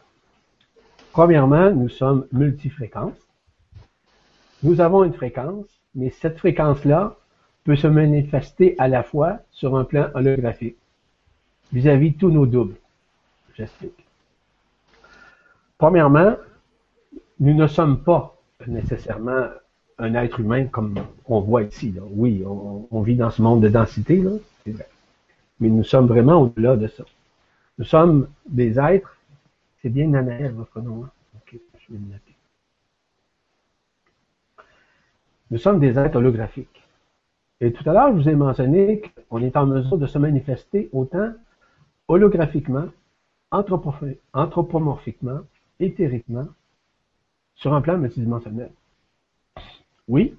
Premièrement, 1.12 1.70
nous 1.70 1.88
sommes 1.88 2.26
multifréquences. 2.30 3.16
Nous 4.62 4.82
avons 4.82 5.02
une 5.02 5.14
fréquence, 5.14 5.64
mais 5.94 6.10
cette 6.10 6.36
fréquence-là 6.36 7.16
peut 7.64 7.74
se 7.74 7.86
manifester 7.86 8.74
à 8.76 8.86
la 8.86 9.02
fois 9.02 9.38
sur 9.50 9.78
un 9.78 9.84
plan 9.84 10.10
holographique 10.12 10.76
vis-à-vis 11.72 12.12
tous 12.18 12.30
nos 12.30 12.44
doubles. 12.44 12.74
J'explique. 13.54 14.04
Premièrement, 15.78 16.36
nous 17.40 17.54
ne 17.54 17.66
sommes 17.66 18.02
pas 18.02 18.36
nécessairement 18.66 19.46
un 19.96 20.14
être 20.16 20.40
humain 20.40 20.66
comme 20.66 20.96
on 21.24 21.40
voit 21.40 21.62
ici. 21.62 21.94
Oui, 22.10 22.44
on, 22.44 23.00
vit 23.00 23.16
dans 23.16 23.30
ce 23.30 23.40
monde 23.40 23.62
de 23.62 23.70
densité, 23.70 24.22
c'est 24.66 24.72
vrai. 24.72 24.88
Mais 25.60 25.70
nous 25.70 25.82
sommes 25.82 26.08
vraiment 26.08 26.42
au-delà 26.42 26.76
de 26.76 26.88
ça. 26.88 27.04
Nous 27.78 27.84
sommes 27.84 28.28
des 28.48 28.78
êtres. 28.78 29.16
C'est 29.80 29.88
bien 29.88 30.08
Nanaël, 30.08 30.52
votre 30.52 30.80
nom. 30.80 31.04
Hein? 31.04 31.10
Je 31.52 31.92
vais 31.92 31.98
le 31.98 32.12
noter. 32.12 32.34
Nous 35.50 35.58
sommes 35.58 35.80
des 35.80 35.98
êtres 35.98 36.16
holographiques. 36.16 36.84
Et 37.60 37.72
tout 37.72 37.88
à 37.88 37.92
l'heure, 37.92 38.12
je 38.12 38.22
vous 38.22 38.28
ai 38.28 38.34
mentionné 38.34 39.02
qu'on 39.30 39.42
est 39.42 39.56
en 39.56 39.66
mesure 39.66 39.98
de 39.98 40.06
se 40.06 40.18
manifester 40.18 40.90
autant 40.92 41.32
holographiquement, 42.06 42.88
anthropomorphiquement, 43.50 45.40
éthériquement, 45.80 46.46
sur 47.54 47.74
un 47.74 47.80
plan 47.80 47.98
multidimensionnel. 47.98 48.70
Oui, 50.06 50.36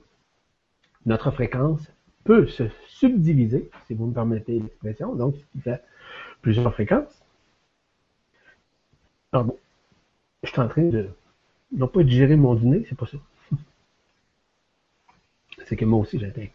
notre 1.05 1.31
fréquence 1.31 1.91
peut 2.23 2.47
se 2.47 2.63
subdiviser, 2.87 3.69
si 3.87 3.93
vous 3.93 4.05
me 4.05 4.13
permettez 4.13 4.59
l'expression, 4.59 5.15
donc 5.15 5.35
ce 5.35 5.45
qui 5.51 5.61
fait 5.61 5.81
plusieurs 6.41 6.71
fréquences. 6.73 7.18
Pardon? 9.31 9.57
Je 10.43 10.49
suis 10.49 10.59
en 10.59 10.67
train 10.67 10.83
de, 10.83 11.09
non 11.71 11.87
pas 11.87 12.03
de 12.03 12.09
gérer 12.09 12.35
mon 12.35 12.55
dîner, 12.55 12.85
c'est 12.87 12.97
pas 12.97 13.05
ça. 13.05 13.17
C'est 15.65 15.75
que 15.75 15.85
moi 15.85 15.99
aussi 15.99 16.19
j'étais 16.19 16.51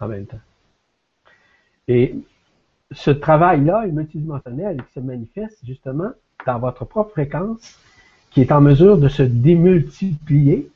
en 0.00 0.08
même 0.08 0.26
temps. 0.26 0.40
Et 1.86 2.14
ce 2.92 3.10
travail-là 3.10 3.86
est 3.86 3.92
multidimensionnel 3.92 4.82
qui 4.84 4.92
se 4.92 5.00
manifeste 5.00 5.58
justement 5.64 6.10
dans 6.46 6.58
votre 6.58 6.84
propre 6.84 7.10
fréquence 7.10 7.78
qui 8.30 8.40
est 8.40 8.52
en 8.52 8.60
mesure 8.60 8.96
de 8.98 9.08
se 9.08 9.22
démultiplier 9.22 10.70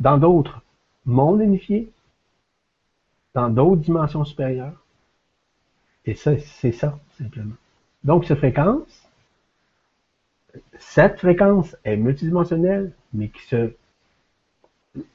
dans 0.00 0.18
d'autres 0.18 0.60
mondes 1.06 1.40
unifiés, 1.40 1.90
dans 3.34 3.48
d'autres 3.48 3.82
dimensions 3.82 4.24
supérieures. 4.24 4.84
Et 6.04 6.14
ça, 6.14 6.36
c'est 6.38 6.72
ça, 6.72 6.98
simplement. 7.16 7.54
Donc, 8.02 8.24
cette 8.24 8.38
fréquence, 8.38 9.08
cette 10.78 11.18
fréquence 11.18 11.76
est 11.84 11.96
multidimensionnelle, 11.96 12.92
mais 13.12 13.28
qui 13.28 13.42
se, 13.42 13.72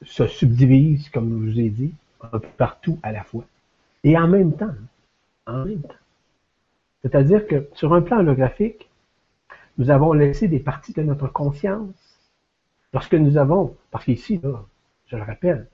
se 0.02 0.26
subdivise, 0.26 1.08
comme 1.10 1.46
je 1.46 1.52
vous 1.52 1.60
ai 1.60 1.70
dit, 1.70 1.94
un 2.20 2.38
peu 2.38 2.48
partout 2.56 2.98
à 3.02 3.12
la 3.12 3.22
fois. 3.22 3.44
Et 4.04 4.16
en 4.16 4.28
même 4.28 4.54
temps. 4.54 4.74
En 5.46 5.64
même 5.64 5.82
temps. 5.82 5.94
C'est-à-dire 7.02 7.46
que 7.46 7.68
sur 7.74 7.94
un 7.94 8.02
plan 8.02 8.18
holographique, 8.18 8.88
nous 9.78 9.90
avons 9.90 10.12
laissé 10.12 10.48
des 10.48 10.58
parties 10.58 10.92
de 10.92 11.02
notre 11.02 11.28
conscience. 11.28 11.94
Lorsque 12.92 13.14
nous 13.14 13.36
avons, 13.36 13.76
parce 13.90 14.04
qu'ici, 14.04 14.40
je 15.06 15.16
le 15.16 15.22
rappelle, 15.22 15.68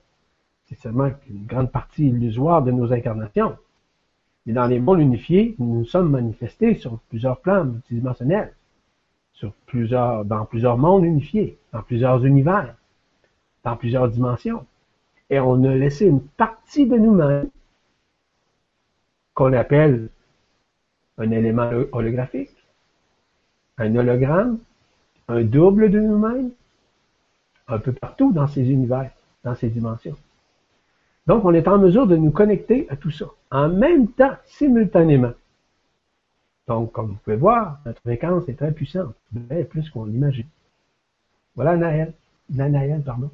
c'est 0.67 0.77
seulement 0.79 1.09
une 1.29 1.45
grande 1.45 1.71
partie 1.71 2.07
illusoire 2.07 2.63
de 2.63 2.71
nos 2.71 2.93
incarnations. 2.93 3.57
Mais 4.45 4.53
dans 4.53 4.67
les 4.67 4.79
mondes 4.79 4.99
unifiés, 4.99 5.55
nous 5.57 5.79
nous 5.79 5.85
sommes 5.85 6.11
manifestés 6.11 6.75
sur 6.75 6.99
plusieurs 7.09 7.39
plans 7.39 7.65
multidimensionnels, 7.65 8.53
sur 9.35 9.51
plusieurs, 9.67 10.25
dans 10.25 10.45
plusieurs 10.45 10.77
mondes 10.77 11.05
unifiés, 11.05 11.57
dans 11.71 11.81
plusieurs 11.81 12.25
univers, 12.25 12.75
dans 13.63 13.75
plusieurs 13.75 14.09
dimensions. 14.09 14.65
Et 15.29 15.39
on 15.39 15.63
a 15.63 15.75
laissé 15.75 16.05
une 16.05 16.21
partie 16.21 16.87
de 16.87 16.97
nous-mêmes 16.97 17.49
qu'on 19.33 19.53
appelle 19.53 20.09
un 21.17 21.31
élément 21.31 21.69
holographique, 21.91 22.55
un 23.77 23.95
hologramme, 23.95 24.59
un 25.27 25.43
double 25.43 25.89
de 25.89 25.99
nous-mêmes, 25.99 26.51
un 27.67 27.79
peu 27.79 27.91
partout 27.91 28.31
dans 28.31 28.47
ces 28.47 28.69
univers, 28.71 29.11
dans 29.43 29.55
ces 29.55 29.69
dimensions. 29.69 30.15
Donc, 31.27 31.43
on 31.43 31.53
est 31.53 31.67
en 31.67 31.79
mesure 31.79 32.07
de 32.07 32.15
nous 32.15 32.31
connecter 32.31 32.87
à 32.89 32.95
tout 32.95 33.11
ça, 33.11 33.25
en 33.51 33.67
même 33.67 34.07
temps, 34.09 34.35
simultanément. 34.45 35.33
Donc, 36.67 36.91
comme 36.91 37.09
vous 37.09 37.17
pouvez 37.23 37.35
voir, 37.35 37.79
notre 37.85 38.01
fréquence 38.01 38.47
est 38.49 38.55
très 38.55 38.71
puissante, 38.71 39.13
plus 39.69 39.89
qu'on 39.89 40.05
l'imagine. 40.05 40.47
Voilà 41.55 41.77
Naël. 41.77 42.13
Naël, 42.49 43.01
pardon. 43.03 43.29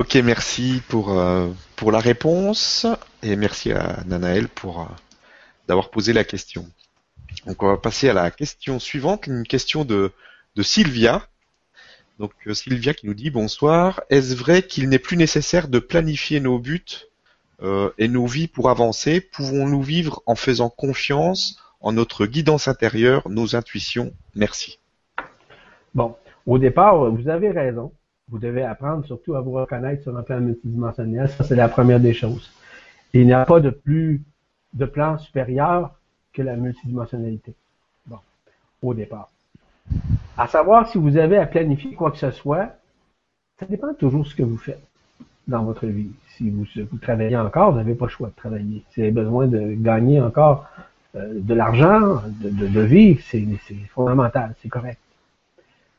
Ok, 0.00 0.14
merci 0.14 0.80
pour, 0.88 1.10
euh, 1.18 1.50
pour 1.76 1.92
la 1.92 1.98
réponse 1.98 2.86
et 3.22 3.36
merci 3.36 3.70
à 3.70 4.02
Nanaël 4.06 4.48
pour, 4.48 4.80
euh, 4.80 4.86
d'avoir 5.68 5.90
posé 5.90 6.14
la 6.14 6.24
question. 6.24 6.66
Donc 7.46 7.62
on 7.62 7.68
va 7.68 7.76
passer 7.76 8.08
à 8.08 8.14
la 8.14 8.30
question 8.30 8.78
suivante, 8.78 9.26
une 9.26 9.46
question 9.46 9.84
de, 9.84 10.10
de 10.56 10.62
Sylvia. 10.62 11.28
Donc 12.18 12.32
euh, 12.46 12.54
Sylvia 12.54 12.94
qui 12.94 13.06
nous 13.06 13.14
dit 13.14 13.28
bonsoir. 13.28 14.00
Est-ce 14.08 14.34
vrai 14.34 14.62
qu'il 14.62 14.88
n'est 14.88 14.98
plus 14.98 15.18
nécessaire 15.18 15.68
de 15.68 15.78
planifier 15.78 16.40
nos 16.40 16.58
buts 16.58 17.09
euh, 17.62 17.90
et 17.98 18.08
nos 18.08 18.26
vies 18.26 18.48
pour 18.48 18.70
avancer 18.70 19.20
Pouvons-nous 19.20 19.82
vivre 19.82 20.22
en 20.26 20.34
faisant 20.34 20.70
confiance 20.70 21.58
en 21.80 21.92
notre 21.92 22.26
guidance 22.26 22.68
intérieure, 22.68 23.28
nos 23.28 23.56
intuitions? 23.56 24.12
Merci. 24.34 24.78
Bon, 25.94 26.16
au 26.46 26.58
départ, 26.58 27.10
vous 27.10 27.28
avez 27.28 27.50
raison. 27.50 27.92
Vous 28.28 28.38
devez 28.38 28.62
apprendre 28.62 29.04
surtout 29.06 29.34
à 29.34 29.40
vous 29.40 29.52
reconnaître 29.52 30.02
sur 30.04 30.16
un 30.16 30.22
plan 30.22 30.40
multidimensionnel. 30.40 31.28
Ça, 31.30 31.44
c'est 31.44 31.56
la 31.56 31.68
première 31.68 32.00
des 32.00 32.14
choses. 32.14 32.50
il 33.12 33.26
n'y 33.26 33.32
a 33.32 33.44
pas 33.44 33.60
de 33.60 33.70
plus 33.70 34.22
de 34.72 34.84
plan 34.84 35.18
supérieur 35.18 35.90
que 36.32 36.42
la 36.42 36.54
multidimensionnalité. 36.54 37.54
Bon, 38.06 38.18
au 38.82 38.94
départ. 38.94 39.30
À 40.36 40.46
savoir 40.46 40.88
si 40.88 40.98
vous 40.98 41.16
avez 41.16 41.38
à 41.38 41.46
planifier 41.46 41.94
quoi 41.94 42.12
que 42.12 42.18
ce 42.18 42.30
soit, 42.30 42.76
ça 43.58 43.66
dépend 43.66 43.92
toujours 43.94 44.22
de 44.22 44.28
ce 44.28 44.34
que 44.36 44.44
vous 44.44 44.56
faites 44.56 44.82
dans 45.48 45.64
votre 45.64 45.86
vie. 45.86 46.12
Si 46.40 46.48
vous, 46.48 46.96
travaillez 47.02 47.36
encore, 47.36 47.72
vous 47.72 47.76
n'avez 47.76 47.94
pas 47.94 48.06
le 48.06 48.10
choix 48.10 48.28
de 48.28 48.34
travailler. 48.34 48.82
Si 48.88 49.00
vous 49.00 49.02
avez 49.02 49.10
besoin 49.12 49.46
de 49.46 49.74
gagner 49.74 50.22
encore 50.22 50.66
euh, 51.14 51.34
de 51.34 51.52
l'argent, 51.52 52.22
de, 52.40 52.80
vivre, 52.80 53.20
c'est 53.22 53.44
fondamental, 53.92 54.54
c'est 54.62 54.70
correct. 54.70 54.98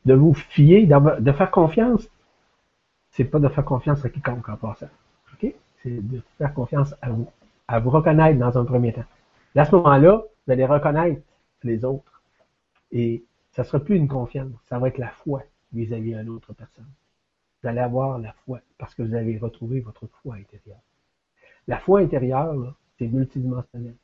De 0.04 0.14
vous 0.14 0.34
fier, 0.34 0.88
de 0.88 1.32
faire 1.32 1.50
confiance, 1.52 2.08
c'est 3.12 3.22
pas 3.24 3.38
de 3.38 3.46
faire 3.46 3.64
confiance 3.64 4.04
à 4.04 4.08
quiconque 4.08 4.48
en 4.48 4.56
passant. 4.56 4.88
C'est 5.84 6.08
de 6.08 6.20
faire 6.38 6.52
confiance 6.54 6.92
à 7.00 7.10
vous 7.10 7.28
à 7.68 7.78
vous 7.78 7.90
reconnaître 7.90 8.38
dans 8.38 8.58
un 8.58 8.64
premier 8.64 8.92
temps. 8.92 9.04
À 9.54 9.64
ce 9.64 9.74
moment-là, 9.76 10.22
vous 10.46 10.52
allez 10.52 10.66
reconnaître 10.66 11.22
les 11.62 11.84
autres. 11.84 12.22
Et 12.90 13.24
ça 13.52 13.62
ne 13.62 13.66
sera 13.66 13.80
plus 13.80 13.96
une 13.96 14.08
confiance, 14.08 14.52
ça 14.68 14.78
va 14.78 14.88
être 14.88 14.98
la 14.98 15.08
foi 15.08 15.42
vis-à-vis 15.72 16.14
d'une 16.14 16.28
autre 16.28 16.52
personne. 16.52 16.88
Vous 17.62 17.68
allez 17.68 17.80
avoir 17.80 18.18
la 18.18 18.32
foi 18.44 18.60
parce 18.78 18.94
que 18.94 19.02
vous 19.02 19.14
avez 19.14 19.38
retrouvé 19.38 19.80
votre 19.80 20.08
foi 20.22 20.34
intérieure. 20.34 20.80
La 21.68 21.78
foi 21.78 22.00
intérieure, 22.00 22.74
c'est 22.98 23.06
multidimensionnel. 23.06 23.94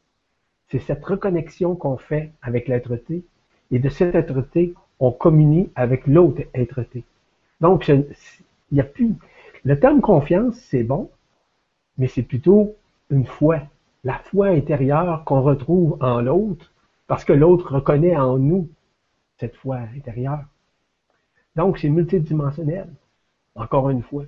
C'est 0.69 0.79
cette 0.79 1.05
reconnexion 1.05 1.75
qu'on 1.75 1.97
fait 1.97 2.33
avec 2.41 2.69
l'être-té 2.69 3.25
et 3.71 3.79
de 3.79 3.89
cette 3.89 4.15
être-té, 4.15 4.75
on 5.01 5.11
communie 5.11 5.71
avec 5.75 6.07
l'autre 6.07 6.43
être-té. 6.55 7.03
Donc, 7.61 7.89
il 7.89 8.07
n'y 8.71 8.81
a 8.81 8.85
plus. 8.85 9.15
Le 9.65 9.79
terme 9.81 10.01
confiance, 10.01 10.55
c'est 10.55 10.85
bon, 10.85 11.11
mais 11.97 12.07
c'est 12.07 12.23
plutôt 12.23 12.77
une 13.11 13.27
foi, 13.27 13.61
la 14.05 14.19
foi 14.19 14.49
intérieure 14.49 15.25
qu'on 15.25 15.43
retrouve 15.43 15.97
en 16.01 16.21
l'autre, 16.21 16.71
parce 17.09 17.25
que 17.25 17.33
l'autre 17.33 17.75
reconnaît 17.75 18.17
en 18.17 18.39
nous 18.39 18.69
cette 19.39 19.57
foi 19.57 19.79
intérieure. 19.97 20.45
Donc, 21.57 21.79
c'est 21.79 21.89
multidimensionnel, 21.89 22.89
encore 23.59 23.91
une 23.91 24.03
fois, 24.03 24.25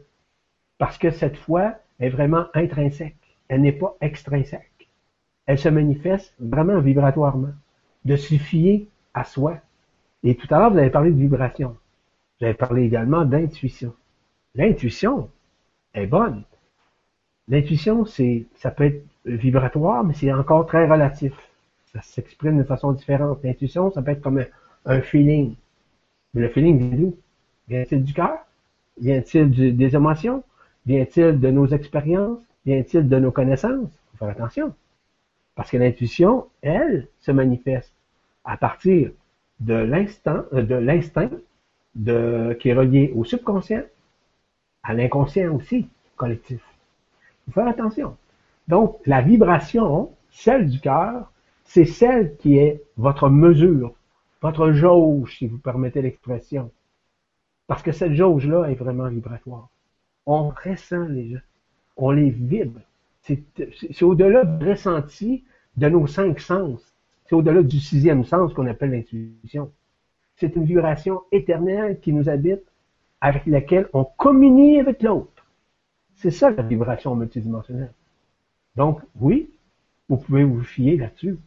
parce 0.79 0.99
que 0.99 1.11
cette 1.11 1.37
foi 1.37 1.75
est 1.99 2.09
vraiment 2.09 2.47
intrinsèque, 2.55 3.17
elle 3.49 3.63
n'est 3.63 3.73
pas 3.73 3.97
extrinsèque. 4.01 4.89
Elle 5.47 5.59
se 5.59 5.69
manifeste 5.69 6.35
vraiment 6.39 6.81
vibratoirement, 6.81 7.55
de 8.05 8.17
se 8.17 8.35
fier 8.35 8.87
à 9.15 9.25
soi. 9.25 9.57
Et 10.23 10.35
tout 10.35 10.47
à 10.55 10.59
l'heure, 10.59 10.71
vous 10.71 10.79
avez 10.79 10.91
parlé 10.91 11.11
de 11.11 11.19
vibration. 11.19 11.77
Vous 12.39 12.47
avez 12.47 12.55
parlé 12.55 12.85
également 12.85 13.25
d'intuition. 13.25 13.95
L'intuition 14.55 15.31
est 15.95 16.07
bonne, 16.07 16.45
L'intuition, 17.51 18.05
c'est, 18.05 18.47
ça 18.55 18.71
peut 18.71 18.85
être 18.85 19.05
vibratoire, 19.25 20.05
mais 20.05 20.15
c'est 20.15 20.33
encore 20.33 20.67
très 20.67 20.87
relatif. 20.87 21.33
Ça 21.93 22.01
s'exprime 22.01 22.59
de 22.59 22.63
façon 22.63 22.93
différente. 22.93 23.41
L'intuition, 23.43 23.91
ça 23.91 24.03
peut 24.03 24.13
être 24.13 24.21
comme 24.23 24.45
un, 24.87 25.01
feeling. 25.01 25.57
Mais 26.33 26.43
le 26.43 26.49
feeling 26.49 26.79
vient 26.79 26.97
d'où? 26.97 27.17
Vient-il 27.67 28.05
du 28.05 28.15
cœur? 28.15 28.39
Vient-il 28.99 29.77
des 29.77 29.95
émotions? 29.95 30.43
Vient-il 30.87 31.39
de 31.39 31.51
nos 31.51 31.67
expériences? 31.67 32.41
Vient-il 32.65 33.09
de 33.09 33.19
nos 33.19 33.31
connaissances? 33.31 33.91
Faut 34.13 34.19
faire 34.19 34.29
attention. 34.29 34.75
Parce 35.55 35.71
que 35.71 35.77
l'intuition, 35.77 36.47
elle, 36.63 37.09
se 37.21 37.33
manifeste 37.33 37.93
à 38.45 38.57
partir 38.57 39.11
de 39.61 39.75
euh, 39.75 40.81
l'instinct, 40.81 41.31
qui 42.59 42.69
est 42.69 42.75
relié 42.75 43.13
au 43.15 43.25
subconscient, 43.25 43.83
à 44.83 44.95
l'inconscient 44.95 45.55
aussi, 45.55 45.89
collectif 46.17 46.63
faut 47.51 47.61
faire 47.61 47.69
attention. 47.69 48.17
Donc, 48.69 48.99
la 49.07 49.21
vibration, 49.21 50.11
celle 50.31 50.69
du 50.69 50.81
cœur, 50.81 51.31
c'est 51.65 51.85
celle 51.85 52.37
qui 52.37 52.59
est 52.59 52.83
votre 52.97 53.29
mesure, 53.29 53.93
votre 54.43 54.73
jauge, 54.73 55.37
si 55.39 55.47
vous 55.47 55.59
permettez 55.59 56.03
l'expression. 56.03 56.71
Parce 57.71 57.85
que 57.85 57.93
cette 57.93 58.15
jauge-là 58.15 58.69
est 58.69 58.75
vraiment 58.75 59.09
vibratoire. 59.09 59.69
On 60.27 60.49
ressent 60.49 61.05
les 61.05 61.31
gens. 61.31 61.41
On 61.97 62.11
les 62.11 62.31
vibre. 62.31 62.81
C'est 63.21 64.03
au-delà 64.03 64.45
du 64.45 64.69
ressenti 64.69 65.45
de 65.77 65.89
nos 65.89 66.09
cinq 66.09 66.41
sens. 66.41 66.83
C'est 67.27 67.37
au-delà 67.37 67.63
du 67.63 67.79
sixième 67.79 68.25
sens 68.25 68.53
qu'on 68.55 68.67
appelle 68.67 68.91
l'intuition. 68.91 69.71
C'est 70.35 70.57
une 70.57 70.65
vibration 70.65 71.21
éternelle 71.31 72.01
qui 72.01 72.13
nous 72.13 72.29
habite, 72.29 72.65
avec 73.21 73.47
laquelle 73.47 73.89
on 73.93 74.03
communie 74.03 74.81
avec 74.81 75.01
l'autre. 75.05 75.47
C'est 76.17 76.33
ça 76.33 76.51
la 76.51 76.65
vibration 76.65 77.15
multidimensionnelle. 77.15 77.93
Donc, 78.75 79.01
oui, 79.21 79.49
vous 80.09 80.17
pouvez 80.17 80.43
vous 80.43 80.65
fier 80.65 80.97
là-dessus. 80.97 81.39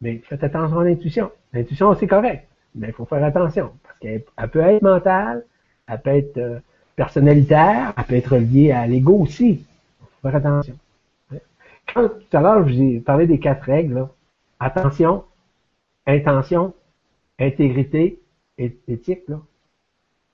Mais 0.00 0.18
faites 0.18 0.42
attention 0.42 0.80
à 0.80 0.84
l'intuition. 0.84 1.30
L'intuition, 1.52 1.94
c'est 1.94 2.08
correct, 2.08 2.48
mais 2.74 2.88
il 2.88 2.92
faut 2.92 3.04
faire 3.04 3.24
attention 3.24 3.72
parce 3.82 3.98
qu'elle 3.98 4.22
peut 4.50 4.60
être 4.60 4.82
mentale, 4.82 5.44
elle 5.88 6.00
peut 6.00 6.10
être 6.10 6.38
euh, 6.38 6.58
personnalitaire, 6.96 7.92
elle 7.96 8.04
peut 8.04 8.14
être 8.14 8.36
liée 8.36 8.72
à 8.72 8.86
l'ego 8.86 9.14
aussi. 9.14 9.50
Il 10.00 10.06
faut 10.22 10.28
faire 10.28 10.36
attention. 10.36 10.76
Quand 11.92 12.08
tout 12.08 12.36
à 12.36 12.40
l'heure, 12.40 12.68
je 12.68 12.74
vous 12.74 12.82
ai 12.82 13.00
parlé 13.00 13.26
des 13.26 13.38
quatre 13.38 13.64
règles, 13.64 14.06
attention, 14.60 15.24
intention, 16.06 16.74
intégrité, 17.38 18.20
éthique, 18.58 19.28
là, 19.28 19.40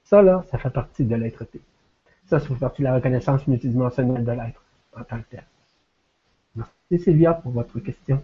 ça, 0.04 0.22
là, 0.22 0.44
ça 0.50 0.58
fait 0.58 0.70
partie 0.70 1.04
de 1.04 1.14
l'être-té. 1.14 1.60
Ça, 2.26 2.38
ça 2.38 2.46
fait 2.46 2.54
partie 2.54 2.82
de 2.82 2.84
la 2.84 2.94
reconnaissance 2.94 3.46
multidimensionnelle 3.46 4.24
de 4.24 4.32
l'être 4.32 4.62
en 4.96 5.04
tant 5.04 5.18
que 5.18 5.30
tel. 5.30 5.44
Merci 6.54 7.04
Sylvia 7.04 7.34
pour 7.34 7.52
votre 7.52 7.78
question. 7.80 8.22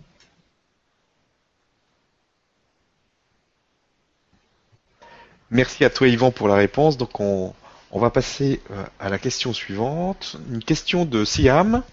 Merci 5.55 5.85
à 5.85 5.91
toi 5.91 6.09
Yvan 6.09 6.33
pour 6.33 6.49
la 6.49 6.57
réponse. 6.57 6.99
Donc 6.99 7.21
on, 7.21 7.55
va 7.93 8.11
passer 8.11 8.61
euh, 8.73 8.83
à 8.99 9.09
la 9.09 9.19
question 9.19 9.53
suivante. 9.53 10.37
Une 10.51 10.65
question 10.65 11.05
de 11.05 11.25
Siam. 11.25 11.85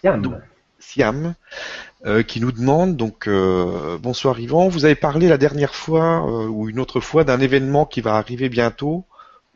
Siam. 0.00 0.42
Siam. 0.80 1.34
Euh, 2.04 2.24
qui 2.24 2.40
nous 2.40 2.50
demande 2.50 2.96
donc 2.96 3.28
euh, 3.28 3.96
bonsoir 3.98 4.40
Yvan, 4.40 4.66
vous 4.68 4.84
avez 4.84 4.96
parlé 4.96 5.28
la 5.28 5.38
dernière 5.38 5.74
fois 5.76 6.26
ou 6.48 6.68
une 6.68 6.80
autre 6.80 6.98
fois 6.98 7.22
d'un 7.22 7.38
événement 7.38 7.86
qui 7.86 8.00
va 8.00 8.16
arriver 8.16 8.48
bientôt. 8.48 9.04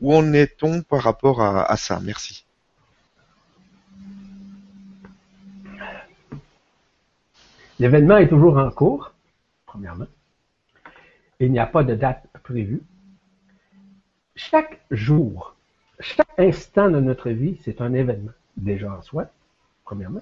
Où 0.01 0.15
en 0.15 0.33
est-on 0.33 0.83
par 0.83 1.03
rapport 1.03 1.43
à 1.43 1.77
ça? 1.77 1.99
Merci. 2.01 2.47
L'événement 7.81 8.19
est 8.19 8.29
toujours 8.29 8.59
en 8.59 8.71
cours, 8.71 9.13
premièrement. 9.67 10.07
Il 11.41 11.51
n'y 11.51 11.59
a 11.59 11.67
pas 11.67 11.83
de 11.83 11.97
date 11.97 12.25
prévue. 12.45 12.81
Chaque 14.39 14.81
jour, 14.93 15.55
chaque 15.99 16.39
instant 16.39 16.89
de 16.89 17.01
notre 17.01 17.31
vie, 17.31 17.59
c'est 17.65 17.81
un 17.81 17.93
événement, 17.93 18.31
déjà 18.57 18.93
en 18.93 19.03
soi, 19.03 19.27
premièrement. 19.85 20.21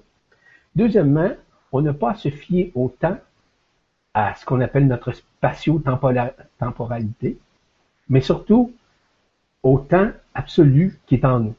Deuxièmement, 0.74 1.32
on 1.70 1.82
n'a 1.82 1.92
pas 1.92 2.12
à 2.12 2.14
se 2.14 2.30
fier 2.30 2.72
au 2.74 2.88
temps, 2.88 3.18
à 4.14 4.34
ce 4.34 4.46
qu'on 4.46 4.62
appelle 4.62 4.86
notre 4.86 5.12
spatio-temporalité, 5.12 7.36
mais 8.08 8.22
surtout 8.22 8.72
au 9.62 9.80
temps 9.80 10.12
absolu 10.32 10.98
qui 11.04 11.16
est 11.16 11.26
en 11.26 11.40
nous. 11.40 11.54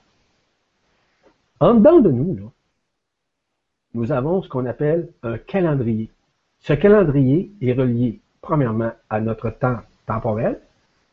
En 1.59 1.75
dedans 1.75 1.99
de 1.99 2.09
nous, 2.09 2.37
là, 2.37 2.45
nous 3.93 4.11
avons 4.11 4.41
ce 4.41 4.49
qu'on 4.49 4.65
appelle 4.65 5.09
un 5.21 5.37
calendrier. 5.37 6.09
Ce 6.61 6.73
calendrier 6.73 7.51
est 7.61 7.73
relié, 7.73 8.19
premièrement, 8.41 8.93
à 9.11 9.21
notre 9.21 9.51
temps 9.51 9.77
temporel, 10.07 10.59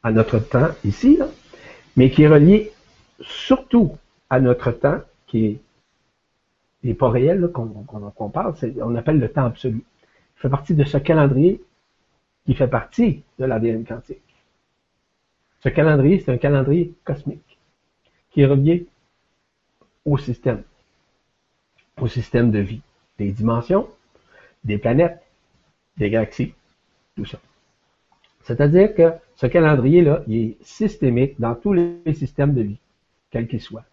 à 0.05 0.12
notre 0.12 0.39
temps 0.39 0.69
ici, 0.85 1.19
mais 1.97 2.11
qui 2.11 2.23
est 2.23 2.29
relié 2.29 2.73
surtout 3.21 3.97
à 4.31 4.41
notre 4.41 4.73
temps 4.73 5.01
qui 5.27 5.59
est, 6.85 6.95
pas 6.95 7.11
réel, 7.11 7.51
qu'on 7.53 8.29
parle, 8.29 8.55
on 8.83 8.95
appelle 8.95 9.19
le 9.19 9.31
temps 9.31 9.47
absolu. 9.47 9.83
Il 10.37 10.41
fait 10.41 10.49
partie 10.49 10.75
de 10.75 10.85
ce 10.85 10.99
calendrier 10.99 11.62
qui 12.45 12.55
fait 12.55 12.69
partie 12.69 13.23
de 13.39 13.45
l'ADN 13.45 13.85
quantique. 13.85 14.19
Ce 15.62 15.69
calendrier, 15.71 16.21
c'est 16.21 16.33
un 16.33 16.37
calendrier 16.37 16.93
cosmique 17.05 17.59
qui 18.31 18.43
est 18.43 18.47
relié 18.47 18.87
au 20.05 20.19
système 20.19 20.62
au 22.01 22.09
système 22.09 22.51
de 22.51 22.59
vie. 22.59 22.81
Des 23.19 23.31
dimensions, 23.31 23.89
des 24.65 24.79
planètes, 24.79 25.23
des 25.97 26.11
galaxies, 26.11 26.55
tout 27.16 27.25
ça. 27.25 27.39
C'est-à-dire 28.45 28.95
que 28.95 29.12
ce 29.37 29.47
calendrier-là, 29.47 30.23
il 30.29 30.37
est 30.37 30.57
systémique 30.62 31.41
dans 31.41 31.55
tous 31.55 31.73
les 31.73 32.15
systèmes 32.15 32.55
de 32.55 32.62
vie, 32.62 32.79
quels 33.31 33.49
qu'ils 33.49 33.61
soient. 33.61 33.85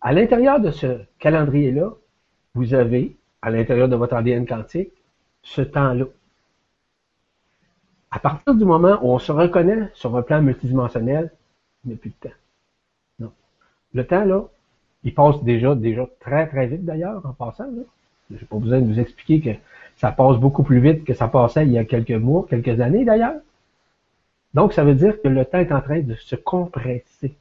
À 0.00 0.12
l'intérieur 0.12 0.60
de 0.60 0.70
ce 0.70 1.00
calendrier-là, 1.18 1.92
vous 2.54 2.74
avez, 2.74 3.16
à 3.42 3.50
l'intérieur 3.50 3.88
de 3.88 3.96
votre 3.96 4.14
ADN 4.14 4.46
quantique, 4.46 4.92
ce 5.42 5.62
temps-là. 5.62 6.04
À 8.10 8.18
partir 8.18 8.54
du 8.54 8.64
moment 8.64 8.98
où 9.02 9.10
on 9.10 9.18
se 9.18 9.32
reconnaît 9.32 9.90
sur 9.94 10.14
un 10.16 10.22
plan 10.22 10.42
multidimensionnel, 10.42 11.32
il 11.84 11.88
n'y 11.88 11.94
a 11.94 11.98
plus 11.98 12.10
de 12.10 12.28
temps. 12.28 12.36
Non. 13.18 13.32
Le 13.94 14.06
temps, 14.06 14.24
là, 14.24 14.44
il 15.04 15.14
passe 15.14 15.42
déjà, 15.42 15.74
déjà 15.74 16.06
très, 16.20 16.46
très 16.48 16.66
vite 16.66 16.84
d'ailleurs, 16.84 17.24
en 17.24 17.32
passant. 17.32 17.68
Je 18.30 18.34
n'ai 18.34 18.40
pas 18.40 18.56
besoin 18.58 18.80
de 18.80 18.86
vous 18.86 19.00
expliquer 19.00 19.40
que 19.40 19.58
ça 19.96 20.12
passe 20.12 20.36
beaucoup 20.36 20.62
plus 20.62 20.80
vite 20.80 21.04
que 21.04 21.14
ça 21.14 21.28
passait 21.28 21.66
il 21.66 21.72
y 21.72 21.78
a 21.78 21.84
quelques 21.84 22.10
mois, 22.10 22.46
quelques 22.48 22.80
années 22.80 23.04
d'ailleurs. 23.04 23.40
Donc, 24.54 24.72
ça 24.72 24.84
veut 24.84 24.94
dire 24.94 25.20
que 25.20 25.28
le 25.28 25.44
temps 25.44 25.58
est 25.58 25.72
en 25.72 25.80
train 25.80 26.00
de 26.00 26.14
se 26.14 26.36
compresser. 26.36 27.34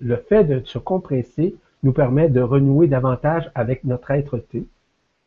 Le 0.00 0.16
fait 0.16 0.44
de 0.44 0.62
se 0.64 0.78
compresser 0.78 1.56
nous 1.82 1.92
permet 1.92 2.28
de 2.28 2.40
renouer 2.40 2.86
davantage 2.86 3.50
avec 3.54 3.84
notre 3.84 4.10
être-té, 4.10 4.66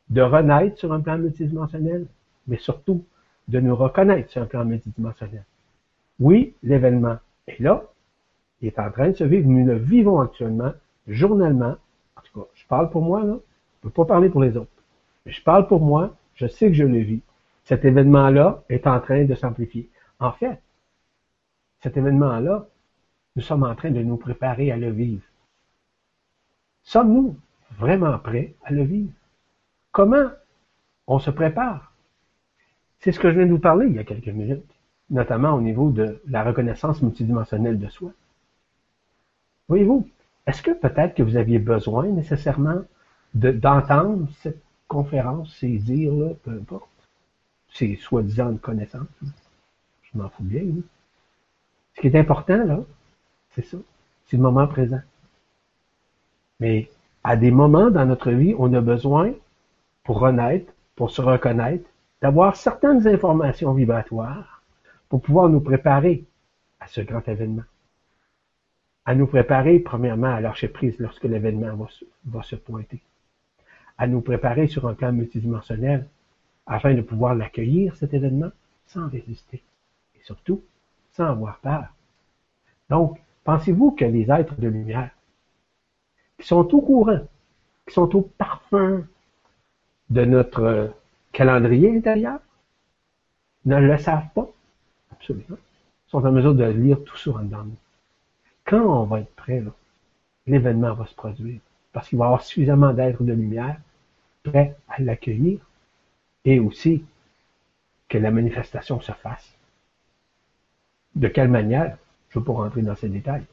de 0.09 0.21
renaître 0.21 0.77
sur 0.77 0.91
un 0.91 0.99
plan 0.99 1.17
multidimensionnel, 1.17 2.05
mais 2.47 2.57
surtout 2.57 3.03
de 3.47 3.59
nous 3.59 3.75
reconnaître 3.75 4.29
sur 4.29 4.41
un 4.41 4.45
plan 4.45 4.65
multidimensionnel. 4.65 5.43
Oui, 6.19 6.53
l'événement 6.63 7.17
est 7.47 7.59
là, 7.59 7.83
il 8.61 8.67
est 8.67 8.79
en 8.79 8.91
train 8.91 9.09
de 9.09 9.13
se 9.13 9.23
vivre, 9.23 9.47
nous 9.47 9.65
le 9.65 9.75
vivons 9.75 10.19
actuellement, 10.19 10.73
journellement, 11.07 11.75
en 12.17 12.21
tout 12.23 12.41
cas, 12.41 12.47
je 12.55 12.67
parle 12.67 12.89
pour 12.89 13.01
moi, 13.01 13.23
là, 13.23 13.37
je 13.81 13.87
ne 13.87 13.89
peux 13.89 14.03
pas 14.03 14.05
parler 14.05 14.29
pour 14.29 14.41
les 14.41 14.57
autres. 14.57 14.69
Je 15.29 15.41
parle 15.41 15.67
pour 15.67 15.81
moi, 15.81 16.15
je 16.35 16.47
sais 16.47 16.67
que 16.67 16.73
je 16.73 16.83
le 16.83 16.99
vis. 16.99 17.21
Cet 17.63 17.85
événement-là 17.85 18.63
est 18.69 18.87
en 18.87 18.99
train 18.99 19.25
de 19.25 19.35
s'amplifier. 19.35 19.87
En 20.19 20.31
fait, 20.31 20.59
cet 21.81 21.97
événement-là, 21.97 22.65
nous 23.35 23.41
sommes 23.41 23.63
en 23.63 23.75
train 23.75 23.91
de 23.91 24.01
nous 24.01 24.17
préparer 24.17 24.71
à 24.71 24.77
le 24.77 24.89
vivre. 24.89 25.23
Sommes-nous 26.83 27.37
vraiment 27.77 28.17
prêts 28.17 28.55
à 28.63 28.73
le 28.73 28.83
vivre? 28.83 29.11
Comment 29.91 30.29
on 31.05 31.19
se 31.19 31.29
prépare? 31.29 31.93
C'est 32.99 33.11
ce 33.11 33.19
que 33.19 33.29
je 33.29 33.37
viens 33.37 33.45
de 33.45 33.51
vous 33.51 33.59
parler 33.59 33.87
il 33.87 33.95
y 33.95 33.99
a 33.99 34.03
quelques 34.03 34.27
minutes, 34.27 34.65
notamment 35.09 35.53
au 35.53 35.61
niveau 35.61 35.91
de 35.91 36.21
la 36.27 36.43
reconnaissance 36.43 37.01
multidimensionnelle 37.01 37.79
de 37.79 37.87
soi. 37.87 38.11
Voyez-vous, 39.67 40.09
est-ce 40.47 40.63
que 40.63 40.71
peut-être 40.71 41.13
que 41.13 41.23
vous 41.23 41.37
aviez 41.37 41.59
besoin 41.59 42.07
nécessairement 42.07 42.81
d'entendre 43.35 44.27
cette 44.41 44.61
conférence, 44.89 45.55
ces 45.57 45.77
dires-là, 45.77 46.33
peu 46.43 46.51
importe, 46.51 46.89
ces 47.69 47.95
soi-disant 47.95 48.57
connaissances? 48.57 49.07
Je 50.01 50.17
m'en 50.17 50.27
fous 50.27 50.43
bien. 50.43 50.65
Ce 51.95 52.01
qui 52.01 52.07
est 52.07 52.19
important, 52.19 52.65
là, 52.65 52.79
c'est 53.51 53.65
ça. 53.65 53.77
C'est 54.25 54.35
le 54.35 54.43
moment 54.43 54.67
présent. 54.67 54.99
Mais 56.59 56.89
à 57.23 57.37
des 57.37 57.51
moments 57.51 57.89
dans 57.89 58.05
notre 58.05 58.31
vie, 58.31 58.53
on 58.59 58.73
a 58.73 58.81
besoin, 58.81 59.31
pour 60.03 60.19
renaître, 60.19 60.73
pour 60.97 61.11
se 61.11 61.21
reconnaître, 61.21 61.89
d'avoir 62.21 62.57
certaines 62.57 63.07
informations 63.07 63.73
vibratoires 63.73 64.61
pour 65.07 65.21
pouvoir 65.21 65.47
nous 65.47 65.61
préparer 65.61 66.25
à 66.81 66.87
ce 66.87 66.99
grand 66.99 67.25
événement 67.27 67.63
à 69.09 69.15
nous 69.15 69.25
préparer, 69.25 69.79
premièrement, 69.79 70.31
à 70.31 70.39
lâcher 70.39 70.67
prise 70.67 70.95
lorsque 70.99 71.23
l'événement 71.23 71.87
va, 72.25 72.43
se 72.43 72.55
pointer, 72.55 73.01
à 73.99 74.07
nous 74.07 74.21
préparer 74.21 74.67
sur 74.67 74.87
un 74.87 74.95
plan 74.95 75.11
multidimensionnel 75.11 76.07
afin 76.65 76.95
de 76.95 77.01
pouvoir 77.01 77.35
l'accueillir, 77.35 77.95
cet 77.95 78.15
événement, 78.15 78.49
sans 78.87 79.07
résister 79.07 79.61
et 80.15 80.23
surtout 80.23 80.63
sans 81.11 81.25
avoir 81.25 81.59
peur. 81.59 81.85
Donc, 82.89 83.19
pensez-vous 83.43 83.91
que 83.91 84.05
les 84.05 84.31
êtres 84.31 84.59
de 84.59 84.67
lumière, 84.67 85.11
qui 86.39 86.47
sont 86.47 86.73
au 86.73 86.81
courant, 86.81 87.27
qui 87.85 87.93
sont 87.93 88.15
au 88.15 88.21
parfum 88.21 89.03
de 90.09 90.25
notre 90.25 90.91
calendrier 91.31 91.95
intérieur, 91.95 92.39
ne 93.65 93.77
le 93.77 93.97
savent 93.97 94.29
pas? 94.33 94.49
Absolument. 95.11 95.57
Ils 96.07 96.09
sont 96.09 96.25
en 96.25 96.31
mesure 96.31 96.55
de 96.55 96.63
lire 96.63 97.03
tout 97.03 97.17
ça 97.17 97.31
en 97.31 97.43
dedans 97.43 97.67
quand 98.69 99.01
on 99.01 99.05
va 99.05 99.21
être 99.21 99.35
prêt, 99.35 99.63
l'événement 100.45 100.93
va 100.93 101.07
se 101.07 101.15
produire. 101.15 101.59
Parce 101.91 102.07
qu'il 102.07 102.19
va 102.19 102.25
y 102.25 102.27
avoir 102.27 102.43
suffisamment 102.43 102.93
d'êtres 102.93 103.23
de 103.23 103.33
lumière 103.33 103.79
prêts 104.43 104.75
à 104.87 105.01
l'accueillir 105.01 105.59
et 106.45 106.59
aussi 106.59 107.03
que 108.07 108.17
la 108.17 108.31
manifestation 108.31 108.99
se 109.01 109.11
fasse. 109.11 109.53
De 111.15 111.27
quelle 111.27 111.49
manière? 111.49 111.97
Je 112.29 112.37
ne 112.37 112.41
veux 112.41 112.45
pas 112.45 112.53
rentrer 112.53 112.81
dans 112.81 112.95
ces 112.95 113.09
détails. 113.09 113.45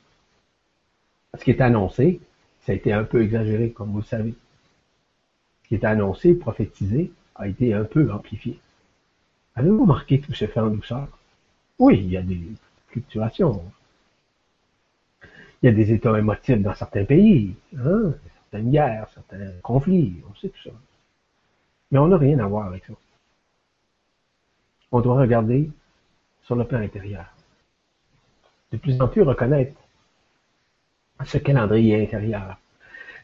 Ce 1.35 1.45
qui 1.45 1.51
est 1.51 1.61
annoncé, 1.61 2.21
ça 2.61 2.73
a 2.73 2.75
été 2.75 2.93
un 2.93 3.05
peu 3.05 3.23
exagéré, 3.23 3.71
comme 3.71 3.91
vous 3.91 3.99
le 3.99 4.05
savez. 4.05 4.35
Ce 5.63 5.69
qui 5.69 5.75
est 5.75 5.85
annoncé, 5.85 6.35
prophétisé, 6.35 7.13
a 7.35 7.49
été 7.49 7.75
un 7.75 7.85
peu 7.85 8.11
amplifié. 8.13 8.59
Avez-vous 9.55 9.83
remarqué 9.83 10.21
tout 10.21 10.35
se 10.35 10.47
fait 10.47 10.61
en 10.61 10.69
douceur? 10.69 11.09
Oui, 11.79 11.99
il 11.99 12.11
y 12.11 12.17
a 12.17 12.23
des 12.23 12.41
fluctuations. 12.89 13.63
Il 15.63 15.67
y 15.67 15.69
a 15.69 15.73
des 15.73 15.93
états 15.93 16.19
émotifs 16.19 16.61
dans 16.61 16.75
certains 16.75 17.05
pays. 17.05 17.55
Hein? 17.79 18.13
Certaines 18.57 18.71
guerres, 18.71 19.09
certains 19.13 19.51
conflits, 19.63 20.23
on 20.29 20.35
sait 20.37 20.49
tout 20.49 20.63
ça. 20.65 20.71
Mais 21.91 21.99
on 21.99 22.09
n'a 22.09 22.17
rien 22.17 22.39
à 22.39 22.47
voir 22.47 22.67
avec 22.67 22.85
ça. 22.85 22.95
On 24.93 25.01
doit 25.01 25.21
regarder 25.21 25.71
sur 26.43 26.57
le 26.57 26.67
plan 26.67 26.79
intérieur. 26.79 27.27
De 28.73 28.79
plus 28.79 29.01
en 29.01 29.09
plus 29.09 29.23
reconnaître 29.23 29.79
ce 31.25 31.39
calendrier 31.39 32.03
intérieur. 32.03 32.59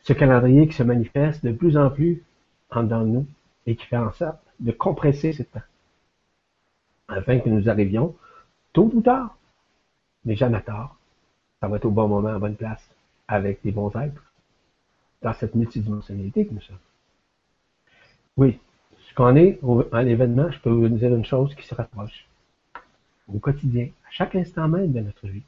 Ce 0.03 0.13
calendrier 0.13 0.69
qui 0.69 0.75
se 0.75 0.83
manifeste 0.83 1.45
de 1.45 1.53
plus 1.53 1.77
en 1.77 1.91
plus 1.91 2.23
en 2.71 2.83
dedans 2.83 3.03
de 3.03 3.09
nous 3.09 3.27
et 3.67 3.77
qui 3.77 3.87
fait 3.87 3.97
en 3.97 4.13
sorte 4.13 4.39
de 4.61 4.73
compresser 4.73 5.33
ce 5.33 5.43
temps. 5.45 5.61
Afin 7.09 7.39
que 7.41 7.49
nous 7.49 7.69
arrivions, 7.69 8.15
tôt 8.73 8.91
ou 8.93 9.01
tard, 9.01 9.37
mais 10.25 10.37
jamais 10.37 10.63
tard, 10.63 10.97
ça 11.61 11.69
va 11.69 11.77
être 11.77 11.85
au 11.85 11.91
bon 11.91 12.09
moment, 12.09 12.29
à 12.35 12.39
bonne 12.39 12.57
place, 12.57 12.83
avec 13.29 13.61
des 13.63 13.73
bons 13.73 13.95
êtres, 13.97 14.32
dans 15.23 15.33
cette 15.33 15.55
multidimensionnalité 15.55 16.47
que 16.47 16.55
nous 16.55 16.61
sommes. 16.61 16.77
Oui, 18.37 18.59
ce 18.99 19.15
qu'on 19.15 19.37
est 19.37 19.61
à 19.93 20.03
l'événement, 20.03 20.51
je 20.51 20.59
peux 20.61 20.71
vous 20.71 20.89
dire 20.89 21.15
une 21.15 21.25
chose 21.25 21.55
qui 21.55 21.67
se 21.67 21.75
rapproche. 21.75 22.27
Au 23.29 23.39
quotidien, 23.39 23.89
à 24.07 24.11
chaque 24.11 24.35
instant 24.35 24.69
même 24.69 24.93
de 24.93 25.01
notre 25.01 25.27
vie. 25.27 25.43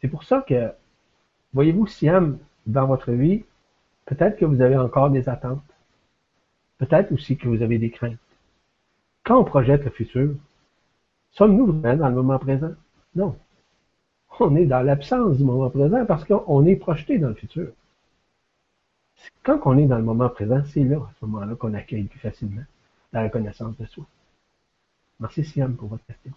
C'est 0.00 0.08
pour 0.08 0.24
ça 0.24 0.44
que, 0.46 0.72
voyez-vous, 1.52 1.86
Siam, 1.86 2.38
dans 2.66 2.86
votre 2.86 3.12
vie, 3.12 3.44
peut-être 4.06 4.38
que 4.38 4.44
vous 4.44 4.60
avez 4.60 4.76
encore 4.76 5.10
des 5.10 5.28
attentes. 5.28 5.62
Peut-être 6.78 7.12
aussi 7.12 7.36
que 7.36 7.48
vous 7.48 7.62
avez 7.62 7.78
des 7.78 7.90
craintes. 7.90 8.18
Quand 9.24 9.40
on 9.40 9.44
projette 9.44 9.84
le 9.84 9.90
futur, 9.90 10.34
sommes-nous 11.32 11.66
vraiment 11.66 11.96
dans 11.96 12.08
le 12.08 12.14
moment 12.14 12.38
présent? 12.38 12.72
Non. 13.14 13.36
On 14.38 14.54
est 14.56 14.66
dans 14.66 14.82
l'absence 14.82 15.38
du 15.38 15.44
moment 15.44 15.70
présent 15.70 16.04
parce 16.04 16.24
qu'on 16.24 16.66
est 16.66 16.76
projeté 16.76 17.18
dans 17.18 17.28
le 17.28 17.34
futur. 17.34 17.68
Quand 19.42 19.60
on 19.64 19.78
est 19.78 19.86
dans 19.86 19.98
le 19.98 20.04
moment 20.04 20.28
présent, 20.28 20.62
c'est 20.72 20.84
là, 20.84 20.96
à 20.96 21.10
ce 21.18 21.24
moment-là, 21.26 21.54
qu'on 21.54 21.74
accueille 21.74 22.04
plus 22.04 22.18
facilement 22.18 22.62
la 23.12 23.24
reconnaissance 23.24 23.76
de 23.78 23.86
soi. 23.86 24.04
Merci 25.20 25.44
Siam 25.44 25.74
pour 25.74 25.88
votre 25.88 26.04
question. 26.04 26.32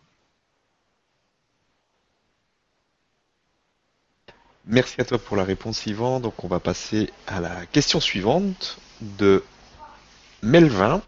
Merci 4.65 5.01
à 5.01 5.06
toi 5.06 5.18
pour 5.18 5.35
la 5.35 5.43
réponse 5.43 5.85
Yvan. 5.88 6.19
Donc 6.19 6.43
on 6.43 6.47
va 6.47 6.60
passer 6.60 7.10
à 7.27 7.39
la 7.39 7.65
question 7.65 7.99
suivante 7.99 8.77
de 9.01 9.43
Melvin 10.43 11.01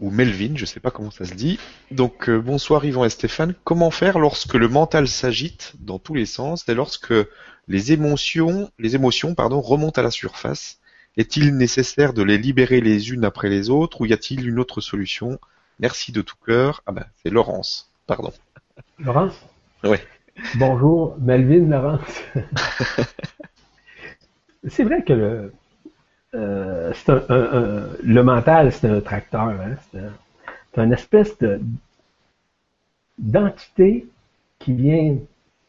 ou 0.00 0.10
Melvin, 0.10 0.56
je 0.56 0.62
ne 0.62 0.66
sais 0.66 0.80
pas 0.80 0.90
comment 0.90 1.10
ça 1.10 1.24
se 1.24 1.34
dit. 1.34 1.58
Donc 1.90 2.28
euh, 2.28 2.40
bonsoir 2.40 2.84
Yvan 2.84 3.04
et 3.04 3.10
Stéphane. 3.10 3.54
Comment 3.64 3.90
faire 3.90 4.18
lorsque 4.18 4.54
le 4.54 4.66
mental 4.66 5.06
s'agite 5.06 5.74
dans 5.78 5.98
tous 5.98 6.14
les 6.14 6.26
sens 6.26 6.68
et 6.68 6.74
lorsque 6.74 7.14
les 7.68 7.92
émotions, 7.92 8.70
les 8.78 8.94
émotions 8.94 9.34
pardon, 9.34 9.60
remontent 9.60 10.00
à 10.00 10.04
la 10.04 10.10
surface? 10.10 10.78
Est-il 11.16 11.56
nécessaire 11.56 12.14
de 12.14 12.22
les 12.22 12.38
libérer 12.38 12.80
les 12.80 13.10
unes 13.10 13.24
après 13.24 13.48
les 13.48 13.68
autres 13.68 14.00
ou 14.00 14.06
y 14.06 14.12
a-t-il 14.12 14.48
une 14.48 14.58
autre 14.58 14.80
solution? 14.80 15.38
Merci 15.78 16.12
de 16.12 16.22
tout 16.22 16.36
cœur. 16.46 16.82
Ah 16.86 16.92
ben 16.92 17.04
c'est 17.22 17.30
Laurence, 17.30 17.92
pardon. 18.06 18.32
Laurence? 18.98 19.34
Oui. 19.84 19.98
Bonjour, 20.54 21.16
Melvin 21.20 21.68
Laurence. 21.68 22.22
c'est 24.68 24.84
vrai 24.84 25.04
que 25.04 25.12
le, 25.12 25.52
euh, 26.34 27.96
le 28.02 28.22
mental, 28.22 28.72
c'est 28.72 28.88
un 28.88 29.00
tracteur. 29.00 29.48
Hein? 29.48 29.76
C'est 30.72 30.80
une 30.80 30.92
espèce 30.92 31.36
de, 31.38 31.60
d'entité 33.18 34.06
qui 34.58 34.74
vient 34.74 35.16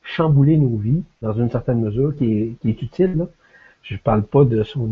chambouler 0.03 0.57
nos 0.57 0.77
vies 0.77 1.03
dans 1.21 1.33
une 1.33 1.49
certaine 1.49 1.81
mesure, 1.81 2.15
qui 2.15 2.33
est, 2.33 2.59
qui 2.61 2.69
est 2.69 2.81
utile. 2.81 3.27
Je 3.83 3.95
ne 3.95 3.99
parle 3.99 4.23
pas 4.23 4.43
de 4.45 4.63
son 4.63 4.88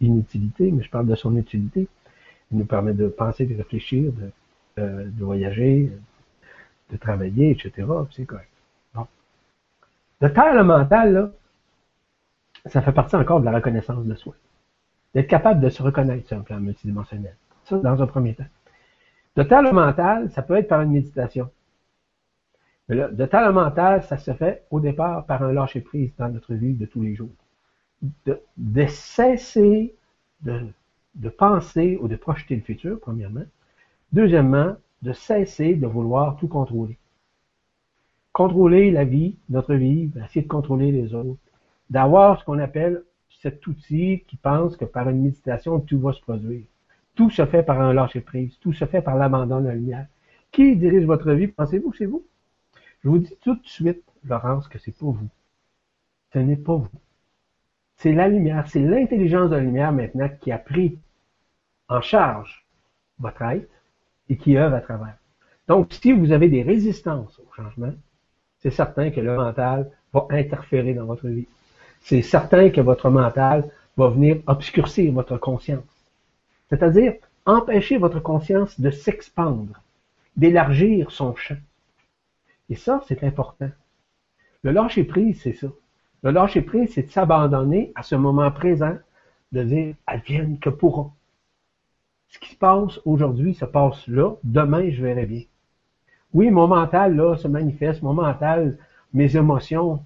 inutilité, 0.00 0.70
mais 0.72 0.82
je 0.82 0.90
parle 0.90 1.06
de 1.06 1.14
son 1.14 1.36
utilité. 1.36 1.88
Il 2.50 2.58
nous 2.58 2.64
permet 2.64 2.94
de 2.94 3.08
penser, 3.08 3.44
de 3.44 3.56
réfléchir, 3.56 4.12
de, 4.12 4.30
euh, 4.78 5.04
de 5.04 5.24
voyager, 5.24 5.92
de 6.90 6.96
travailler, 6.96 7.50
etc. 7.50 7.86
C'est 8.12 8.24
correct. 8.24 8.48
Bon. 8.94 9.06
Le 10.20 10.32
terre 10.32 10.54
le 10.54 10.64
mental, 10.64 11.12
là, 11.12 11.30
ça 12.66 12.80
fait 12.80 12.92
partie 12.92 13.16
encore 13.16 13.40
de 13.40 13.44
la 13.44 13.52
reconnaissance 13.52 14.04
de 14.04 14.14
soi 14.14 14.34
d'être 15.16 15.28
capable 15.28 15.60
de 15.60 15.70
se 15.70 15.82
reconnaître 15.82 16.28
sur 16.28 16.36
un 16.36 16.42
plan 16.42 16.60
multidimensionnel. 16.60 17.34
Ça, 17.64 17.78
dans 17.78 18.02
un 18.02 18.06
premier 18.06 18.34
temps. 18.34 18.44
De 19.34 19.42
talent 19.44 19.72
mental, 19.72 20.30
ça 20.30 20.42
peut 20.42 20.56
être 20.56 20.68
par 20.68 20.82
une 20.82 20.90
méditation. 20.90 21.48
Mais 22.86 22.96
là, 22.96 23.08
de 23.08 23.24
talent 23.24 23.54
mental, 23.54 24.02
ça 24.02 24.18
se 24.18 24.34
fait 24.34 24.66
au 24.70 24.78
départ 24.78 25.24
par 25.24 25.42
un 25.42 25.54
lâcher-prise 25.54 26.12
dans 26.18 26.28
notre 26.28 26.52
vie 26.52 26.74
de 26.74 26.84
tous 26.84 27.00
les 27.00 27.14
jours. 27.14 27.30
De, 28.26 28.86
cesser 28.88 29.94
de, 30.42 30.66
de 31.14 31.28
penser 31.30 31.96
ou 32.02 32.08
de 32.08 32.16
projeter 32.16 32.54
le 32.54 32.60
futur, 32.60 33.00
premièrement. 33.00 33.46
Deuxièmement, 34.12 34.76
de 35.00 35.14
cesser 35.14 35.76
de 35.76 35.86
vouloir 35.86 36.36
tout 36.36 36.48
contrôler. 36.48 36.98
Contrôler 38.34 38.90
la 38.90 39.06
vie, 39.06 39.36
notre 39.48 39.76
vie, 39.76 40.10
essayer 40.22 40.42
de 40.42 40.48
contrôler 40.48 40.92
les 40.92 41.14
autres. 41.14 41.40
D'avoir 41.88 42.38
ce 42.38 42.44
qu'on 42.44 42.58
appelle 42.58 43.02
cet 43.40 43.66
outil 43.66 44.24
qui 44.26 44.36
pense 44.36 44.76
que 44.76 44.84
par 44.84 45.08
une 45.08 45.22
méditation, 45.22 45.80
tout 45.80 46.00
va 46.00 46.12
se 46.12 46.20
produire. 46.20 46.64
Tout 47.14 47.30
se 47.30 47.44
fait 47.46 47.62
par 47.62 47.80
un 47.80 47.92
lâcher-prise. 47.92 48.58
Tout 48.60 48.72
se 48.72 48.84
fait 48.84 49.02
par 49.02 49.16
l'abandon 49.16 49.60
de 49.60 49.68
la 49.68 49.74
lumière. 49.74 50.06
Qui 50.52 50.76
dirige 50.76 51.04
votre 51.04 51.32
vie? 51.32 51.48
Pensez-vous, 51.48 51.92
c'est 51.94 52.06
vous? 52.06 52.24
Je 53.02 53.08
vous 53.08 53.18
dis 53.18 53.36
tout 53.42 53.54
de 53.54 53.66
suite, 53.66 54.02
Laurence, 54.24 54.68
que 54.68 54.78
c'est 54.78 54.92
pas 54.92 55.06
vous. 55.06 55.28
Ce 56.32 56.38
n'est 56.38 56.56
pas 56.56 56.76
vous. 56.76 56.88
C'est 57.96 58.12
la 58.12 58.28
lumière, 58.28 58.68
c'est 58.68 58.80
l'intelligence 58.80 59.50
de 59.50 59.56
la 59.56 59.62
lumière 59.62 59.92
maintenant 59.92 60.28
qui 60.40 60.52
a 60.52 60.58
pris 60.58 60.98
en 61.88 62.00
charge 62.02 62.66
votre 63.18 63.42
être 63.42 63.70
et 64.28 64.36
qui 64.36 64.56
œuvre 64.58 64.76
à 64.76 64.80
travers. 64.80 65.16
Donc, 65.68 65.92
si 65.92 66.12
vous 66.12 66.32
avez 66.32 66.48
des 66.48 66.62
résistances 66.62 67.38
au 67.38 67.52
changement, 67.54 67.94
c'est 68.58 68.70
certain 68.70 69.10
que 69.10 69.20
le 69.20 69.36
mental 69.36 69.90
va 70.12 70.26
interférer 70.30 70.94
dans 70.94 71.06
votre 71.06 71.28
vie 71.28 71.46
c'est 72.06 72.22
certain 72.22 72.70
que 72.70 72.80
votre 72.80 73.10
mental 73.10 73.68
va 73.96 74.08
venir 74.10 74.36
obscurcir 74.46 75.12
votre 75.12 75.38
conscience. 75.38 75.82
C'est-à-dire 76.68 77.14
empêcher 77.46 77.98
votre 77.98 78.20
conscience 78.20 78.78
de 78.80 78.90
s'expandre, 78.92 79.82
d'élargir 80.36 81.10
son 81.10 81.34
champ. 81.34 81.56
Et 82.70 82.76
ça, 82.76 83.02
c'est 83.08 83.24
important. 83.24 83.70
Le 84.62 84.70
lâcher-prise, 84.70 85.40
c'est 85.42 85.54
ça. 85.54 85.66
Le 86.22 86.30
lâcher-prise, 86.30 86.92
c'est 86.94 87.02
de 87.02 87.10
s'abandonner 87.10 87.90
à 87.96 88.04
ce 88.04 88.14
moment 88.14 88.52
présent, 88.52 88.96
de 89.50 89.64
dire, 89.64 89.94
advienne 90.06 90.60
que 90.60 90.70
pourra. 90.70 91.10
Ce 92.28 92.38
qui 92.38 92.50
se 92.50 92.56
passe 92.56 93.00
aujourd'hui 93.04 93.54
se 93.54 93.64
passe 93.64 94.06
là, 94.06 94.36
demain, 94.44 94.90
je 94.90 95.02
verrai 95.02 95.26
bien. 95.26 95.42
Oui, 96.32 96.52
mon 96.52 96.68
mental, 96.68 97.16
là, 97.16 97.36
se 97.36 97.48
manifeste, 97.48 98.02
mon 98.02 98.14
mental, 98.14 98.78
mes 99.12 99.36
émotions, 99.36 100.04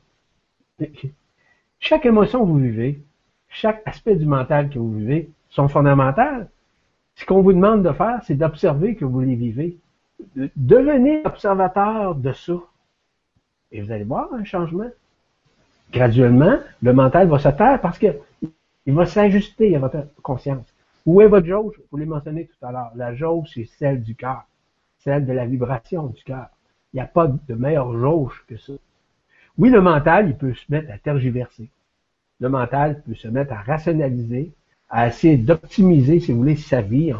chaque 1.80 2.06
émotion 2.06 2.40
que 2.40 2.50
vous 2.50 2.58
vivez, 2.58 3.02
chaque 3.48 3.82
aspect 3.86 4.14
du 4.14 4.26
mental 4.26 4.68
que 4.68 4.78
vous 4.78 4.94
vivez 4.94 5.30
sont 5.48 5.66
fondamentales. 5.66 6.48
Ce 7.16 7.24
qu'on 7.24 7.42
vous 7.42 7.52
demande 7.52 7.82
de 7.82 7.92
faire, 7.92 8.20
c'est 8.24 8.34
d'observer 8.34 8.94
que 8.94 9.04
vous 9.04 9.20
les 9.20 9.34
vivez. 9.34 9.76
Devenez 10.56 11.22
observateur 11.24 12.14
de 12.14 12.32
ça. 12.32 12.54
Et 13.72 13.80
vous 13.80 13.90
allez 13.90 14.04
voir 14.04 14.32
un 14.34 14.44
changement. 14.44 14.88
Graduellement, 15.92 16.58
le 16.82 16.92
mental 16.92 17.28
va 17.28 17.38
se 17.38 17.48
taire 17.48 17.80
parce 17.80 17.98
qu'il 17.98 18.14
va 18.86 19.06
s'ajuster 19.06 19.74
à 19.74 19.80
votre 19.80 20.06
conscience. 20.22 20.66
Où 21.06 21.20
est 21.20 21.28
votre 21.28 21.46
jauge? 21.46 21.80
Vous 21.90 21.96
l'avez 21.96 22.10
mentionné 22.10 22.46
tout 22.46 22.66
à 22.66 22.70
l'heure. 22.70 22.92
La 22.94 23.14
jauge, 23.14 23.50
c'est 23.54 23.64
celle 23.64 24.02
du 24.02 24.14
cœur, 24.14 24.44
celle 24.98 25.26
de 25.26 25.32
la 25.32 25.46
vibration 25.46 26.06
du 26.06 26.22
cœur. 26.22 26.46
Il 26.92 26.96
n'y 26.96 27.00
a 27.00 27.06
pas 27.06 27.26
de 27.26 27.54
meilleure 27.54 27.98
jauge 27.98 28.44
que 28.46 28.56
ça. 28.56 28.74
Oui, 29.60 29.68
le 29.68 29.82
mental, 29.82 30.30
il 30.30 30.36
peut 30.36 30.54
se 30.54 30.64
mettre 30.70 30.90
à 30.90 30.96
tergiverser. 30.96 31.68
Le 32.40 32.48
mental 32.48 33.02
peut 33.02 33.14
se 33.14 33.28
mettre 33.28 33.52
à 33.52 33.60
rationaliser, 33.60 34.52
à 34.88 35.08
essayer 35.08 35.36
d'optimiser, 35.36 36.18
si 36.18 36.32
vous 36.32 36.38
voulez, 36.38 36.56
sa 36.56 36.80
vie 36.80 37.12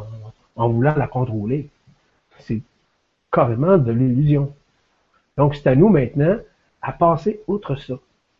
en, 0.57 0.69
voulant 0.71 0.95
la 0.97 1.07
contrôler. 1.07 1.69
C'est 2.39 2.63
carrément 3.31 3.77
de 3.77 3.93
l'illusion. 3.93 4.55
Donc, 5.37 5.55
c'est 5.55 5.67
à 5.67 5.77
nous 5.77 5.91
maintenant 5.91 6.39
à 6.81 6.93
passer 6.93 7.43
outre 7.47 7.77
ça, 7.77 7.99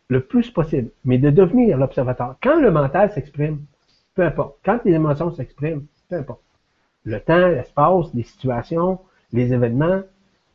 le 0.09 0.23
plus 0.23 0.51
possible, 0.51 0.89
mais 1.05 1.19
de 1.19 1.29
devenir 1.29 1.77
l'observateur. 1.77 2.37
Quand 2.43 2.59
le 2.59 2.71
mental 2.71 3.13
s'exprime, 3.13 3.61
peu 4.15 4.23
importe. 4.25 4.57
Quand 4.65 4.81
les 4.87 4.93
émotions 4.93 5.31
s'expriment, 5.31 5.85
peu 6.09 6.17
importe. 6.17 6.41
Le 7.05 7.21
temps, 7.21 7.49
l'espace, 7.49 8.07
les 8.15 8.23
situations, 8.23 8.99
les 9.35 9.53
événements, 9.53 10.01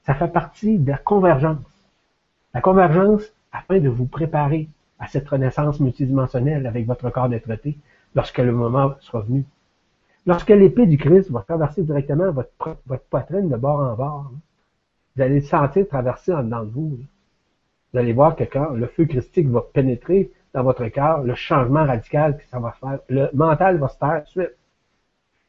ça 0.03 0.15
fait 0.15 0.29
partie 0.29 0.79
de 0.79 0.89
la 0.89 0.97
convergence. 0.97 1.59
La 2.55 2.61
convergence, 2.61 3.34
afin 3.55 3.79
de 3.79 3.89
vous 3.89 4.05
préparer 4.05 4.67
à 4.99 5.07
cette 5.07 5.27
renaissance 5.27 5.79
multidimensionnelle 5.79 6.67
avec 6.67 6.85
votre 6.85 7.09
corps 7.09 7.29
d'être 7.29 7.49
lorsque 8.13 8.37
le 8.37 8.51
moment 8.51 8.93
sera 8.99 9.21
venu. 9.21 9.45
Lorsque 10.25 10.49
l'épée 10.49 10.87
du 10.87 10.97
Christ 10.97 11.29
va 11.31 11.41
traverser 11.41 11.83
directement 11.83 12.31
votre, 12.31 12.49
poitrine 13.09 13.49
de 13.49 13.57
bord 13.57 13.79
en 13.79 13.93
bord, 13.95 14.31
vous 15.15 15.21
allez 15.21 15.35
le 15.35 15.45
sentir 15.45 15.87
traverser 15.87 16.33
en 16.33 16.43
dedans 16.43 16.63
de 16.63 16.69
vous. 16.69 16.99
Vous 17.93 17.99
allez 17.99 18.13
voir 18.13 18.35
que 18.35 18.43
quand 18.43 18.71
le 18.71 18.87
feu 18.87 19.05
christique 19.05 19.47
va 19.47 19.61
pénétrer 19.61 20.31
dans 20.53 20.63
votre 20.63 20.87
cœur, 20.87 21.23
le 21.23 21.35
changement 21.35 21.85
radical 21.85 22.37
que 22.37 22.43
ça 22.49 22.59
va 22.59 22.71
faire. 22.79 22.99
Le 23.09 23.29
mental 23.33 23.77
va 23.77 23.87
se 23.87 23.97
de 23.99 24.27
suite. 24.27 24.57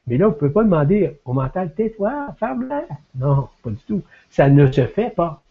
Mais 0.07 0.19
là, 0.19 0.27
vous 0.27 0.35
ne 0.35 0.39
pouvez 0.39 0.51
pas 0.51 0.63
demander 0.63 1.19
au 1.25 1.33
mental, 1.33 1.73
tais-toi, 1.75 2.35
ferme-la. 2.39 2.85
Non, 3.17 3.49
pas 3.63 3.71
du 3.71 3.83
tout. 3.89 4.03
Ça 4.31 4.49
ne 4.49 4.71
se 4.71 4.87
fait 4.87 5.11
pas. 5.11 5.43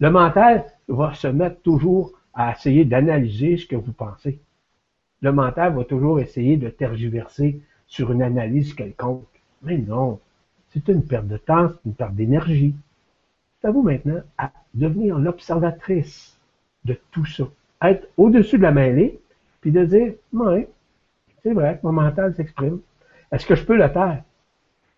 Le 0.00 0.10
mental 0.10 0.64
va 0.86 1.12
se 1.14 1.26
mettre 1.26 1.60
toujours 1.62 2.12
à 2.32 2.52
essayer 2.52 2.84
d'analyser 2.84 3.56
ce 3.56 3.66
que 3.66 3.74
vous 3.74 3.92
pensez. 3.92 4.38
Le 5.22 5.32
mental 5.32 5.74
va 5.74 5.84
toujours 5.84 6.20
essayer 6.20 6.56
de 6.56 6.68
tergiverser 6.68 7.60
sur 7.88 8.12
une 8.12 8.22
analyse 8.22 8.74
quelconque. 8.74 9.26
Mais 9.62 9.78
non, 9.78 10.20
c'est 10.68 10.86
une 10.88 11.04
perte 11.04 11.26
de 11.26 11.36
temps, 11.36 11.68
c'est 11.68 11.84
une 11.84 11.94
perte 11.94 12.14
d'énergie. 12.14 12.76
C'est 13.60 13.68
à 13.68 13.70
vous 13.72 13.82
maintenant 13.82 14.20
à 14.36 14.52
devenir 14.72 15.18
l'observatrice 15.18 16.38
de 16.84 16.96
tout 17.10 17.26
ça. 17.26 17.44
Être 17.82 18.08
au-dessus 18.16 18.58
de 18.58 18.62
la 18.62 18.70
mêlée, 18.70 19.18
puis 19.60 19.72
de 19.72 19.84
dire, 19.84 20.12
ouais, 20.32 20.68
c'est 21.42 21.52
vrai 21.52 21.80
mon 21.82 21.92
mental 21.92 22.34
s'exprime. 22.36 22.78
Est-ce 23.32 23.46
que 23.46 23.56
je 23.56 23.64
peux 23.64 23.76
le 23.76 23.92
taire? 23.92 24.22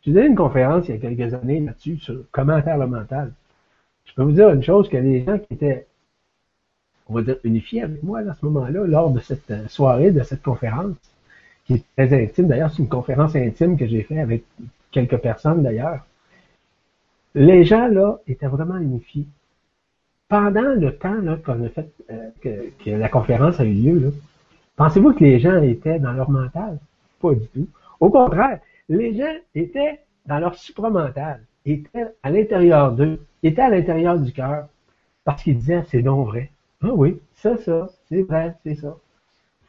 J'ai 0.02 0.12
donné 0.12 0.26
une 0.26 0.34
conférence 0.34 0.88
il 0.88 0.94
y 0.94 0.98
a 0.98 1.00
quelques 1.00 1.32
années 1.32 1.60
là-dessus 1.60 1.96
sur 1.96 2.24
comment 2.32 2.60
taire 2.60 2.78
le 2.78 2.86
mental. 2.86 3.32
Je 4.04 4.14
peux 4.14 4.22
vous 4.22 4.32
dire 4.32 4.50
une 4.50 4.62
chose, 4.62 4.88
que 4.88 4.96
les 4.96 5.24
gens 5.24 5.38
qui 5.38 5.54
étaient, 5.54 5.86
on 7.08 7.14
va 7.14 7.22
dire, 7.22 7.36
unifiés 7.44 7.82
avec 7.82 8.02
moi 8.02 8.20
à 8.20 8.34
ce 8.34 8.44
moment-là, 8.46 8.84
lors 8.84 9.10
de 9.10 9.20
cette 9.20 9.50
euh, 9.50 9.68
soirée, 9.68 10.10
de 10.10 10.22
cette 10.22 10.42
conférence, 10.42 10.96
qui 11.66 11.74
est 11.74 11.84
très 11.96 12.22
intime. 12.24 12.48
D'ailleurs, 12.48 12.70
c'est 12.70 12.82
une 12.82 12.88
conférence 12.88 13.36
intime 13.36 13.76
que 13.76 13.86
j'ai 13.86 14.02
faite 14.02 14.18
avec 14.18 14.44
quelques 14.90 15.18
personnes 15.18 15.62
d'ailleurs. 15.62 16.04
Les 17.34 17.64
gens, 17.64 17.86
là, 17.88 18.18
étaient 18.26 18.48
vraiment 18.48 18.78
unifiés. 18.78 19.26
Pendant 20.28 20.74
le 20.74 20.96
temps 20.96 21.20
là, 21.22 21.36
qu'on 21.44 21.64
a 21.64 21.68
fait, 21.68 21.90
euh, 22.10 22.30
que, 22.40 22.90
la 22.90 23.08
conférence 23.08 23.60
a 23.60 23.64
eu 23.64 23.72
lieu, 23.72 24.14
pensez-vous 24.76 25.12
que 25.12 25.24
les 25.24 25.40
gens 25.40 25.62
étaient 25.62 25.98
dans 25.98 26.12
leur 26.12 26.30
mental? 26.30 26.78
Pas 27.20 27.34
du 27.34 27.46
tout. 27.48 27.68
Au 28.00 28.10
contraire, 28.10 28.60
les 28.88 29.16
gens 29.16 29.34
étaient 29.54 30.00
dans 30.26 30.38
leur 30.38 30.54
supramental, 30.54 31.40
étaient 31.66 32.06
à 32.22 32.30
l'intérieur 32.30 32.92
d'eux, 32.92 33.20
étaient 33.42 33.62
à 33.62 33.70
l'intérieur 33.70 34.18
du 34.18 34.32
cœur, 34.32 34.68
parce 35.24 35.42
qu'ils 35.42 35.58
disaient 35.58 35.84
c'est 35.88 36.02
non 36.02 36.24
vrai. 36.24 36.50
Ah 36.82 36.92
oui, 36.92 37.20
ça, 37.34 37.56
ça, 37.58 37.88
c'est 38.08 38.22
vrai, 38.22 38.54
c'est 38.64 38.74
ça. 38.74 38.96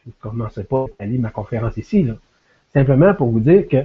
Je 0.04 0.10
ne 0.10 0.14
commencerai 0.20 0.64
pas 0.64 0.86
à 1.00 1.06
lire 1.06 1.22
ma 1.22 1.30
conférence 1.30 1.78
ici, 1.78 2.04
là. 2.04 2.14
Simplement 2.74 3.14
pour 3.14 3.30
vous 3.30 3.42
dire 3.42 3.68
que 3.68 3.84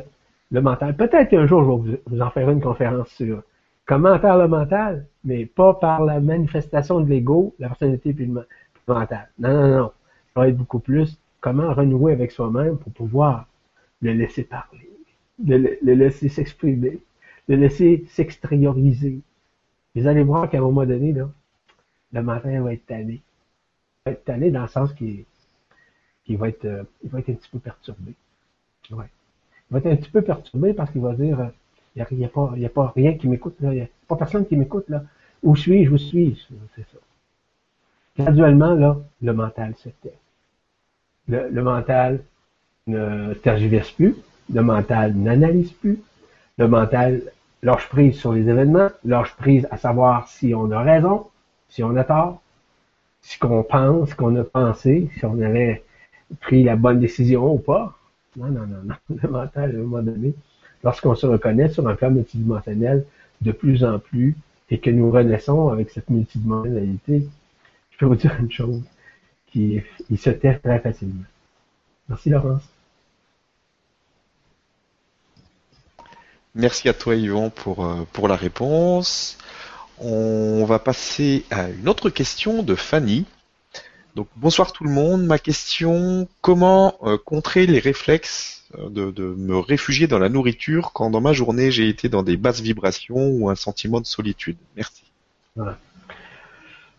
le 0.52 0.60
mental, 0.60 0.96
peut-être 0.96 1.28
qu'un 1.28 1.46
jour 1.46 1.84
je 1.84 1.90
vais 1.90 2.00
vous 2.06 2.20
en 2.20 2.30
faire 2.30 2.48
une 2.50 2.60
conférence 2.60 3.08
sur 3.08 3.42
comment 3.84 4.18
faire 4.18 4.38
le 4.38 4.46
mental, 4.46 5.06
mais 5.24 5.44
pas 5.44 5.74
par 5.74 6.04
la 6.04 6.20
manifestation 6.20 7.00
de 7.00 7.08
l'ego, 7.08 7.54
la 7.58 7.68
personnalité 7.68 8.12
puis 8.12 8.26
le 8.26 8.44
mental. 8.86 9.28
Non, 9.38 9.52
non, 9.52 9.76
non. 9.76 9.92
Ça 10.34 10.40
va 10.40 10.48
être 10.48 10.56
beaucoup 10.56 10.78
plus 10.78 11.18
comment 11.40 11.72
renouer 11.72 12.12
avec 12.12 12.30
soi-même 12.30 12.76
pour 12.78 12.92
pouvoir 12.92 13.46
le 14.02 14.12
laisser 14.12 14.44
parler, 14.44 14.90
le, 15.44 15.78
laisser 15.94 16.28
s'exprimer, 16.28 16.98
le 17.48 17.56
laisser 17.56 18.04
s'extérioriser. 18.10 19.20
Vous 19.94 20.06
allez 20.06 20.22
voir 20.22 20.50
qu'à 20.50 20.58
un 20.58 20.62
moment 20.62 20.84
donné, 20.84 21.14
le 22.12 22.22
matin 22.22 22.60
va 22.62 22.72
être 22.74 22.86
tanné. 22.86 23.14
Il 23.14 23.22
va 24.06 24.12
être 24.12 24.24
tanné 24.24 24.50
dans 24.50 24.62
le 24.62 24.68
sens 24.68 24.92
qu'il 24.94 25.24
va, 26.28 26.48
être, 26.48 26.64
euh, 26.64 26.82
va 27.04 27.20
être 27.20 27.30
un 27.30 27.34
petit 27.34 27.48
peu 27.50 27.58
perturbé. 27.58 28.12
Ouais. 28.90 29.06
Il 29.70 29.74
va 29.74 29.78
être 29.78 29.86
un 29.86 29.96
petit 29.96 30.10
peu 30.10 30.22
perturbé 30.22 30.74
parce 30.74 30.90
qu'il 30.90 31.00
va 31.00 31.14
dire 31.14 31.40
euh, 31.40 31.46
il 31.96 32.18
n'y 32.18 32.24
a, 32.24 32.28
pas, 32.28 32.52
a 32.62 32.68
pas 32.68 32.92
rien 32.94 33.14
qui 33.14 33.26
m'écoute, 33.26 33.56
il 33.62 33.68
n'y 33.70 33.80
a 33.80 33.86
pas 34.06 34.16
personne 34.16 34.46
qui 34.46 34.56
m'écoute. 34.56 34.88
là. 34.88 35.02
Où 35.42 35.56
suis-je? 35.56 35.90
Où 35.90 35.98
suis-je? 35.98 36.54
C'est 36.74 36.82
ça. 36.82 36.98
Graduellement, 38.18 38.74
là, 38.74 38.98
le 39.22 39.32
mental 39.32 39.74
se 39.76 39.88
tait. 39.88 40.14
Le, 41.28 41.48
le 41.48 41.62
mental 41.62 42.22
ne 42.86 43.34
tergiverse 43.34 43.90
plus, 43.92 44.14
le 44.52 44.62
mental 44.62 45.14
n'analyse 45.14 45.72
plus, 45.72 46.00
le 46.58 46.68
mental 46.68 47.22
lâche 47.66 47.88
prise 47.88 48.16
sur 48.16 48.32
les 48.32 48.48
événements, 48.48 48.90
lâche 49.04 49.34
prise 49.34 49.66
à 49.72 49.76
savoir 49.76 50.28
si 50.28 50.54
on 50.54 50.70
a 50.70 50.82
raison, 50.82 51.26
si 51.68 51.82
on 51.82 51.96
a 51.96 52.04
tort, 52.04 52.40
ce 53.22 53.36
qu'on 53.40 53.64
pense, 53.64 54.14
qu'on 54.14 54.36
a 54.36 54.44
pensé, 54.44 55.10
si 55.18 55.24
on 55.24 55.40
avait 55.40 55.82
pris 56.40 56.62
la 56.62 56.76
bonne 56.76 57.00
décision 57.00 57.52
ou 57.52 57.58
pas. 57.58 57.98
Non, 58.36 58.46
non, 58.46 58.66
non, 58.68 58.82
non. 58.84 58.94
Le 59.22 59.28
mental, 59.28 59.70
à 59.74 59.78
un 59.78 59.82
moment 59.82 60.00
donné, 60.00 60.32
lorsqu'on 60.84 61.16
se 61.16 61.26
reconnaît 61.26 61.68
sur 61.68 61.88
un 61.88 61.96
plan 61.96 62.12
multidimensionnel 62.12 63.04
de 63.40 63.50
plus 63.50 63.82
en 63.84 63.98
plus 63.98 64.36
et 64.70 64.78
que 64.78 64.90
nous 64.90 65.10
renaissons 65.10 65.68
avec 65.68 65.90
cette 65.90 66.08
multidimensionnalité, 66.08 67.26
je 67.90 67.98
peux 67.98 68.06
vous 68.06 68.14
dire 68.14 68.36
une 68.38 68.52
chose, 68.52 68.82
qui 69.48 69.82
il 70.08 70.18
se 70.18 70.30
tait 70.30 70.54
très 70.58 70.78
facilement. 70.78 71.24
Merci 72.08 72.30
Laurence. 72.30 72.75
Merci 76.58 76.88
à 76.88 76.94
toi 76.94 77.14
pour, 77.54 77.84
euh, 77.84 78.06
pour 78.14 78.28
la 78.28 78.34
réponse. 78.34 79.36
On 80.00 80.64
va 80.64 80.78
passer 80.78 81.44
à 81.50 81.68
une 81.68 81.86
autre 81.86 82.08
question 82.08 82.62
de 82.62 82.74
Fanny. 82.74 83.26
Donc 84.14 84.28
bonsoir 84.36 84.72
tout 84.72 84.84
le 84.84 84.90
monde. 84.90 85.26
Ma 85.26 85.38
question, 85.38 86.26
comment 86.40 86.94
euh, 87.02 87.18
contrer 87.22 87.66
les 87.66 87.78
réflexes 87.78 88.64
euh, 88.78 89.10
de, 89.12 89.34
me 89.36 89.58
réfugier 89.58 90.06
dans 90.06 90.18
la 90.18 90.30
nourriture 90.30 90.92
quand 90.94 91.10
dans 91.10 91.20
ma 91.20 91.34
journée 91.34 91.70
j'ai 91.70 91.90
été 91.90 92.08
dans 92.08 92.22
des 92.22 92.38
basses 92.38 92.62
vibrations 92.62 93.28
ou 93.32 93.50
un 93.50 93.54
sentiment 93.54 94.00
de 94.00 94.06
solitude? 94.06 94.56
Merci. 94.76 95.04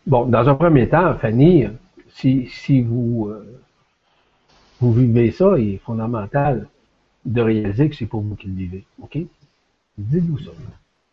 Bon, 0.06 0.28
dans 0.28 0.48
un 0.48 0.54
premier 0.54 0.88
temps, 0.88 1.18
Fanny, 1.18 1.66
si, 2.10 2.48
si 2.52 2.82
vous, 2.82 3.34
vivez 4.82 5.32
ça, 5.32 5.58
il 5.58 5.74
est 5.74 5.82
fondamental 5.84 6.68
de 7.26 7.42
réaliser 7.42 7.90
que 7.90 7.96
c'est 7.96 8.06
pour 8.06 8.22
vous 8.22 8.36
qui 8.36 8.48
le 8.48 8.54
vivez. 8.54 8.86
OK? 9.02 9.18
Dites-vous 9.98 10.40
ça. 10.40 10.52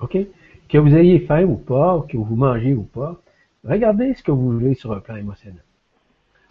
OK? 0.01 0.19
Que 0.69 0.79
vous 0.79 0.95
ayez 0.95 1.21
faim 1.21 1.45
ou 1.45 1.57
pas, 1.57 2.05
que 2.09 2.17
vous 2.17 2.37
mangez 2.37 2.75
ou 2.75 2.83
pas, 2.83 3.21
regardez 3.65 4.15
ce 4.15 4.23
que 4.23 4.31
vous 4.31 4.59
vivez 4.59 4.75
sur 4.75 4.93
un 4.93 5.01
plan 5.01 5.17
émotionnel. 5.17 5.63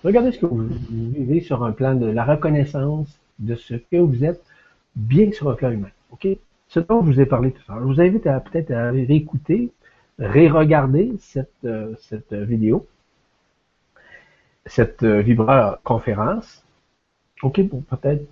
Regardez 0.04 0.32
ce 0.32 0.40
que 0.40 0.46
vous 0.46 0.68
vivez 0.90 1.42
sur 1.42 1.64
un 1.64 1.72
plan 1.72 1.96
de 1.96 2.08
la 2.08 2.26
reconnaissance 2.26 3.20
de 3.40 3.56
ce 3.56 3.76
que 3.76 3.98
vous 3.98 4.24
êtes 4.24 4.44
bien 4.96 5.32
sur 5.32 5.50
un 5.50 5.56
plan 5.56 5.72
humain. 5.72 5.92
OK? 6.12 6.28
Ce 6.68 6.80
dont 6.80 7.02
je 7.02 7.12
vous 7.12 7.22
ai 7.22 7.26
parlé 7.26 7.52
tout 7.52 7.62
à 7.70 7.76
l'heure. 7.76 7.84
Je 7.84 7.94
vous 7.94 8.02
invite 8.02 8.28
à 8.28 8.40
peut-être 8.40 8.72
à 8.72 8.92
réécouter, 8.92 9.72
ré-regarder 10.20 11.14
cette, 11.20 11.52
euh, 11.66 11.96
cette 12.00 12.34
vidéo, 12.34 12.88
cette 14.66 15.04
euh, 15.04 15.76
conférence. 15.84 16.66
OK, 17.42 17.68
pour 17.68 17.84
peut-être 17.84 18.26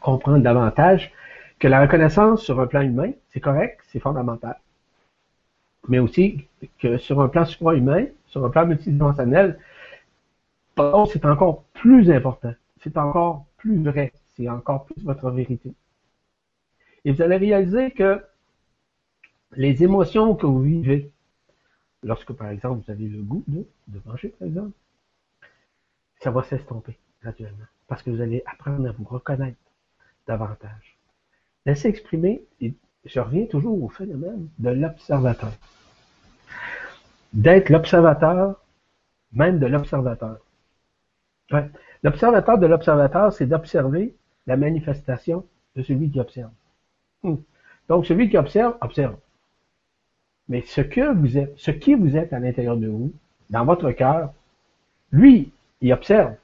comprendre 0.00 0.38
davantage 0.38 1.12
que 1.60 1.68
la 1.68 1.82
reconnaissance 1.82 2.42
sur 2.42 2.58
un 2.58 2.66
plan 2.66 2.80
humain, 2.80 3.12
c'est 3.28 3.40
correct, 3.40 3.80
c'est 3.92 4.00
fondamental. 4.00 4.58
Mais 5.88 5.98
aussi 5.98 6.48
que 6.78 6.98
sur 6.98 7.20
un 7.20 7.28
plan 7.28 7.44
supra-humain, 7.44 8.06
sur 8.26 8.44
un 8.44 8.50
plan 8.50 8.66
multidimensionnel, 8.66 9.58
c'est 10.76 11.24
encore 11.26 11.64
plus 11.74 12.10
important. 12.10 12.54
C'est 12.82 12.96
encore 12.96 13.44
plus 13.58 13.82
vrai. 13.82 14.12
C'est 14.34 14.48
encore 14.48 14.86
plus 14.86 15.04
votre 15.04 15.30
vérité. 15.30 15.74
Et 17.04 17.12
vous 17.12 17.20
allez 17.22 17.36
réaliser 17.36 17.90
que 17.90 18.24
les 19.52 19.82
émotions 19.82 20.34
que 20.34 20.46
vous 20.46 20.62
vivez, 20.62 21.10
lorsque 22.02 22.32
par 22.32 22.48
exemple 22.48 22.82
vous 22.82 22.90
avez 22.90 23.06
le 23.06 23.22
goût 23.22 23.44
de, 23.48 23.66
de 23.88 24.00
manger, 24.06 24.28
par 24.38 24.48
exemple, 24.48 24.72
ça 26.20 26.30
va 26.30 26.42
s'estomper 26.42 26.96
graduellement. 27.22 27.66
Parce 27.86 28.02
que 28.02 28.10
vous 28.10 28.20
allez 28.22 28.42
apprendre 28.46 28.88
à 28.88 28.92
vous 28.92 29.04
reconnaître 29.04 29.58
davantage. 30.26 30.99
Laissez 31.66 31.88
exprimer, 31.88 32.42
et 32.60 32.74
je 33.04 33.20
reviens 33.20 33.46
toujours 33.46 33.82
au 33.82 33.88
phénomène 33.88 34.48
de 34.58 34.70
l'observateur. 34.70 35.52
D'être 37.32 37.68
l'observateur, 37.68 38.60
même 39.32 39.58
de 39.58 39.66
l'observateur. 39.66 40.38
L'observateur 42.02 42.58
de 42.58 42.66
l'observateur, 42.66 43.32
c'est 43.32 43.46
d'observer 43.46 44.14
la 44.46 44.56
manifestation 44.56 45.44
de 45.76 45.82
celui 45.82 46.10
qui 46.10 46.20
observe. 46.20 46.50
Hmm. 47.22 47.36
Donc, 47.88 48.06
celui 48.06 48.30
qui 48.30 48.38
observe, 48.38 48.76
observe. 48.80 49.16
Mais 50.48 50.62
ce 50.62 50.80
que 50.80 51.12
vous 51.12 51.38
êtes, 51.38 51.56
ce 51.58 51.70
qui 51.70 51.94
vous 51.94 52.16
êtes 52.16 52.32
à 52.32 52.40
l'intérieur 52.40 52.76
de 52.76 52.88
vous, 52.88 53.12
dans 53.50 53.64
votre 53.64 53.90
cœur, 53.92 54.32
lui, 55.12 55.52
il 55.80 55.92
observe. 55.92 56.34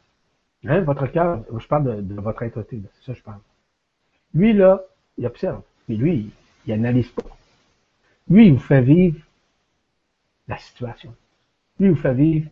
Hein, 0.65 0.81
votre 0.81 1.07
cœur, 1.07 1.45
je 1.57 1.67
parle 1.67 2.07
de, 2.07 2.15
votre 2.15 2.43
être 2.43 2.65
c'est 2.69 2.81
ça 3.05 3.13
que 3.13 3.19
je 3.19 3.23
parle. 3.23 3.41
Lui, 4.35 4.53
là, 4.53 4.83
il 5.19 5.27
observe. 5.27 5.63
Mais 5.89 5.97
lui, 5.97 6.31
il 6.67 6.75
n'analyse 6.75 7.09
pas. 7.11 7.25
Lui, 8.29 8.49
il 8.49 8.55
vous 8.55 8.59
fait 8.59 8.83
vivre 8.83 9.21
la 10.49 10.59
situation. 10.59 11.15
Lui, 11.79 11.89
il 11.89 11.93
vous 11.93 12.01
fait 12.01 12.15
vivre 12.15 12.51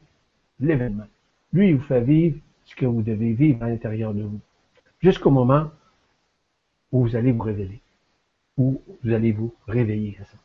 l'événement. 0.60 1.06
Lui, 1.52 1.70
il 1.70 1.76
vous 1.76 1.82
fait 1.82 2.00
vivre 2.00 2.38
ce 2.64 2.74
que 2.74 2.86
vous 2.86 3.02
devez 3.02 3.32
vivre 3.32 3.62
à 3.62 3.68
l'intérieur 3.68 4.14
de 4.14 4.22
vous. 4.22 4.40
Jusqu'au 5.00 5.30
moment 5.30 5.70
où 6.92 7.02
vous 7.02 7.16
allez 7.16 7.32
vous 7.32 7.42
révéler. 7.42 7.80
Où 8.56 8.80
vous 9.02 9.12
allez 9.12 9.32
vous 9.32 9.54
réveiller 9.66 10.16
à 10.20 10.24
ça. 10.24 10.36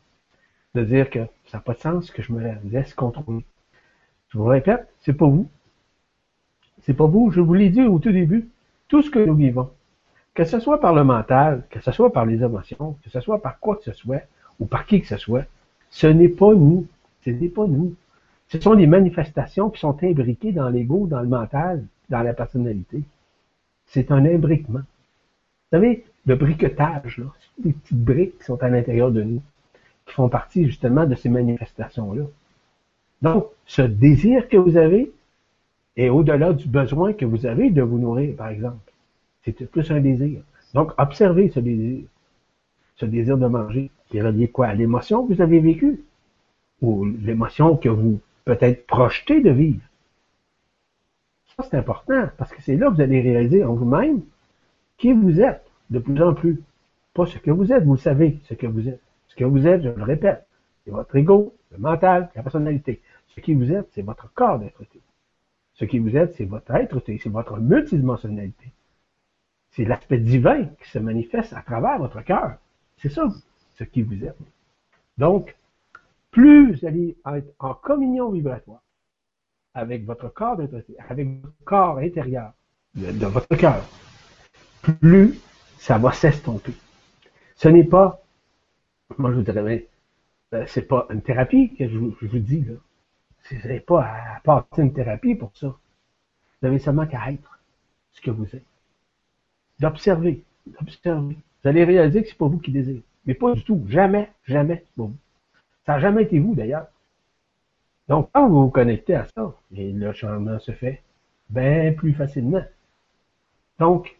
De 0.74 0.84
dire 0.84 1.10
que 1.10 1.20
ça 1.46 1.58
n'a 1.58 1.62
pas 1.62 1.74
de 1.74 1.78
sens 1.78 2.10
que 2.10 2.22
je 2.22 2.32
me 2.32 2.54
laisse 2.70 2.94
contrôler. 2.94 3.44
Je 4.28 4.38
vous 4.38 4.44
répète, 4.44 4.88
c'est 5.00 5.12
pas 5.12 5.26
vous. 5.26 5.48
c'est 6.82 6.94
pas 6.94 7.06
vous, 7.06 7.30
je 7.30 7.40
vous 7.40 7.54
l'ai 7.54 7.68
dit 7.68 7.82
au 7.82 7.98
tout 7.98 8.12
début, 8.12 8.48
tout 8.88 9.02
ce 9.02 9.10
que 9.10 9.18
nous 9.18 9.34
vivons, 9.34 9.70
que 10.34 10.44
ce 10.44 10.60
soit 10.60 10.80
par 10.80 10.94
le 10.94 11.04
mental, 11.04 11.64
que 11.70 11.80
ce 11.80 11.92
soit 11.92 12.12
par 12.12 12.26
les 12.26 12.42
émotions, 12.42 12.96
que 13.02 13.10
ce 13.10 13.20
soit 13.20 13.42
par 13.42 13.58
quoi 13.58 13.76
que 13.76 13.84
ce 13.84 13.92
soit, 13.92 14.22
ou 14.58 14.66
par 14.66 14.86
qui 14.86 15.00
que 15.00 15.08
ce 15.08 15.16
soit, 15.16 15.44
ce 15.90 16.06
n'est 16.06 16.28
pas 16.28 16.54
nous. 16.54 16.86
Ce 17.24 17.30
n'est 17.30 17.48
pas 17.48 17.66
nous. 17.66 17.94
Ce 18.48 18.60
sont 18.60 18.74
des 18.74 18.86
manifestations 18.86 19.70
qui 19.70 19.80
sont 19.80 19.96
imbriquées 20.02 20.52
dans 20.52 20.68
l'ego, 20.68 21.06
dans 21.06 21.20
le 21.20 21.28
mental, 21.28 21.84
dans 22.08 22.22
la 22.22 22.32
personnalité. 22.32 23.02
C'est 23.86 24.10
un 24.10 24.24
imbriquement. 24.24 24.80
Vous 24.80 25.76
savez, 25.76 26.04
le 26.26 26.36
briquetage, 26.36 27.18
là, 27.18 27.26
des 27.58 27.72
petites 27.72 28.04
briques 28.04 28.38
qui 28.38 28.44
sont 28.44 28.62
à 28.62 28.68
l'intérieur 28.68 29.10
de 29.10 29.22
nous, 29.22 29.42
qui 30.06 30.14
font 30.14 30.28
partie 30.28 30.64
justement 30.66 31.06
de 31.06 31.14
ces 31.14 31.28
manifestations-là. 31.28 32.24
Donc, 33.22 33.46
ce 33.66 33.82
désir 33.82 34.48
que 34.48 34.56
vous 34.56 34.76
avez 34.76 35.12
est 35.96 36.08
au-delà 36.08 36.52
du 36.52 36.66
besoin 36.66 37.12
que 37.12 37.24
vous 37.24 37.46
avez 37.46 37.70
de 37.70 37.82
vous 37.82 37.98
nourrir, 37.98 38.34
par 38.36 38.48
exemple. 38.48 38.89
C'est 39.42 39.70
plus 39.70 39.90
un 39.90 40.00
désir. 40.00 40.42
Donc, 40.74 40.92
observez 40.98 41.48
ce 41.48 41.60
désir. 41.60 42.04
Ce 42.96 43.06
désir 43.06 43.38
de 43.38 43.46
manger, 43.46 43.90
qui 44.08 44.18
est 44.18 44.22
relié 44.22 44.48
quoi? 44.48 44.66
À 44.68 44.74
l'émotion 44.74 45.26
que 45.26 45.34
vous 45.34 45.42
avez 45.42 45.60
vécue? 45.60 46.04
Ou 46.82 47.04
l'émotion 47.04 47.76
que 47.76 47.88
vous 47.88 48.20
peut-être 48.44 48.86
projetez 48.86 49.40
de 49.40 49.50
vivre? 49.50 49.80
Ça, 51.56 51.64
c'est 51.70 51.76
important, 51.76 52.28
parce 52.36 52.52
que 52.52 52.62
c'est 52.62 52.76
là 52.76 52.88
que 52.88 52.94
vous 52.94 53.00
allez 53.00 53.20
réaliser 53.20 53.64
en 53.64 53.74
vous-même 53.74 54.22
qui 54.98 55.12
vous 55.12 55.40
êtes 55.40 55.64
de 55.90 55.98
plus 55.98 56.22
en 56.22 56.34
plus. 56.34 56.60
Pas 57.14 57.26
ce 57.26 57.38
que 57.38 57.50
vous 57.50 57.72
êtes, 57.72 57.84
vous 57.84 57.96
savez 57.96 58.38
ce 58.44 58.54
que 58.54 58.66
vous 58.66 58.88
êtes. 58.88 59.00
Ce 59.28 59.34
que 59.34 59.44
vous 59.44 59.66
êtes, 59.66 59.82
je 59.82 59.88
le 59.88 60.02
répète, 60.02 60.46
c'est 60.84 60.90
votre 60.90 61.14
ego, 61.16 61.54
le 61.72 61.78
mental, 61.78 62.30
la 62.34 62.42
personnalité. 62.42 63.00
Ce 63.28 63.40
qui 63.40 63.54
vous 63.54 63.72
êtes, 63.72 63.88
c'est 63.92 64.02
votre 64.02 64.32
corps 64.34 64.58
d'être 64.58 64.82
Ce 65.74 65.84
qui 65.84 65.98
vous 65.98 66.16
êtes, 66.16 66.34
c'est 66.34 66.44
votre 66.44 66.74
être 66.74 67.00
c'est 67.06 67.28
votre 67.28 67.58
multidimensionnalité. 67.58 68.72
C'est 69.70 69.84
l'aspect 69.84 70.18
divin 70.18 70.64
qui 70.64 70.90
se 70.90 70.98
manifeste 70.98 71.52
à 71.52 71.62
travers 71.62 71.98
votre 71.98 72.22
cœur. 72.22 72.56
C'est 72.96 73.08
ça, 73.08 73.28
ce 73.74 73.84
qui 73.84 74.02
vous 74.02 74.24
êtes. 74.24 74.36
Donc, 75.16 75.56
plus 76.30 76.72
vous 76.72 76.86
allez 76.86 77.16
être 77.34 77.54
en 77.58 77.74
communion 77.74 78.30
vibratoire 78.30 78.82
avec 79.74 80.04
votre 80.04 80.28
corps 80.28 80.60
avec 81.08 81.28
votre 81.42 81.64
corps 81.64 81.98
intérieur 81.98 82.52
de, 82.94 83.26
votre 83.26 83.56
cœur, 83.56 83.84
plus 84.82 85.38
ça 85.78 85.98
va 85.98 86.12
s'estomper. 86.12 86.74
Ce 87.54 87.68
n'est 87.68 87.84
pas, 87.84 88.22
moi 89.18 89.30
je 89.30 89.36
vous 89.36 89.42
dirais, 89.42 89.88
ben, 90.50 90.66
c'est 90.66 90.88
pas 90.88 91.06
une 91.10 91.22
thérapie 91.22 91.74
que 91.76 91.88
je 91.88 91.96
vous, 91.96 92.38
dis 92.38 92.62
là. 92.62 92.74
N'avez 93.52 93.80
pas 93.80 94.02
à 94.02 94.40
passer 94.40 94.82
une 94.82 94.92
thérapie 94.92 95.34
pour 95.34 95.50
ça. 95.56 95.68
Vous 95.68 96.68
avez 96.68 96.78
seulement 96.78 97.06
qu'à 97.06 97.30
être 97.32 97.60
ce 98.12 98.20
que 98.20 98.30
vous 98.30 98.44
êtes. 98.54 98.64
D'observer, 99.80 100.44
d'observer. 100.66 101.36
Vous 101.62 101.68
allez 101.68 101.84
réaliser 101.84 102.22
que 102.22 102.28
c'est 102.28 102.38
pas 102.38 102.46
vous 102.46 102.58
qui 102.58 102.70
désirez. 102.70 103.02
Mais 103.26 103.34
pas 103.34 103.54
du 103.54 103.64
tout. 103.64 103.82
Jamais, 103.88 104.30
jamais, 104.44 104.84
c'est 104.86 104.96
pas 104.96 105.08
vous. 105.08 105.16
Ça 105.86 105.94
n'a 105.94 105.98
jamais 106.00 106.22
été 106.22 106.38
vous, 106.38 106.54
d'ailleurs. 106.54 106.86
Donc, 108.08 108.28
quand 108.32 108.48
vous 108.48 108.64
vous 108.64 108.70
connectez 108.70 109.14
à 109.14 109.26
ça, 109.34 109.54
et 109.74 109.92
le 109.92 110.12
changement 110.12 110.58
se 110.58 110.72
fait 110.72 111.02
bien 111.48 111.92
plus 111.92 112.12
facilement. 112.12 112.62
Donc, 113.78 114.18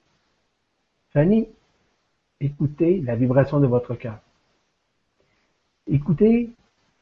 Fanny, 1.13 1.49
écoutez 2.41 3.01
la 3.01 3.17
vibration 3.17 3.61
de 3.61 3.67
votre 3.67 3.95
cœur. 3.95 4.19
Écoutez, 5.89 6.51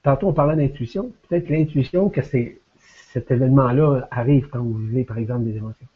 tantôt 0.03 0.29
on 0.29 0.33
parlait 0.33 0.57
d'intuition, 0.57 1.13
peut-être 1.29 1.49
l'intuition 1.51 2.09
que 2.09 2.23
c'est, 2.23 2.59
cet 3.13 3.31
événement-là 3.31 4.09
arrive 4.11 4.49
quand 4.49 4.63
vous 4.63 4.75
vivez, 4.75 5.05
par 5.05 5.19
exemple, 5.19 5.45
des 5.45 5.57
émotions. 5.57 5.87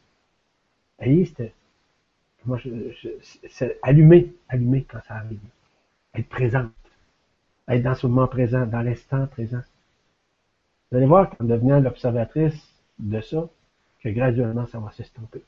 Voyez, 0.98 1.24
c'est, 1.24 1.55
moi, 2.44 2.59
c'est 3.48 3.78
allumer, 3.82 4.35
allumer 4.48 4.85
quand 4.90 5.01
ça 5.06 5.14
arrive. 5.14 5.39
Être 6.14 6.28
présent 6.28 6.69
être 7.69 7.82
dans 7.82 7.94
ce 7.94 8.06
moment 8.06 8.27
présent, 8.27 8.66
dans 8.66 8.82
l'instant 8.82 9.27
présent. 9.27 9.62
Vous 10.90 10.98
allez 10.98 11.06
voir 11.06 11.31
qu'en 11.31 11.44
devenant 11.44 11.81
l'observatrice 11.81 12.82
de 12.98 13.20
ça, 13.20 13.48
que 14.02 14.09
graduellement 14.09 14.66
ça 14.66 14.78
va 14.78 14.90
s'estomper. 14.90 15.43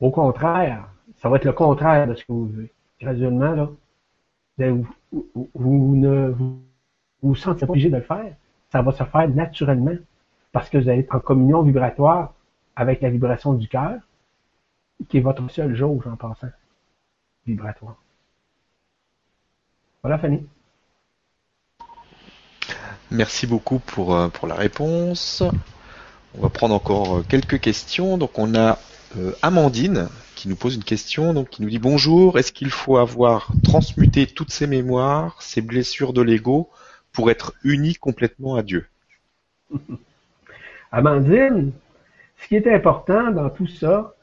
Au 0.00 0.10
contraire, 0.10 0.88
ça 1.16 1.28
va 1.28 1.36
être 1.36 1.44
le 1.44 1.52
contraire 1.52 2.06
de 2.06 2.14
ce 2.14 2.24
que 2.24 2.32
vous 2.32 2.46
vivez. 2.46 2.72
Graduellement, 3.00 3.54
là, 4.58 4.70
vous, 5.54 5.96
ne 5.96 6.28
vous, 6.28 6.60
vous 7.22 7.34
sentez 7.34 7.66
pas 7.66 7.72
obligé 7.72 7.90
de 7.90 7.96
le 7.96 8.02
faire. 8.02 8.34
Ça 8.70 8.82
va 8.82 8.92
se 8.92 9.04
faire 9.04 9.28
naturellement 9.28 9.96
parce 10.52 10.68
que 10.68 10.78
vous 10.78 10.88
allez 10.88 11.00
être 11.00 11.14
en 11.14 11.20
communion 11.20 11.62
vibratoire 11.62 12.34
avec 12.76 13.00
la 13.00 13.10
vibration 13.10 13.54
du 13.54 13.68
cœur, 13.68 14.00
qui 15.08 15.18
est 15.18 15.20
votre 15.20 15.48
seule 15.50 15.74
jauge 15.74 16.06
en 16.06 16.16
passant 16.16 16.48
vibratoire. 17.46 17.96
Voilà, 20.02 20.18
Fanny. 20.18 20.46
Merci 23.10 23.46
beaucoup 23.46 23.78
pour, 23.78 24.14
euh, 24.14 24.28
pour 24.28 24.48
la 24.48 24.54
réponse. 24.54 25.42
On 26.36 26.42
va 26.42 26.48
prendre 26.48 26.74
encore 26.74 27.18
euh, 27.18 27.22
quelques 27.28 27.60
questions. 27.60 28.18
Donc 28.18 28.38
on 28.38 28.54
a 28.54 28.78
euh, 29.16 29.32
Amandine 29.42 30.08
qui 30.34 30.48
nous 30.48 30.56
pose 30.56 30.74
une 30.74 30.84
question, 30.84 31.32
donc 31.32 31.48
qui 31.48 31.62
nous 31.62 31.70
dit 31.70 31.78
bonjour, 31.78 32.38
est-ce 32.38 32.52
qu'il 32.52 32.70
faut 32.70 32.96
avoir 32.98 33.52
transmuté 33.62 34.26
toutes 34.26 34.50
ses 34.50 34.66
mémoires, 34.66 35.40
ses 35.40 35.62
blessures 35.62 36.12
de 36.12 36.22
l'ego 36.22 36.68
pour 37.12 37.30
être 37.30 37.54
uni 37.62 37.94
complètement 37.94 38.56
à 38.56 38.62
Dieu? 38.62 38.88
Amandine, 40.92 41.72
ce 42.38 42.48
qui 42.48 42.56
est 42.56 42.72
important 42.72 43.30
dans 43.30 43.48
tout 43.48 43.66
ça, 43.66 44.13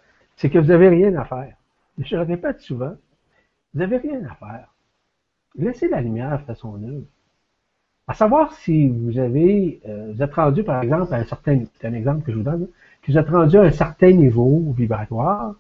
c'est 0.41 0.49
que 0.49 0.57
vous 0.57 0.69
n'avez 0.69 0.89
rien 0.89 1.15
à 1.17 1.25
faire. 1.25 1.53
Je 1.99 2.15
le 2.15 2.23
répète 2.23 2.61
souvent, 2.61 2.95
vous 3.73 3.79
n'avez 3.79 3.97
rien 3.97 4.25
à 4.25 4.33
faire. 4.33 4.73
Laissez 5.55 5.87
la 5.87 6.01
lumière 6.01 6.41
faire 6.41 6.57
son 6.57 6.81
œuvre. 6.83 7.05
À 8.07 8.15
savoir 8.15 8.51
si 8.53 8.87
vous 8.87 9.19
avez, 9.19 9.79
euh, 9.87 10.11
vous 10.11 10.23
êtes 10.23 10.33
rendu, 10.33 10.63
par 10.63 10.81
exemple, 10.81 11.13
à 11.13 11.17
un 11.17 11.25
certain, 11.25 11.61
c'est 11.75 11.87
un 11.87 11.93
exemple 11.93 12.25
que 12.25 12.31
je 12.31 12.37
vous 12.37 12.43
donne, 12.43 12.67
que 13.03 13.11
vous 13.11 13.19
êtes 13.19 13.29
rendu 13.29 13.55
à 13.57 13.61
un 13.61 13.71
certain 13.71 14.13
niveau 14.13 14.73
vibratoire, 14.75 15.53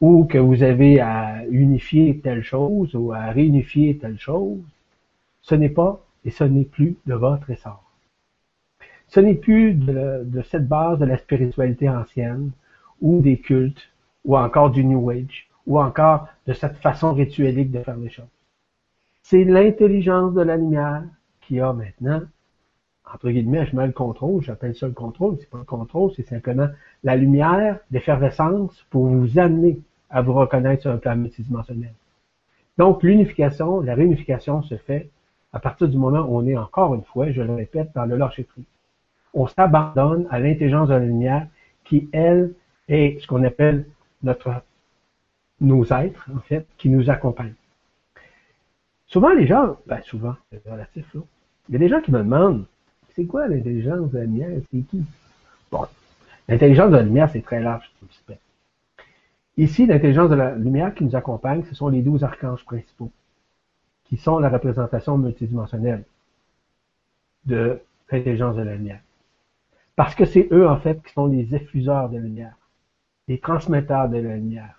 ou 0.00 0.24
que 0.24 0.38
vous 0.38 0.62
avez 0.62 1.00
à 1.00 1.44
unifier 1.48 2.20
telle 2.20 2.44
chose, 2.44 2.94
ou 2.94 3.10
à 3.10 3.24
réunifier 3.32 3.98
telle 3.98 4.20
chose, 4.20 4.60
ce 5.40 5.56
n'est 5.56 5.68
pas 5.68 6.00
et 6.24 6.30
ce 6.30 6.44
n'est 6.44 6.64
plus 6.64 6.96
de 7.06 7.14
votre 7.14 7.50
essor. 7.50 7.82
Ce 9.08 9.18
n'est 9.18 9.34
plus 9.34 9.74
de, 9.74 10.22
de 10.24 10.42
cette 10.42 10.68
base 10.68 11.00
de 11.00 11.06
la 11.06 11.18
spiritualité 11.18 11.88
ancienne, 11.88 12.52
ou 13.00 13.20
des 13.20 13.38
cultes, 13.38 13.91
ou 14.24 14.36
encore 14.36 14.70
du 14.70 14.84
New 14.84 15.10
Age, 15.10 15.48
ou 15.66 15.80
encore 15.80 16.28
de 16.46 16.52
cette 16.52 16.76
façon 16.76 17.12
rituelique 17.12 17.70
de 17.70 17.82
faire 17.82 17.96
les 17.96 18.10
choses. 18.10 18.24
C'est 19.22 19.44
l'intelligence 19.44 20.34
de 20.34 20.42
la 20.42 20.56
lumière 20.56 21.04
qui 21.40 21.60
a 21.60 21.72
maintenant, 21.72 22.22
entre 23.12 23.30
guillemets, 23.30 23.66
je 23.66 23.76
mets 23.76 23.86
le 23.86 23.92
contrôle, 23.92 24.42
j'appelle 24.42 24.74
ça 24.74 24.86
le 24.86 24.92
contrôle, 24.92 25.36
c'est 25.38 25.50
pas 25.50 25.58
le 25.58 25.64
contrôle, 25.64 26.12
c'est 26.16 26.26
simplement 26.26 26.68
la 27.04 27.16
lumière 27.16 27.78
d'effervescence 27.90 28.84
pour 28.90 29.06
vous 29.06 29.38
amener 29.38 29.78
à 30.10 30.22
vous 30.22 30.32
reconnaître 30.32 30.82
sur 30.82 30.90
un 30.90 30.98
plan 30.98 31.16
multidimensionnel. 31.16 31.92
Donc, 32.78 33.02
l'unification, 33.02 33.80
la 33.80 33.94
réunification 33.94 34.62
se 34.62 34.76
fait 34.76 35.10
à 35.52 35.60
partir 35.60 35.88
du 35.88 35.98
moment 35.98 36.20
où 36.20 36.38
on 36.38 36.46
est 36.46 36.56
encore 36.56 36.94
une 36.94 37.04
fois, 37.04 37.30
je 37.30 37.42
le 37.42 37.54
répète, 37.54 37.90
dans 37.94 38.06
le 38.06 38.16
lâcher 38.16 38.44
prise. 38.44 38.64
On 39.34 39.46
s'abandonne 39.46 40.26
à 40.30 40.38
l'intelligence 40.38 40.88
de 40.88 40.94
la 40.94 41.00
lumière 41.00 41.46
qui, 41.84 42.08
elle, 42.12 42.54
est 42.88 43.20
ce 43.20 43.26
qu'on 43.26 43.44
appelle 43.44 43.86
notre, 44.22 44.62
nos 45.60 45.84
êtres, 45.84 46.28
en 46.34 46.40
fait, 46.40 46.66
qui 46.78 46.88
nous 46.88 47.10
accompagnent. 47.10 47.54
Souvent, 49.06 49.32
les 49.34 49.46
gens, 49.46 49.76
ben 49.86 50.00
souvent, 50.02 50.36
c'est 50.50 50.66
relatif, 50.66 51.12
là. 51.14 51.20
Il 51.68 51.72
y 51.72 51.76
a 51.76 51.78
des 51.78 51.88
gens 51.88 52.00
qui 52.00 52.10
me 52.10 52.18
demandent, 52.18 52.64
c'est 53.14 53.24
quoi 53.24 53.46
l'intelligence 53.46 54.10
de 54.10 54.18
la 54.18 54.24
lumière? 54.24 54.50
C'est 54.70 54.80
qui? 54.80 55.04
Bon, 55.70 55.86
l'intelligence 56.48 56.90
de 56.90 56.96
la 56.96 57.02
lumière, 57.02 57.30
c'est 57.30 57.42
très 57.42 57.60
large. 57.60 57.90
Ici, 59.56 59.86
l'intelligence 59.86 60.30
de 60.30 60.34
la 60.34 60.54
lumière 60.56 60.94
qui 60.94 61.04
nous 61.04 61.14
accompagne, 61.14 61.62
ce 61.64 61.74
sont 61.74 61.88
les 61.88 62.02
douze 62.02 62.24
archanges 62.24 62.64
principaux, 62.64 63.10
qui 64.04 64.16
sont 64.16 64.38
la 64.38 64.48
représentation 64.48 65.18
multidimensionnelle 65.18 66.04
de 67.44 67.80
l'intelligence 68.10 68.56
de 68.56 68.62
la 68.62 68.74
lumière. 68.74 69.00
Parce 69.94 70.14
que 70.14 70.24
c'est 70.24 70.48
eux, 70.52 70.66
en 70.66 70.78
fait, 70.78 71.02
qui 71.02 71.12
sont 71.12 71.26
les 71.26 71.54
effuseurs 71.54 72.08
de 72.08 72.16
lumière, 72.18 72.56
les 73.32 73.38
transmetteurs 73.38 74.10
de 74.10 74.18
la 74.18 74.36
lumière. 74.36 74.78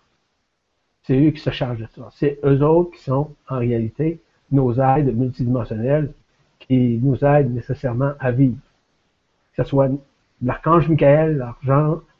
C'est 1.01 1.19
eux 1.19 1.31
qui 1.31 1.39
se 1.39 1.49
chargent 1.49 1.79
de 1.79 1.87
ça. 1.87 2.07
C'est 2.11 2.39
eux 2.45 2.61
autres 2.61 2.91
qui 2.91 3.01
sont, 3.01 3.31
en 3.49 3.57
réalité, 3.57 4.21
nos 4.51 4.75
aides 4.75 5.11
multidimensionnelles 5.17 6.13
qui 6.59 6.99
nous 7.01 7.25
aident 7.25 7.51
nécessairement 7.51 8.13
à 8.19 8.29
vivre. 8.31 8.61
Que 9.55 9.63
ce 9.63 9.69
soit 9.69 9.89
l'archange 10.43 10.87
Michael, 10.87 11.43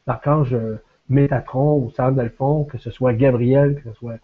l'archange 0.08 0.58
Métatron 1.08 1.84
ou 1.84 1.92
Saint 1.92 2.12
Delphon, 2.12 2.64
que 2.64 2.80
ce 2.80 2.90
soit 2.90 3.14
Gabriel, 3.14 3.76
que 3.76 3.92
ce 3.92 3.96
soit 3.96 4.18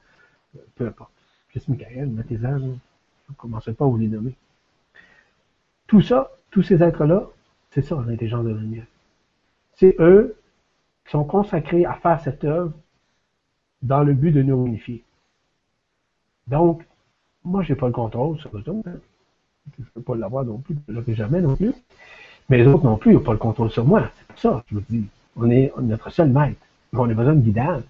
euh, 0.55 0.59
peu 0.75 0.87
importe. 0.87 1.11
Juste 1.53 1.67
Michael, 1.67 2.07
mettez-en, 2.07 2.57
ne 2.57 3.35
commencerai 3.37 3.73
pas 3.73 3.85
à 3.85 3.87
vous 3.87 3.97
les 3.97 4.07
nommer. 4.07 4.33
Tout 5.85 6.01
ça, 6.01 6.31
tous 6.49 6.63
ces 6.63 6.81
êtres-là, 6.81 7.27
c'est 7.69 7.83
ça 7.83 8.03
l'intelligence 8.07 8.45
de 8.45 8.49
la 8.49 8.61
lumière. 8.61 8.85
C'est 9.75 9.95
eux 9.99 10.38
sont 11.11 11.23
consacrés 11.23 11.85
à 11.85 11.93
faire 11.93 12.19
cette 12.21 12.43
œuvre 12.43 12.73
dans 13.81 14.03
le 14.03 14.13
but 14.13 14.31
de 14.31 14.43
nous 14.43 14.65
unifier. 14.67 15.03
Donc, 16.47 16.85
moi, 17.43 17.63
j'ai 17.63 17.75
pas 17.75 17.87
le 17.87 17.93
contrôle 17.93 18.37
sur 18.39 18.55
eux 18.55 18.63
autres. 18.67 18.89
Hein. 18.89 18.99
Je 19.77 19.83
ne 19.83 19.87
peux 19.93 20.01
pas 20.01 20.15
l'avoir 20.15 20.45
non 20.45 20.57
plus, 20.57 20.75
je 20.87 20.93
l'aurai 20.93 21.13
jamais 21.13 21.41
non 21.41 21.55
plus. 21.55 21.73
Mais 22.49 22.57
les 22.57 22.67
autres 22.67 22.83
non 22.83 22.97
plus 22.97 23.13
n'ont 23.13 23.19
pas 23.19 23.33
le 23.33 23.37
contrôle 23.37 23.69
sur 23.69 23.85
moi. 23.85 24.09
C'est 24.17 24.27
pour 24.27 24.39
ça, 24.39 24.63
je 24.67 24.75
vous 24.75 24.83
dis, 24.89 25.05
on 25.35 25.49
est 25.49 25.71
notre 25.79 26.09
seul 26.09 26.29
maître. 26.29 26.59
Mais 26.91 26.99
on 26.99 27.09
a 27.09 27.13
besoin 27.13 27.35
de 27.35 27.41
guidance. 27.41 27.83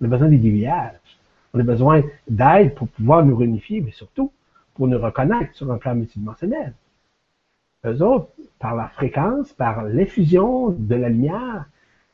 On 0.00 0.04
a 0.04 0.08
besoin 0.08 0.28
d'aiguillage. 0.28 0.94
On 1.52 1.60
a 1.60 1.64
besoin 1.64 2.02
d'aide 2.28 2.74
pour 2.74 2.88
pouvoir 2.88 3.24
nous 3.24 3.36
réunifier, 3.36 3.80
mais 3.80 3.90
surtout 3.90 4.30
pour 4.74 4.86
nous 4.86 4.98
reconnaître 4.98 5.54
sur 5.54 5.70
un 5.72 5.78
plan 5.78 5.94
multidimensionnel. 5.94 6.72
Eux 7.84 8.02
autres, 8.02 8.28
par 8.58 8.76
la 8.76 8.88
fréquence, 8.88 9.52
par 9.52 9.84
l'effusion 9.84 10.70
de 10.70 10.94
la 10.94 11.08
lumière, 11.08 11.66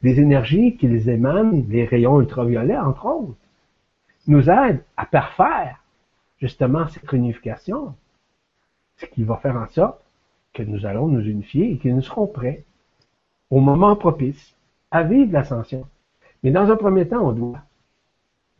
des 0.04 0.20
énergies 0.20 0.76
qu'ils 0.76 1.08
émanent, 1.08 1.64
les 1.70 1.86
rayons 1.86 2.20
ultraviolets, 2.20 2.76
entre 2.76 3.06
autres, 3.06 3.38
nous 4.26 4.50
aident 4.50 4.84
à 4.98 5.06
parfaire 5.06 5.82
justement 6.38 6.86
cette 6.88 7.08
réunification, 7.08 7.94
ce 8.98 9.06
qui 9.06 9.24
va 9.24 9.38
faire 9.38 9.56
en 9.56 9.66
sorte 9.68 9.98
que 10.52 10.62
nous 10.62 10.84
allons 10.84 11.08
nous 11.08 11.22
unifier 11.22 11.72
et 11.72 11.78
que 11.78 11.88
nous 11.88 12.02
serons 12.02 12.26
prêts 12.26 12.64
au 13.48 13.60
moment 13.60 13.96
propice 13.96 14.54
à 14.90 15.04
vivre 15.04 15.32
l'ascension. 15.32 15.86
Mais 16.42 16.50
dans 16.50 16.70
un 16.70 16.76
premier 16.76 17.08
temps, 17.08 17.26
on 17.26 17.32
doit 17.32 17.62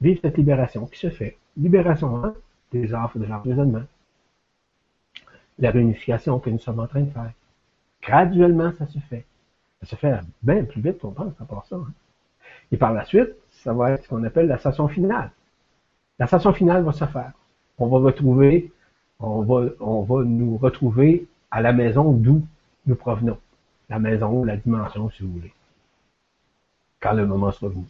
vivre 0.00 0.20
cette 0.22 0.38
libération 0.38 0.86
qui 0.86 0.98
se 0.98 1.10
fait. 1.10 1.36
Libération 1.58 2.34
des 2.72 2.94
offres 2.94 3.18
de 3.18 3.26
l'emprisonnement. 3.26 3.84
La 5.58 5.70
réunification 5.70 6.38
que 6.38 6.48
nous 6.48 6.58
sommes 6.58 6.80
en 6.80 6.86
train 6.86 7.02
de 7.02 7.10
faire. 7.10 7.32
Graduellement, 8.02 8.72
ça 8.78 8.86
se 8.86 8.98
fait. 8.98 9.26
Se 9.84 9.96
fait 9.96 10.18
bien 10.42 10.64
plus 10.64 10.80
vite 10.80 10.98
qu'on 10.98 11.10
pense 11.10 11.32
à 11.40 11.44
part 11.44 11.66
ça. 11.66 11.76
Hein. 11.76 11.92
Et 12.72 12.76
par 12.76 12.92
la 12.92 13.04
suite, 13.04 13.30
ça 13.50 13.72
va 13.72 13.92
être 13.92 14.04
ce 14.04 14.08
qu'on 14.08 14.24
appelle 14.24 14.46
la 14.46 14.58
station 14.58 14.88
finale. 14.88 15.30
La 16.18 16.26
station 16.26 16.52
finale 16.52 16.82
va 16.84 16.92
se 16.92 17.04
faire. 17.04 17.32
On 17.78 17.86
va 17.88 17.98
retrouver, 17.98 18.72
on 19.18 19.42
va, 19.42 19.70
on 19.80 20.02
va 20.02 20.24
nous 20.24 20.56
retrouver 20.56 21.26
à 21.50 21.60
la 21.60 21.72
maison 21.72 22.12
d'où 22.12 22.46
nous 22.86 22.94
provenons. 22.94 23.38
La 23.88 23.98
maison, 23.98 24.44
la 24.44 24.56
dimension, 24.56 25.10
si 25.10 25.22
vous 25.22 25.32
voulez. 25.32 25.52
Quand 27.00 27.12
le 27.12 27.26
moment 27.26 27.52
sera 27.52 27.68
venu. 27.68 27.84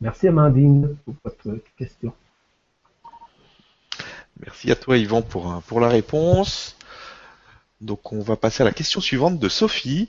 Merci 0.00 0.28
Amandine 0.28 0.96
pour 1.04 1.14
votre 1.24 1.58
question. 1.76 2.12
Merci 4.40 4.70
à 4.70 4.76
toi 4.76 4.96
Yvan 4.96 5.22
pour, 5.22 5.62
pour 5.66 5.80
la 5.80 5.88
réponse. 5.88 6.76
Donc 7.80 8.12
on 8.12 8.20
va 8.20 8.36
passer 8.36 8.62
à 8.62 8.66
la 8.66 8.72
question 8.72 9.00
suivante 9.00 9.38
de 9.38 9.48
Sophie. 9.48 10.08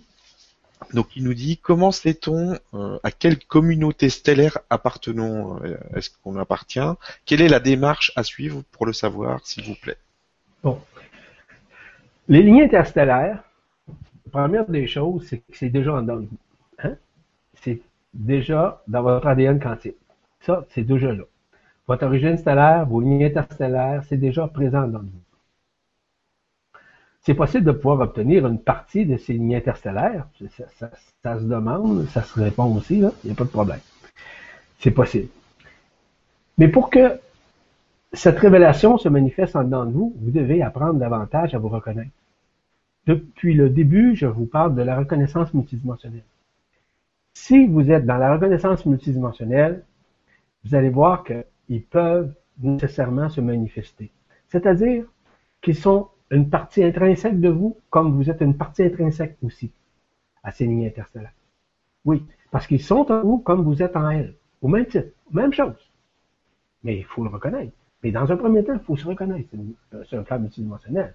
Donc 0.94 1.16
il 1.16 1.24
nous 1.24 1.34
dit 1.34 1.58
comment 1.58 1.92
sait-on 1.92 2.58
euh, 2.74 3.00
à 3.04 3.12
quelle 3.12 3.38
communauté 3.38 4.10
stellaire 4.10 4.58
appartenons 4.70 5.62
euh, 5.64 5.78
Est-ce 5.96 6.10
qu'on 6.24 6.38
appartient? 6.38 6.80
Quelle 7.26 7.42
est 7.42 7.50
la 7.50 7.60
démarche 7.60 8.12
à 8.16 8.24
suivre 8.24 8.64
pour 8.72 8.86
le 8.86 8.94
savoir, 8.94 9.46
s'il 9.46 9.66
vous 9.66 9.76
plaît? 9.76 9.98
Bon. 10.64 10.80
Les 12.28 12.42
lignes 12.44 12.64
interstellaires, 12.64 13.44
la 13.88 14.32
première 14.32 14.70
des 14.70 14.88
choses, 14.88 15.26
c'est 15.28 15.40
que 15.40 15.44
c'est 15.54 15.70
déjà 15.70 15.94
en 15.96 16.02
dedans. 16.02 16.26
Hein? 16.84 16.96
C'est 17.56 17.82
déjà 18.14 18.82
dans 18.88 19.02
votre 19.02 19.28
ADN 19.28 19.60
quantique. 19.60 19.98
Ça, 20.42 20.66
c'est 20.70 20.84
déjà 20.84 21.14
là. 21.14 21.24
Votre 21.88 22.06
origine 22.06 22.38
stellaire, 22.38 22.86
vos 22.86 23.02
lignes 23.02 23.26
interstellaires, 23.26 24.04
c'est 24.08 24.18
déjà 24.18 24.48
présent 24.48 24.88
dans 24.88 25.00
vous. 25.00 25.22
C'est 27.22 27.34
possible 27.34 27.66
de 27.66 27.72
pouvoir 27.72 28.00
obtenir 28.00 28.48
une 28.48 28.60
partie 28.60 29.06
de 29.06 29.18
ces 29.18 29.34
lignes 29.34 29.56
interstellaires. 29.56 30.28
Ça, 30.78 31.40
se 31.40 31.44
demande, 31.44 32.08
ça 32.08 32.24
se 32.24 32.40
répond 32.40 32.76
aussi, 32.76 33.00
il 33.00 33.12
n'y 33.26 33.32
a 33.32 33.36
pas 33.36 33.44
de 33.44 33.50
problème. 33.50 33.80
C'est 34.80 34.92
possible. 34.92 35.28
Mais 36.58 36.70
pour 36.70 36.90
que 36.90 37.20
cette 38.14 38.40
révélation 38.40 38.98
se 38.98 39.10
manifeste 39.10 39.56
en 39.56 39.64
dedans 39.64 39.86
de 39.86 39.92
vous, 39.92 40.16
vous 40.20 40.32
devez 40.32 40.62
apprendre 40.62 40.96
davantage 41.00 41.54
à 41.54 41.60
vous 41.60 41.70
reconnaître. 41.70 42.12
Depuis 43.06 43.54
le 43.54 43.70
début, 43.70 44.16
je 44.16 44.26
vous 44.26 44.46
parle 44.46 44.76
de 44.76 44.82
la 44.82 44.98
reconnaissance 44.98 45.54
multidimensionnelle. 45.54 46.24
Si 47.34 47.68
vous 47.68 47.92
êtes 47.92 48.06
dans 48.06 48.18
la 48.18 48.34
reconnaissance 48.34 48.86
multidimensionnelle, 48.86 49.84
vous 50.64 50.76
allez 50.76 50.90
voir 50.90 51.24
qu'ils 51.24 51.84
peuvent 51.84 52.34
nécessairement 52.62 53.30
se 53.30 53.42
manifester. 53.42 54.12
C'est-à-dire 54.50 55.06
qu'ils 55.62 55.76
sont 55.76 56.10
une 56.32 56.50
partie 56.50 56.84
intrinsèque 56.84 57.40
de 57.40 57.50
vous, 57.50 57.78
comme 57.90 58.14
vous 58.16 58.30
êtes 58.30 58.42
une 58.42 58.56
partie 58.56 58.84
intrinsèque 58.84 59.38
aussi 59.44 59.72
à 60.44 60.52
ces 60.52 60.66
lignes 60.66 60.88
interstellaires. 60.88 61.34
Oui, 62.06 62.24
parce 62.52 62.68
qu'ils 62.68 62.82
sont 62.82 63.12
en 63.12 63.22
vous 63.22 63.40
comme 63.40 63.64
vous 63.64 63.82
êtes 63.82 63.96
en 63.96 64.10
elles, 64.10 64.36
au 64.62 64.68
même 64.68 64.86
titre, 64.86 65.10
même 65.32 65.54
chose. 65.54 65.76
Mais 66.84 66.98
il 66.98 67.04
faut 67.04 67.24
le 67.24 67.30
reconnaître. 67.30 67.74
Mais 68.04 68.12
dans 68.12 68.32
un 68.32 68.38
premier 68.38 68.64
temps, 68.64 68.74
il 68.74 68.80
faut 68.80 68.96
se 68.96 69.06
reconnaître. 69.06 69.50
C'est 70.10 70.18
un 70.18 70.24
cas 70.24 70.38
multidimensionnel. 70.38 71.14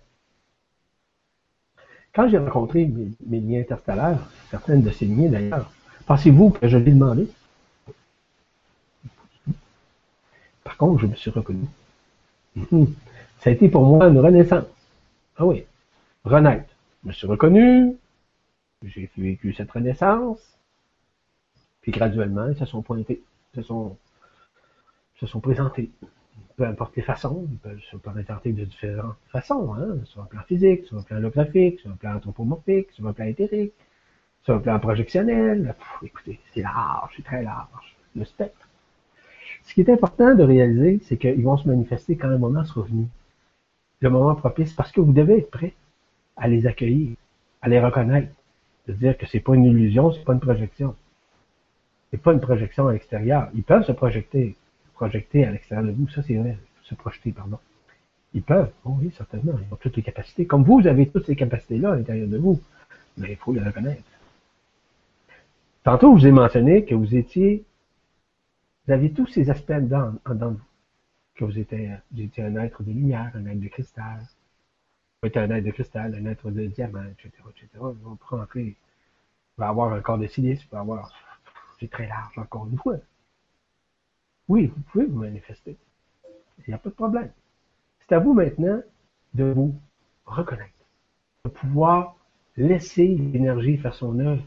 Quand 2.15 2.29
j'ai 2.29 2.39
rencontré 2.39 2.85
mes, 2.87 3.41
mes, 3.41 3.61
interstellaires, 3.61 4.21
certaines 4.51 4.83
de 4.83 4.91
ces 4.91 5.07
lignes 5.07 5.31
d'ailleurs, 5.31 5.71
Pensez-vous 6.07 6.51
que 6.51 6.69
je 6.69 6.77
l'ai 6.77 6.93
demandé? 6.93 7.29
Par 10.63 10.77
contre, 10.77 11.01
je 11.01 11.07
me 11.07 11.15
suis 11.15 11.31
reconnu. 11.31 11.67
Hmm. 12.71 12.85
Ça 13.41 13.51
a 13.51 13.53
été 13.53 13.69
pour 13.69 13.85
moi 13.85 14.07
une 14.09 14.19
renaissance. 14.19 14.65
Ah 15.37 15.45
oui, 15.45 15.65
renaître. 16.25 16.73
Je 17.03 17.09
me 17.09 17.13
suis 17.13 17.27
reconnu, 17.27 17.97
j'ai 18.85 19.11
vécu 19.17 19.53
cette 19.53 19.71
renaissance, 19.71 20.57
puis 21.81 21.91
graduellement, 21.91 22.49
ils 22.49 22.57
se 22.57 22.65
sont 22.65 22.83
pointés, 22.83 23.21
se 23.55 23.63
sont, 23.63 23.97
se 25.17 25.27
sont 25.27 25.41
présentés. 25.41 25.91
Peu 26.57 26.65
importe 26.65 26.95
les 26.95 27.03
façons, 27.03 27.47
ils 27.51 27.59
peuvent 27.59 27.81
se 27.91 27.97
présenter 27.97 28.53
de 28.53 28.65
différentes 28.65 29.17
façons, 29.29 29.75
hein, 29.75 29.99
sur 30.05 30.23
un 30.23 30.27
plan 30.27 30.43
physique, 30.43 30.85
sur 30.85 30.99
un 30.99 31.03
plan 31.03 31.17
holographique, 31.17 31.81
sur 31.81 31.91
un 31.91 31.97
plan 31.97 32.15
anthropomorphique, 32.15 32.93
sur 32.93 33.07
un 33.09 33.13
plan 33.13 33.27
éthérique, 33.27 33.73
sur 34.45 34.55
un 34.55 34.61
plan 34.61 34.79
projectionnel, 34.79 35.75
écoutez, 36.03 36.39
c'est 36.53 36.63
large, 36.63 37.13
c'est 37.17 37.25
très 37.25 37.43
large, 37.43 37.97
le 38.15 38.25
spectre. 38.25 38.69
Ce 39.65 39.75
qui 39.75 39.81
est 39.81 39.91
important 39.91 40.35
de 40.35 40.45
réaliser, 40.45 41.01
c'est 41.03 41.17
qu'ils 41.17 41.43
vont 41.43 41.57
se 41.57 41.67
manifester 41.67 42.17
quand 42.17 42.29
le 42.29 42.39
moment 42.39 42.65
sera 42.65 42.83
venu. 42.83 43.09
Le 44.01 44.11
moment 44.11 44.35
propice, 44.35 44.73
parce 44.73 44.93
que 44.93 45.01
vous 45.01 45.13
devez 45.13 45.39
être 45.39 45.51
prêt 45.51 45.75
à 46.37 46.49
les 46.49 46.67
accueillir, 46.67 47.17
à 47.63 47.69
les 47.69 47.81
reconnaître, 47.81 48.33
de 48.87 48.93
dire 48.93 49.17
que 49.17 49.27
c'est 49.27 49.41
pas 49.41 49.55
une 49.55 49.65
illusion, 49.65 50.13
c'est 50.13 50.25
pas 50.25 50.35
une 50.35 50.41
projection. 50.41 50.95
C'est 52.11 52.23
pas 52.23 52.33
une 52.33 52.41
projection 52.41 52.89
à 52.89 52.93
l'extérieur. 52.93 53.49
Ils 53.55 53.63
peuvent 53.63 53.85
se 53.85 53.93
projeter, 53.93 54.57
projeter 54.95 55.45
à 55.45 55.51
l'extérieur 55.51 55.87
de 55.87 55.93
vous, 55.93 56.09
ça 56.09 56.23
c'est 56.23 56.37
vrai, 56.37 56.59
se 56.83 56.95
projeter, 56.95 57.33
pardon. 57.33 57.59
Ils 58.35 58.43
peuvent, 58.43 58.71
oh 58.85 58.97
oui, 59.01 59.13
certainement, 59.17 59.53
ils 59.59 59.73
ont 59.73 59.77
toutes 59.77 59.97
les 59.97 60.03
capacités. 60.03 60.45
Comme 60.47 60.65
vous, 60.65 60.81
vous 60.81 60.87
avez 60.87 61.09
toutes 61.09 61.27
ces 61.27 61.37
capacités-là 61.37 61.93
à 61.93 61.97
l'intérieur 61.97 62.29
de 62.29 62.37
vous, 62.37 62.61
mais 63.17 63.31
il 63.31 63.37
faut 63.37 63.53
les 63.53 63.63
reconnaître. 63.63 64.03
Tantôt, 65.85 66.17
je 66.17 66.23
vous 66.23 66.27
ai 66.27 66.33
mentionné 66.33 66.85
que 66.85 66.95
vous 66.95 67.15
étiez, 67.15 67.65
vous 68.87 68.93
aviez 68.93 69.13
tous 69.13 69.27
ces 69.27 69.51
aspects 69.51 69.73
dedans 69.73 70.13
de 70.29 70.45
vous. 70.47 70.61
Que 71.35 71.45
vous 71.45 71.59
étiez, 71.59 71.91
un 71.91 72.57
être 72.57 72.83
de 72.83 72.93
lumière, 72.93 73.33
un 73.35 73.47
être 73.47 73.61
de 73.61 73.69
cristal. 73.69 74.23
Vous 75.23 75.29
étiez 75.29 75.41
un 75.41 75.51
être 75.51 75.65
de 75.65 75.71
cristal, 75.71 76.15
un 76.15 76.27
être 76.27 76.51
de 76.51 76.67
diamant, 76.67 77.05
etc., 77.05 77.31
etc. 77.51 77.69
On 77.81 78.17
peut 78.17 78.37
rentrer, 78.37 78.77
vous 79.57 79.63
va 79.63 79.69
avoir 79.69 79.93
un 79.93 80.01
corps 80.01 80.19
de 80.19 80.27
silice, 80.27 80.63
vous 80.63 80.69
pouvez 80.69 80.81
avoir, 80.81 81.13
c'est 81.81 81.91
très 81.91 82.07
large 82.07 82.39
encore 82.39 82.67
une 82.69 82.79
fois. 82.79 82.97
Oui, 84.49 84.67
vous 84.67 84.83
pouvez 84.83 85.07
vous 85.07 85.21
manifester. 85.21 85.77
Il 86.59 86.65
n'y 86.71 86.75
a 86.75 86.79
pas 86.79 86.91
de 86.91 86.95
problème. 86.95 87.33
C'est 88.01 88.15
à 88.15 88.19
vous 88.19 88.35
maintenant 88.35 88.81
de 89.33 89.45
vous 89.45 89.75
reconnaître, 90.27 90.71
de 91.45 91.51
pouvoir 91.51 92.17
laisser 92.57 93.09
l'énergie 93.09 93.79
faire 93.79 93.95
son 93.95 94.19
œuvre 94.21 94.45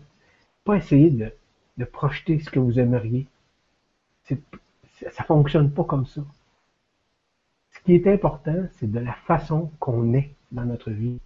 pas 0.68 0.76
essayer 0.76 1.09
de, 1.09 1.34
de 1.77 1.85
projeter 1.85 2.39
ce 2.39 2.49
que 2.49 2.59
vous 2.59 2.77
aimeriez. 2.77 3.26
Ça 5.11 5.23
fonctionne 5.23 5.72
pas 5.72 5.85
comme 5.85 6.05
ça. 6.05 6.22
Qui 7.88 7.95
est 7.95 8.07
important, 8.07 8.68
c'est 8.73 8.91
de 8.91 8.99
la 8.99 9.14
façon 9.14 9.72
qu'on 9.80 10.14
est 10.14 10.35
dans 10.51 10.65
notre 10.65 10.91
vie, 10.91 11.22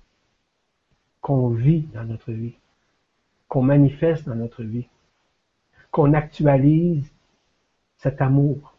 qu'on 1.19 1.49
vit 1.49 1.87
dans 1.91 2.03
notre 2.03 2.31
vie, 2.31 2.53
qu'on 3.47 3.63
manifeste 3.63 4.27
dans 4.27 4.35
notre 4.35 4.61
vie, 4.61 4.87
qu'on 5.89 6.13
actualise 6.13 7.11
cet 7.97 8.21
amour. 8.21 8.75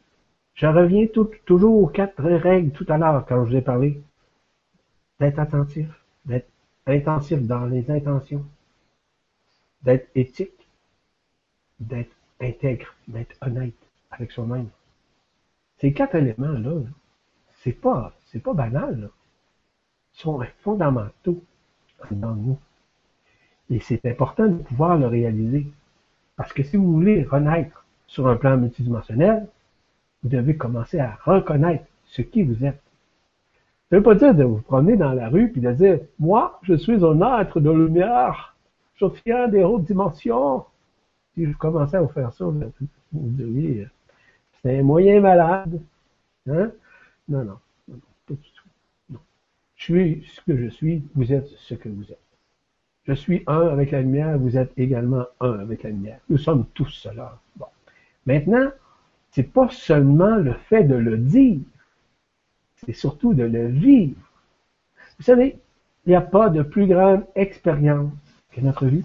Je 0.54 0.68
reviens 0.68 1.08
toujours 1.44 1.82
aux 1.82 1.88
quatre 1.88 2.22
règles 2.22 2.70
tout 2.70 2.86
à 2.88 2.98
l'heure 2.98 3.26
quand 3.26 3.44
je 3.44 3.50
vous 3.50 3.56
ai 3.56 3.62
parlé. 3.62 4.00
D'être 5.18 5.40
attentif, 5.40 5.88
d'être 6.24 6.48
intensif 6.86 7.40
dans 7.40 7.64
les 7.64 7.90
intentions, 7.90 8.46
d'être 9.82 10.08
éthique, 10.14 10.68
d'être 11.80 12.14
intègre, 12.40 12.94
d'être 13.08 13.34
honnête 13.40 13.74
avec 14.12 14.30
soi-même. 14.30 14.68
Ces 15.78 15.92
quatre 15.92 16.14
éléments-là, 16.14 16.82
c'est 17.62 17.72
pas, 17.72 18.12
c'est 18.26 18.42
pas 18.42 18.54
banal, 18.54 19.00
là. 19.00 19.06
Ils 20.14 20.20
sont 20.20 20.40
fondamentaux 20.62 21.42
dans 22.10 22.34
nous. 22.34 22.58
Et 23.70 23.80
c'est 23.80 24.04
important 24.04 24.46
de 24.46 24.56
pouvoir 24.56 24.98
le 24.98 25.06
réaliser. 25.06 25.66
Parce 26.36 26.52
que 26.52 26.62
si 26.62 26.76
vous 26.76 26.92
voulez 26.92 27.22
renaître 27.22 27.86
sur 28.06 28.28
un 28.28 28.36
plan 28.36 28.56
multidimensionnel, 28.56 29.46
vous 30.22 30.28
devez 30.28 30.56
commencer 30.56 30.98
à 30.98 31.18
reconnaître 31.24 31.84
ce 32.04 32.22
qui 32.22 32.42
vous 32.42 32.64
êtes. 32.64 32.82
Ça 33.88 33.96
ne 33.96 33.98
veut 33.98 34.02
pas 34.02 34.14
dire 34.14 34.34
de 34.34 34.44
vous 34.44 34.60
promener 34.60 34.96
dans 34.96 35.12
la 35.12 35.28
rue 35.28 35.52
et 35.54 35.60
de 35.60 35.72
dire 35.72 36.00
Moi, 36.18 36.58
je 36.62 36.74
suis 36.74 37.04
un 37.04 37.40
être 37.40 37.60
de 37.60 37.70
lumière, 37.70 38.56
je 38.96 39.06
viens 39.24 39.48
des 39.48 39.64
hautes 39.64 39.84
dimensions. 39.84 40.64
Si 41.34 41.46
je 41.46 41.56
commençais 41.56 41.96
à 41.96 42.02
vous 42.02 42.08
faire 42.08 42.32
ça, 42.32 42.44
vous 42.44 42.64
diriez 43.12 43.88
C'est 44.62 44.78
un 44.78 44.82
moyen 44.82 45.20
malade. 45.20 45.80
Hein? 46.48 46.72
Non, 47.28 47.44
non, 47.44 47.58
non, 47.88 48.00
pas 48.26 48.34
du 48.34 48.50
tout. 48.50 48.68
Non. 49.10 49.20
Je 49.76 49.84
suis 49.84 50.26
ce 50.34 50.40
que 50.40 50.56
je 50.56 50.68
suis, 50.68 51.02
vous 51.14 51.32
êtes 51.32 51.48
ce 51.48 51.74
que 51.74 51.88
vous 51.88 52.10
êtes. 52.10 52.18
Je 53.04 53.14
suis 53.14 53.42
un 53.46 53.68
avec 53.68 53.90
la 53.90 54.02
lumière, 54.02 54.38
vous 54.38 54.56
êtes 54.56 54.72
également 54.76 55.24
un 55.40 55.58
avec 55.58 55.82
la 55.82 55.90
lumière. 55.90 56.20
Nous 56.28 56.38
sommes 56.38 56.66
tous 56.74 56.88
cela. 56.88 57.38
Bon. 57.56 57.66
Maintenant, 58.26 58.70
c'est 59.32 59.50
pas 59.52 59.68
seulement 59.70 60.36
le 60.36 60.52
fait 60.52 60.84
de 60.84 60.94
le 60.94 61.18
dire, 61.18 61.60
c'est 62.76 62.92
surtout 62.92 63.34
de 63.34 63.44
le 63.44 63.68
vivre. 63.68 64.20
Vous 65.18 65.24
savez, 65.24 65.58
il 66.06 66.10
n'y 66.10 66.14
a 66.16 66.20
pas 66.20 66.48
de 66.48 66.62
plus 66.62 66.86
grande 66.86 67.24
expérience 67.34 68.12
que 68.52 68.60
notre 68.60 68.86
vie, 68.86 69.04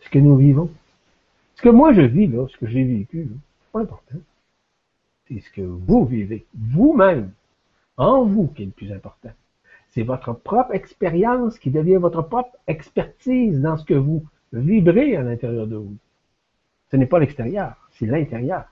ce 0.00 0.08
que 0.08 0.18
nous 0.18 0.36
vivons. 0.36 0.70
Ce 1.56 1.62
que 1.62 1.68
moi 1.68 1.92
je 1.92 2.02
vis, 2.02 2.26
là, 2.26 2.46
ce 2.48 2.56
que 2.56 2.66
j'ai 2.66 2.84
vécu, 2.84 3.28
c'est 3.30 3.72
pas 3.72 3.80
important. 3.80 4.18
C'est 5.28 5.40
ce 5.40 5.50
que 5.50 5.62
vous 5.62 6.04
vivez, 6.04 6.46
vous-même, 6.54 7.32
en 7.96 8.24
vous, 8.24 8.48
qui 8.48 8.62
est 8.62 8.66
le 8.66 8.72
plus 8.72 8.92
important. 8.92 9.30
C'est 9.90 10.02
votre 10.02 10.32
propre 10.32 10.74
expérience 10.74 11.58
qui 11.58 11.70
devient 11.70 11.96
votre 11.96 12.22
propre 12.22 12.56
expertise 12.66 13.60
dans 13.60 13.76
ce 13.76 13.84
que 13.84 13.94
vous 13.94 14.24
vibrez 14.52 15.16
à 15.16 15.22
l'intérieur 15.22 15.66
de 15.66 15.76
vous. 15.76 15.96
Ce 16.90 16.96
n'est 16.96 17.06
pas 17.06 17.18
l'extérieur, 17.18 17.76
c'est 17.92 18.06
l'intérieur. 18.06 18.64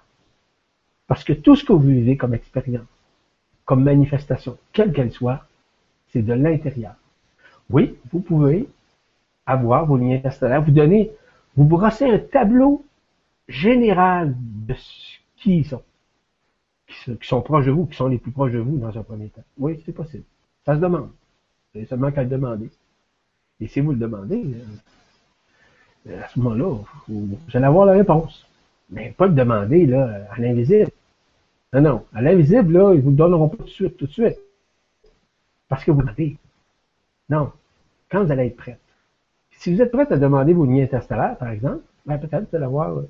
Parce 1.06 1.24
que 1.24 1.32
tout 1.32 1.56
ce 1.56 1.64
que 1.64 1.72
vous 1.72 1.88
vivez 1.88 2.16
comme 2.16 2.34
expérience, 2.34 2.86
comme 3.64 3.84
manifestation, 3.84 4.58
quelle 4.72 4.92
qu'elle 4.92 5.12
soit, 5.12 5.46
c'est 6.08 6.22
de 6.22 6.32
l'intérieur. 6.32 6.94
Oui, 7.70 7.96
vous 8.12 8.20
pouvez 8.20 8.68
avoir 9.46 9.86
vos 9.86 9.96
liens 9.96 10.16
interstellaires, 10.16 10.62
vous 10.62 10.72
donnez, 10.72 11.10
vous 11.56 11.64
brossez 11.64 12.10
un 12.10 12.18
tableau 12.18 12.84
général 13.48 14.34
de 14.38 14.74
qui 15.36 15.58
ils 15.58 15.64
sont, 15.64 15.82
qui 17.04 17.28
sont 17.28 17.42
proches 17.42 17.66
de 17.66 17.70
vous, 17.70 17.86
qui 17.86 17.96
sont 17.96 18.08
les 18.08 18.18
plus 18.18 18.32
proches 18.32 18.52
de 18.52 18.58
vous 18.58 18.78
dans 18.78 18.96
un 18.96 19.02
premier 19.02 19.28
temps. 19.28 19.42
Oui, 19.58 19.82
c'est 19.84 19.92
possible. 19.92 20.24
Ça 20.64 20.74
se 20.74 20.80
demande. 20.80 21.10
C'est 21.72 21.86
seulement 21.86 22.10
qu'à 22.12 22.22
le 22.22 22.28
demander. 22.28 22.70
Et 23.60 23.68
si 23.68 23.80
vous 23.80 23.92
le 23.92 23.98
demandez, 23.98 24.54
euh, 26.08 26.22
à 26.22 26.28
ce 26.28 26.38
moment-là, 26.40 26.78
vous, 27.08 27.38
allez 27.54 27.64
avoir 27.64 27.86
la 27.86 27.92
réponse. 27.92 28.46
Mais 28.90 29.14
pas 29.16 29.26
le 29.26 29.34
demander 29.34 29.86
là, 29.86 30.26
à 30.30 30.40
l'invisible. 30.40 30.90
Non, 31.72 31.80
non. 31.80 32.04
À 32.12 32.20
l'invisible, 32.20 32.72
là, 32.72 32.92
ils 32.94 33.00
vous 33.00 33.10
le 33.10 33.16
donneront 33.16 33.48
pas 33.48 33.56
tout 33.58 33.64
de 33.64 33.68
suite, 33.68 33.96
tout 33.96 34.06
de 34.06 34.12
suite. 34.12 34.38
Parce 35.68 35.84
que 35.84 35.90
vous 35.90 36.02
demandez. 36.02 36.36
Non. 37.30 37.52
Quand 38.10 38.24
vous 38.24 38.32
allez 38.32 38.46
être 38.46 38.56
prête. 38.56 38.80
Si 39.52 39.72
vous 39.72 39.80
êtes 39.80 39.92
prête 39.92 40.12
à 40.12 40.18
demander 40.18 40.52
vos 40.52 40.66
liens 40.66 40.82
interstellaires, 40.82 41.36
par 41.38 41.48
exemple, 41.48 41.82
ben 42.04 42.18
peut-être 42.18 42.50
vous 42.50 42.56
allez 42.56 42.64
avoir 42.64 42.98
euh, 42.98 43.08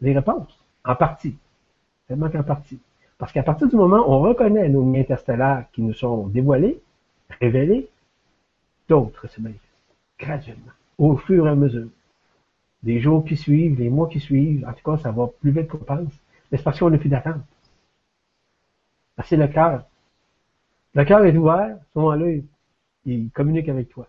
les 0.00 0.14
réponses. 0.14 0.58
En 0.84 0.96
partie. 0.96 1.36
Seulement 2.08 2.30
qu'en 2.30 2.42
partie. 2.42 2.80
Parce 3.18 3.32
qu'à 3.32 3.42
partir 3.42 3.68
du 3.68 3.76
moment 3.76 4.08
où 4.08 4.12
on 4.12 4.20
reconnaît 4.20 4.68
nos 4.68 4.82
liens 4.82 5.00
interstellaires 5.00 5.64
qui 5.72 5.82
nous 5.82 5.94
sont 5.94 6.26
dévoilés, 6.26 6.80
révélés, 7.40 7.88
d'autres 8.88 9.26
se 9.28 9.40
manifestent 9.40 9.62
graduellement, 10.18 10.72
au 10.98 11.16
fur 11.16 11.46
et 11.46 11.50
à 11.50 11.54
mesure. 11.54 11.88
Des 12.82 13.00
jours 13.00 13.24
qui 13.24 13.36
suivent, 13.36 13.78
les 13.78 13.90
mois 13.90 14.08
qui 14.08 14.20
suivent, 14.20 14.66
en 14.66 14.72
tout 14.72 14.84
cas, 14.84 14.98
ça 15.02 15.10
va 15.10 15.28
plus 15.40 15.50
vite 15.50 15.68
qu'on 15.68 15.78
pense. 15.78 16.12
Mais 16.50 16.58
c'est 16.58 16.62
parce 16.62 16.78
qu'on 16.78 16.90
n'a 16.90 16.98
plus 16.98 17.08
d'attente. 17.08 17.42
C'est 19.24 19.36
le 19.36 19.48
cœur. 19.48 19.84
Le 20.94 21.04
cœur 21.04 21.24
est 21.24 21.36
ouvert, 21.36 21.76
à 21.76 21.78
ce 21.92 21.98
moment-là, 21.98 22.26
il, 23.06 23.30
communique 23.30 23.68
avec 23.68 23.88
toi. 23.88 24.06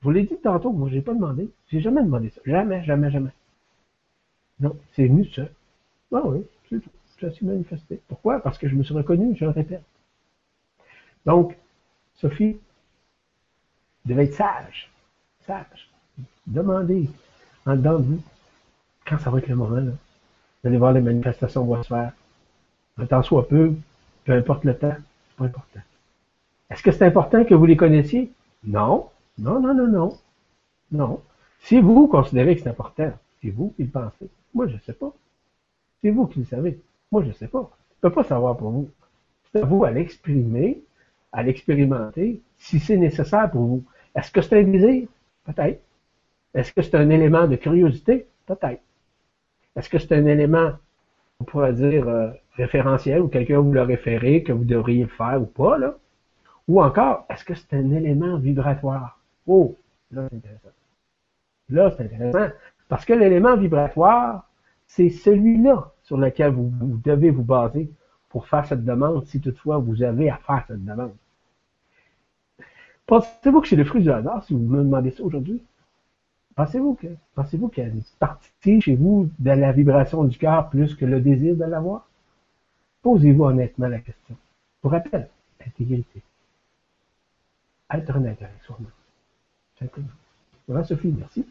Je 0.00 0.04
vous 0.04 0.10
l'ai 0.10 0.22
dit 0.22 0.36
tantôt, 0.42 0.72
moi, 0.72 0.88
j'ai 0.90 1.02
pas 1.02 1.14
demandé. 1.14 1.50
J'ai 1.68 1.80
jamais 1.80 2.02
demandé 2.02 2.30
ça. 2.30 2.40
Jamais, 2.44 2.84
jamais, 2.84 3.10
jamais. 3.10 3.30
Non, 4.60 4.76
c'est 4.92 5.06
venu 5.06 5.26
ça. 5.30 5.42
Ah 6.12 6.22
oui, 6.24 6.44
c'est 6.68 6.80
tout. 6.80 6.90
Ça 7.20 7.30
s'est 7.30 7.44
manifesté. 7.44 8.00
Pourquoi? 8.08 8.40
Parce 8.40 8.56
que 8.56 8.68
je 8.68 8.74
me 8.74 8.82
suis 8.82 8.94
reconnu, 8.94 9.36
je 9.36 9.44
le 9.44 9.50
répète. 9.50 9.82
Donc, 11.26 11.54
Sophie 12.14 12.58
devait 14.06 14.24
être 14.24 14.34
sage. 14.34 14.90
Sage. 15.46 15.90
Demandez 16.46 17.10
en 17.66 17.76
dedans 17.76 17.98
de 17.98 18.04
vous 18.04 18.22
quand 19.06 19.18
ça 19.18 19.30
va 19.30 19.38
être 19.38 19.48
le 19.48 19.56
moment. 19.56 19.76
Là. 19.76 19.92
Vous 20.62 20.68
allez 20.68 20.78
voir 20.78 20.92
les 20.92 21.00
manifestations 21.00 21.64
vont 21.64 21.82
se 21.82 21.88
faire. 21.88 22.12
Le 22.96 23.06
temps 23.06 23.22
soit 23.22 23.46
peu, 23.48 23.74
peu 24.24 24.32
importe 24.32 24.64
le 24.64 24.76
temps, 24.76 24.96
c'est 24.96 25.36
pas 25.36 25.44
important. 25.44 25.80
Est-ce 26.70 26.82
que 26.82 26.92
c'est 26.92 27.04
important 27.04 27.44
que 27.44 27.54
vous 27.54 27.66
les 27.66 27.76
connaissiez? 27.76 28.32
Non. 28.64 29.08
Non, 29.38 29.60
non, 29.60 29.74
non, 29.74 29.88
non. 29.88 30.18
Non. 30.92 31.22
Si 31.60 31.80
vous 31.80 32.06
considérez 32.08 32.56
que 32.56 32.62
c'est 32.62 32.68
important, 32.70 33.12
c'est 33.42 33.50
vous 33.50 33.72
qui 33.76 33.84
le 33.84 33.90
pensez. 33.90 34.28
Moi, 34.54 34.68
je 34.68 34.74
ne 34.74 34.80
sais 34.80 34.92
pas. 34.92 35.12
C'est 36.00 36.10
vous 36.10 36.26
qui 36.26 36.40
le 36.40 36.44
savez. 36.46 36.80
Moi, 37.12 37.22
je 37.22 37.28
ne 37.28 37.32
sais 37.32 37.48
pas. 37.48 37.70
Je 37.90 38.06
ne 38.06 38.10
peux 38.10 38.14
pas 38.14 38.24
savoir 38.24 38.56
pour 38.56 38.70
vous. 38.70 38.90
C'est 39.52 39.62
à 39.62 39.64
vous 39.64 39.84
à 39.84 39.90
l'exprimer 39.90 40.82
à 41.32 41.42
l'expérimenter 41.42 42.40
si 42.56 42.78
c'est 42.80 42.96
nécessaire 42.96 43.50
pour 43.50 43.62
vous. 43.62 43.84
Est-ce 44.14 44.30
que 44.30 44.40
c'est 44.40 44.58
un 44.58 44.64
désir? 44.64 45.08
Peut-être. 45.44 45.80
Est-ce 46.54 46.72
que 46.72 46.82
c'est 46.82 46.96
un 46.96 47.10
élément 47.10 47.46
de 47.46 47.56
curiosité? 47.56 48.26
Peut-être. 48.46 48.82
Est-ce 49.76 49.88
que 49.88 49.98
c'est 49.98 50.12
un 50.12 50.26
élément, 50.26 50.72
on 51.38 51.44
pourrait 51.44 51.72
dire, 51.72 52.08
euh, 52.08 52.30
référentiel 52.56 53.20
ou 53.20 53.28
quelqu'un 53.28 53.60
vous 53.60 53.72
l'a 53.72 53.84
référé, 53.84 54.42
que 54.42 54.52
vous 54.52 54.64
devriez 54.64 55.04
le 55.04 55.08
faire 55.08 55.40
ou 55.40 55.46
pas, 55.46 55.78
là? 55.78 55.94
Ou 56.66 56.82
encore, 56.82 57.26
est-ce 57.30 57.44
que 57.44 57.54
c'est 57.54 57.74
un 57.74 57.90
élément 57.92 58.36
vibratoire? 58.36 59.20
Oh, 59.46 59.76
là, 60.10 60.26
c'est 60.28 60.36
intéressant. 60.36 60.68
Là, 61.70 61.90
c'est 61.96 62.04
intéressant. 62.04 62.54
Parce 62.88 63.04
que 63.04 63.12
l'élément 63.12 63.56
vibratoire, 63.56 64.48
c'est 64.86 65.10
celui-là 65.10 65.92
sur 66.10 66.16
lequel 66.16 66.50
vous 66.50 66.72
devez 67.04 67.30
vous 67.30 67.44
baser 67.44 67.88
pour 68.30 68.48
faire 68.48 68.66
cette 68.66 68.84
demande, 68.84 69.24
si 69.26 69.40
toutefois 69.40 69.78
vous 69.78 70.02
avez 70.02 70.28
à 70.28 70.38
faire 70.38 70.64
cette 70.66 70.84
demande. 70.84 71.14
Pensez-vous 73.06 73.60
que 73.60 73.68
c'est 73.68 73.76
le 73.76 73.84
fruit 73.84 74.02
du 74.02 74.10
hasard 74.10 74.42
si 74.42 74.52
vous 74.52 74.58
me 74.58 74.78
demandez 74.78 75.12
ça 75.12 75.22
aujourd'hui? 75.22 75.62
Pensez-vous 76.56 76.94
que 76.94 77.06
pensez-vous 77.36 77.68
qu'il 77.68 77.84
y 77.84 77.86
a 77.86 77.90
une 77.90 78.02
partie 78.18 78.80
chez 78.80 78.96
vous 78.96 79.30
de 79.38 79.52
la 79.52 79.70
vibration 79.70 80.24
du 80.24 80.36
cœur 80.36 80.68
plus 80.68 80.96
que 80.96 81.04
le 81.04 81.20
désir 81.20 81.54
de 81.54 81.62
l'avoir? 81.62 82.08
Posez-vous 83.02 83.44
honnêtement 83.44 83.86
la 83.86 84.00
question. 84.00 84.34
Pour 84.82 84.90
rappel, 84.90 85.28
intégrité. 85.64 86.22
Être 87.88 88.16
honnête 88.16 88.42
avec 88.42 88.60
soi-même. 88.64 90.08
Voilà, 90.66 90.82
Sophie, 90.82 91.14
merci. 91.16 91.46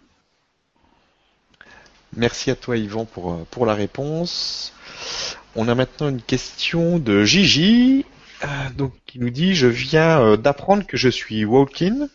Merci 2.16 2.52
à 2.52 2.56
toi, 2.56 2.78
Yvan, 2.78 3.06
pour, 3.06 3.32
euh, 3.32 3.48
pour 3.52 3.66
la 3.66 3.74
réponse. 3.74 4.74
On 5.56 5.68
a 5.68 5.76
maintenant 5.76 6.10
une 6.10 6.22
question 6.22 7.00
de 7.00 7.24
Gigi, 7.24 8.06
euh, 8.44 8.48
donc 8.78 8.94
qui 9.06 9.20
nous 9.20 9.30
dit 9.30 9.56
je 9.56 9.68
viens 9.68 10.22
euh, 10.22 10.38
d'apprendre 10.38 10.86
que 10.86 10.98
je 10.98 11.10
suis 11.10 11.46
walk-in. 11.46 12.08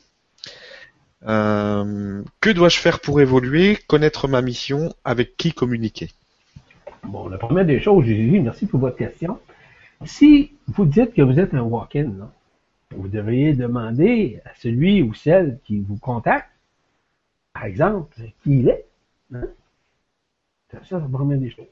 Euh, 1.27 2.23
que 2.41 2.51
dois-je 2.51 2.79
faire 2.79 3.01
pour 3.01 3.21
évoluer, 3.21 3.79
connaître 3.87 4.29
ma 4.29 4.43
mission, 4.43 4.95
avec 5.05 5.37
qui 5.37 5.53
communiquer? 5.53 6.11
Bon, 7.05 7.29
la 7.29 7.39
première 7.39 7.65
des 7.65 7.81
choses, 7.81 8.05
Gigi, 8.05 8.41
merci 8.41 8.67
pour 8.67 8.81
votre 8.81 8.97
question. 8.97 9.39
Si 10.05 10.53
vous 10.69 10.85
dites 10.85 11.15
que 11.15 11.23
vous 11.23 11.39
êtes 11.39 11.55
un 11.55 11.63
walk-in, 11.63 12.13
vous 12.91 13.09
devriez 13.09 13.55
demander 13.55 14.41
à 14.45 14.51
celui 14.61 15.03
ou 15.03 15.15
celle 15.15 15.59
qui 15.65 15.81
vous 15.81 15.97
contacte, 15.97 16.51
par 17.53 17.65
exemple, 17.65 18.15
qui 18.43 18.61
il 18.61 18.69
est. 18.69 18.85
Hein? 19.35 19.49
Ça, 20.83 20.99
c'est 20.99 21.01
la 21.01 21.09
première 21.09 21.39
des 21.39 21.51
choses. 21.51 21.67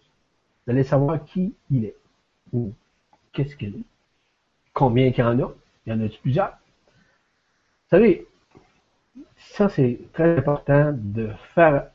Vous 0.66 0.72
allez 0.72 0.84
savoir 0.84 1.24
qui 1.24 1.54
il 1.70 1.84
est 1.84 1.96
ou 2.52 2.72
qu'est-ce 3.32 3.56
qu'il 3.56 3.76
est. 3.76 3.84
Combien 4.72 5.06
il 5.06 5.16
y 5.16 5.22
en 5.22 5.38
a. 5.40 5.52
Il 5.86 5.92
y 5.92 5.96
en 5.96 6.04
a 6.04 6.08
plusieurs? 6.08 6.50
Vous 6.50 7.98
savez, 7.98 8.26
ça 9.36 9.68
c'est 9.68 9.98
très 10.12 10.38
important 10.38 10.92
de 10.94 11.30
faire 11.54 11.90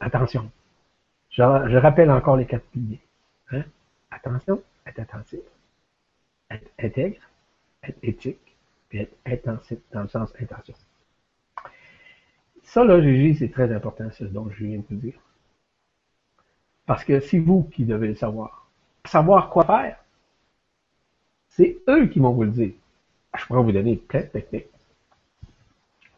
attention. 0.00 0.50
Je, 1.30 1.76
rappelle 1.76 2.10
encore 2.10 2.36
les 2.36 2.46
quatre 2.46 2.66
piliers. 2.66 3.00
Hein? 3.50 3.64
Attention, 4.10 4.62
être 4.86 4.98
attentif, 4.98 5.40
être 6.50 6.70
intègre, 6.78 7.20
être 7.82 7.98
éthique, 8.02 8.56
puis 8.88 9.00
être 9.00 9.14
intensif 9.26 9.78
dans 9.92 10.02
le 10.02 10.08
sens 10.08 10.32
intention. 10.40 10.74
Ça, 12.62 12.84
là, 12.84 13.00
Gigi, 13.00 13.34
c'est 13.36 13.50
très 13.50 13.72
important, 13.72 14.10
ce 14.10 14.24
dont 14.24 14.50
je 14.50 14.64
viens 14.64 14.78
de 14.78 14.84
vous 14.90 14.96
dire. 14.96 15.18
Parce 16.88 17.04
que 17.04 17.20
c'est 17.20 17.38
vous 17.38 17.64
qui 17.64 17.84
devez 17.84 18.08
le 18.08 18.14
savoir. 18.14 18.66
Savoir 19.04 19.50
quoi 19.50 19.66
faire, 19.66 19.98
c'est 21.50 21.82
eux 21.86 22.06
qui 22.06 22.18
vont 22.18 22.32
vous 22.32 22.44
le 22.44 22.50
dire. 22.50 22.72
Je 23.36 23.44
pourrais 23.44 23.62
vous 23.62 23.72
donner 23.72 23.96
plein 23.96 24.22
de 24.22 24.26
techniques. 24.26 24.68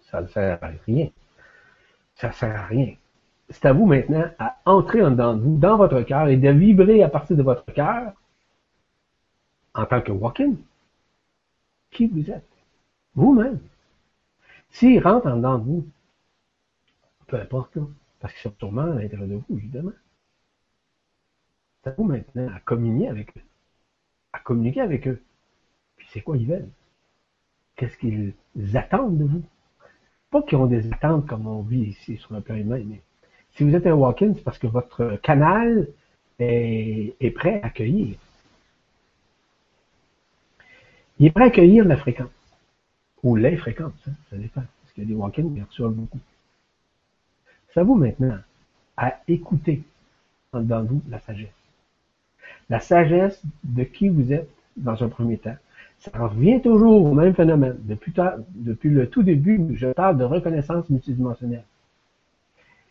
Ça 0.02 0.20
ne 0.20 0.28
sert 0.28 0.62
à 0.62 0.68
rien. 0.86 1.10
Ça 2.14 2.28
ne 2.28 2.32
sert 2.32 2.56
à 2.56 2.66
rien. 2.66 2.94
c'est 3.48 3.66
à 3.66 3.72
vous 3.72 3.84
maintenant 3.84 4.30
à 4.38 4.59
entrer 4.64 5.02
en 5.02 5.10
dedans 5.10 5.34
de 5.34 5.42
vous, 5.42 5.59
dans 5.59 5.76
votre 5.76 6.02
cœur, 6.02 6.28
et 6.28 6.36
de 6.36 6.51
vibrer 6.51 7.02
à 7.02 7.09
partir 7.09 7.36
de 7.36 7.42
votre 7.42 7.64
cœur 7.72 8.12
en 9.74 9.86
tant 9.86 10.01
que 10.01 10.12
walk-in. 10.12 10.55
Qui 11.90 12.06
vous 12.06 12.30
êtes? 12.30 12.48
Vous-même. 13.16 13.59
S'ils 14.68 15.02
rentrent 15.02 15.26
en 15.26 15.36
dedans 15.36 15.59
de 15.59 15.64
vous, 15.64 15.88
peu 17.26 17.40
importe, 17.40 17.76
parce 18.20 18.32
qu'ils 18.34 18.42
sont 18.42 18.55
sûrement 18.56 18.82
à 18.82 19.01
l'intérieur 19.01 19.26
de 19.26 19.34
vous, 19.34 19.56
évidemment. 19.56 19.90
À 21.85 21.90
vous 21.90 22.05
maintenant 22.05 22.48
à 22.55 22.61
communier 22.61 23.09
avec 23.09 23.36
eux. 23.36 23.43
À 24.32 24.39
communiquer 24.39 24.82
avec 24.82 25.09
eux. 25.09 25.23
Puis 25.97 26.07
c'est 26.12 26.20
quoi 26.20 26.36
ils 26.36 26.47
veulent? 26.47 26.69
Qu'est-ce 27.77 27.97
qu'ils 27.97 28.35
attendent 28.74 29.19
de 29.19 29.24
vous? 29.24 29.43
Pas 30.31 30.43
qu'ils 30.43 30.59
ont 30.59 30.66
des 30.66 30.93
attentes 30.93 31.27
comme 31.27 31.47
on 31.47 31.62
vit 31.62 31.81
ici 31.81 32.16
sur 32.19 32.35
le 32.35 32.40
plan 32.40 32.55
humain, 32.55 32.82
mais 32.86 33.01
si 33.52 33.65
vous 33.65 33.74
êtes 33.74 33.86
un 33.86 33.94
walk-in, 33.94 34.35
c'est 34.35 34.44
parce 34.44 34.59
que 34.59 34.66
votre 34.66 35.19
canal 35.23 35.89
est, 36.39 37.35
prêt 37.35 37.61
à 37.62 37.66
accueillir. 37.66 38.16
Il 41.19 41.27
est 41.27 41.31
prêt 41.31 41.44
à 41.44 41.47
accueillir 41.48 41.85
la 41.85 41.97
fréquence. 41.97 42.31
Ou 43.23 43.36
les 43.36 43.57
fréquences, 43.57 43.93
hein, 44.07 44.12
ça 44.31 44.36
dépend. 44.36 44.62
Parce 44.82 44.93
qu'il 44.94 45.05
y 45.05 45.07
a 45.07 45.09
des 45.09 45.15
walk-ins 45.15 45.52
qui 45.55 45.62
reçoivent 45.62 45.93
beaucoup. 45.93 46.20
À 47.74 47.82
vous 47.82 47.94
maintenant 47.94 48.39
à 48.97 49.20
écouter 49.27 49.82
dans 50.52 50.85
vous 50.85 51.01
la 51.09 51.20
sagesse. 51.20 51.59
La 52.68 52.81
sagesse 52.81 53.43
de 53.64 53.85
qui 53.85 54.09
vous 54.09 54.32
êtes 54.32 54.48
dans 54.77 55.02
un 55.02 55.09
premier 55.09 55.39
temps. 55.39 55.56
Ça 55.98 56.10
revient 56.14 56.60
toujours 56.62 57.05
au 57.05 57.14
même 57.14 57.35
phénomène. 57.35 57.77
Depuis, 57.82 58.90
le 58.90 59.09
tout 59.09 59.22
début, 59.22 59.60
je 59.74 59.89
parle 59.89 60.16
de 60.16 60.24
reconnaissance 60.24 60.89
multidimensionnelle. 60.89 61.64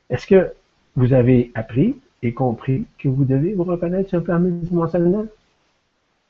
Est-ce 0.09 0.27
que 0.27 0.53
vous 0.95 1.13
avez 1.13 1.51
appris 1.55 1.95
et 2.21 2.33
compris 2.33 2.85
que 2.97 3.07
vous 3.07 3.25
devez 3.25 3.53
vous 3.53 3.63
reconnaître 3.63 4.09
sur 4.09 4.19
un 4.19 4.21
plan 4.21 4.39
multidimensionnel? 4.39 5.27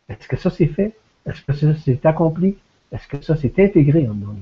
Est-ce 0.08 0.28
que 0.28 0.38
ça 0.38 0.50
c'est 0.50 0.68
fait? 0.68 0.96
Est-ce 1.26 1.42
que 1.44 1.54
ça 1.54 1.76
c'est 1.76 2.06
accompli? 2.06 2.58
Est-ce 2.92 3.08
que 3.08 3.22
ça 3.22 3.36
c'est 3.36 3.60
intégré 3.60 4.08
en 4.08 4.14
nous? 4.14 4.36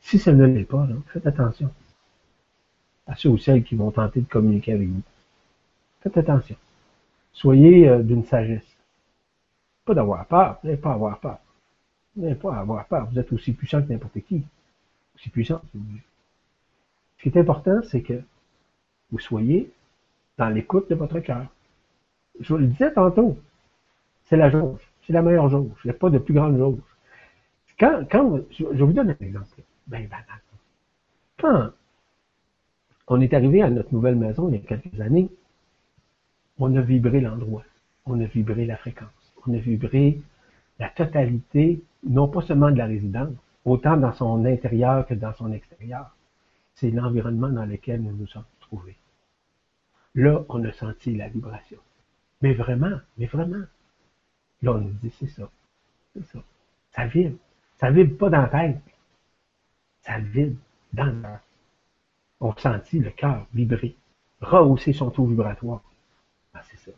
Si 0.00 0.18
ça 0.18 0.32
ne 0.32 0.44
l'est 0.44 0.64
pas, 0.64 0.86
faites 1.12 1.26
attention 1.26 1.70
à 3.08 3.16
ceux 3.16 3.30
ou 3.30 3.38
celles 3.38 3.64
qui 3.64 3.74
vont 3.74 3.90
tenter 3.90 4.20
de 4.20 4.28
communiquer 4.28 4.74
avec 4.74 4.88
vous. 4.88 5.00
Faites 6.02 6.18
attention. 6.18 6.56
Soyez 7.32 7.88
euh, 7.88 8.02
d'une 8.02 8.24
sagesse. 8.24 8.76
Pas 9.84 9.94
d'avoir 9.94 10.26
peur, 10.26 10.58
vous 10.62 10.76
pas 10.76 10.92
avoir 10.92 11.20
peur. 11.20 11.38
Vous 12.16 12.34
pas 12.34 12.56
avoir 12.56 12.86
peur. 12.86 13.08
Vous 13.10 13.18
êtes 13.18 13.32
aussi 13.32 13.52
puissant 13.52 13.82
que 13.82 13.92
n'importe 13.92 14.20
qui. 14.20 14.44
Aussi 15.14 15.30
puissant 15.30 15.60
si 15.70 15.78
vous. 15.78 15.84
Ce 17.16 17.22
qui 17.22 17.28
est 17.28 17.40
important, 17.40 17.80
c'est 17.82 18.02
que 18.02 18.20
vous 19.10 19.18
soyez 19.18 19.70
dans 20.36 20.48
l'écoute 20.48 20.88
de 20.90 20.94
votre 20.94 21.18
cœur. 21.20 21.46
Je 22.40 22.52
vous 22.52 22.58
le 22.58 22.66
disais 22.66 22.92
tantôt, 22.92 23.36
c'est 24.24 24.36
la 24.36 24.50
jauge. 24.50 24.80
C'est 25.02 25.12
la 25.12 25.22
meilleure 25.22 25.48
jauge. 25.48 25.70
Il 25.84 25.88
n'y 25.88 25.90
a 25.90 25.98
pas 25.98 26.10
de 26.10 26.18
plus 26.18 26.34
grande 26.34 26.56
jauge. 26.58 26.78
Quand, 27.78 28.04
quand, 28.10 28.40
je, 28.50 28.64
vous 28.64 28.92
donne 28.92 29.10
un 29.10 29.24
exemple. 29.24 29.46
Ben 29.86 30.06
banal. 30.06 30.40
Quand 31.38 31.70
on 33.06 33.20
est 33.20 33.32
arrivé 33.32 33.62
à 33.62 33.70
notre 33.70 33.92
nouvelle 33.94 34.16
maison 34.16 34.48
il 34.48 34.56
y 34.56 34.58
a 34.58 34.60
quelques 34.60 35.00
années, 35.00 35.30
on 36.58 36.74
a 36.76 36.80
vibré 36.80 37.20
l'endroit, 37.20 37.64
on 38.06 38.20
a 38.20 38.24
vibré 38.24 38.66
la 38.66 38.76
fréquence, 38.76 39.32
on 39.46 39.54
a 39.54 39.58
vibré 39.58 40.20
la 40.78 40.88
totalité, 40.90 41.82
non 42.04 42.28
pas 42.28 42.42
seulement 42.42 42.70
de 42.70 42.78
la 42.78 42.86
résidence, 42.86 43.34
autant 43.64 43.96
dans 43.96 44.12
son 44.12 44.44
intérieur 44.44 45.06
que 45.06 45.14
dans 45.14 45.34
son 45.34 45.52
extérieur. 45.52 46.14
C'est 46.74 46.90
l'environnement 46.90 47.48
dans 47.48 47.64
lequel 47.64 48.02
nous 48.02 48.16
nous 48.16 48.26
sommes 48.26 48.44
trouvés. 48.60 48.96
Là, 50.14 50.44
on 50.48 50.64
a 50.64 50.72
senti 50.72 51.16
la 51.16 51.28
vibration. 51.28 51.78
Mais 52.40 52.54
vraiment, 52.54 52.98
mais 53.16 53.26
vraiment. 53.26 53.64
Là, 54.62 54.72
on 54.72 54.78
nous 54.78 54.94
dit, 55.02 55.10
c'est 55.18 55.28
ça. 55.28 55.50
C'est 56.14 56.24
ça. 56.26 56.38
Ça 56.92 57.06
vibre. 57.06 57.36
Ça 57.76 57.90
vibre 57.90 58.16
pas 58.16 58.30
dans 58.30 58.42
la. 58.42 58.74
Ça 60.02 60.18
vibre 60.18 60.56
dans 60.92 61.06
le. 61.06 61.28
On 62.40 62.56
sentit 62.56 63.00
le 63.00 63.10
cœur 63.10 63.46
vibrer, 63.52 63.96
rehausser 64.40 64.92
son 64.92 65.10
taux 65.10 65.26
vibratoire. 65.26 65.82
Ah, 66.54 66.62
c'est 66.70 66.78
ça. 66.78 66.90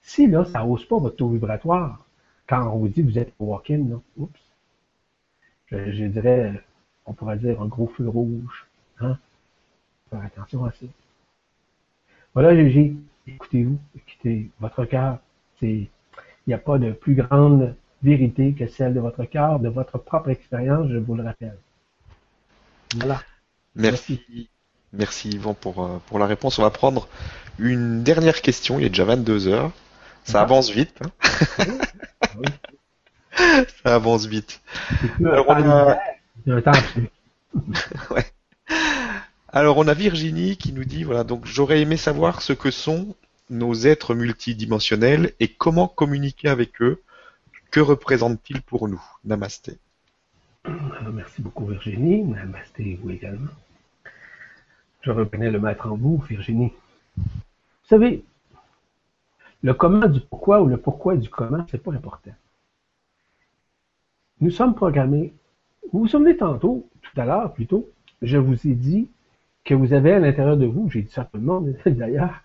Si 0.00 0.26
là, 0.26 0.44
ça 0.44 0.64
hausse 0.64 0.84
pas 0.84 0.98
votre 0.98 1.16
taux 1.16 1.28
vibratoire, 1.28 2.04
quand 2.48 2.68
on 2.72 2.78
vous 2.78 2.88
dit 2.88 3.02
que 3.02 3.08
vous 3.08 3.18
êtes 3.18 3.32
walk-in, 3.38 4.00
oups, 4.16 4.40
je, 5.70 6.04
dirais, 6.04 6.62
on 7.06 7.14
pourrait 7.14 7.38
dire 7.38 7.60
un 7.62 7.66
gros 7.66 7.86
feu 7.86 8.08
rouge. 8.08 8.66
Hein? 9.00 9.18
Faire 10.10 10.22
attention 10.22 10.64
à 10.64 10.72
ça. 10.72 10.86
Voilà, 12.34 12.54
Gégé, 12.54 12.94
écoutez-vous, 13.26 13.78
écoutez 13.96 14.50
votre 14.60 14.84
cœur. 14.84 15.18
Il 15.62 15.88
n'y 16.48 16.54
a 16.54 16.58
pas 16.58 16.78
de 16.78 16.90
plus 16.92 17.14
grande 17.14 17.76
vérité 18.02 18.52
que 18.52 18.66
celle 18.66 18.94
de 18.94 19.00
votre 19.00 19.24
cœur, 19.24 19.60
de 19.60 19.68
votre 19.68 19.98
propre 19.98 20.30
expérience, 20.30 20.88
je 20.90 20.98
vous 20.98 21.14
le 21.14 21.22
rappelle. 21.22 21.58
Voilà. 22.96 23.22
Merci. 23.74 24.20
Merci 24.28 24.51
Yvan 25.24 25.54
pour, 25.54 25.84
euh, 25.84 26.00
pour 26.06 26.18
la 26.18 26.26
réponse. 26.26 26.58
On 26.58 26.62
va 26.62 26.70
prendre 26.70 27.08
une 27.58 28.02
dernière 28.02 28.42
question. 28.42 28.78
Il 28.78 28.84
est 28.84 28.90
déjà 28.90 29.04
22 29.04 29.48
heures. 29.48 29.72
Ça 30.24 30.40
ah. 30.40 30.42
avance 30.42 30.70
vite. 30.70 30.98
Hein. 31.02 31.10
Ça 33.84 33.94
avance 33.94 34.26
vite. 34.26 34.60
Alors 35.24 35.46
on, 35.48 35.70
a... 35.70 35.98
Alors 39.48 39.78
on 39.78 39.88
a 39.88 39.94
Virginie 39.94 40.56
qui 40.56 40.72
nous 40.72 40.84
dit 40.84 41.02
voilà 41.02 41.24
donc 41.24 41.46
j'aurais 41.46 41.80
aimé 41.80 41.96
savoir 41.96 42.42
ce 42.42 42.52
que 42.52 42.70
sont 42.70 43.16
nos 43.50 43.74
êtres 43.74 44.14
multidimensionnels 44.14 45.32
et 45.40 45.48
comment 45.48 45.88
communiquer 45.88 46.48
avec 46.48 46.80
eux. 46.82 47.02
Que 47.70 47.80
représentent-ils 47.80 48.62
pour 48.62 48.88
nous? 48.88 49.02
Namasté. 49.24 49.78
Merci 51.12 51.42
beaucoup 51.42 51.66
Virginie. 51.66 52.22
Namasté 52.22 52.98
vous 53.02 53.10
également. 53.10 53.50
Je 55.02 55.10
reconnais 55.10 55.50
le 55.50 55.60
maître 55.60 55.90
en 55.90 55.96
vous, 55.96 56.18
Virginie. 56.28 56.72
Vous 57.16 57.88
savez, 57.88 58.24
le 59.62 59.74
comment 59.74 60.06
du 60.06 60.20
pourquoi 60.20 60.62
ou 60.62 60.66
le 60.66 60.76
pourquoi 60.76 61.16
du 61.16 61.28
comment, 61.28 61.66
c'est 61.70 61.82
pas 61.82 61.92
important. 61.92 62.30
Nous 64.40 64.50
sommes 64.50 64.74
programmés. 64.74 65.34
Vous 65.92 66.00
vous 66.00 66.06
souvenez 66.06 66.36
tantôt, 66.36 66.88
tout 67.02 67.20
à 67.20 67.24
l'heure 67.24 67.52
plutôt, 67.52 67.90
je 68.22 68.38
vous 68.38 68.66
ai 68.66 68.74
dit 68.74 69.08
que 69.64 69.74
vous 69.74 69.92
avez 69.92 70.12
à 70.12 70.18
l'intérieur 70.20 70.56
de 70.56 70.66
vous, 70.66 70.88
j'ai 70.90 71.02
dit 71.02 71.10
ça 71.10 71.22
à 71.22 71.24
tout 71.24 71.36
le 71.36 71.42
monde 71.42 71.76
d'ailleurs, 71.86 72.40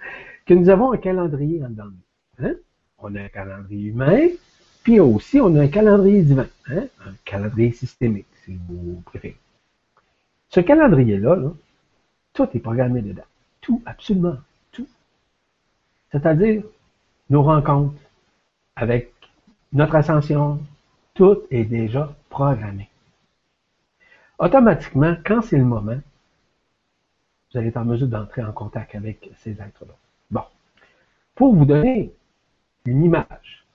que 0.46 0.54
nous 0.54 0.70
avons 0.70 0.94
un 0.94 0.98
calendrier 0.98 1.64
en 1.64 1.70
dedans 1.70 1.86
hein? 2.40 2.54
On 3.00 3.14
a 3.16 3.22
un 3.22 3.30
calendrier 3.30 3.90
humain, 3.90 4.28
puis 4.84 5.00
aussi 5.00 5.40
on 5.40 5.56
a 5.56 5.62
un 5.62 5.68
calendrier 5.68 6.24
divin, 6.24 6.48
hein? 6.70 6.86
un 7.06 7.14
calendrier 7.24 7.72
systémique, 7.72 8.28
si 8.44 8.58
vous 8.68 9.02
préférez. 9.06 9.38
Ce 10.50 10.60
calendrier-là, 10.60 11.36
là, 11.36 11.54
tout 12.38 12.48
est 12.54 12.60
programmé 12.60 13.02
dedans. 13.02 13.24
Tout, 13.62 13.82
absolument 13.88 14.38
tout. 14.72 14.88
C'est-à-dire 16.12 16.62
nos 17.32 17.42
rencontres 17.42 18.00
avec 18.76 19.12
notre 19.74 19.96
ascension, 19.96 20.60
tout 21.16 21.42
est 21.50 21.66
déjà 21.66 22.16
programmé. 22.30 22.92
Automatiquement, 24.38 25.16
quand 25.26 25.42
c'est 25.42 25.58
le 25.58 25.66
moment, 25.66 26.00
vous 27.52 27.58
allez 27.58 27.70
être 27.70 27.78
en 27.78 27.86
mesure 27.86 28.08
d'entrer 28.08 28.44
en 28.44 28.52
contact 28.52 28.94
avec 28.94 29.32
ces 29.38 29.54
êtres-là. 29.54 29.96
Bon. 30.30 30.44
Pour 31.34 31.56
vous 31.56 31.66
donner 31.66 32.14
une 32.86 33.04
image, 33.04 33.66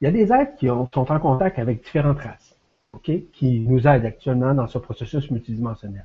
il 0.00 0.04
y 0.04 0.08
a 0.08 0.10
des 0.10 0.30
êtres 0.30 0.56
qui 0.56 0.66
sont 0.66 0.90
en 0.94 1.20
contact 1.20 1.58
avec 1.58 1.82
différentes 1.82 2.20
races, 2.20 2.54
qui 3.02 3.60
nous 3.60 3.88
aident 3.88 4.04
actuellement 4.04 4.52
dans 4.52 4.66
ce 4.66 4.76
processus 4.76 5.30
multidimensionnel. 5.30 6.04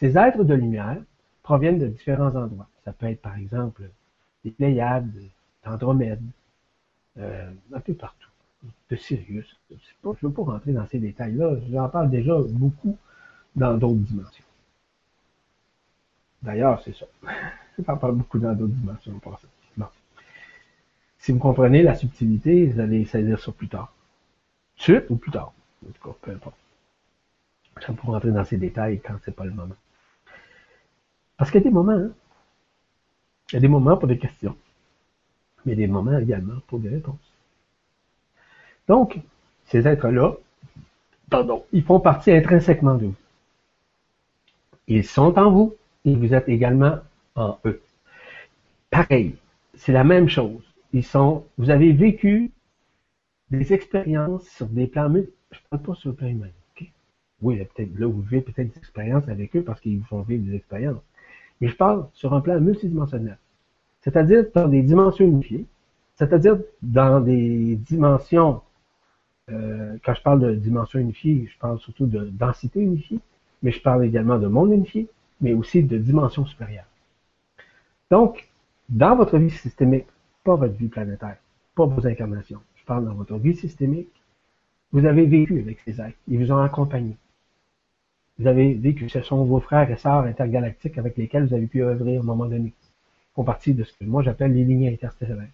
Ces 0.00 0.16
êtres 0.16 0.44
de 0.44 0.54
lumière 0.54 0.96
proviennent 1.42 1.78
de 1.78 1.86
différents 1.86 2.34
endroits. 2.34 2.66
Ça 2.86 2.92
peut 2.92 3.04
être 3.04 3.20
par 3.20 3.36
exemple 3.36 3.82
des 4.42 4.50
Pléiades, 4.50 5.12
d'Andromède, 5.62 6.22
euh, 7.18 7.52
un 7.74 7.80
peu 7.80 7.92
partout, 7.92 8.30
de 8.88 8.96
Sirius. 8.96 9.60
je 9.70 9.76
ne 10.06 10.14
veux 10.22 10.32
pas 10.32 10.42
rentrer 10.42 10.72
dans 10.72 10.86
ces 10.86 10.98
détails-là, 10.98 11.56
j'en 11.70 11.90
parle 11.90 12.08
déjà 12.08 12.34
beaucoup 12.48 12.96
dans 13.54 13.76
d'autres 13.76 14.00
dimensions. 14.00 14.44
D'ailleurs, 16.42 16.80
c'est 16.82 16.94
ça. 16.94 17.04
J'en 17.86 17.96
parle 17.98 18.14
beaucoup 18.14 18.38
dans 18.38 18.54
d'autres 18.54 18.72
dimensions. 18.72 19.20
Bon. 19.76 19.86
Si 21.18 21.32
vous 21.32 21.38
comprenez 21.38 21.82
la 21.82 21.94
subtilité, 21.94 22.64
vous 22.66 22.80
allez 22.80 23.04
saisir 23.04 23.38
ça 23.38 23.52
plus 23.52 23.68
tard. 23.68 23.92
Suite 24.76 25.10
ou 25.10 25.16
plus 25.16 25.30
tard. 25.30 25.52
En 25.86 25.92
tout 25.92 26.08
cas, 26.08 26.16
peu 26.22 26.30
importe. 26.30 26.56
Je 27.78 27.92
ne 27.92 27.96
pas 27.96 28.02
rentrer 28.04 28.30
dans 28.30 28.44
ces 28.44 28.56
détails 28.56 29.00
quand 29.00 29.16
c'est 29.22 29.36
pas 29.36 29.44
le 29.44 29.50
moment. 29.50 29.76
Parce 31.40 31.50
qu'il 31.50 31.62
y 31.62 31.64
a 31.64 31.70
des 31.70 31.74
moments, 31.74 31.92
hein. 31.92 32.10
il 33.48 33.54
y 33.54 33.56
a 33.56 33.60
des 33.60 33.68
moments 33.68 33.96
pour 33.96 34.06
des 34.06 34.18
questions, 34.18 34.54
mais 35.64 35.74
des 35.74 35.86
moments 35.86 36.18
également 36.18 36.60
pour 36.66 36.80
des 36.80 36.90
réponses. 36.90 37.32
Donc, 38.86 39.18
ces 39.64 39.88
êtres-là, 39.88 40.34
pardon, 41.30 41.64
ils 41.72 41.82
font 41.82 41.98
partie 41.98 42.30
intrinsèquement 42.30 42.96
de 42.96 43.06
vous. 43.06 43.14
Ils 44.86 45.02
sont 45.02 45.38
en 45.38 45.50
vous, 45.50 45.74
et 46.04 46.14
vous 46.14 46.34
êtes 46.34 46.46
également 46.50 46.98
en 47.34 47.58
eux. 47.64 47.80
Pareil, 48.90 49.34
c'est 49.72 49.92
la 49.92 50.04
même 50.04 50.28
chose. 50.28 50.60
Ils 50.92 51.06
sont, 51.06 51.46
vous 51.56 51.70
avez 51.70 51.92
vécu 51.92 52.50
des 53.50 53.72
expériences 53.72 54.46
sur 54.46 54.66
des 54.66 54.86
plans, 54.86 55.10
je 55.10 55.20
ne 55.20 55.24
parle 55.70 55.82
pas 55.84 55.94
sur 55.94 56.10
le 56.10 56.16
plan 56.16 56.28
humain. 56.28 56.50
Oui, 57.40 57.56
peut-être, 57.56 57.98
là, 57.98 58.06
vous 58.06 58.20
vivez 58.20 58.42
peut-être 58.42 58.74
des 58.74 58.78
expériences 58.78 59.26
avec 59.28 59.56
eux 59.56 59.62
parce 59.62 59.80
qu'ils 59.80 60.00
vous 60.00 60.04
font 60.04 60.20
vivre 60.20 60.44
des 60.44 60.56
expériences. 60.56 61.00
Mais 61.60 61.68
je 61.68 61.76
parle 61.76 62.06
sur 62.12 62.32
un 62.34 62.40
plan 62.40 62.60
multidimensionnel. 62.60 63.38
C'est-à-dire 64.00 64.46
dans 64.54 64.68
des 64.68 64.82
dimensions 64.82 65.24
unifiées, 65.24 65.66
c'est-à-dire 66.14 66.58
dans 66.82 67.20
des 67.20 67.76
dimensions, 67.76 68.62
euh, 69.50 69.96
quand 70.04 70.14
je 70.14 70.22
parle 70.22 70.40
de 70.40 70.54
dimensions 70.54 70.98
unifiées, 70.98 71.48
je 71.52 71.58
parle 71.58 71.78
surtout 71.78 72.06
de 72.06 72.24
densité 72.26 72.80
unifiée, 72.80 73.20
mais 73.62 73.70
je 73.70 73.80
parle 73.80 74.04
également 74.04 74.38
de 74.38 74.46
monde 74.46 74.72
unifié, 74.72 75.08
mais 75.40 75.54
aussi 75.54 75.82
de 75.82 75.98
dimensions 75.98 76.46
supérieures. 76.46 76.86
Donc, 78.10 78.48
dans 78.88 79.16
votre 79.16 79.38
vie 79.38 79.50
systémique, 79.50 80.06
pas 80.44 80.56
votre 80.56 80.74
vie 80.74 80.88
planétaire, 80.88 81.36
pas 81.74 81.86
vos 81.86 82.06
incarnations, 82.06 82.60
je 82.74 82.84
parle 82.84 83.04
dans 83.04 83.14
votre 83.14 83.36
vie 83.36 83.56
systémique, 83.56 84.10
vous 84.92 85.04
avez 85.04 85.26
vécu 85.26 85.60
avec 85.60 85.80
ces 85.80 86.00
êtres, 86.00 86.18
ils 86.26 86.38
vous 86.38 86.50
ont 86.52 86.58
accompagné. 86.58 87.16
Vous 88.40 88.46
avez 88.46 88.72
vécu, 88.72 89.10
ce 89.10 89.20
sont 89.20 89.44
vos 89.44 89.60
frères 89.60 89.90
et 89.90 89.98
sœurs 89.98 90.24
intergalactiques 90.24 90.96
avec 90.96 91.18
lesquels 91.18 91.44
vous 91.44 91.52
avez 91.52 91.66
pu 91.66 91.82
œuvrer 91.82 92.16
à 92.16 92.20
un 92.20 92.22
moment 92.22 92.46
donné. 92.46 92.68
Ils 92.68 93.34
font 93.34 93.44
partie 93.44 93.74
de 93.74 93.84
ce 93.84 93.92
que 93.92 94.04
moi 94.06 94.22
j'appelle 94.22 94.54
les 94.54 94.64
lignes 94.64 94.88
interstellaires. 94.88 95.50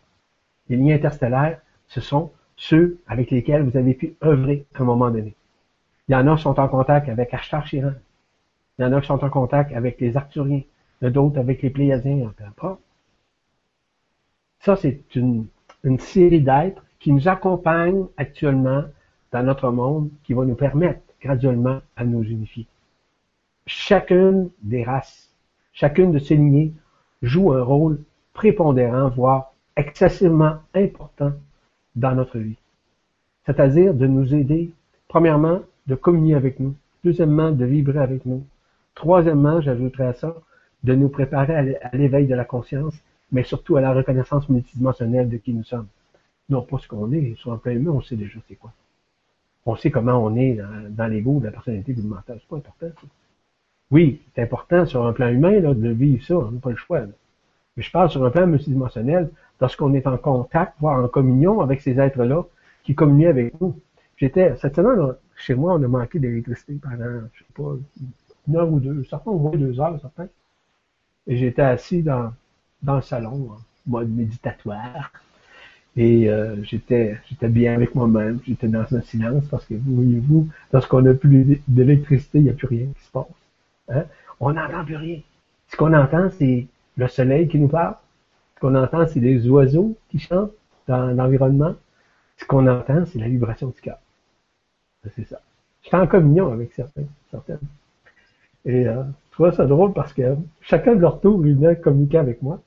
Les 0.69 0.77
lignes 0.77 0.93
interstellaires, 0.93 1.61
ce 1.89 2.01
sont 2.01 2.31
ceux 2.55 3.01
avec 3.09 3.33
lesquels 3.33 3.63
vous 3.69 3.77
avez 3.77 3.95
pu 3.95 4.15
œuvrer 4.23 4.67
à 4.77 4.83
un 4.83 4.85
moment 4.85 5.11
donné. 5.11 5.35
Il 6.09 6.13
y 6.13 6.15
en 6.15 6.29
a 6.29 6.37
qui 6.37 6.43
sont 6.43 6.61
en 6.61 6.69
contact 6.69 7.09
avec 7.09 7.35
Ashtar 7.35 7.67
Chiran. 7.67 7.95
Il 8.79 8.83
y 8.83 8.85
en 8.85 8.93
a 8.93 9.01
qui 9.01 9.09
sont 9.09 9.25
en 9.25 9.31
contact 9.31 9.73
avec 9.73 10.01
les 10.01 10.17
Arthuriens. 10.17 10.63
Il 11.03 11.05
y 11.05 11.07
en 11.07 11.09
a 11.09 11.11
d'autres 11.11 11.41
avec 11.41 11.63
les 11.63 11.71
Pléiadiens, 11.71 12.33
peu 12.37 12.45
importe. 12.45 12.81
Ça, 14.61 14.77
c'est 14.77 15.03
une, 15.17 15.47
une 15.83 15.99
série 15.99 16.41
d'êtres 16.41 16.85
qui 17.01 17.11
nous 17.11 17.27
accompagnent 17.27 18.07
actuellement 18.17 18.85
dans 19.33 19.43
notre 19.43 19.73
monde, 19.73 20.09
qui 20.23 20.35
va 20.35 20.45
nous 20.45 20.55
permettre 20.55 21.01
graduellement 21.21 21.81
à 21.97 22.05
nous 22.05 22.23
unifier. 22.23 22.69
Chacune 23.67 24.51
des 24.63 24.85
races, 24.85 25.29
chacune 25.73 26.13
de 26.13 26.21
ces 26.21 26.37
lignées 26.37 26.73
joue 27.21 27.53
un 27.53 27.65
rôle 27.65 28.01
prépondérant, 28.33 29.09
voire 29.09 29.53
excessivement 29.77 30.59
important 30.75 31.33
dans 31.97 32.15
notre 32.15 32.39
vie. 32.39 32.59
C'est-à-dire 33.45 33.93
de 33.93 34.07
nous 34.07 34.35
aider, 34.35 34.71
premièrement, 35.09 35.63
de 35.89 35.97
communier 35.97 36.35
avec 36.35 36.61
nous. 36.61 36.75
Deuxièmement, 37.03 37.51
de 37.51 37.65
vibrer 37.65 37.99
avec 37.99 38.25
nous. 38.25 38.45
Troisièmement, 38.95 39.61
j'ajouterais 39.61 40.07
à 40.07 40.15
ça, 40.15 40.35
de 40.85 40.95
nous 40.95 41.09
préparer 41.09 41.77
à 41.83 41.97
l'éveil 41.97 42.27
de 42.27 42.35
la 42.35 42.45
conscience, 42.45 42.95
mais 43.33 43.43
surtout 43.43 43.77
à 43.77 43.81
la 43.81 43.93
reconnaissance 43.93 44.49
multidimensionnelle 44.49 45.29
de 45.29 45.37
qui 45.39 45.53
nous 45.53 45.65
sommes. 45.65 45.89
Non 46.49 46.63
pas 46.63 46.79
ce 46.79 46.87
qu'on 46.87 47.11
est, 47.11 47.35
sur 47.37 47.53
un 47.53 47.59
plan 47.59 47.73
humain, 47.73 47.91
on 47.91 48.01
sait 48.01 48.17
déjà 48.17 48.39
c'est 48.47 48.55
quoi. 48.55 48.73
On 49.65 49.75
sait 49.75 49.91
comment 49.91 50.25
on 50.25 50.37
est 50.37 50.61
dans, 50.91 51.07
l'ego 51.09 51.41
de 51.41 51.47
la 51.47 51.51
personnalité 51.51 51.93
du 51.93 52.03
mental. 52.03 52.39
C'est 52.41 52.49
pas 52.49 52.57
important. 52.57 52.87
Oui, 53.91 54.21
c'est 54.35 54.43
important 54.43 54.85
sur 54.87 55.07
un 55.07 55.13
plan 55.13 55.29
humain 55.29 55.61
là, 55.61 55.75
de 55.75 55.89
vivre 55.91 56.25
ça, 56.25 56.37
on 56.37 56.51
n'a 56.51 56.61
pas 56.61 56.71
le 56.71 56.77
choix. 56.77 57.03
Mais 57.77 57.83
je 57.83 57.91
parle 57.91 58.11
sur 58.11 58.25
un 58.25 58.31
plan 58.31 58.47
multidimensionnel, 58.47 59.31
lorsqu'on 59.61 59.95
est 59.95 60.07
en 60.07 60.17
contact, 60.19 60.75
voire 60.81 61.03
en 61.03 61.09
communion 61.09 61.61
avec 61.61 61.81
ces 61.81 61.99
êtres-là 61.99 62.45
qui 62.85 62.95
communient 62.95 63.29
avec 63.29 63.61
nous. 63.61 63.79
J'étais, 64.17 64.57
cette 64.57 64.77
semaine, 64.77 65.15
chez 65.37 65.55
moi, 65.55 65.75
on 65.75 65.83
a 65.83 65.89
manqué 65.89 66.19
d'électricité 66.19 66.79
pendant, 66.83 67.21
je 67.33 67.39
sais 67.41 67.53
pas, 67.55 67.77
une 68.49 68.57
heure 68.57 68.73
ou 68.73 68.81
deux, 68.81 69.05
certains 69.05 69.33
moins 69.33 69.57
deux 69.57 69.79
heures, 69.81 69.99
certains. 70.01 70.29
Et 71.27 71.37
j'étais 71.37 71.63
assis 71.63 72.03
dans, 72.03 72.33
dans 72.83 72.97
le 72.97 73.03
salon, 73.03 73.51
en 73.51 73.59
mode 73.87 74.11
méditatoire. 74.11 75.13
Et 75.97 76.29
euh, 76.29 76.63
j'étais 76.63 77.19
j'étais 77.29 77.49
bien 77.49 77.75
avec 77.75 77.95
moi-même, 77.95 78.41
j'étais 78.47 78.69
dans 78.69 78.85
un 78.95 79.01
silence 79.01 79.45
parce 79.51 79.65
que 79.65 79.75
vous 79.75 79.97
voyez-vous, 79.97 80.49
lorsqu'on 80.73 81.03
n'a 81.03 81.15
plus 81.15 81.63
d'électricité, 81.69 82.39
il 82.39 82.45
n'y 82.45 82.51
a 82.51 82.55
plus 82.55 82.67
rien 82.67 82.87
qui 82.87 83.05
se 83.05 83.11
passe. 83.11 83.27
Hein? 83.89 84.05
On 84.41 84.53
n'entend 84.53 84.85
plus 84.85 84.97
rien. 84.97 85.21
Ce 85.69 85.77
qu'on 85.77 85.93
entend, 85.95 86.31
c'est 86.31 86.67
le 86.97 87.09
soleil 87.09 87.49
qui 87.49 87.59
nous 87.59 87.69
parle. 87.69 87.95
Ce 88.55 88.61
qu'on 88.61 88.75
entend, 88.75 89.07
c'est 89.07 89.21
les 89.21 89.49
oiseaux 89.49 89.97
qui 90.09 90.19
chantent 90.19 90.53
dans 90.87 91.07
l'environnement. 91.07 91.75
Ce 92.37 92.45
qu'on 92.45 92.67
entend, 92.67 93.05
c'est 93.07 93.19
la 93.19 93.29
vibration 93.29 93.69
du 93.69 93.81
cœur. 93.81 93.99
C'est 95.15 95.27
ça. 95.27 95.41
J'étais 95.83 95.97
en 95.97 96.07
communion 96.07 96.53
avec 96.53 96.73
certains, 96.73 97.05
certaines. 97.31 97.61
Et 98.65 98.89
euh, 98.89 99.05
je 99.31 99.35
trouve 99.35 99.53
ça 99.53 99.67
drôle 99.67 99.93
parce 99.93 100.13
que 100.13 100.37
chacun 100.61 100.97
de 100.97 101.01
leur 101.01 101.21
tour, 101.21 101.47
ils 101.47 101.81
communiquer 101.81 102.19
avec 102.19 102.43
moi. 102.43 102.61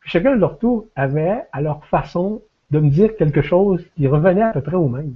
Chacun 0.00 0.34
de 0.34 0.40
leur 0.40 0.58
tour 0.58 0.86
avait, 0.96 1.44
à 1.52 1.60
leur 1.60 1.84
façon, 1.84 2.40
de 2.70 2.80
me 2.80 2.88
dire 2.88 3.16
quelque 3.16 3.42
chose 3.42 3.84
qui 3.96 4.06
revenait 4.06 4.42
à 4.42 4.52
peu 4.52 4.62
près 4.62 4.76
au 4.76 4.88
même. 4.88 5.14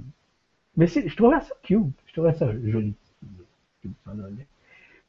Mais 0.77 0.87
je 0.87 1.15
trouvais 1.15 1.39
ça 1.39 1.55
cute. 1.63 1.81
Je 2.07 2.13
trouvais 2.13 2.33
ça 2.33 2.47
joli. 2.65 2.93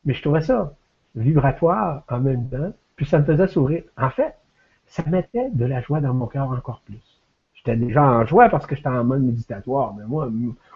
Mais 0.04 0.14
je 0.14 0.22
trouvais 0.22 0.42
ça 0.42 0.74
vibratoire 1.16 2.02
en 2.08 2.20
même 2.20 2.48
temps. 2.48 2.72
Puis 2.96 3.06
ça 3.06 3.18
me 3.18 3.24
faisait 3.24 3.46
sourire. 3.48 3.82
En 3.96 4.10
fait, 4.10 4.34
ça 4.86 5.02
mettait 5.06 5.50
de 5.52 5.64
la 5.64 5.80
joie 5.80 6.00
dans 6.00 6.14
mon 6.14 6.26
cœur 6.26 6.50
encore 6.50 6.80
plus. 6.84 7.00
J'étais 7.54 7.76
déjà 7.76 8.02
en 8.02 8.26
joie 8.26 8.48
parce 8.48 8.66
que 8.66 8.76
j'étais 8.76 8.88
en 8.88 9.04
mode 9.04 9.22
méditatoire. 9.22 9.94
Mais 9.94 10.04
moi, 10.04 10.30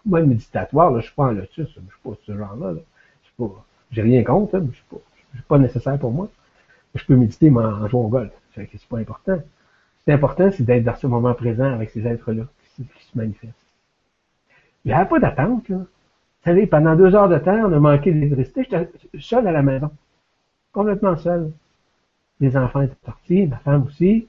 mode 0.07 0.27
méditatoire, 0.27 0.91
là, 0.91 1.01
je 1.01 1.07
suis 1.07 1.15
pas 1.15 1.25
en 1.25 1.33
lotus. 1.33 1.69
Je 1.69 1.73
suis 1.73 1.81
pas 2.03 2.11
ce 2.27 2.37
genre-là. 2.37 2.73
Là. 2.73 2.81
Je 3.25 3.45
pas, 3.45 3.65
j'ai 3.91 4.03
rien 4.03 4.25
contre, 4.25 4.57
hein, 4.57 4.61
mais 4.63 4.73
je 4.73 4.77
suis 5.37 5.43
pas 5.47 5.59
nécessaire 5.59 5.99
pour 5.99 6.13
moi. 6.13 6.29
Je 6.95 7.05
peux 7.05 7.17
méditer 7.17 7.51
mais 7.51 7.61
en 7.61 7.87
jouant 7.89 8.05
au 8.05 8.09
golf. 8.09 8.33
C'est 8.55 8.89
pas 8.89 8.99
important. 8.99 9.39
C'est 10.05 10.13
important, 10.13 10.51
c'est 10.51 10.65
d'être 10.65 10.85
dans 10.85 10.97
ce 10.97 11.07
moment 11.07 11.35
présent 11.35 11.71
avec 11.71 11.91
ces 11.91 12.07
êtres-là 12.07 12.45
qui, 12.77 12.83
se 12.83 13.17
manifestent. 13.17 13.55
Il 14.85 14.89
n'y 14.89 14.95
avait 14.95 15.09
pas 15.09 15.19
d'attente, 15.19 15.69
là. 15.69 15.79
Vous 16.40 16.51
savez, 16.51 16.66
pendant 16.66 16.94
deux 16.94 17.15
heures 17.15 17.28
de 17.28 17.39
temps, 17.39 17.65
on 17.66 17.73
a 17.73 17.81
manqué 17.81 18.12
d'électricité. 18.12 18.62
J'étais 18.70 18.89
seul 19.19 19.47
à 19.47 19.52
la 19.52 19.62
maison. 19.62 19.90
Complètement 20.73 21.16
seul. 21.16 21.51
Les 22.40 22.56
enfants 22.56 22.82
étaient 22.82 22.94
partis, 23.05 23.47
ma 23.47 23.59
femme 23.59 23.85
aussi. 23.85 24.28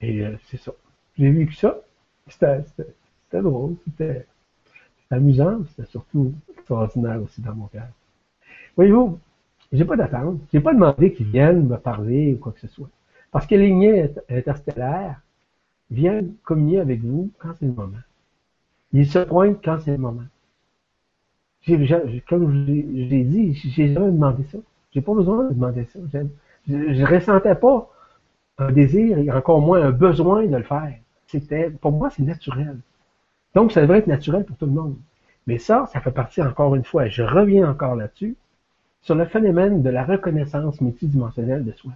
Et 0.00 0.24
euh, 0.24 0.36
c'est 0.46 0.58
ça. 0.58 0.72
J'ai 1.18 1.30
vu 1.30 1.46
que 1.46 1.54
ça. 1.54 1.76
C'était 2.28 3.42
drôle. 3.42 3.74
C'était 3.84 4.26
amusant. 5.10 5.62
C'était 5.70 5.88
surtout 5.88 6.32
extraordinaire 6.56 7.20
aussi 7.20 7.40
dans 7.40 7.54
mon 7.54 7.66
cœur. 7.66 7.88
Voyez-vous, 8.76 9.18
j'ai 9.72 9.84
pas 9.84 9.96
d'attente. 9.96 10.40
J'ai 10.52 10.60
pas 10.60 10.72
demandé 10.72 11.12
qu'ils 11.12 11.26
viennent 11.26 11.66
me 11.66 11.76
parler 11.76 12.34
ou 12.34 12.38
quoi 12.38 12.52
que 12.52 12.60
ce 12.60 12.68
soit. 12.68 12.88
Parce 13.32 13.46
que 13.46 13.56
les 13.56 13.66
lignées 13.66 14.10
interstellaires 14.30 15.20
viennent 15.90 16.34
communier 16.44 16.80
avec 16.80 17.00
vous 17.00 17.30
quand 17.38 17.52
c'est 17.58 17.66
le 17.66 17.72
moment. 17.72 17.98
Ils 18.92 19.08
se 19.08 19.18
pointent 19.18 19.62
quand 19.64 19.80
c'est 19.80 19.92
le 19.92 19.98
moment. 19.98 20.24
Comme 22.28 22.66
je 22.66 22.72
l'ai 22.72 23.24
dit, 23.24 23.54
j'ai 23.54 23.92
jamais 23.92 24.10
demandé 24.10 24.42
ça. 24.50 24.58
J'ai 24.92 25.00
pas 25.00 25.14
besoin 25.14 25.44
de 25.44 25.54
demander 25.54 25.84
ça. 25.86 25.98
Je, 26.68 26.74
ne 26.74 27.06
ressentais 27.06 27.54
pas 27.54 27.88
un 28.58 28.72
désir 28.72 29.18
et 29.18 29.30
encore 29.30 29.60
moins 29.60 29.82
un 29.82 29.90
besoin 29.90 30.46
de 30.46 30.56
le 30.56 30.62
faire. 30.62 30.94
C'était, 31.26 31.70
pour 31.70 31.92
moi, 31.92 32.10
c'est 32.10 32.22
naturel. 32.22 32.78
Donc, 33.54 33.72
ça 33.72 33.80
devrait 33.80 33.98
être 33.98 34.06
naturel 34.06 34.44
pour 34.44 34.56
tout 34.56 34.66
le 34.66 34.72
monde. 34.72 34.96
Mais 35.46 35.58
ça, 35.58 35.86
ça 35.92 36.00
fait 36.00 36.10
partie 36.10 36.42
encore 36.42 36.74
une 36.74 36.84
fois, 36.84 37.08
je 37.08 37.22
reviens 37.22 37.68
encore 37.68 37.96
là-dessus, 37.96 38.36
sur 39.00 39.14
le 39.14 39.24
phénomène 39.24 39.82
de 39.82 39.90
la 39.90 40.04
reconnaissance 40.04 40.80
multidimensionnelle 40.80 41.64
de 41.64 41.72
soi. 41.72 41.92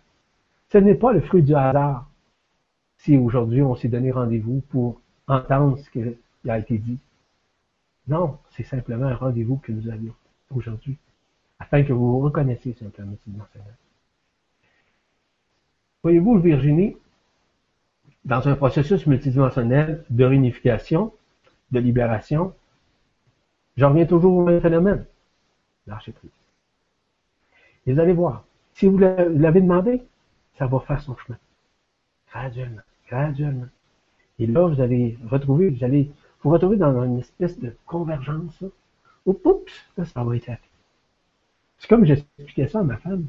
Ce 0.71 0.79
n'est 0.79 0.97
pas 0.97 1.13
le 1.13 1.21
fruit 1.21 1.43
du 1.43 1.55
hasard 1.55 2.09
si 2.99 3.17
aujourd'hui 3.17 3.63
on 3.63 3.77
s'est 3.77 3.89
donné 3.89 4.11
rendez-vous 4.11 4.63
pour 4.71 5.01
entendre 5.29 5.79
ce 5.79 5.91
qui 5.91 6.03
a 6.49 6.59
été 6.59 6.79
dit. 6.79 6.99
Non, 8.09 8.39
c'est 8.51 8.63
simplement 8.63 9.07
un 9.07 9.17
rendez-vous 9.17 9.57
que 9.57 9.73
nous 9.73 9.89
avions 9.89 10.15
aujourd'hui, 10.55 10.97
afin 11.59 11.83
que 11.83 11.93
vous 11.93 12.21
reconnaissiez 12.21 12.77
un 12.85 12.91
plan 12.91 13.07
multidimensionnel. 13.07 13.75
Voyez-vous, 16.03 16.39
Virginie, 16.39 16.97
dans 18.25 18.47
un 18.49 18.55
processus 18.55 19.07
multidimensionnel 19.07 20.05
de 20.11 20.25
réunification, 20.25 21.13
de 21.73 21.81
libération, 21.81 22.55
j'en 23.77 23.91
reviens 23.91 24.07
toujours 24.07 24.37
au 24.37 24.45
même 24.45 24.61
phénomène, 24.61 25.05
prise. 25.87 26.31
Et 27.87 27.93
vous 27.93 28.01
allez 28.01 28.13
voir, 28.13 28.45
si 28.75 28.87
vous 28.87 28.99
l'avez 28.99 29.61
demandé, 29.61 30.03
ça 30.59 30.67
va 30.67 30.81
faire 30.81 31.01
son 31.01 31.17
chemin. 31.17 31.39
Graduellement, 32.31 32.83
graduellement. 33.09 33.69
Et 34.39 34.47
là, 34.47 34.67
vous 34.67 34.81
allez 34.81 35.19
retrouver, 35.29 35.71
vous 35.71 35.85
allez 35.85 36.11
vous 36.47 36.53
retrouver 36.53 36.77
dans 36.77 37.03
une 37.03 37.19
espèce 37.19 37.59
de 37.59 37.73
convergence. 37.87 38.63
Oups, 39.27 39.73
ça 39.97 40.23
va 40.23 40.37
être 40.37 40.45
fait. 40.45 40.59
C'est 41.79 41.89
comme 41.89 42.05
j'expliquais 42.05 42.69
ça 42.69 42.81
à 42.81 42.83
ma 42.85 42.97
femme, 42.97 43.25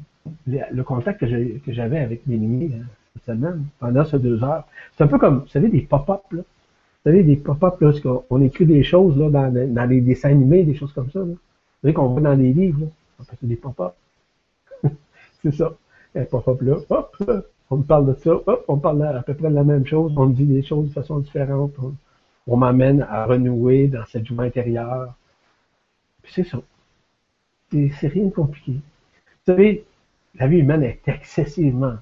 le, 0.46 0.82
contact 0.82 1.20
que 1.20 1.72
j'avais 1.72 1.98
avec 1.98 2.26
mes 2.26 2.36
lignées 2.36 2.70
semaine, 3.26 3.64
pendant 3.78 4.04
ces 4.04 4.18
deux 4.18 4.42
heures. 4.42 4.64
C'est 4.96 5.04
un 5.04 5.08
peu 5.08 5.18
comme, 5.18 5.40
vous 5.40 5.48
savez, 5.48 5.68
des 5.68 5.80
pop-up, 5.80 6.22
là. 6.30 6.42
Vous 6.42 7.10
savez, 7.10 7.22
des 7.22 7.36
pop-up, 7.36 7.80
là, 7.80 7.92
on 8.30 8.40
écrit 8.42 8.66
des 8.66 8.82
choses, 8.82 9.16
là, 9.18 9.30
dans, 9.50 9.88
les 9.88 10.00
dessins 10.00 10.30
animés, 10.30 10.64
des 10.64 10.74
choses 10.74 10.92
comme 10.92 11.10
ça. 11.10 11.20
Vous 11.20 11.38
savez 11.82 11.94
qu'on 11.94 12.08
voit 12.08 12.20
dans 12.20 12.34
les 12.34 12.52
livres, 12.52 12.80
là. 12.82 12.86
On 13.20 13.24
fait 13.24 13.36
des 13.42 13.56
pop-up. 13.56 13.94
c'est 15.42 15.52
ça. 15.52 15.74
Et 16.14 16.22
pop 16.22 16.46
hop 16.46 16.62
là, 16.62 16.76
hop, 16.88 17.16
on 17.70 17.76
me 17.78 17.82
parle 17.82 18.06
de 18.06 18.14
ça, 18.20 18.30
hop, 18.32 18.64
on 18.68 18.78
parle 18.78 19.02
à 19.04 19.22
peu 19.22 19.34
près 19.34 19.50
de 19.50 19.54
la 19.54 19.64
même 19.64 19.84
chose, 19.84 20.12
on 20.16 20.26
me 20.26 20.34
dit 20.34 20.46
des 20.46 20.62
choses 20.62 20.88
de 20.88 20.92
façon 20.92 21.18
différente. 21.18 21.72
On, 21.82 21.92
m'amène 22.56 23.02
à 23.02 23.26
renouer 23.26 23.88
dans 23.88 24.04
cette 24.06 24.26
joie 24.26 24.44
intérieure. 24.44 25.14
C'est 26.24 26.44
ça. 26.44 26.60
C'est 27.70 28.08
rien 28.08 28.24
de 28.24 28.30
compliqué. 28.30 28.72
Vous 28.72 29.52
savez, 29.52 29.84
la 30.34 30.46
vie 30.46 30.58
humaine 30.58 30.82
est 30.82 31.06
excessivement 31.06 31.96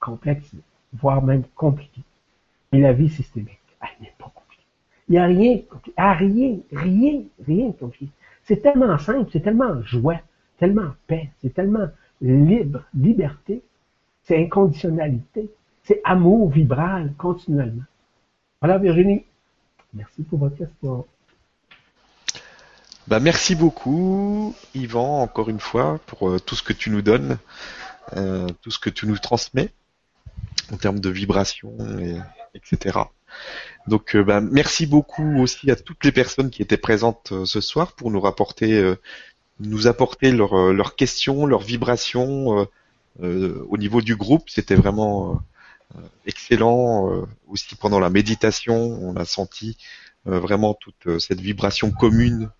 complexe, 0.00 0.50
voire 0.92 1.22
même 1.22 1.44
compliquée. 1.54 2.02
Mais 2.72 2.80
la 2.80 2.92
vie 2.92 3.08
systémique, 3.08 3.60
elle 3.80 4.02
n'est 4.02 4.14
pas 4.18 4.30
compliquée. 4.34 4.64
Il 5.08 5.12
n'y 5.12 5.18
a 5.18 5.26
rien, 5.26 5.60
ah, 5.96 6.14
rien, 6.14 6.58
rien, 6.72 7.22
rien 7.46 7.68
de 7.68 7.72
compliqué. 7.72 8.10
C'est 8.42 8.62
tellement 8.62 8.98
simple, 8.98 9.30
c'est 9.32 9.40
tellement 9.40 9.80
joie, 9.82 10.20
tellement 10.58 10.94
paix, 11.06 11.30
c'est 11.40 11.54
tellement 11.54 11.88
libre, 12.20 12.82
liberté, 12.94 13.62
c'est 14.22 14.42
inconditionnalité, 14.42 15.50
c'est 15.82 16.00
amour 16.04 16.50
vibral 16.50 17.12
continuellement. 17.16 17.84
Voilà 18.60 18.78
Virginie, 18.78 19.24
merci 19.94 20.22
pour 20.22 20.38
votre 20.38 20.56
question. 20.56 21.06
Bah, 23.06 23.20
merci 23.20 23.54
beaucoup, 23.54 24.54
Yvan, 24.74 25.20
encore 25.20 25.50
une 25.50 25.60
fois, 25.60 26.00
pour 26.06 26.30
euh, 26.30 26.40
tout 26.40 26.54
ce 26.54 26.62
que 26.62 26.72
tu 26.72 26.88
nous 26.88 27.02
donnes, 27.02 27.36
euh, 28.16 28.48
tout 28.62 28.70
ce 28.70 28.78
que 28.78 28.88
tu 28.88 29.06
nous 29.06 29.18
transmets 29.18 29.70
en 30.72 30.78
termes 30.78 31.00
de 31.00 31.10
vibration, 31.10 31.76
et, 32.00 32.16
etc. 32.54 32.98
Donc, 33.86 34.16
euh, 34.16 34.24
bah, 34.24 34.40
merci 34.40 34.86
beaucoup 34.86 35.38
aussi 35.38 35.70
à 35.70 35.76
toutes 35.76 36.02
les 36.04 36.12
personnes 36.12 36.48
qui 36.48 36.62
étaient 36.62 36.78
présentes 36.78 37.34
ce 37.44 37.60
soir 37.60 37.92
pour 37.92 38.10
nous 38.10 38.20
rapporter, 38.20 38.94
nous 39.60 39.86
apporter 39.86 40.32
leurs 40.32 40.96
questions, 40.96 41.44
leurs 41.44 41.60
vibrations 41.60 42.66
au 43.20 43.76
niveau 43.76 44.00
du 44.00 44.16
groupe. 44.16 44.48
C'était 44.48 44.76
vraiment 44.76 45.42
excellent. 46.26 47.26
aussi 47.48 47.74
pendant 47.76 48.00
la 48.00 48.10
méditation, 48.10 48.74
on 48.74 49.16
a 49.16 49.24
senti 49.24 49.76
vraiment 50.24 50.74
toute 50.74 51.18
cette 51.18 51.40
vibration 51.40 51.90
commune 51.90 52.50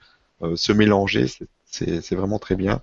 euh, 0.43 0.57
se 0.57 0.73
mélanger. 0.73 1.27
C'est 1.65 2.15
vraiment 2.15 2.39
très 2.39 2.57
bien. 2.57 2.83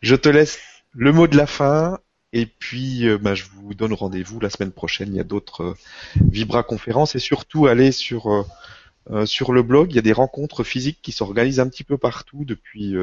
Je 0.00 0.14
te 0.14 0.28
laisse 0.28 0.58
le 0.92 1.12
mot 1.12 1.26
de 1.26 1.36
la 1.36 1.46
fin 1.46 1.98
et 2.32 2.46
puis 2.46 3.06
euh, 3.06 3.18
bah, 3.18 3.34
je 3.34 3.44
vous 3.44 3.74
donne 3.74 3.92
rendez-vous 3.92 4.40
la 4.40 4.50
semaine 4.50 4.72
prochaine. 4.72 5.08
Il 5.08 5.16
y 5.16 5.20
a 5.20 5.24
d'autres 5.24 5.62
euh, 5.62 5.74
Vibra 6.16 6.62
conférences 6.62 7.14
et 7.14 7.18
surtout 7.18 7.66
allez 7.66 7.92
sur 7.92 8.46
sur 9.24 9.52
le 9.52 9.62
blog. 9.64 9.90
Il 9.90 9.96
y 9.96 9.98
a 9.98 10.02
des 10.02 10.12
rencontres 10.12 10.62
physiques 10.62 11.00
qui 11.02 11.10
s'organisent 11.10 11.58
un 11.58 11.68
petit 11.68 11.82
peu 11.82 11.98
partout 11.98 12.44
depuis 12.44 12.94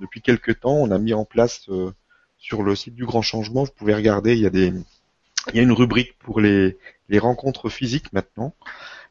depuis 0.00 0.22
quelques 0.22 0.60
temps. 0.60 0.76
On 0.76 0.92
a 0.92 0.98
mis 0.98 1.14
en 1.14 1.24
place 1.24 1.68
sur 2.44 2.62
le 2.62 2.76
site 2.76 2.94
du 2.94 3.06
Grand 3.06 3.22
Changement. 3.22 3.64
Vous 3.64 3.72
pouvez 3.74 3.94
regarder. 3.94 4.34
Il 4.34 4.40
y 4.40 4.46
a 4.46 4.50
des 4.50 4.70
il 5.52 5.56
y 5.56 5.60
a 5.60 5.62
une 5.62 5.72
rubrique 5.72 6.18
pour 6.18 6.40
les 6.40 6.76
rencontres 7.18 7.70
physiques 7.70 8.12
maintenant. 8.12 8.54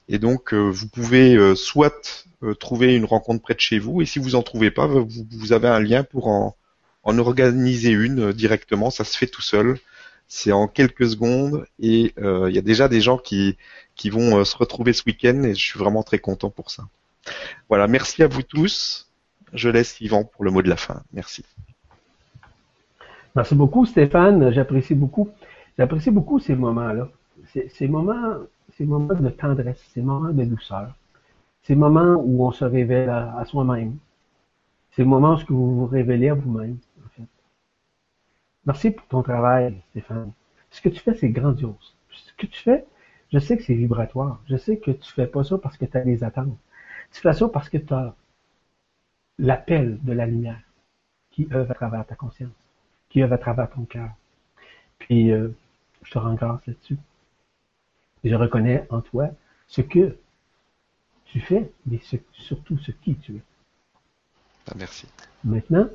Et 0.10 0.20
donc, 0.20 0.54
euh, 0.54 0.70
vous 0.70 0.88
pouvez 0.88 1.36
euh, 1.36 1.56
soit 1.56 2.28
euh, 2.44 2.54
trouver 2.54 2.96
une 2.96 3.06
rencontre 3.06 3.42
près 3.42 3.54
de 3.54 3.60
chez 3.60 3.80
vous, 3.80 4.02
et 4.02 4.06
si 4.06 4.20
vous 4.20 4.36
en 4.36 4.44
trouvez 4.44 4.70
pas, 4.70 4.86
vous, 4.86 5.54
avez 5.54 5.68
un 5.68 5.80
lien 5.80 6.04
pour 6.04 6.28
en, 6.28 6.56
en 7.04 7.18
organiser 7.18 7.92
une 7.92 8.34
directement. 8.34 8.92
Ça 8.92 9.06
se 9.06 9.18
fait 9.18 9.28
tout 9.28 9.42
seul. 9.42 9.80
C'est 10.28 10.52
en 10.52 10.68
quelques 10.68 11.10
secondes, 11.10 11.66
et 11.80 12.14
il 12.18 12.52
y 12.52 12.58
a 12.58 12.62
déjà 12.62 12.88
des 12.88 13.02
gens 13.02 13.18
qui 13.18 13.58
qui 13.96 14.10
vont 14.10 14.44
se 14.44 14.58
retrouver 14.58 14.94
ce 14.94 15.04
week-end, 15.06 15.44
et 15.44 15.54
je 15.54 15.64
suis 15.64 15.78
vraiment 15.78 16.02
très 16.02 16.18
content 16.20 16.50
pour 16.50 16.72
ça. 16.72 16.88
Voilà, 17.70 17.88
merci 17.88 18.24
à 18.24 18.28
vous 18.28 18.42
tous. 18.42 19.12
Je 19.54 19.70
laisse 19.70 20.02
Yvan 20.02 20.24
pour 20.24 20.44
le 20.44 20.52
mot 20.52 20.64
de 20.64 20.70
la 20.70 20.78
fin. 20.78 21.04
Merci. 21.14 21.44
Merci 23.36 23.56
beaucoup, 23.56 23.86
Stéphane. 23.86 24.52
J'apprécie 24.52 24.96
beaucoup. 24.96 25.30
J'apprécie 25.78 26.12
beaucoup 26.12 26.40
ces 26.40 26.56
moments-là. 26.56 27.10
Ces 27.46 27.88
moments 27.88 28.38
ces 28.78 28.86
moments 28.86 29.14
de 29.14 29.30
tendresse, 29.30 29.82
ces 29.94 30.02
moments 30.02 30.34
de 30.34 30.44
douceur, 30.46 30.96
ces 31.64 31.76
moments 31.76 32.16
où 32.16 32.46
on 32.46 32.52
se 32.52 32.66
révèle 32.66 33.10
à, 33.10 33.44
soi-même, 33.46 33.98
ces 34.92 35.04
moments 35.04 35.38
où 35.50 35.56
vous 35.56 35.76
vous 35.76 35.86
révélez 35.86 36.30
à 36.30 36.34
vous-même, 36.34 36.78
en 37.06 37.10
fait. 37.10 37.28
Merci 38.66 38.92
pour 38.92 39.06
ton 39.08 39.22
travail, 39.22 39.82
Stéphane. 39.92 40.32
Ce 40.72 40.82
que 40.82 40.90
tu 40.90 41.00
fais, 41.00 41.14
c'est 41.14 41.30
grandiose. 41.30 41.96
Ce 42.12 42.34
que 42.34 42.46
tu 42.48 42.60
fais, 42.62 42.86
je 43.32 43.40
sais 43.40 43.58
que 43.58 43.64
c'est 43.64 43.74
vibratoire. 43.74 44.40
Je 44.48 44.58
sais 44.58 44.78
que 44.78 44.92
tu 44.92 45.12
fais 45.12 45.28
pas 45.28 45.44
ça 45.44 45.58
parce 45.58 45.78
que 45.78 45.86
tu 45.86 45.98
as 45.98 46.02
des 46.02 46.24
attentes. 46.24 46.58
Tu 47.12 47.22
fais 47.22 47.34
ça 47.34 47.48
parce 47.48 47.70
que 47.70 47.78
tu 47.78 47.94
as 47.94 48.16
l'appel 49.40 50.00
de 50.04 50.14
la 50.14 50.26
lumière 50.26 50.62
qui 51.32 51.48
œuvre 51.52 51.72
à 51.72 51.74
travers 51.74 52.06
ta 52.06 52.16
conscience, 52.16 52.52
qui 53.14 53.22
œuvre 53.22 53.34
à 53.34 53.38
travers 53.38 53.70
ton 53.70 53.84
cœur. 53.86 54.10
Puis, 54.98 55.32
euh, 55.32 55.50
je 56.02 56.12
te 56.12 56.18
rends 56.18 56.34
grâce 56.34 56.66
là-dessus. 56.66 56.98
Je 58.24 58.34
reconnais 58.34 58.88
en 58.90 59.02
toi 59.02 59.30
ce 59.68 59.82
que 59.82 60.18
tu 61.26 61.40
fais, 61.40 61.72
mais 61.86 62.00
surtout 62.34 62.78
ce 62.80 62.92
qui 62.92 63.16
tu 63.16 63.36
es. 63.36 63.42
Ah, 64.68 64.74
merci. 64.76 65.08
Maintenant, 65.44 65.88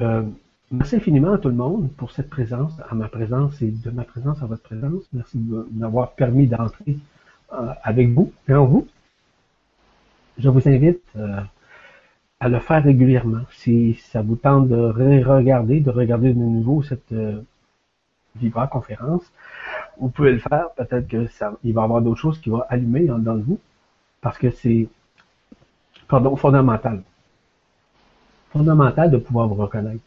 euh, 0.00 0.24
merci 0.72 0.96
infiniment 0.96 1.34
à 1.34 1.38
tout 1.38 1.48
le 1.48 1.54
monde 1.54 1.88
pour 1.92 2.10
cette 2.10 2.28
présence, 2.28 2.72
à 2.88 2.94
ma 2.96 3.08
présence 3.08 3.62
et 3.62 3.70
de 3.70 3.90
ma 3.90 4.02
présence 4.02 4.42
à 4.42 4.46
votre 4.46 4.62
présence. 4.62 5.04
Merci 5.12 5.38
de 5.38 5.68
m'avoir 5.72 6.14
permis 6.14 6.48
d'entrer 6.48 6.98
euh, 7.52 7.72
avec 7.84 8.08
vous 8.08 8.32
et 8.48 8.54
en 8.54 8.66
vous. 8.66 8.88
Je 10.38 10.48
vous 10.48 10.68
invite 10.68 11.02
euh, 11.14 11.42
à 12.40 12.48
le 12.48 12.58
faire 12.58 12.82
régulièrement. 12.82 13.42
Si 13.52 13.94
ça 14.10 14.22
vous 14.22 14.36
tente 14.36 14.68
de 14.68 14.76
regarder, 15.22 15.80
de 15.80 15.90
regarder 15.90 16.32
de 16.32 16.38
nouveau 16.38 16.82
cette 16.82 17.12
Vibra 18.36 18.66
conférence, 18.66 19.22
vous 19.98 20.08
pouvez 20.08 20.32
le 20.32 20.38
faire. 20.38 20.70
Peut-être 20.76 21.08
que 21.08 21.26
ça, 21.28 21.52
il 21.64 21.74
va 21.74 21.82
y 21.82 21.84
avoir 21.84 22.00
d'autres 22.00 22.20
choses 22.20 22.40
qui 22.40 22.50
vont 22.50 22.62
allumer 22.68 23.04
dans, 23.06 23.36
vous. 23.36 23.58
Parce 24.20 24.38
que 24.38 24.50
c'est, 24.50 24.88
pardon, 26.08 26.36
fondamental. 26.36 27.02
Fondamental 28.52 29.10
de 29.10 29.18
pouvoir 29.18 29.48
vous 29.48 29.54
reconnaître 29.54 30.02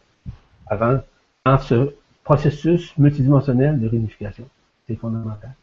avant, 0.67 0.99
dans 1.45 1.57
ce 1.59 1.93
processus 2.23 2.97
multidimensionnel 2.97 3.79
de 3.79 3.87
réunification. 3.87 4.47
C'est 4.87 4.95
fondamental. 4.95 5.53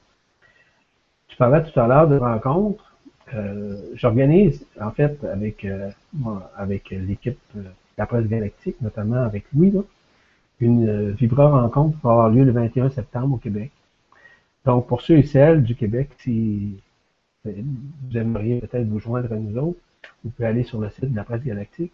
Je 1.29 1.37
parlais 1.37 1.63
tout 1.63 1.79
à 1.81 1.87
l'heure 1.87 2.09
de 2.09 2.17
rencontres. 2.17 2.90
Euh, 3.35 3.77
J'organise, 3.95 4.67
en 4.81 4.91
fait, 4.91 5.23
avec, 5.25 5.65
euh, 5.65 5.91
avec 6.57 6.91
l'équipe 6.91 7.39
de 7.55 7.65
la 7.99 8.07
presse 8.07 8.27
galactique, 8.27 8.81
notamment 8.81 9.23
avec 9.23 9.45
Louis, 9.55 9.73
une 10.61 10.89
euh, 10.89 11.13
Vibra 11.13 11.49
rencontre 11.49 11.97
va 12.03 12.11
avoir 12.11 12.31
lieu 12.31 12.45
le 12.45 12.53
21 12.53 12.91
septembre 12.91 13.35
au 13.37 13.39
Québec. 13.39 13.71
Donc, 14.65 14.87
pour 14.87 15.01
ceux 15.01 15.19
et 15.19 15.23
celles 15.23 15.63
du 15.63 15.75
Québec, 15.75 16.11
si 16.19 16.77
vous 17.45 18.17
aimeriez 18.17 18.61
peut-être 18.61 18.87
vous 18.87 18.99
joindre 18.99 19.33
à 19.33 19.37
nous 19.37 19.57
autres, 19.59 19.79
vous 20.23 20.31
pouvez 20.31 20.49
aller 20.49 20.65
sur 20.65 20.81
le 20.81 20.91
site 20.91 21.11
de 21.11 21.17
la 21.17 21.25
presse 21.25 21.43
galactique 21.43 21.93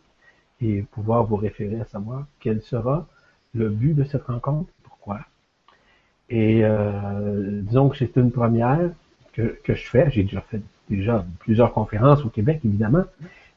et 0.61 0.83
pouvoir 0.83 1.25
vous 1.25 1.37
référer 1.37 1.81
à 1.81 1.85
savoir 1.85 2.27
quel 2.41 2.63
sera 2.63 3.07
le 3.55 3.69
but 3.69 3.95
de 3.95 4.05
cette 4.05 4.25
rencontre, 4.25 4.69
pourquoi. 4.83 5.21
Et 6.29 6.65
euh, 6.65 7.61
disons 7.63 7.89
que 7.89 7.97
c'est 7.97 8.17
une 8.17 8.33
première 8.33 8.91
que, 9.33 9.59
que 9.63 9.75
je 9.75 9.89
fais. 9.89 10.11
J'ai 10.11 10.25
déjà 10.25 10.41
fait 10.41 10.61
déjà 10.89 11.25
plusieurs 11.41 11.73
conférences 11.73 12.25
au 12.25 12.29
Québec, 12.29 12.61
évidemment. 12.65 13.05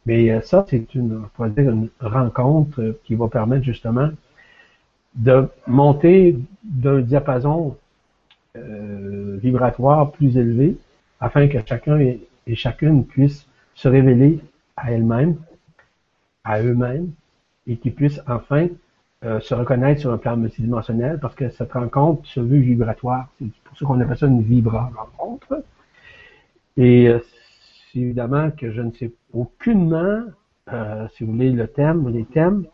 Mais 0.06 0.32
euh, 0.32 0.42
ça, 0.42 0.66
c'est 0.70 0.96
une, 0.96 1.24
une 1.58 1.90
rencontre 2.00 2.96
qui 3.04 3.16
va 3.16 3.28
permettre 3.28 3.64
justement 3.64 4.10
de 5.16 5.48
monter 5.68 6.38
d'un 6.64 7.02
diapason 7.02 7.76
euh, 8.56 9.38
vibratoire 9.42 10.12
plus 10.12 10.38
élevé 10.38 10.78
afin 11.20 11.48
que 11.48 11.58
chacun 11.66 12.00
et, 12.00 12.20
chacune 12.56 13.06
puisse 13.06 13.46
se 13.76 13.88
révéler 13.88 14.40
à 14.76 14.92
elle-même, 14.92 15.36
à 16.44 16.62
eux-mêmes, 16.64 17.12
et 17.68 17.78
qu'ils 17.78 17.94
puissent 17.94 18.22
enfin 18.28 18.68
euh, 19.24 19.40
se 19.40 19.54
reconnaître 19.54 20.02
sur 20.02 20.12
un 20.12 20.18
plan 20.18 20.36
multidimensionnel 20.36 21.20
parce 21.22 21.36
que 21.36 21.50
cette 21.50 21.74
rencontre 21.74 22.26
se 22.26 22.40
veut 22.40 22.58
vibratoire. 22.58 23.28
C'est 23.38 23.52
pour 23.66 23.78
ça 23.78 23.86
qu'on 23.86 24.00
appelle 24.00 24.18
ça 24.18 24.26
une 24.26 24.42
vibra 24.42 24.92
rencontre. 24.96 25.64
Et 26.80 27.08
euh, 27.08 27.20
c'est 27.92 28.00
évidemment 28.00 28.50
que 28.50 28.72
je 28.72 28.82
ne 28.82 28.92
sais 28.92 29.12
aucunement, 29.34 30.24
si 31.16 31.24
vous 31.24 31.34
voulez, 31.34 31.52
le 31.52 31.68
thème 31.68 32.06
ou 32.06 32.10
les 32.10 32.26
thèmes, 32.26 32.66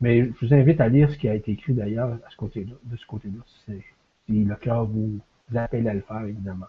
mais 0.00 0.24
je 0.24 0.46
vous 0.46 0.54
invite 0.54 0.80
à 0.80 0.88
lire 0.88 1.10
ce 1.10 1.18
qui 1.18 1.28
a 1.28 1.34
été 1.34 1.52
écrit 1.52 1.74
d'ailleurs 1.74 2.10
à 2.26 2.30
ce 2.30 2.36
côté-là, 2.36 2.72
de 2.84 2.96
ce 2.96 3.06
côté-là 3.06 3.42
si 4.26 4.44
le 4.44 4.54
cœur 4.54 4.84
vous 4.84 5.20
appelle 5.54 5.88
à 5.88 5.94
le 5.94 6.00
faire, 6.00 6.22
évidemment. 6.22 6.66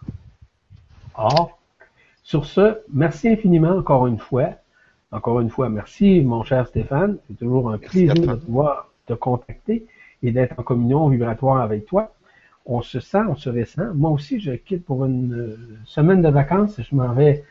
Or, 1.14 1.58
sur 2.22 2.44
ce, 2.44 2.78
merci 2.92 3.28
infiniment 3.28 3.76
encore 3.76 4.06
une 4.06 4.18
fois. 4.18 4.50
Encore 5.12 5.40
une 5.40 5.50
fois, 5.50 5.68
merci, 5.68 6.22
mon 6.22 6.42
cher 6.42 6.66
Stéphane. 6.66 7.18
C'est 7.28 7.38
toujours 7.38 7.70
un 7.70 7.78
plaisir 7.78 8.14
de 8.14 8.34
pouvoir 8.34 8.90
te 9.06 9.12
contacter 9.12 9.86
et 10.22 10.32
d'être 10.32 10.58
en 10.58 10.62
communion 10.62 11.08
vibratoire 11.08 11.60
avec 11.60 11.86
toi. 11.86 12.12
On 12.66 12.82
se 12.82 13.00
sent, 13.00 13.22
on 13.28 13.36
se 13.36 13.50
ressent. 13.50 13.94
Moi 13.94 14.10
aussi, 14.10 14.40
je 14.40 14.52
quitte 14.52 14.84
pour 14.84 15.04
une 15.04 15.34
euh, 15.34 15.58
semaine 15.84 16.22
de 16.22 16.28
vacances. 16.28 16.80
Je 16.80 16.94
m'en 16.94 17.12
vais 17.12 17.44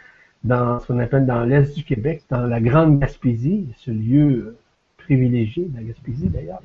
dans 0.43 0.79
ce 0.79 0.87
qu'on 0.87 0.99
appelle 0.99 1.25
dans 1.25 1.43
l'Est 1.43 1.75
du 1.75 1.83
Québec, 1.83 2.23
dans 2.29 2.45
la 2.45 2.59
Grande 2.59 2.99
Gaspésie, 2.99 3.67
ce 3.77 3.91
lieu 3.91 4.57
privilégié 4.97 5.65
de 5.65 5.77
la 5.77 5.83
Gaspésie 5.83 6.27
d'ailleurs. 6.27 6.61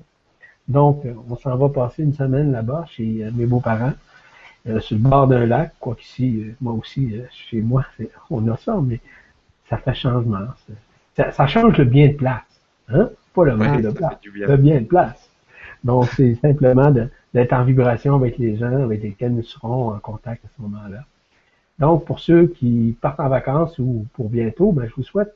Donc, 0.66 1.04
on 1.30 1.36
s'en 1.36 1.56
va 1.56 1.68
passer 1.68 2.02
une 2.02 2.12
semaine 2.12 2.52
là-bas 2.52 2.84
chez 2.90 3.26
mes 3.34 3.46
beaux-parents, 3.46 3.94
sur 4.80 4.96
le 4.96 5.02
bord 5.02 5.26
d'un 5.26 5.46
lac, 5.46 5.72
quoi 5.80 5.94
qu'ici, 5.94 6.44
moi 6.60 6.74
aussi, 6.74 7.14
chez 7.30 7.62
moi, 7.62 7.86
on 8.30 8.46
a 8.48 8.56
ça, 8.56 8.78
mais 8.82 9.00
ça 9.68 9.78
fait 9.78 9.94
changement. 9.94 10.40
Ça, 11.16 11.46
change 11.46 11.78
le 11.78 11.84
bien 11.84 12.08
de 12.08 12.14
place. 12.14 12.42
Hein? 12.88 13.10
Pas 13.34 13.44
le 13.44 13.56
mal 13.56 13.82
de 13.82 13.90
place. 13.90 14.18
Le 14.24 14.56
bien 14.56 14.80
de 14.80 14.86
place. 14.86 15.28
Donc, 15.84 16.06
c'est 16.16 16.34
simplement 16.36 16.92
d'être 17.34 17.52
en 17.52 17.64
vibration 17.64 18.14
avec 18.14 18.38
les 18.38 18.56
gens 18.56 18.82
avec 18.82 19.02
lesquels 19.02 19.34
nous 19.34 19.42
serons 19.42 19.90
en 19.92 19.98
contact 19.98 20.44
à 20.44 20.48
ce 20.56 20.62
moment-là. 20.62 21.04
Donc, 21.78 22.04
pour 22.04 22.18
ceux 22.18 22.48
qui 22.48 22.96
partent 23.00 23.20
en 23.20 23.28
vacances 23.28 23.78
ou 23.78 24.06
pour 24.14 24.28
bientôt, 24.28 24.72
ben, 24.72 24.86
je 24.88 24.94
vous 24.94 25.02
souhaite 25.02 25.34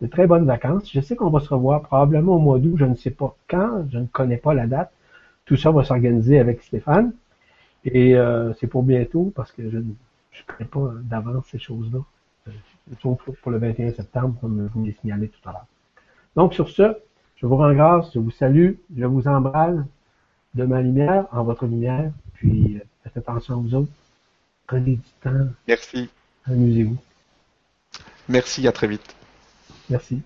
de 0.00 0.06
très 0.06 0.26
bonnes 0.26 0.46
vacances. 0.46 0.90
Je 0.90 1.00
sais 1.00 1.16
qu'on 1.16 1.30
va 1.30 1.40
se 1.40 1.48
revoir 1.48 1.82
probablement 1.82 2.36
au 2.36 2.38
mois 2.38 2.58
d'août, 2.58 2.76
je 2.78 2.84
ne 2.84 2.94
sais 2.94 3.10
pas 3.10 3.34
quand, 3.48 3.84
je 3.90 3.98
ne 3.98 4.06
connais 4.06 4.36
pas 4.36 4.54
la 4.54 4.66
date. 4.66 4.92
Tout 5.46 5.56
ça 5.56 5.72
va 5.72 5.82
s'organiser 5.82 6.38
avec 6.38 6.62
Stéphane. 6.62 7.12
Et 7.84 8.14
euh, 8.14 8.52
c'est 8.54 8.66
pour 8.66 8.82
bientôt 8.82 9.32
parce 9.34 9.50
que 9.52 9.68
je 9.68 9.78
ne 9.78 9.92
connais 10.46 10.68
pas 10.68 10.92
d'avance 11.02 11.46
ces 11.50 11.58
choses-là. 11.58 12.00
Euh, 12.48 12.52
sauf 13.02 13.20
pour 13.42 13.50
le 13.50 13.58
21 13.58 13.92
septembre, 13.92 14.36
comme 14.40 14.68
je 14.68 14.72
vous 14.72 14.84
l'ai 14.84 14.96
signalé 15.00 15.28
tout 15.28 15.48
à 15.48 15.52
l'heure. 15.52 15.66
Donc, 16.36 16.54
sur 16.54 16.68
ce, 16.68 16.96
je 17.36 17.46
vous 17.46 17.56
rends 17.56 17.72
grâce, 17.72 18.12
je 18.14 18.20
vous 18.20 18.30
salue, 18.30 18.74
je 18.96 19.04
vous 19.04 19.26
embrasse 19.26 19.76
de 20.54 20.64
ma 20.64 20.80
lumière 20.80 21.26
en 21.32 21.44
votre 21.44 21.66
lumière, 21.66 22.12
puis 22.34 22.78
faites 23.02 23.16
attention 23.16 23.60
aux 23.60 23.74
autres. 23.74 23.92
Prenez 24.66 24.96
du 24.96 25.10
temps. 25.22 25.48
Merci. 25.66 26.08
Amusez-vous. 26.44 26.96
Merci, 28.28 28.66
à 28.68 28.72
très 28.72 28.86
vite. 28.86 29.14
Merci. 29.88 30.22